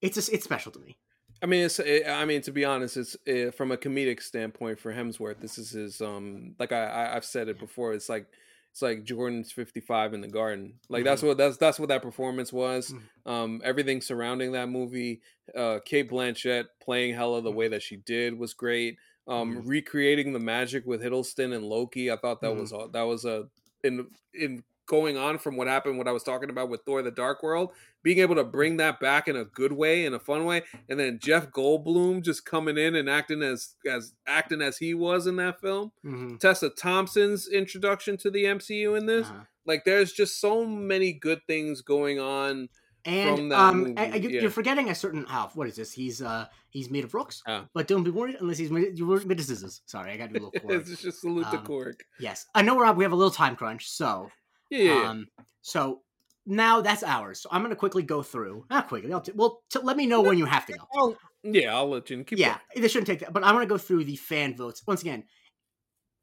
it's 0.00 0.16
just 0.16 0.32
it's 0.32 0.44
special 0.44 0.72
to 0.72 0.80
me. 0.80 0.98
I 1.42 1.46
mean, 1.46 1.64
it's. 1.64 1.80
It, 1.80 2.06
I 2.06 2.24
mean, 2.24 2.40
to 2.42 2.52
be 2.52 2.64
honest, 2.64 2.96
it's 2.96 3.16
uh, 3.28 3.50
from 3.50 3.72
a 3.72 3.76
comedic 3.76 4.22
standpoint 4.22 4.78
for 4.78 4.92
Hemsworth. 4.92 5.40
This 5.40 5.58
is 5.58 5.70
his. 5.70 6.00
Um, 6.00 6.54
like 6.58 6.70
I, 6.70 6.84
I 6.86 7.16
I've 7.16 7.24
said 7.24 7.48
it 7.48 7.58
before. 7.58 7.94
It's 7.94 8.08
like 8.08 8.26
it's 8.72 8.82
like 8.82 9.04
Jordan's 9.04 9.52
fifty 9.52 9.80
five 9.80 10.14
in 10.14 10.22
the 10.22 10.28
Garden. 10.28 10.80
Like 10.88 11.04
that's 11.04 11.22
what 11.22 11.36
that's 11.36 11.58
that's 11.58 11.78
what 11.78 11.90
that 11.90 12.02
performance 12.02 12.52
was. 12.52 12.92
Mhm. 13.26 13.30
Um, 13.30 13.60
everything 13.64 14.00
surrounding 14.00 14.52
that 14.52 14.68
movie. 14.70 15.20
Uh, 15.54 15.78
Cate 15.84 16.10
Blanchett 16.10 16.66
playing 16.82 17.14
Hela 17.14 17.42
the 17.42 17.52
Mhm. 17.52 17.54
way 17.54 17.68
that 17.68 17.82
she 17.82 17.96
did 17.98 18.38
was 18.38 18.54
great. 18.54 18.96
Um, 19.28 19.56
Mhm. 19.56 19.68
recreating 19.68 20.32
the 20.32 20.38
magic 20.40 20.86
with 20.86 21.02
Hiddleston 21.02 21.54
and 21.54 21.64
Loki. 21.64 22.10
I 22.10 22.16
thought 22.16 22.40
that 22.40 22.52
Mhm. 22.52 22.60
was 22.60 22.70
that 22.92 23.02
was 23.02 23.24
a 23.26 23.48
in 23.84 24.08
in 24.34 24.64
going 24.86 25.16
on 25.16 25.38
from 25.38 25.56
what 25.56 25.66
happened 25.68 25.96
what 25.98 26.08
I 26.08 26.12
was 26.12 26.22
talking 26.22 26.50
about 26.50 26.68
with 26.68 26.82
Thor 26.84 27.02
the 27.02 27.10
Dark 27.10 27.42
World, 27.42 27.70
being 28.02 28.18
able 28.18 28.34
to 28.34 28.44
bring 28.44 28.76
that 28.78 28.98
back 29.00 29.28
in 29.28 29.36
a 29.36 29.44
good 29.44 29.72
way, 29.72 30.04
in 30.04 30.12
a 30.14 30.18
fun 30.18 30.44
way, 30.44 30.62
and 30.88 30.98
then 30.98 31.18
Jeff 31.22 31.50
Goldblum 31.50 32.22
just 32.22 32.44
coming 32.44 32.76
in 32.76 32.94
and 32.96 33.08
acting 33.08 33.42
as 33.42 33.74
as 33.90 34.14
acting 34.26 34.60
as 34.62 34.78
he 34.78 34.94
was 34.94 35.26
in 35.26 35.36
that 35.36 35.60
film. 35.60 35.92
Mhm. 36.04 36.38
Tessa 36.40 36.70
Thompson's 36.70 37.48
introduction 37.48 38.16
to 38.18 38.30
the 38.30 38.44
MCU 38.44 38.94
in 38.96 39.06
this. 39.06 39.26
Uh-huh. 39.28 39.44
Like 39.64 39.84
there's 39.84 40.12
just 40.12 40.40
so 40.40 40.64
many 40.64 41.12
good 41.12 41.40
things 41.46 41.80
going 41.82 42.18
on. 42.18 42.68
And 43.04 43.52
um, 43.52 43.94
I- 43.96 44.12
I- 44.12 44.14
you- 44.14 44.28
yeah. 44.28 44.42
you're 44.42 44.50
forgetting 44.50 44.88
a 44.88 44.94
certain 44.94 45.24
how. 45.24 45.50
What 45.54 45.66
is 45.66 45.74
this? 45.74 45.92
He's 45.92 46.22
uh 46.22 46.46
he's 46.70 46.88
made 46.88 47.02
of 47.04 47.14
rocks, 47.14 47.42
Oh. 47.48 47.64
but 47.74 47.88
don't 47.88 48.04
be 48.04 48.10
worried 48.12 48.36
unless 48.40 48.58
he's 48.58 48.70
made, 48.70 48.96
you 48.96 49.06
were 49.06 49.18
made 49.24 49.40
of 49.40 49.44
scissors. 49.44 49.82
Sorry, 49.86 50.12
I 50.12 50.16
got 50.16 50.32
to 50.32 50.38
do 50.38 50.44
a 50.44 50.46
little 50.54 50.68
Korg. 50.70 50.88
it's 50.92 51.02
just 51.02 51.20
salute 51.20 51.50
to 51.50 51.58
Korg. 51.58 51.94
Yes, 52.20 52.46
I 52.54 52.62
know 52.62 52.78
Rob. 52.78 52.96
We 52.96 53.02
have 53.04 53.10
a 53.12 53.16
little 53.16 53.32
time 53.32 53.56
crunch, 53.56 53.88
so 53.90 54.30
Yeah, 54.72 55.10
um, 55.10 55.26
so 55.60 56.00
now 56.46 56.80
that's 56.80 57.02
ours. 57.02 57.40
So 57.40 57.48
I'm 57.52 57.62
gonna 57.62 57.76
quickly 57.76 58.02
go 58.02 58.22
through. 58.22 58.64
Not 58.70 58.88
quickly. 58.88 59.12
I'll 59.12 59.20
t- 59.20 59.32
well, 59.34 59.62
t- 59.70 59.80
let 59.82 59.96
me 59.96 60.06
know 60.06 60.22
when 60.22 60.38
you 60.38 60.46
have 60.46 60.66
to 60.66 60.72
go. 60.72 60.84
I'll, 60.94 61.16
yeah, 61.42 61.74
I'll 61.74 61.88
let 61.88 62.08
you 62.08 62.24
keep. 62.24 62.38
yeah, 62.38 62.58
this 62.74 62.90
shouldn't 62.92 63.06
take 63.06 63.20
that. 63.20 63.32
But 63.32 63.44
I 63.44 63.52
want 63.52 63.62
to 63.62 63.68
go 63.68 63.78
through 63.78 64.04
the 64.04 64.16
fan 64.16 64.56
votes 64.56 64.82
once 64.86 65.02
again. 65.02 65.24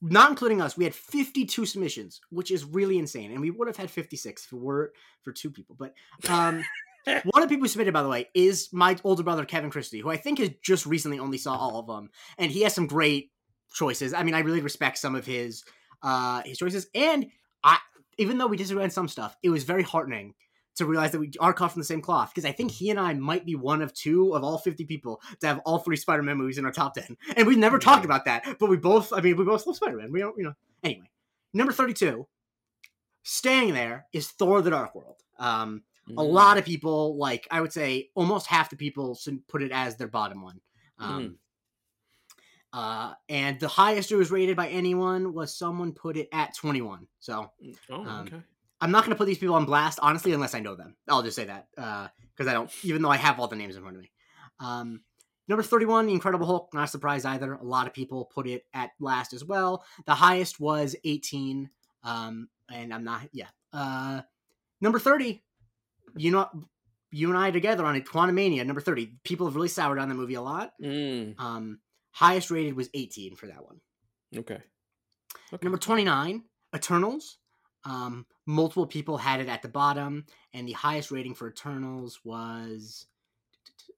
Not 0.01 0.29
including 0.29 0.61
us, 0.61 0.77
we 0.77 0.85
had 0.85 0.95
52 0.95 1.65
submissions, 1.65 2.21
which 2.29 2.51
is 2.51 2.63
really 2.63 2.97
insane, 2.97 3.31
and 3.31 3.41
we 3.41 3.51
would 3.51 3.67
have 3.67 3.75
had 3.75 3.91
56 3.91 4.45
if 4.45 4.53
it 4.53 4.55
were 4.55 4.93
for 5.23 5.33
two 5.33 5.51
people. 5.51 5.75
But 5.77 5.93
um, 6.29 6.63
one 7.05 7.43
of 7.43 7.49
the 7.49 7.53
people 7.53 7.65
who 7.65 7.67
submitted, 7.67 7.93
by 7.93 8.01
the 8.01 8.09
way, 8.09 8.29
is 8.33 8.69
my 8.71 8.95
older 9.03 9.23
brother 9.23 9.43
Kevin 9.43 9.69
Christie, 9.69 9.99
who 9.99 10.09
I 10.09 10.15
think 10.15 10.39
has 10.39 10.51
just 10.63 10.85
recently 10.85 11.19
only 11.19 11.37
saw 11.37 11.53
all 11.55 11.79
of 11.79 11.87
them, 11.87 12.09
and 12.37 12.49
he 12.49 12.61
has 12.61 12.73
some 12.73 12.87
great 12.87 13.31
choices. 13.73 14.13
I 14.13 14.23
mean, 14.23 14.35
I 14.35 14.39
really 14.39 14.61
respect 14.61 14.97
some 14.97 15.15
of 15.15 15.25
his 15.25 15.63
uh 16.01 16.41
his 16.45 16.57
choices, 16.57 16.87
and 16.95 17.27
I 17.63 17.77
even 18.19 18.37
though 18.37 18.47
we 18.47 18.57
disagree 18.57 18.83
on 18.83 18.89
some 18.91 19.07
stuff, 19.07 19.35
it 19.41 19.49
was 19.49 19.63
very 19.63 19.83
heartening 19.83 20.35
to 20.75 20.85
realize 20.85 21.11
that 21.11 21.19
we 21.19 21.31
are 21.39 21.53
cut 21.53 21.69
from 21.69 21.81
the 21.81 21.85
same 21.85 22.01
cloth 22.01 22.31
because 22.33 22.45
I 22.45 22.51
think 22.51 22.71
he 22.71 22.89
and 22.89 22.99
I 22.99 23.13
might 23.13 23.45
be 23.45 23.55
one 23.55 23.81
of 23.81 23.93
two 23.93 24.35
of 24.35 24.43
all 24.43 24.57
50 24.57 24.85
people 24.85 25.21
to 25.41 25.47
have 25.47 25.59
all 25.65 25.79
three 25.79 25.97
Spider-Man 25.97 26.37
movies 26.37 26.57
in 26.57 26.65
our 26.65 26.71
top 26.71 26.93
10. 26.93 27.17
And 27.35 27.47
we've 27.47 27.57
never 27.57 27.79
talked 27.79 28.05
about 28.05 28.25
that, 28.25 28.45
but 28.59 28.69
we 28.69 28.77
both 28.77 29.11
I 29.11 29.21
mean, 29.21 29.35
we 29.35 29.43
both 29.43 29.65
love 29.65 29.75
Spider-Man. 29.75 30.11
We 30.11 30.19
don't, 30.19 30.37
you 30.37 30.43
know. 30.43 30.53
Anyway, 30.83 31.09
number 31.53 31.73
32 31.73 32.27
staying 33.23 33.73
there 33.73 34.05
is 34.13 34.29
Thor 34.29 34.61
the 34.61 34.69
Dark 34.69 34.95
World. 34.95 35.23
Um 35.37 35.83
A 36.07 36.21
Mm. 36.21 36.33
lot 36.33 36.57
of 36.57 36.65
people, 36.65 37.17
like 37.17 37.47
I 37.51 37.61
would 37.61 37.73
say, 37.73 38.09
almost 38.15 38.47
half 38.47 38.69
the 38.69 38.75
people 38.75 39.17
put 39.47 39.61
it 39.61 39.71
as 39.71 39.95
their 39.97 40.07
bottom 40.07 40.41
one. 40.41 40.59
Um, 40.97 41.37
uh, 42.73 43.13
and 43.27 43.59
the 43.59 43.67
highest 43.67 44.11
it 44.11 44.15
was 44.15 44.31
rated 44.31 44.55
by 44.57 44.67
anyone 44.69 45.33
was 45.33 45.55
someone 45.57 45.91
put 45.93 46.17
it 46.17 46.29
at 46.31 46.55
21. 46.55 47.07
So 47.19 47.51
Oh, 47.89 47.95
um, 48.05 48.25
okay. 48.27 48.41
I'm 48.81 48.91
not 48.91 49.03
going 49.03 49.11
to 49.11 49.17
put 49.17 49.25
these 49.27 49.37
people 49.37 49.55
on 49.55 49.65
blast, 49.65 49.99
honestly, 50.01 50.31
unless 50.33 50.53
I 50.55 50.59
know 50.61 50.75
them. 50.75 50.95
I'll 51.07 51.23
just 51.23 51.35
say 51.35 51.45
that 51.45 51.67
because 51.75 52.47
I 52.47 52.53
don't, 52.53 52.71
even 52.83 53.01
though 53.01 53.09
I 53.09 53.17
have 53.17 53.39
all 53.39 53.47
the 53.47 53.55
names 53.55 53.75
in 53.75 53.81
front 53.81 53.97
of 53.97 54.01
me. 54.01 54.11
Um, 54.59 55.01
number 55.47 55.63
31, 55.63 56.05
The 56.07 56.13
Incredible 56.13 56.45
Hulk. 56.45 56.69
Not 56.73 56.85
a 56.85 56.87
surprise 56.87 57.25
either. 57.25 57.53
A 57.55 57.63
lot 57.63 57.87
of 57.87 57.93
people 57.93 58.25
put 58.33 58.47
it 58.47 58.65
at 58.73 58.91
last 58.99 59.33
as 59.33 59.43
well. 59.43 59.83
The 60.05 60.15
highest 60.15 60.59
was 60.59 60.95
18. 61.03 61.69
Um, 62.03 62.47
and 62.71 62.93
I'm 62.93 63.03
not, 63.03 63.27
yeah. 63.33 63.47
Uh, 63.73 64.21
number 64.79 64.99
30, 64.99 65.43
you 66.15 66.31
know, 66.31 66.47
you 67.11 67.29
and 67.29 67.37
I 67.37 67.51
together 67.51 67.83
on 67.85 67.95
it, 67.95 68.05
Quantumania, 68.05 68.65
number 68.65 68.81
30. 68.81 69.15
People 69.23 69.47
have 69.47 69.55
really 69.55 69.67
soured 69.67 69.99
on 69.99 70.07
the 70.09 70.15
movie 70.15 70.35
a 70.35 70.41
lot. 70.41 70.71
Mm, 70.81 71.37
Um, 71.39 71.79
highest 72.11 72.51
rated 72.51 72.75
was 72.75 72.89
18 72.93 73.35
for 73.35 73.47
that 73.47 73.63
one. 73.63 73.79
okay. 74.37 74.59
Okay. 75.53 75.63
Number 75.65 75.77
29, 75.77 76.43
Eternals. 76.75 77.37
Um, 77.85 78.25
multiple 78.45 78.85
people 78.85 79.17
had 79.17 79.39
it 79.39 79.47
at 79.47 79.61
the 79.61 79.67
bottom, 79.67 80.25
and 80.53 80.67
the 80.67 80.73
highest 80.73 81.11
rating 81.11 81.33
for 81.33 81.47
Eternals 81.49 82.19
was 82.23 83.07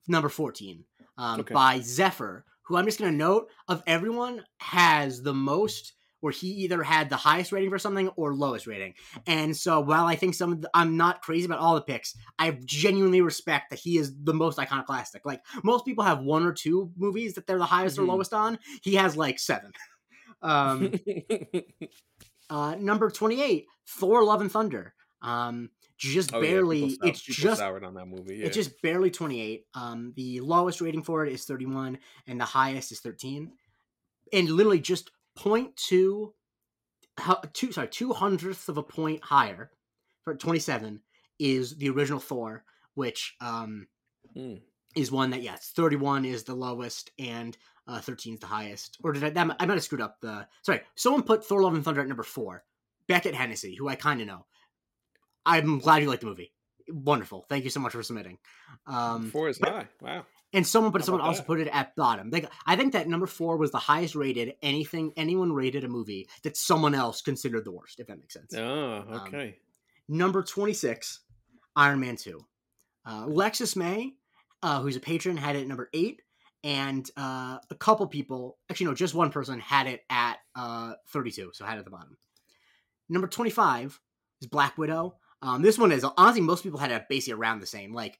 number 0.07 0.29
14 0.29 0.83
um, 1.17 1.39
Okay. 1.41 1.53
by 1.53 1.79
Zephyr, 1.81 2.45
who 2.63 2.77
I'm 2.77 2.85
just 2.85 2.99
going 2.99 3.11
to 3.11 3.17
note 3.17 3.49
of 3.67 3.83
everyone 3.87 4.43
has 4.59 5.21
the 5.21 5.33
most 5.33 5.93
where 6.21 6.31
he 6.31 6.47
either 6.47 6.81
had 6.81 7.09
the 7.09 7.17
highest 7.17 7.51
rating 7.51 7.69
for 7.69 7.77
something 7.77 8.07
or 8.15 8.33
lowest 8.33 8.65
rating. 8.67 8.93
And 9.27 9.55
so 9.55 9.79
while 9.81 10.05
I 10.05 10.15
think 10.15 10.33
some 10.35 10.53
of 10.53 10.61
the, 10.61 10.69
I'm 10.73 10.95
not 10.97 11.21
crazy 11.21 11.45
about 11.45 11.59
all 11.59 11.75
the 11.75 11.81
picks, 11.81 12.15
I 12.39 12.57
genuinely 12.65 13.21
respect 13.21 13.69
that 13.71 13.79
he 13.79 13.97
is 13.97 14.13
the 14.23 14.33
most 14.33 14.57
iconoclastic. 14.59 15.25
Like 15.25 15.41
most 15.63 15.83
people 15.85 16.03
have 16.03 16.21
one 16.21 16.43
or 16.45 16.53
two 16.53 16.91
movies 16.95 17.33
that 17.33 17.45
they're 17.47 17.57
the 17.57 17.65
highest 17.65 17.97
Mhm. 17.97 18.03
or 18.03 18.05
lowest 18.05 18.33
on. 18.33 18.57
He 18.81 18.95
has 18.95 19.17
like 19.17 19.37
seven. 19.39 19.71
Um, 20.41 20.93
uh, 22.49 22.75
number 22.79 23.09
28, 23.09 23.65
Thor 23.87 24.23
Love 24.23 24.41
and 24.41 24.51
Thunder. 24.51 24.93
Um, 25.21 25.69
just 25.97 26.33
Oh, 26.33 26.41
barely, 26.41 26.81
people 26.81 26.97
sour- 27.01 27.09
it's 27.09 27.21
just 27.21 27.59
soured 27.59 27.83
on 27.83 27.93
that 27.93 28.07
movie. 28.07 28.37
Yeah. 28.37 28.47
it's 28.47 28.55
just 28.55 28.81
barely 28.81 29.11
28. 29.11 29.65
Um, 29.75 30.13
the 30.15 30.39
lowest 30.41 30.81
rating 30.81 31.03
for 31.03 31.25
it 31.25 31.31
is 31.33 31.45
31, 31.45 31.99
and 32.27 32.39
the 32.41 32.45
highest 32.45 32.91
is 32.91 32.99
13. 33.01 33.51
And 34.33 34.49
literally 34.49 34.79
just 34.79 35.11
0.2, 35.37 36.31
hu- 37.19 37.35
two, 37.53 37.71
sorry, 37.71 37.87
two 37.87 38.13
hundredths 38.13 38.67
of 38.69 38.77
a 38.77 38.83
point 38.83 39.23
higher 39.23 39.71
for 40.23 40.35
27 40.35 40.99
is 41.39 41.75
the 41.77 41.89
original 41.89 42.19
Thor, 42.19 42.63
which 42.95 43.35
um, 43.41 43.87
Mm. 44.35 44.61
is 44.95 45.11
one 45.11 45.31
that, 45.31 45.41
yes, 45.41 45.71
31 45.75 46.23
is 46.25 46.43
the 46.43 46.53
lowest 46.55 47.11
and 47.19 47.57
uh, 47.87 47.99
13 47.99 48.35
is 48.35 48.39
the 48.39 48.45
highest. 48.47 48.97
Or 49.03 49.11
did 49.11 49.23
I, 49.23 49.29
that, 49.31 49.55
I 49.59 49.65
might 49.65 49.73
have 49.73 49.83
screwed 49.83 49.99
up 50.01 50.21
the, 50.21 50.47
sorry, 50.61 50.81
someone 50.95 51.23
put 51.23 51.43
Thor 51.45 51.63
Love 51.63 51.73
and 51.73 51.83
Thunder 51.83 51.99
at 52.01 52.07
number 52.07 52.23
four. 52.23 52.63
Beckett 53.07 53.35
Hennessy, 53.35 53.75
who 53.75 53.89
I 53.89 53.95
kind 53.95 54.21
of 54.21 54.27
know. 54.27 54.45
I'm 55.45 55.79
glad 55.79 56.01
you 56.03 56.07
like 56.09 56.19
the 56.21 56.27
movie. 56.27 56.53
Wonderful. 56.87 57.45
Thank 57.49 57.63
you 57.65 57.69
so 57.69 57.79
much 57.79 57.91
for 57.93 58.03
submitting. 58.03 58.37
Um, 58.87 59.31
Four 59.31 59.49
is 59.49 59.59
high. 59.59 59.87
Wow. 60.01 60.25
And 60.53 60.65
someone, 60.67 60.91
but 60.91 61.03
someone 61.05 61.21
about 61.21 61.27
also 61.29 61.41
that? 61.41 61.47
put 61.47 61.59
it 61.59 61.67
at 61.67 61.95
bottom. 61.95 62.29
Like 62.29 62.49
I 62.65 62.75
think 62.75 62.93
that 62.93 63.07
number 63.07 63.27
four 63.27 63.57
was 63.57 63.71
the 63.71 63.77
highest 63.79 64.15
rated 64.15 64.53
anything 64.61 65.13
anyone 65.15 65.53
rated 65.53 65.83
a 65.83 65.87
movie 65.87 66.27
that 66.43 66.57
someone 66.57 66.93
else 66.95 67.21
considered 67.21 67.65
the 67.65 67.71
worst. 67.71 67.99
If 67.99 68.07
that 68.07 68.19
makes 68.19 68.33
sense. 68.33 68.53
Oh, 68.55 69.03
Um, 69.09 69.13
okay. 69.27 69.57
Number 70.07 70.43
twenty 70.43 70.73
six, 70.73 71.21
Iron 71.75 71.99
Man 71.99 72.15
two. 72.17 72.45
Uh, 73.05 73.25
Lexus 73.25 73.75
May, 73.75 74.13
uh, 74.61 74.81
who's 74.81 74.95
a 74.95 74.99
patron, 74.99 75.37
had 75.37 75.55
it 75.55 75.61
at 75.61 75.67
number 75.67 75.89
eight, 75.93 76.21
and 76.63 77.09
uh, 77.17 77.57
a 77.69 77.75
couple 77.75 78.05
people, 78.07 78.57
actually 78.69 78.87
no, 78.87 78.93
just 78.93 79.15
one 79.15 79.31
person 79.31 79.59
had 79.59 79.87
it 79.87 80.01
at 80.09 80.37
uh, 80.55 80.93
thirty 81.07 81.31
two, 81.31 81.51
so 81.53 81.65
had 81.65 81.77
it 81.77 81.79
at 81.79 81.85
the 81.85 81.91
bottom. 81.91 82.17
Number 83.09 83.27
twenty 83.27 83.51
five 83.51 83.99
is 84.41 84.47
Black 84.47 84.77
Widow. 84.77 85.15
Um, 85.41 85.61
this 85.63 85.79
one 85.79 85.91
is 85.91 86.03
honestly 86.17 86.41
most 86.41 86.61
people 86.63 86.77
had 86.79 86.91
it 86.91 87.05
basically 87.09 87.33
around 87.39 87.61
the 87.61 87.65
same. 87.65 87.93
Like 87.93 88.19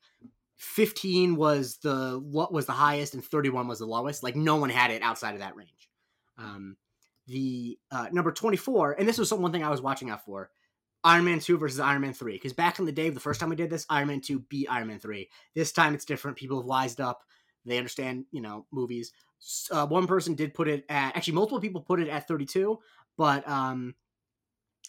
15 0.61 1.35
was 1.35 1.77
the 1.77 2.21
what 2.23 2.53
was 2.53 2.67
the 2.67 2.71
highest 2.71 3.15
and 3.15 3.25
31 3.25 3.67
was 3.67 3.79
the 3.79 3.85
lowest. 3.85 4.21
Like 4.21 4.35
no 4.35 4.57
one 4.57 4.69
had 4.69 4.91
it 4.91 5.01
outside 5.01 5.33
of 5.33 5.39
that 5.39 5.55
range. 5.55 5.89
Um, 6.37 6.77
the 7.25 7.79
uh, 7.91 8.07
number 8.11 8.31
24, 8.31 8.93
and 8.93 9.07
this 9.07 9.17
was 9.17 9.33
one 9.33 9.51
thing 9.51 9.63
I 9.63 9.71
was 9.71 9.81
watching 9.81 10.11
out 10.11 10.23
for. 10.23 10.51
Iron 11.03 11.25
Man 11.25 11.39
2 11.39 11.57
versus 11.57 11.79
Iron 11.79 12.01
Man 12.01 12.13
3. 12.13 12.33
Because 12.33 12.53
back 12.53 12.77
in 12.77 12.85
the 12.85 12.91
day, 12.91 13.09
the 13.09 13.19
first 13.19 13.39
time 13.39 13.49
we 13.49 13.55
did 13.55 13.71
this, 13.71 13.87
Iron 13.89 14.09
Man 14.09 14.21
2 14.21 14.41
beat 14.49 14.67
Iron 14.69 14.87
Man 14.87 14.99
3. 14.99 15.27
This 15.55 15.71
time 15.71 15.95
it's 15.95 16.05
different. 16.05 16.37
People 16.37 16.59
have 16.59 16.67
wised 16.67 17.01
up. 17.01 17.23
They 17.65 17.77
understand, 17.77 18.25
you 18.31 18.41
know, 18.41 18.67
movies. 18.71 19.13
Uh, 19.71 19.87
one 19.87 20.05
person 20.05 20.35
did 20.35 20.53
put 20.53 20.67
it 20.67 20.85
at, 20.89 21.15
actually, 21.15 21.33
multiple 21.33 21.59
people 21.59 21.81
put 21.81 21.99
it 21.99 22.07
at 22.07 22.27
32, 22.27 22.77
but 23.17 23.47
um, 23.49 23.95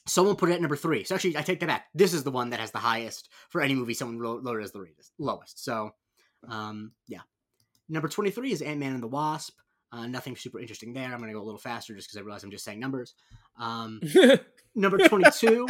someone 0.07 0.36
put 0.36 0.50
it 0.50 0.55
at 0.55 0.61
number 0.61 0.76
three. 0.76 1.05
So 1.05 1.14
actually, 1.14 1.36
I 1.36 1.42
take 1.42 1.61
that 1.61 1.66
back. 1.66 1.86
This 1.94 2.12
is 2.14 2.24
the 2.24 2.30
one 2.30 2.50
that 2.50 2.61
has 2.61 2.70
the 2.70 2.78
highest 2.78 3.28
for 3.50 3.61
any 3.61 3.74
movie 3.74 3.94
someone 3.94 4.18
wrote, 4.18 4.42
loaded 4.42 4.64
as 4.64 4.72
the 4.72 4.84
lowest. 5.18 5.64
So, 5.64 5.90
um, 6.48 6.92
yeah. 7.07 7.20
Number 7.88 8.09
23 8.09 8.53
is 8.53 8.62
Ant 8.62 8.80
Man 8.80 8.94
and 8.94 9.03
the 9.03 9.07
Wasp. 9.09 9.55
Uh, 9.92 10.07
nothing 10.07 10.34
super 10.36 10.59
interesting 10.59 10.92
there. 10.94 11.05
I'm 11.12 11.18
going 11.18 11.28
to 11.28 11.34
go 11.34 11.42
a 11.42 11.44
little 11.44 11.59
faster 11.61 11.94
just 11.94 12.09
because 12.09 12.18
I 12.18 12.22
realize 12.24 12.42
I'm 12.42 12.50
just 12.50 12.64
saying 12.64 12.80
numbers. 12.80 13.14
Um, 13.59 14.00
number 14.74 14.96
22. 14.96 15.66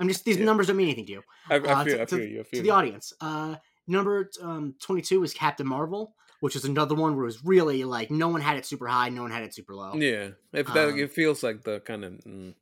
I'm 0.00 0.08
just, 0.08 0.24
these 0.24 0.36
Yeah. 0.36 0.44
numbers 0.46 0.66
don't 0.66 0.76
mean 0.76 0.88
anything 0.88 1.06
to 1.06 1.12
you. 1.12 1.22
I, 1.48 1.54
I 1.54 1.58
uh, 1.58 1.84
feel, 1.84 1.94
to- 1.96 2.02
I 2.02 2.06
feel 2.06 2.18
to- 2.18 2.28
you. 2.28 2.40
I 2.40 2.42
To 2.42 2.48
feel 2.48 2.60
the 2.62 2.66
you. 2.66 2.72
audience. 2.72 3.12
Uh, 3.20 3.56
number 3.86 4.30
um, 4.42 4.74
22 4.80 5.22
is 5.22 5.32
Captain 5.32 5.66
Marvel, 5.66 6.14
which 6.40 6.56
is 6.56 6.64
another 6.64 6.96
one 6.96 7.14
where 7.14 7.22
it 7.24 7.26
was 7.26 7.44
really 7.44 7.84
like 7.84 8.10
no 8.10 8.28
one 8.28 8.40
had 8.40 8.56
it 8.56 8.66
super 8.66 8.88
high, 8.88 9.08
no 9.10 9.22
one 9.22 9.30
had 9.30 9.44
it 9.44 9.54
super 9.54 9.74
low. 9.76 9.94
Yeah, 9.94 10.30
if 10.52 10.66
that 10.74 10.88
Um, 10.90 10.98
it 10.98 11.12
feels 11.12 11.42
like 11.44 11.62
the 11.62 11.78
kind 11.80 12.04
of 12.04 12.12
mm, 12.24 12.54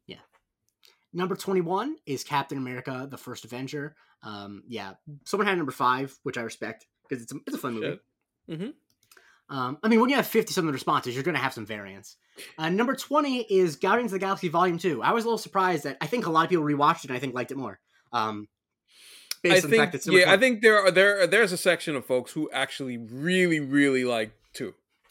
Number 1.12 1.34
21 1.34 1.96
is 2.06 2.22
Captain 2.24 2.58
America, 2.58 3.06
the 3.10 3.18
First 3.18 3.44
Avenger. 3.44 3.94
Um, 4.22 4.62
yeah, 4.68 4.92
someone 5.24 5.46
had 5.46 5.56
number 5.56 5.72
five, 5.72 6.16
which 6.22 6.38
I 6.38 6.42
respect 6.42 6.86
because 7.08 7.22
it's 7.22 7.32
a, 7.32 7.36
it's 7.46 7.56
a 7.56 7.58
fun 7.58 7.74
movie. 7.74 7.98
Mhm. 8.48 8.74
Um, 9.48 9.78
I 9.82 9.88
mean, 9.88 10.00
when 10.00 10.10
you 10.10 10.16
have 10.16 10.26
50 10.28 10.52
something 10.52 10.72
responses, 10.72 11.14
you're 11.14 11.24
going 11.24 11.34
to 11.34 11.40
have 11.40 11.52
some 11.52 11.66
variance. 11.66 12.16
Uh, 12.56 12.68
number 12.68 12.94
20 12.94 13.40
is 13.42 13.74
Guardians 13.76 14.12
of 14.12 14.20
the 14.20 14.24
Galaxy 14.24 14.46
Volume 14.48 14.78
2. 14.78 15.02
I 15.02 15.10
was 15.12 15.24
a 15.24 15.26
little 15.26 15.38
surprised 15.38 15.84
that 15.84 15.96
I 16.00 16.06
think 16.06 16.26
a 16.26 16.30
lot 16.30 16.44
of 16.44 16.50
people 16.50 16.64
rewatched 16.64 17.04
it 17.04 17.10
and 17.10 17.16
I 17.16 17.18
think 17.18 17.34
liked 17.34 17.50
it 17.50 17.56
more. 17.56 17.80
Um, 18.12 18.46
based 19.42 19.54
I 19.54 19.56
on 19.56 19.62
the 19.62 19.68
think 19.68 19.80
fact 19.82 19.92
that 19.92 20.02
so 20.04 20.12
much 20.12 20.20
yeah, 20.20 20.32
I 20.32 20.36
think 20.36 20.62
there 20.62 20.78
are 20.78 20.90
there 20.90 21.26
there's 21.26 21.50
a 21.50 21.56
section 21.56 21.96
of 21.96 22.04
folks 22.06 22.32
who 22.32 22.48
actually 22.52 22.98
really 22.98 23.58
really 23.58 24.04
like. 24.04 24.32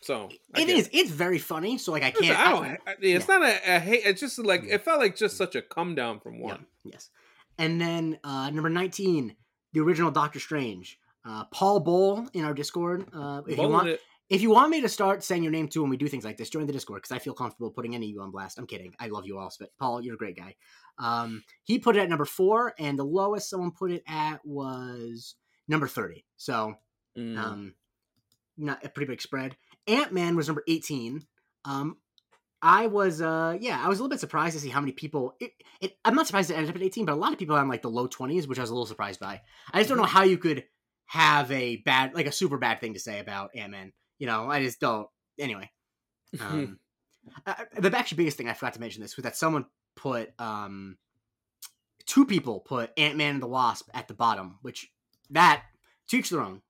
So 0.02 0.30
I 0.56 0.62
it. 0.62 0.89
It's 0.93 1.12
very 1.12 1.38
funny. 1.39 1.78
So, 1.78 1.91
like, 1.91 2.04
I 2.04 2.12
can't. 2.12 2.38
I 2.39 2.52
don't. 2.52 2.66
I- 2.88 2.95
It's 3.02 3.28
not 3.28 3.41
a, 3.43 3.76
a 3.76 3.80
hate. 3.80 4.02
It's 4.06 4.22
just 4.22 4.39
like 4.39 4.64
it 4.64 4.82
felt 4.82 5.00
like 5.00 5.16
just 5.16 5.36
such 5.38 5.56
a 5.56 5.62
come 5.62 5.93
down 5.95 6.20
from 6.22 6.36
Yeah, 6.36 6.45
one. 6.45 6.66
yes. 6.86 7.10
And 7.58 7.80
then 7.82 8.18
uh, 8.24 8.50
number 8.52 8.70
19, 8.70 9.36
the 9.74 9.80
original 9.82 10.12
Doctor 10.12 10.39
Strange. 10.39 10.97
Uh, 11.26 11.43
Paul 11.52 11.82
Bowl 11.82 12.28
in 12.34 12.45
our 12.45 12.54
Discord. 12.54 13.06
Uh, 13.14 13.41
if 13.47 13.58
you 13.58 13.68
want, 13.68 13.89
it- 13.89 14.02
if 14.30 14.41
you 14.41 14.52
want 14.52 14.70
me 14.70 14.80
to 14.82 14.88
start 14.89 15.24
saying 15.24 15.41
your 15.43 15.52
name 15.52 15.68
too 15.68 15.82
when 15.82 15.89
we 15.89 15.97
do 15.97 16.08
things 16.08 16.24
like 16.24 16.38
this, 16.38 16.50
join 16.52 16.66
the 16.68 16.72
Discord 16.74 17.02
because 17.02 17.14
I 17.16 17.20
feel 17.20 17.34
comfortable 17.34 17.72
putting 17.72 17.95
any 17.95 18.06
of 18.06 18.12
you 18.12 18.22
on 18.22 18.30
blast. 18.32 18.58
I'm 18.60 18.68
kidding. 18.68 18.93
I 19.00 19.08
love 19.08 19.26
you 19.26 19.38
all, 19.39 19.52
but 19.60 19.70
Paul, 19.80 20.02
you're 20.04 20.14
a 20.14 20.18
great 20.18 20.38
guy. 20.38 20.56
Um, 21.00 21.43
he 21.64 21.80
put 21.80 21.95
it 21.97 22.00
at 22.02 22.10
number 22.10 22.26
four, 22.26 22.74
and 22.80 22.97
the 22.97 23.04
lowest 23.04 23.50
someone 23.50 23.72
put 23.72 23.91
it 23.91 24.04
at 24.08 24.39
was 24.45 25.36
number 25.68 25.88
30. 25.88 26.24
So, 26.38 26.76
mm, 27.18 27.38
um, 27.38 27.74
not 28.58 28.86
a 28.86 28.89
pretty 28.89 29.10
big 29.12 29.22
spread. 29.22 29.58
Ant 29.88 30.13
Man 30.13 30.36
was 30.36 30.47
number 30.47 30.63
18. 30.67 31.25
Um, 31.65 31.97
I 32.61 32.88
was, 32.88 33.21
uh, 33.21 33.57
yeah, 33.59 33.82
I 33.84 33.88
was 33.88 33.99
a 33.99 34.01
little 34.03 34.09
bit 34.09 34.19
surprised 34.19 34.55
to 34.55 34.61
see 34.61 34.69
how 34.69 34.82
many 34.82 34.91
people. 34.91 35.36
It, 35.39 35.51
it, 35.80 35.97
I'm 36.03 36.15
not 36.15 36.27
surprised 36.27 36.51
it 36.51 36.55
ended 36.55 36.71
up 36.71 36.75
at 36.75 36.82
18, 36.82 37.05
but 37.05 37.13
a 37.13 37.15
lot 37.15 37.32
of 37.32 37.39
people 37.39 37.55
on 37.55 37.69
like 37.69 37.82
the 37.82 37.89
low 37.89 38.07
20s, 38.07 38.47
which 38.47 38.59
I 38.59 38.61
was 38.61 38.69
a 38.69 38.73
little 38.73 38.86
surprised 38.86 39.19
by. 39.19 39.41
I 39.71 39.80
just 39.80 39.89
don't 39.89 39.97
know 39.97 40.03
how 40.03 40.23
you 40.23 40.38
could 40.38 40.65
have 41.05 41.49
a 41.51 41.77
bad, 41.77 42.13
like 42.13 42.25
a 42.25 42.32
super 42.32 42.57
bad 42.57 42.82
thing 42.82 42.93
to 42.95 42.99
say 42.99 43.19
about 43.19 43.51
Ant 43.55 43.71
Man. 43.71 43.93
You 44.17 44.27
know, 44.27 44.49
I 44.49 44.61
just 44.61 44.80
don't. 44.82 45.07
Anyway, 45.39 45.71
um, 46.41 46.80
the 47.77 47.95
actually 47.95 48.17
biggest 48.17 48.38
thing 48.38 48.49
I 48.49 48.53
forgot 48.53 48.73
to 48.73 48.82
mention 48.82 49.01
this 49.01 49.15
was 49.15 49.23
that 49.23 49.38
someone 49.38 49.65
put, 49.95 50.32
um, 50.38 50.97
two 52.05 52.25
people 52.25 52.59
put 52.59 52.91
Ant 52.97 53.15
Man 53.15 53.36
and 53.36 53.43
the 53.43 53.47
Wasp 53.47 53.89
at 53.93 54.09
the 54.09 54.13
bottom, 54.13 54.57
which 54.61 54.91
that 55.30 55.63
to 56.09 56.17
each 56.17 56.30
their 56.30 56.41
own. 56.41 56.61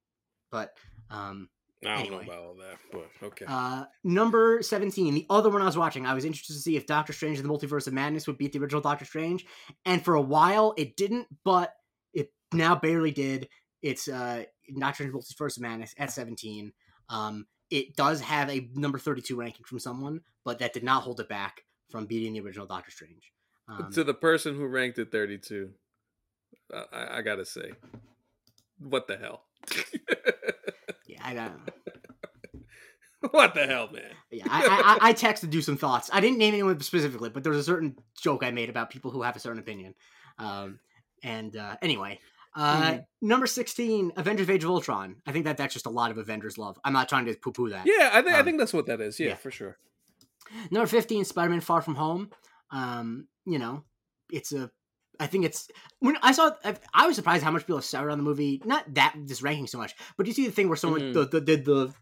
But 0.51 0.73
um, 1.09 1.49
I 1.85 1.87
don't 1.87 1.99
anyway. 1.99 2.25
know 2.25 2.33
about 2.33 2.43
all 2.43 2.55
that, 2.55 2.77
but 2.91 3.27
okay. 3.27 3.45
uh, 3.47 3.85
number 4.03 4.61
17, 4.61 5.13
the 5.13 5.25
other 5.29 5.49
one 5.49 5.61
I 5.61 5.65
was 5.65 5.77
watching, 5.77 6.05
I 6.05 6.13
was 6.13 6.25
interested 6.25 6.53
to 6.53 6.59
see 6.59 6.75
if 6.75 6.85
Doctor 6.85 7.13
Strange 7.13 7.39
and 7.39 7.47
the 7.47 7.53
Multiverse 7.53 7.87
of 7.87 7.93
Madness 7.93 8.27
would 8.27 8.37
beat 8.37 8.51
the 8.51 8.59
original 8.59 8.81
Doctor 8.81 9.05
Strange. 9.05 9.45
And 9.85 10.03
for 10.03 10.15
a 10.15 10.21
while, 10.21 10.73
it 10.77 10.97
didn't, 10.97 11.27
but 11.45 11.73
it 12.13 12.33
now 12.51 12.75
barely 12.75 13.11
did. 13.11 13.47
It's 13.81 14.09
uh, 14.09 14.43
Doctor 14.77 15.05
Strange 15.05 15.13
Multiverse 15.13 15.55
of 15.55 15.63
Madness 15.63 15.95
at 15.97 16.11
17. 16.11 16.73
Um, 17.07 17.47
it 17.69 17.95
does 17.95 18.19
have 18.21 18.49
a 18.49 18.69
number 18.73 18.99
32 18.99 19.39
ranking 19.39 19.63
from 19.63 19.79
someone, 19.79 20.21
but 20.43 20.59
that 20.59 20.73
did 20.73 20.83
not 20.83 21.03
hold 21.03 21.19
it 21.21 21.29
back 21.29 21.63
from 21.89 22.05
beating 22.05 22.33
the 22.33 22.41
original 22.41 22.65
Doctor 22.65 22.91
Strange. 22.91 23.31
Um, 23.69 23.91
to 23.93 24.03
the 24.03 24.13
person 24.13 24.55
who 24.55 24.65
ranked 24.65 24.99
it 24.99 25.11
32, 25.11 25.69
uh, 26.73 26.83
I, 26.91 27.19
I 27.19 27.21
gotta 27.21 27.45
say, 27.45 27.71
what 28.79 29.07
the 29.07 29.17
hell? 29.17 29.43
I 31.29 31.33
don't. 31.33 33.31
what 33.31 33.53
the 33.53 33.65
hell, 33.65 33.89
man? 33.91 34.03
Yeah, 34.31 34.45
I, 34.49 34.97
I 35.01 35.09
I 35.09 35.13
texted 35.13 35.53
you 35.53 35.61
some 35.61 35.77
thoughts. 35.77 36.09
I 36.13 36.21
didn't 36.21 36.37
name 36.37 36.53
anyone 36.53 36.79
specifically, 36.81 37.29
but 37.29 37.43
there 37.43 37.51
was 37.51 37.59
a 37.59 37.63
certain 37.63 37.95
joke 38.19 38.43
I 38.43 38.51
made 38.51 38.69
about 38.69 38.89
people 38.89 39.11
who 39.11 39.21
have 39.23 39.35
a 39.35 39.39
certain 39.39 39.59
opinion. 39.59 39.93
Um, 40.37 40.79
and 41.23 41.55
uh, 41.57 41.75
anyway, 41.81 42.19
uh, 42.55 42.81
Mhm. 42.93 43.05
number 43.21 43.45
sixteen, 43.47 44.11
Avengers: 44.15 44.49
Age 44.49 44.63
of 44.63 44.69
Ultron. 44.69 45.17
I 45.27 45.31
think 45.33 45.45
that 45.45 45.57
that's 45.57 45.73
just 45.73 45.85
a 45.85 45.89
lot 45.89 46.11
of 46.11 46.17
Avengers 46.17 46.57
love. 46.57 46.79
I'm 46.83 46.93
not 46.93 47.09
trying 47.09 47.25
to 47.25 47.35
poo 47.35 47.51
poo 47.51 47.69
that. 47.69 47.85
Yeah, 47.85 48.09
I 48.13 48.21
think 48.21 48.35
I 48.35 48.39
Um, 48.39 48.45
think 48.45 48.57
that's 48.59 48.73
what 48.73 48.85
that 48.87 49.01
is. 49.01 49.19
Yeah, 49.19 49.29
yeah. 49.29 49.35
for 49.35 49.51
sure. 49.51 49.77
Number 50.71 50.87
15, 50.87 51.25
Spider 51.25 51.49
Man 51.51 51.59
Far 51.61 51.81
From 51.81 51.95
Home. 51.95 52.31
Um, 52.71 53.27
you 53.45 53.59
know, 53.59 53.83
it's 54.31 54.51
a. 54.53 54.71
I 55.19 55.27
think 55.27 55.45
it's 55.45 55.69
when 55.99 56.17
I 56.21 56.31
saw. 56.31 56.51
I, 56.63 56.75
I 56.93 57.07
was 57.07 57.15
surprised 57.15 57.43
how 57.43 57.51
much 57.51 57.63
people 57.63 57.77
have 57.77 57.85
started 57.85 58.11
on 58.11 58.17
the 58.17 58.23
movie. 58.23 58.61
Not 58.65 58.93
that 58.93 59.15
this 59.17 59.41
ranking 59.41 59.67
so 59.67 59.77
much, 59.77 59.93
but 60.17 60.25
you 60.27 60.33
see 60.33 60.45
the 60.45 60.51
thing 60.51 60.67
where 60.69 60.77
someone 60.77 61.01
Mhm. 61.01 61.13
the, 61.13 61.25
the, 61.25 61.41
did 61.41 61.65
the 61.65 61.93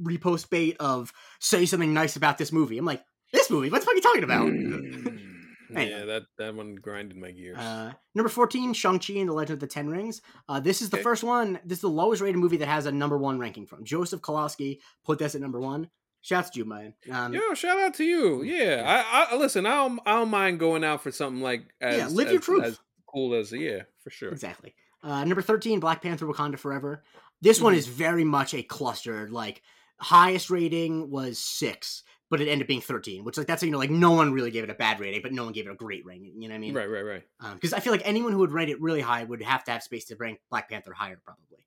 repost 0.00 0.50
bait 0.50 0.76
of 0.80 1.12
say 1.38 1.66
something 1.66 1.92
nice 1.92 2.16
about 2.16 2.38
this 2.38 2.50
movie. 2.52 2.78
I'm 2.78 2.84
like, 2.84 3.04
this 3.32 3.50
movie. 3.50 3.70
What's 3.70 3.84
fucking 3.84 4.02
talking 4.02 4.24
about? 4.24 4.46
Mm. 4.48 5.18
Anyway. 5.74 5.88
Yeah, 6.00 6.04
that 6.04 6.22
that 6.36 6.54
one 6.54 6.74
grinded 6.74 7.16
my 7.16 7.30
gears. 7.30 7.56
Uh, 7.56 7.92
number 8.14 8.28
14, 8.28 8.74
Shang-Chi 8.74 9.14
and 9.14 9.26
the 9.30 9.32
Legend 9.32 9.54
of 9.54 9.60
the 9.60 9.66
Ten 9.66 9.88
Rings. 9.88 10.20
Uh, 10.46 10.60
this 10.60 10.82
is 10.82 10.90
the 10.90 10.98
Okay. 10.98 11.02
first 11.02 11.24
one. 11.24 11.58
This 11.64 11.78
is 11.78 11.80
the 11.82 11.88
lowest 11.88 12.20
rated 12.20 12.36
movie 12.36 12.58
that 12.58 12.68
has 12.68 12.84
a 12.84 12.92
number 12.92 13.16
one 13.16 13.38
ranking 13.38 13.64
from. 13.64 13.82
Joseph 13.82 14.20
Kolosky 14.20 14.80
put 15.02 15.18
this 15.18 15.34
at 15.34 15.40
number 15.40 15.58
one. 15.58 15.88
Shouts 16.22 16.50
to 16.50 16.58
you, 16.60 16.64
man. 16.64 16.94
Um, 17.10 17.34
Yo, 17.34 17.52
shout 17.54 17.78
out 17.80 17.94
to 17.94 18.04
you. 18.04 18.42
Yeah, 18.42 18.82
I, 18.86 19.34
I 19.34 19.36
listen. 19.36 19.66
I 19.66 19.74
don't, 19.74 20.00
I 20.06 20.12
don't 20.12 20.30
mind 20.30 20.58
going 20.60 20.84
out 20.84 21.02
for 21.02 21.10
something 21.10 21.42
like 21.42 21.64
as 21.80 21.98
Yeah, 21.98 22.06
live 22.08 22.30
your 22.30 22.40
truth. 22.40 22.64
as 22.64 22.78
cool 23.06 23.34
as 23.34 23.52
yeah, 23.52 23.82
for 24.04 24.10
sure. 24.10 24.30
Exactly. 24.30 24.74
Uh, 25.02 25.24
number 25.24 25.42
13, 25.42 25.80
Black 25.80 26.00
Panther 26.00 26.26
Wakanda 26.26 26.58
Forever. 26.58 27.02
This 27.40 27.60
one 27.60 27.74
Mhm. 27.74 27.78
is 27.78 27.86
very 27.88 28.22
much 28.24 28.54
a 28.54 28.62
cluster. 28.62 29.28
Like, 29.28 29.62
highest 29.98 30.48
rating 30.48 31.10
was 31.10 31.40
six, 31.40 32.04
but 32.30 32.40
it 32.40 32.44
ended 32.48 32.66
up 32.66 32.68
being 32.68 32.80
13, 32.80 33.24
which, 33.24 33.36
like, 33.36 33.48
that's, 33.48 33.64
you 33.64 33.72
know, 33.72 33.78
like, 33.78 33.90
no 33.90 34.12
one 34.12 34.32
really 34.32 34.52
gave 34.52 34.62
it 34.62 34.70
a 34.70 34.74
bad 34.74 35.00
rating, 35.00 35.22
but 35.22 35.32
no 35.32 35.42
one 35.42 35.52
gave 35.52 35.66
it 35.66 35.72
a 35.72 35.74
great 35.74 36.06
rating. 36.06 36.40
You 36.40 36.48
know 36.48 36.52
what 36.54 36.58
I 36.58 36.60
mean? 36.60 36.74
right, 36.74 36.88
right, 36.88 37.02
right. 37.02 37.24
Because 37.54 37.72
I 37.72 37.80
feel 37.80 37.92
like 37.92 38.02
anyone 38.04 38.30
who 38.30 38.38
would 38.38 38.52
rate 38.52 38.68
it 38.68 38.80
really 38.80 39.00
high 39.00 39.24
would 39.24 39.42
have 39.42 39.64
to 39.64 39.72
have 39.72 39.82
space 39.82 40.04
to 40.04 40.16
rank 40.16 40.38
Black 40.50 40.70
Panther 40.70 40.92
higher, 40.92 41.20
probably. 41.24 41.66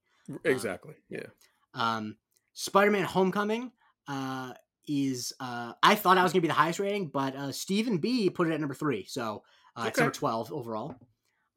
Exactly. 0.50 0.94
Yeah. 1.10 1.26
Um, 1.74 2.16
Spider 2.54 2.90
Man 2.92 3.04
Homecoming 3.04 3.74
uh, 4.08 4.54
is, 4.88 5.34
uh, 5.40 5.74
I 5.82 5.96
thought 5.96 6.18
I 6.18 6.24
was 6.24 6.32
going 6.32 6.42
to 6.42 6.48
be 6.48 6.50
the 6.50 6.54
highest 6.54 6.80
rating, 6.80 7.08
but 7.08 7.36
uh, 7.36 7.52
Stephen 7.52 7.98
B 7.98 8.30
put 8.30 8.48
it 8.48 8.54
at 8.54 8.60
number 8.60 8.76
three. 8.76 9.06
So 9.06 9.44
uh, 9.76 9.86
it's 9.88 9.98
number 9.98 10.14
12 10.14 10.54
overall. 10.54 10.96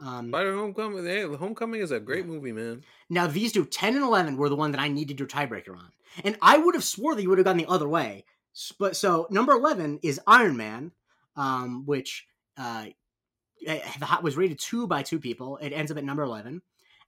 Um, 0.00 0.28
Spider 0.28 0.54
Homecoming. 0.54 1.04
Hey, 1.04 1.22
Homecoming 1.22 1.80
is 1.80 1.90
a 1.90 2.00
great 2.00 2.24
Yeah. 2.24 2.30
movie, 2.30 2.52
man. 2.52 2.84
Now 3.10 3.26
these 3.26 3.52
two, 3.52 3.64
10 3.64 3.96
and 3.96 4.04
11, 4.04 4.36
were 4.36 4.48
the 4.48 4.56
one 4.56 4.70
that 4.72 4.80
I 4.80 4.88
needed 4.88 5.18
your 5.18 5.28
tiebreaker 5.28 5.76
on. 5.76 5.90
And 6.24 6.36
I 6.40 6.56
would 6.56 6.74
have 6.74 6.84
swore 6.84 7.14
that 7.14 7.22
you 7.22 7.28
would 7.28 7.38
have 7.38 7.44
gone 7.44 7.56
the 7.56 7.66
other 7.66 7.88
way. 7.88 8.24
But 8.78 8.96
so 8.96 9.26
number 9.30 9.52
11 9.52 10.00
is 10.02 10.20
Iron 10.26 10.56
Man, 10.56 10.92
um, 11.36 11.84
which 11.84 12.26
uh, 12.56 12.86
eh, 13.66 13.80
the 13.98 14.18
was 14.22 14.36
rated 14.36 14.58
2 14.58 14.86
by 14.86 15.02
two 15.02 15.18
people. 15.18 15.58
It 15.58 15.72
ends 15.72 15.90
up 15.90 15.98
at 15.98 16.04
number 16.04 16.22
11. 16.22 16.62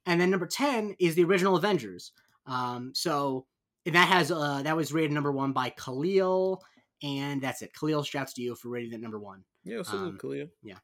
And 0.07 0.21
then 0.21 0.31
number 0.31 0.47
10 0.47 0.97
is 0.99 1.15
the 1.15 1.25
original 1.25 1.57
Avengers. 1.57 2.13
Um, 2.47 2.93
so 2.95 3.47
and 3.87 3.95
that 3.95 4.09
has 4.09 4.31
uh, 4.31 4.63
that 4.63 4.77
was 4.77 4.93
rated 4.93 5.13
number 5.13 5.33
1 5.33 5.53
by 5.53 5.71
Khalil 5.71 6.63
and 7.03 7.41
that's 7.43 7.63
it. 7.63 7.73
Khalil 7.75 8.03
shouts 8.03 8.35
to 8.35 8.43
you 8.43 8.55
for 8.55 8.69
rating 8.69 8.93
it 8.93 9.01
number 9.01 9.19
1. 9.19 9.43
Yeah, 9.65 9.83
salute, 9.83 10.09
Um, 10.11 10.19
Khalil. 10.19 10.47
Yeah. 10.63 10.79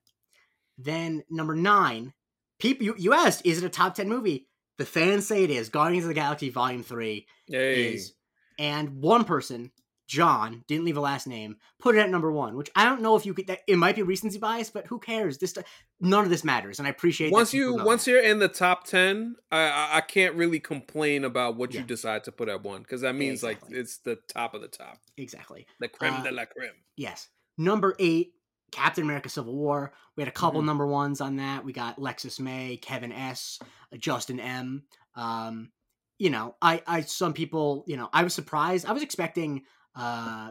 Then 0.78 1.22
number 1.30 1.54
nine, 1.54 2.12
people 2.58 2.84
you, 2.84 2.94
you 2.98 3.12
asked, 3.14 3.44
is 3.46 3.62
it 3.62 3.66
a 3.66 3.70
top 3.70 3.94
ten 3.94 4.08
movie? 4.08 4.46
The 4.78 4.84
fans 4.84 5.26
say 5.26 5.42
it 5.44 5.50
is. 5.50 5.70
Guardians 5.70 6.04
of 6.04 6.08
the 6.08 6.14
Galaxy 6.14 6.50
Volume 6.50 6.82
Three 6.82 7.26
Hey, 7.48 7.94
is, 7.94 8.12
and 8.58 9.00
one 9.00 9.24
person, 9.24 9.72
John, 10.06 10.64
didn't 10.68 10.84
leave 10.84 10.96
a 10.96 11.00
last 11.00 11.26
name, 11.26 11.56
put 11.80 11.96
it 11.96 11.98
at 12.00 12.10
number 12.10 12.30
one. 12.30 12.56
Which 12.56 12.70
I 12.76 12.84
don't 12.84 13.02
know 13.02 13.16
if 13.16 13.26
you 13.26 13.34
could. 13.34 13.48
that- 13.48 13.62
It 13.66 13.76
might 13.76 13.96
be 13.96 14.02
recency 14.02 14.38
bias, 14.38 14.70
but 14.70 14.86
who 14.86 14.98
cares? 14.98 15.38
This 15.38 15.54
none 16.00 16.24
of 16.24 16.30
this 16.30 16.44
matters, 16.44 16.78
and 16.78 16.86
I 16.86 16.90
appreciate. 16.90 17.28
that 17.30 17.32
once 17.32 17.52
you 17.52 17.74
once 17.74 18.04
that. 18.04 18.10
you're 18.12 18.22
in 18.22 18.38
the 18.38 18.48
top 18.48 18.84
ten, 18.84 19.36
I 19.50 19.96
I, 19.98 20.00
can't 20.02 20.34
really 20.36 20.60
complain 20.60 21.24
about 21.24 21.56
what 21.56 21.74
you 21.74 21.82
decide 21.82 22.24
to 22.24 22.32
put 22.32 22.48
at 22.48 22.62
one 22.62 22.82
because 22.82 23.00
that 23.00 23.14
means 23.14 23.42
Exactly. 23.42 23.70
like 23.74 23.80
it's 23.80 23.98
the 23.98 24.16
top 24.28 24.54
of 24.54 24.60
the 24.62 24.68
top, 24.68 24.98
exactly 25.16 25.66
the 25.80 25.88
creme 25.88 26.14
Uh, 26.14 26.22
de 26.22 26.30
la 26.30 26.44
creme. 26.44 26.70
yes. 26.96 27.28
Number 27.58 27.96
eight, 27.98 28.34
Captain 28.70 29.02
America: 29.04 29.28
Civil 29.28 29.54
War. 29.56 29.92
We 30.16 30.22
had 30.22 30.28
a 30.28 30.32
couple 30.32 30.60
Mhm. 30.62 30.66
number 30.66 30.86
ones 30.86 31.20
on 31.20 31.36
that. 31.36 31.64
We 31.64 31.72
got 31.72 31.98
Lexus 31.98 32.38
May, 32.38 32.76
Kevin 32.76 33.12
S, 33.12 33.58
Justin 33.98 34.38
M. 34.40 34.84
Um, 35.14 35.72
you 36.18 36.30
know, 36.30 36.54
I, 36.62 36.82
I, 36.86 37.00
some 37.02 37.32
people, 37.34 37.84
you 37.86 37.96
know, 37.96 38.08
I 38.12 38.24
was 38.24 38.32
surprised. 38.34 38.86
I 38.86 38.92
was 38.92 39.02
expecting 39.02 39.64
uh 39.96 40.50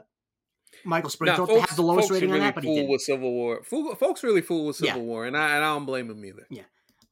Michael 0.84 1.10
Springfield 1.10 1.48
folks, 1.48 1.70
have 1.70 1.76
the 1.78 1.84
lowest 1.84 2.12
rating 2.12 2.32
on 2.34 2.40
that, 2.40 2.54
but 2.56 2.64
he 2.64 2.76
didn't. 2.76 2.90
with 2.92 3.02
Civil 3.02 3.32
War. 3.32 3.64
Fool, 3.64 3.96
folks 3.96 4.24
really 4.24 4.42
fool 4.42 4.66
with 4.66 4.82
Yeah. 4.82 4.94
Civil 4.94 5.06
War, 5.08 5.26
and 5.26 5.38
I 5.38 5.56
and 5.56 5.64
I 5.64 5.74
don't 5.74 5.86
blame 5.86 6.10
him 6.10 6.24
either. 6.26 6.46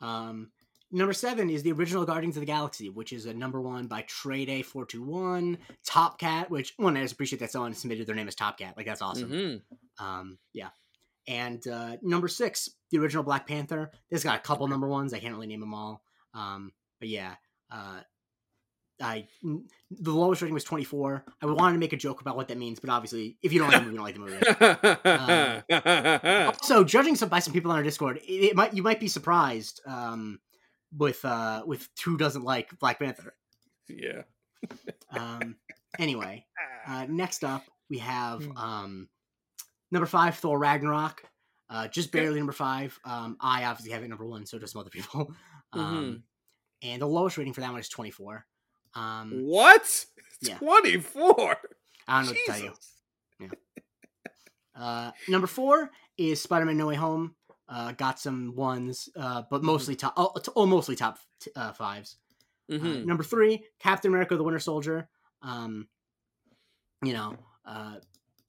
Um, 0.02 0.52
number 0.92 1.14
seven 1.14 1.50
is 1.50 1.64
the 1.64 1.72
original 1.72 2.06
Guardians 2.06 2.36
of 2.36 2.42
the 2.42 2.46
Galaxy, 2.46 2.90
which 2.90 3.14
is 3.14 3.26
a 3.26 3.34
number 3.34 3.62
one 3.62 3.88
by 3.88 4.02
Trade 4.02 4.50
A 4.50 4.62
four 4.64 4.86
two 4.86 5.02
one. 5.02 5.58
Top 5.86 6.20
Cat, 6.20 6.50
which 6.52 6.74
one 6.78 6.98
I 6.98 7.02
just 7.04 7.14
appreciate 7.14 7.40
that 7.40 7.52
someone 7.52 7.74
submitted 7.74 8.06
their 8.06 8.16
name 8.16 8.28
as 8.28 8.36
Top 8.36 8.58
Cat. 8.58 8.74
Like 8.76 8.86
that's 8.86 9.02
awesome. 9.02 9.30
Mhm. 9.32 9.62
Um, 9.98 10.38
yeah. 10.52 10.70
And 11.26 11.66
uh, 11.66 11.96
number 12.02 12.28
six, 12.28 12.70
the 12.92 12.98
original 13.00 13.24
Black 13.24 13.48
Panther. 13.48 13.92
This 14.12 14.26
got 14.26 14.36
a 14.36 14.42
couple 14.42 14.68
number 14.68 14.88
ones. 14.90 15.14
I 15.14 15.20
can't 15.20 15.34
really 15.34 15.48
name 15.48 15.62
them 15.62 15.74
all. 15.74 16.04
Um, 16.34 16.74
but 17.00 17.08
yeah, 17.08 17.36
uh, 17.72 18.02
I 19.02 19.28
the 19.44 20.12
lowest 20.12 20.42
rating 20.42 20.54
was 20.54 20.64
twenty 20.64 20.84
four. 20.84 21.26
I 21.42 21.46
wanted 21.48 21.74
to 21.74 21.80
make 21.80 21.94
a 21.94 21.98
joke 21.98 22.22
about 22.22 22.36
what 22.36 22.48
that 22.50 22.58
means, 22.58 22.80
but 22.80 22.90
obviously, 22.90 23.38
if 23.42 23.52
you 23.52 23.60
don't 23.60 23.70
like 23.72 23.84
the 23.84 23.92
movie, 23.92 23.94
you 23.94 23.98
don't 23.98 24.06
like 24.06 25.68
the 25.70 25.74
movie. 26.42 26.46
also, 26.48 26.84
judging 26.84 27.16
some 27.16 27.30
by 27.30 27.40
some 27.40 27.54
people 27.54 27.72
on 27.72 27.78
our 27.78 27.84
Discord, 27.84 28.18
it, 28.18 28.32
it 28.52 28.56
might 28.56 28.74
you 28.74 28.84
might 28.84 29.00
be 29.00 29.08
surprised 29.08 29.82
um, 29.86 30.40
with 30.98 31.24
uh, 31.26 31.64
with 31.66 31.90
who 32.06 32.18
doesn't 32.18 32.44
like 32.44 32.78
Black 32.80 33.00
Panther. 33.00 33.34
yeah. 33.88 34.22
Um, 35.12 35.56
anyway, 36.00 36.46
uh, 36.88 37.06
next 37.10 37.44
up 37.44 37.64
we 37.90 37.98
have 38.00 38.44
Hmm. 38.44 38.58
um, 38.58 39.10
number 39.92 40.06
five, 40.08 40.36
Thor 40.36 40.58
Ragnarok. 40.60 41.24
Uh, 41.70 41.88
just 41.88 42.12
barely 42.12 42.38
number 42.38 42.54
five. 42.54 42.98
Um, 43.04 43.38
I 43.40 43.66
obviously 43.66 43.92
have 43.94 44.04
it 44.04 44.08
number 44.08 44.26
one, 44.26 44.46
so 44.46 44.60
does 44.60 44.72
some 44.72 44.82
other 44.82 44.90
people. 44.92 45.34
Um, 45.74 45.82
Mhm. 46.06 46.22
And 46.84 47.02
the 47.02 47.08
lowest 47.08 47.38
rating 47.38 47.54
for 47.54 47.62
that 47.62 47.72
one 47.72 47.80
is 47.80 47.90
24. 47.90 48.46
Um, 48.96 49.44
what? 49.46 50.06
yeah. 50.42 50.58
Twenty 50.58 50.98
four. 51.00 51.58
I 52.08 52.22
don't 52.22 52.26
know 52.26 52.32
what 52.32 52.38
to 52.46 52.52
tell 52.52 52.60
you. 52.62 53.50
Uh, 54.76 55.12
number 55.28 55.48
four 55.48 55.92
is 56.18 56.42
Spider-Man: 56.42 56.78
No 56.78 56.88
Way 56.88 56.96
Home. 56.96 57.36
Uh, 57.70 57.92
got 57.94 58.20
some 58.20 58.56
ones, 58.56 59.08
uh, 59.16 59.40
Mm-hmm. 59.42 59.48
but 59.50 59.64
mostly 59.64 59.96
top, 59.96 60.14
oh, 60.18 60.32
t- 60.44 60.52
oh, 60.56 60.66
mostly 60.66 60.96
top 60.96 61.18
t- 61.40 61.52
uh, 61.56 61.72
fives. 61.74 62.18
Uh, 62.72 62.76
Mhm. 62.76 63.06
number 63.06 63.24
three, 63.24 63.64
Captain 63.80 64.10
America: 64.12 64.36
The 64.36 64.44
Winter 64.44 64.60
Soldier. 64.60 65.08
Um, 65.42 65.88
you 67.04 67.14
know, 67.14 67.38
uh, 67.66 67.98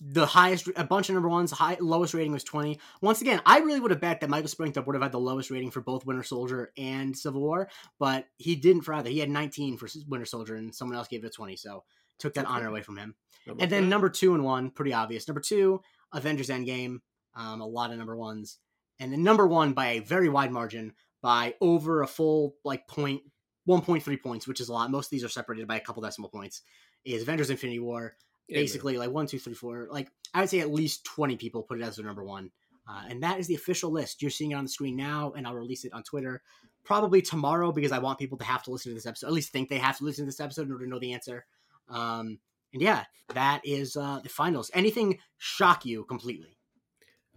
the 0.01 0.27
highest, 0.27 0.69
a 0.77 0.85
bunch 0.85 1.09
of 1.09 1.15
number 1.15 1.29
ones. 1.29 1.51
High, 1.51 1.77
lowest 1.81 2.15
rating 2.15 2.33
was 2.33 2.45
twenty. 2.45 2.81
Once 3.01 3.21
again, 3.21 3.41
I 3.47 3.59
really 3.61 3.81
would 3.81 3.91
have 3.91 4.01
bet 4.01 4.21
that 4.21 4.31
Michael 4.31 4.49
Springthorpe 4.49 4.87
would 4.87 4.95
have 4.95 5.03
had 5.03 5.13
the 5.13 5.21
lowest 5.21 5.51
rating 5.51 5.71
for 5.71 5.81
both 5.81 6.05
Winter 6.05 6.23
Soldier 6.23 6.73
and 6.77 7.16
Civil 7.16 7.41
War, 7.41 7.69
but 7.99 8.27
he 8.37 8.57
didn't 8.57 8.83
for 8.83 8.95
either. 8.95 9.11
He 9.11 9.19
had 9.21 9.31
nineteen 9.31 9.77
for 9.77 9.89
Winter 10.09 10.27
Soldier, 10.27 10.57
and 10.57 10.75
someone 10.75 10.97
else 10.97 11.09
gave 11.09 11.25
it 11.25 11.35
twenty. 11.35 11.57
So 11.57 11.85
took 12.19 12.35
that 12.35 12.45
Okay. 12.45 12.55
honor 12.55 12.69
away 12.69 12.83
from 12.83 12.97
him. 12.97 13.15
Number 13.47 13.62
And 13.62 13.71
then 13.73 13.89
number 13.89 14.09
two 14.09 14.35
and 14.35 14.45
one, 14.45 14.71
pretty 14.71 14.93
obvious. 14.93 15.27
Number 15.29 15.41
two, 15.41 15.81
Avengers 16.12 16.49
Endgame. 16.49 16.99
Um, 17.35 17.61
a 17.61 17.66
lot 17.66 17.91
of 17.91 17.99
number 17.99 18.16
ones. 18.16 18.59
And 19.01 19.12
then 19.12 19.23
number 19.25 19.47
one 19.47 19.73
by 19.73 19.87
a 19.87 19.99
very 19.99 20.29
wide 20.29 20.53
margin, 20.53 20.93
by 21.21 21.55
over 21.61 22.03
a 22.03 22.07
full 22.07 22.55
like 22.65 22.87
point, 22.87 23.23
1.3 23.69 24.23
points, 24.23 24.47
which 24.47 24.61
is 24.61 24.69
a 24.69 24.73
lot. 24.73 24.91
Most 24.91 25.07
of 25.07 25.11
these 25.11 25.25
are 25.25 25.29
separated 25.29 25.66
by 25.66 25.77
a 25.77 25.81
couple 25.81 26.03
decimal 26.03 26.31
points. 26.31 26.62
Is 27.05 27.23
Avengers 27.23 27.51
Infinity 27.51 27.81
War. 27.81 28.16
Basically, 28.49 28.99
like 28.99 29.11
one, 29.11 29.27
two, 29.27 29.39
three, 29.39 29.55
four. 29.55 29.89
Like 29.91 30.11
I 30.33 30.41
would 30.41 30.51
say 30.51 30.61
at 30.61 30.71
least 30.71 31.05
20 31.05 31.37
people 31.37 31.62
put 31.62 31.81
it 31.81 31.85
as 31.85 31.97
their 31.97 32.05
number 32.05 32.25
one. 32.25 32.51
Uh, 32.87 33.03
and 33.09 33.23
that 33.23 33.39
is 33.39 33.47
the 33.47 33.55
official 33.55 33.91
list. 33.91 34.21
You're 34.21 34.31
seeing 34.31 34.51
it 34.51 34.55
on 34.55 34.65
the 34.65 34.71
screen 34.71 34.95
now, 34.95 35.33
and 35.35 35.47
I'll 35.47 35.55
release 35.55 35.85
it 35.85 35.93
on 35.95 36.03
Twitter 36.03 36.43
probably 36.85 37.23
tomorrow 37.23 37.73
because 37.73 37.93
I 37.93 37.99
want 37.99 38.19
people 38.19 38.39
to 38.39 38.45
have 38.45 38.62
to 38.65 38.71
listen 38.71 38.91
to 38.91 38.95
this 38.95 39.07
episode, 39.07 39.27
at 39.27 39.33
least 39.33 39.53
think 39.53 39.69
they 39.69 39.79
have 39.79 39.99
to 39.99 40.05
listen 40.05 40.25
to 40.25 40.27
this 40.27 40.41
episode 40.41 40.66
in 40.66 40.73
order 40.73 40.85
to 40.85 40.91
know 40.91 40.99
the 40.99 41.15
answer. 41.15 41.47
Um, 41.89 42.39
and 42.73 42.83
yeah, 42.83 43.05
that 43.33 43.62
is 43.65 43.97
uh, 43.97 44.21
the 44.23 44.29
finals. 44.29 44.71
Anything 44.75 45.19
shock 45.39 45.87
you 45.87 46.05
completely? 46.05 46.59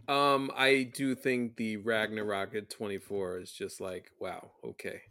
Um, 0.08 0.52
I 0.56 0.92
do 0.94 1.16
think 1.16 1.58
the 1.58 1.78
Ragnarok 1.78 2.56
at 2.56 2.70
24 2.70 3.40
is 3.40 3.52
just 3.52 3.82
like, 3.82 4.12
wow, 4.20 4.52
okay. 4.64 5.02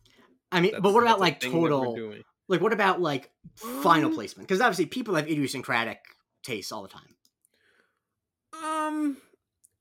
I 0.52 0.60
mean, 0.60 0.72
That's- 0.72 0.82
but 0.82 0.94
what 0.94 1.02
about 1.02 1.20
like 1.20 1.40
thing 1.40 1.52
that 1.52 1.58
we're 1.58 1.68
total? 1.70 2.14
Like, 2.48 2.60
what 2.60 2.72
about 2.72 3.00
like 3.00 3.30
final 3.56 4.10
Um, 4.10 4.14
placement? 4.14 4.48
Because 4.48 4.60
obviously, 4.60 4.86
people 4.86 5.14
have 5.16 5.28
idiosyncratic 5.28 5.98
tastes 6.42 6.70
all 6.72 6.82
the 6.82 6.88
time. 6.88 7.16
Um, 8.62 9.16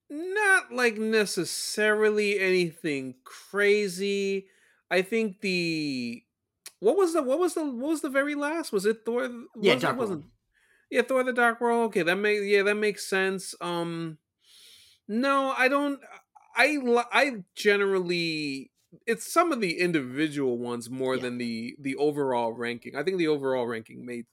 not 0.10 0.72
like 0.72 0.98
necessarily 0.98 2.40
anything 2.40 3.16
crazy. 3.24 4.48
I 4.92 5.02
think 5.02 5.42
the 5.42 6.24
what 6.80 6.98
was 6.98 7.14
the 7.14 7.24
what 7.24 7.40
was 7.40 7.54
the 7.54 7.64
what 7.66 7.90
was 7.90 8.02
the 8.02 8.10
very 8.10 8.36
last? 8.36 8.72
Was 8.72 8.86
it 8.86 9.00
Thor? 9.06 9.30
Yeah, 9.60 9.76
Dark 9.76 9.96
it 9.96 10.00
wasn't 10.00 10.20
World. 10.22 10.32
yeah 10.92 11.02
Thor 11.04 11.24
the 11.24 11.34
Dark 11.34 11.62
World. 11.62 11.88
Okay, 11.88 12.04
that 12.04 12.18
makes 12.18 12.44
yeah 12.46 12.64
that 12.64 12.76
makes 12.76 13.08
sense. 13.08 13.56
Um, 13.62 14.18
no, 15.08 15.54
I 15.58 15.68
don't. 15.68 16.00
I 16.56 16.78
I 17.12 17.44
generally 17.56 18.72
it's 19.06 19.32
some 19.32 19.52
of 19.52 19.62
the 19.62 19.80
individual 19.80 20.58
ones 20.58 20.90
more 20.90 21.16
Yeah. 21.16 21.24
than 21.24 21.38
the 21.38 21.76
the 21.80 21.96
overall 21.96 22.54
ranking. 22.54 22.96
I 22.96 23.04
think 23.04 23.18
the 23.18 23.28
overall 23.28 23.68
ranking 23.68 24.06
made 24.06 24.26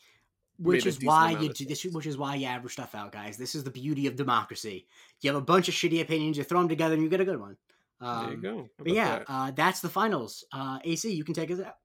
which 0.59 0.87
is 0.87 1.03
why 1.03 1.31
you 1.33 1.53
do 1.53 1.65
this. 1.65 1.85
Which 1.85 2.07
is 2.07 2.17
why 2.17 2.37
you 2.37 2.47
average 2.47 2.75
stuff 2.75 2.95
out, 2.95 3.13
guys. 3.13 3.37
This 3.37 3.55
is 3.55 3.65
the 3.65 3.71
beauty 3.71 4.07
of 4.07 4.17
democracy. 4.17 4.87
You 5.21 5.31
have 5.33 5.41
a 5.41 5.45
bunch 5.45 5.69
of 5.69 5.75
shitty 5.75 6.01
opinions, 6.01 6.37
you 6.39 6.45
throw 6.45 6.61
them 6.61 6.69
together, 6.69 6.95
and 6.95 7.03
you 7.03 7.09
get 7.09 7.21
a 7.21 7.25
good 7.25 7.41
one. 7.41 7.57
Um, 8.01 8.25
there 8.27 8.35
you 8.35 8.43
go. 8.43 8.69
But 8.79 8.89
yeah, 8.89 9.19
that? 9.19 9.25
uh, 9.29 9.51
that's 9.53 9.81
the 9.81 9.89
finals. 9.89 10.45
Uh, 10.53 10.79
AC, 10.85 11.13
you 11.13 11.25
can 11.25 11.35
take 11.35 11.51
us 11.51 11.61
out. 11.61 11.77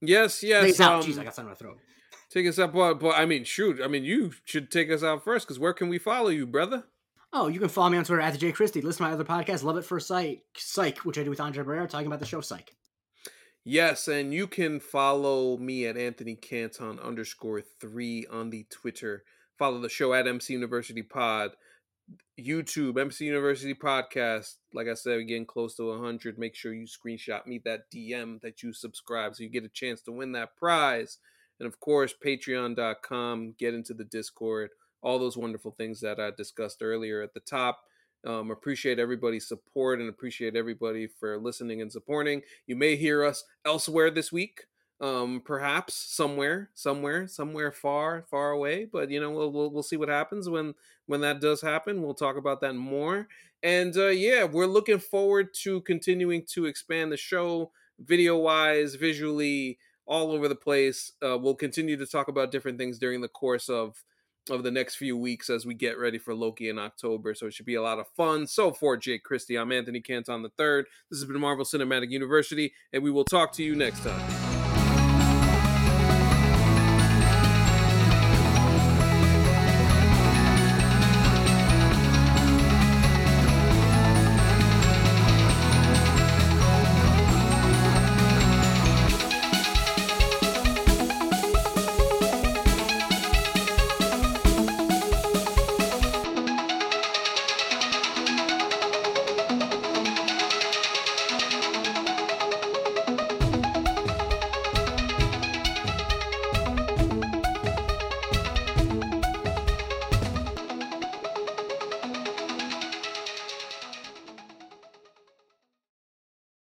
yes, 0.00 0.42
yes. 0.42 0.80
out. 0.80 1.04
Um, 1.04 1.10
Jeez, 1.10 1.18
I 1.18 1.24
got 1.24 1.34
something 1.34 1.48
in 1.48 1.50
my 1.50 1.54
throat. 1.54 1.78
take 2.30 2.46
us 2.46 2.58
up, 2.58 2.72
but, 2.72 2.94
but 2.94 3.16
I 3.16 3.26
mean, 3.26 3.44
shoot. 3.44 3.80
I 3.82 3.88
mean, 3.88 4.04
you 4.04 4.32
should 4.44 4.70
take 4.70 4.90
us 4.90 5.02
out 5.02 5.22
first 5.24 5.46
because 5.46 5.58
where 5.58 5.72
can 5.72 5.88
we 5.88 5.98
follow 5.98 6.28
you, 6.28 6.46
brother? 6.46 6.84
Oh, 7.36 7.48
you 7.48 7.58
can 7.58 7.68
follow 7.68 7.90
me 7.90 7.98
on 7.98 8.04
Twitter 8.04 8.22
at 8.22 8.32
the 8.32 8.38
J 8.38 8.52
Christie. 8.52 8.80
Listen 8.80 8.98
to 8.98 9.10
my 9.10 9.12
other 9.12 9.24
podcast, 9.24 9.64
Love 9.64 9.76
It 9.76 9.84
First 9.84 10.06
Sight, 10.06 10.42
Psych, 10.56 10.98
which 10.98 11.18
I 11.18 11.24
do 11.24 11.30
with 11.30 11.40
Andre 11.40 11.64
Barrera, 11.64 11.88
talking 11.88 12.06
about 12.06 12.20
the 12.20 12.26
show 12.26 12.40
Psych. 12.40 12.72
Yes, 13.64 14.06
and 14.06 14.32
you 14.32 14.46
can 14.46 14.78
follow 14.78 15.56
me 15.56 15.84
at 15.86 15.96
Anthony 15.96 16.36
Canton 16.36 17.00
underscore 17.00 17.60
three 17.60 18.24
on 18.30 18.50
the 18.50 18.64
Twitter. 18.70 19.24
Follow 19.58 19.80
the 19.80 19.88
show 19.88 20.14
at 20.14 20.28
MC 20.28 20.52
University 20.52 21.02
Pod, 21.02 21.50
YouTube 22.38 23.00
MC 23.00 23.24
University 23.24 23.74
Podcast. 23.74 24.54
Like 24.72 24.86
I 24.86 24.94
said, 24.94 25.26
getting 25.26 25.44
close 25.44 25.74
to 25.74 25.88
100. 25.88 26.38
Make 26.38 26.54
sure 26.54 26.72
you 26.72 26.86
screenshot 26.86 27.48
me 27.48 27.60
that 27.64 27.90
DM 27.92 28.40
that 28.42 28.62
you 28.62 28.72
subscribe 28.72 29.34
so 29.34 29.42
you 29.42 29.48
get 29.48 29.64
a 29.64 29.68
chance 29.68 30.02
to 30.02 30.12
win 30.12 30.30
that 30.32 30.56
prize. 30.56 31.18
And 31.58 31.66
of 31.66 31.80
course, 31.80 32.14
Patreon.com. 32.24 33.56
Get 33.58 33.74
into 33.74 33.92
the 33.92 34.04
Discord. 34.04 34.70
All 35.04 35.18
those 35.18 35.36
wonderful 35.36 35.70
things 35.70 36.00
that 36.00 36.18
I 36.18 36.32
discussed 36.32 36.82
earlier 36.82 37.22
at 37.22 37.34
the 37.34 37.40
top. 37.40 37.84
Um, 38.26 38.50
appreciate 38.50 38.98
everybody's 38.98 39.46
support 39.46 40.00
and 40.00 40.08
appreciate 40.08 40.56
everybody 40.56 41.06
for 41.06 41.38
listening 41.38 41.82
and 41.82 41.92
supporting. 41.92 42.42
You 42.66 42.74
may 42.74 42.96
hear 42.96 43.22
us 43.22 43.44
elsewhere 43.66 44.10
this 44.10 44.32
week, 44.32 44.64
um, 45.00 45.42
perhaps 45.44 45.94
somewhere, 45.94 46.70
somewhere, 46.74 47.28
somewhere 47.28 47.70
far, 47.70 48.22
far 48.30 48.52
away. 48.52 48.86
But 48.86 49.10
you 49.10 49.20
know, 49.20 49.30
we'll 49.30 49.52
we'll, 49.52 49.70
we'll 49.70 49.82
see 49.82 49.98
what 49.98 50.08
happens 50.08 50.48
when 50.48 50.74
when 51.06 51.20
that 51.20 51.40
does 51.40 51.60
happen. 51.60 52.02
We'll 52.02 52.14
talk 52.14 52.36
about 52.36 52.62
that 52.62 52.74
more. 52.74 53.28
And 53.62 53.96
uh, 53.96 54.08
yeah, 54.08 54.44
we're 54.44 54.66
looking 54.66 54.98
forward 54.98 55.54
to 55.62 55.82
continuing 55.82 56.44
to 56.52 56.66
expand 56.66 57.12
the 57.12 57.16
show, 57.16 57.72
video 57.98 58.36
wise, 58.38 58.94
visually, 58.94 59.78
all 60.06 60.32
over 60.32 60.48
the 60.48 60.54
place. 60.54 61.12
Uh, 61.22 61.38
we'll 61.38 61.54
continue 61.54 61.96
to 61.96 62.06
talk 62.06 62.28
about 62.28 62.50
different 62.50 62.78
things 62.78 62.98
during 62.98 63.20
the 63.20 63.28
course 63.28 63.68
of 63.68 64.02
of 64.50 64.62
the 64.62 64.70
next 64.70 64.96
few 64.96 65.16
weeks 65.16 65.50
as 65.50 65.66
we 65.66 65.74
get 65.74 65.98
ready 65.98 66.18
for 66.18 66.34
Loki 66.34 66.68
in 66.68 66.78
October. 66.78 67.34
So 67.34 67.46
it 67.46 67.54
should 67.54 67.66
be 67.66 67.74
a 67.74 67.82
lot 67.82 67.98
of 67.98 68.08
fun. 68.08 68.46
So 68.46 68.72
for 68.72 68.96
Jake 68.96 69.24
Christie, 69.24 69.56
I'm 69.56 69.72
Anthony 69.72 70.00
Canton 70.00 70.42
the 70.42 70.50
third. 70.50 70.86
This 71.10 71.20
has 71.20 71.28
been 71.28 71.40
Marvel 71.40 71.64
Cinematic 71.64 72.10
University, 72.10 72.72
and 72.92 73.02
we 73.02 73.10
will 73.10 73.24
talk 73.24 73.52
to 73.54 73.62
you 73.62 73.74
next 73.74 74.02
time. 74.02 74.43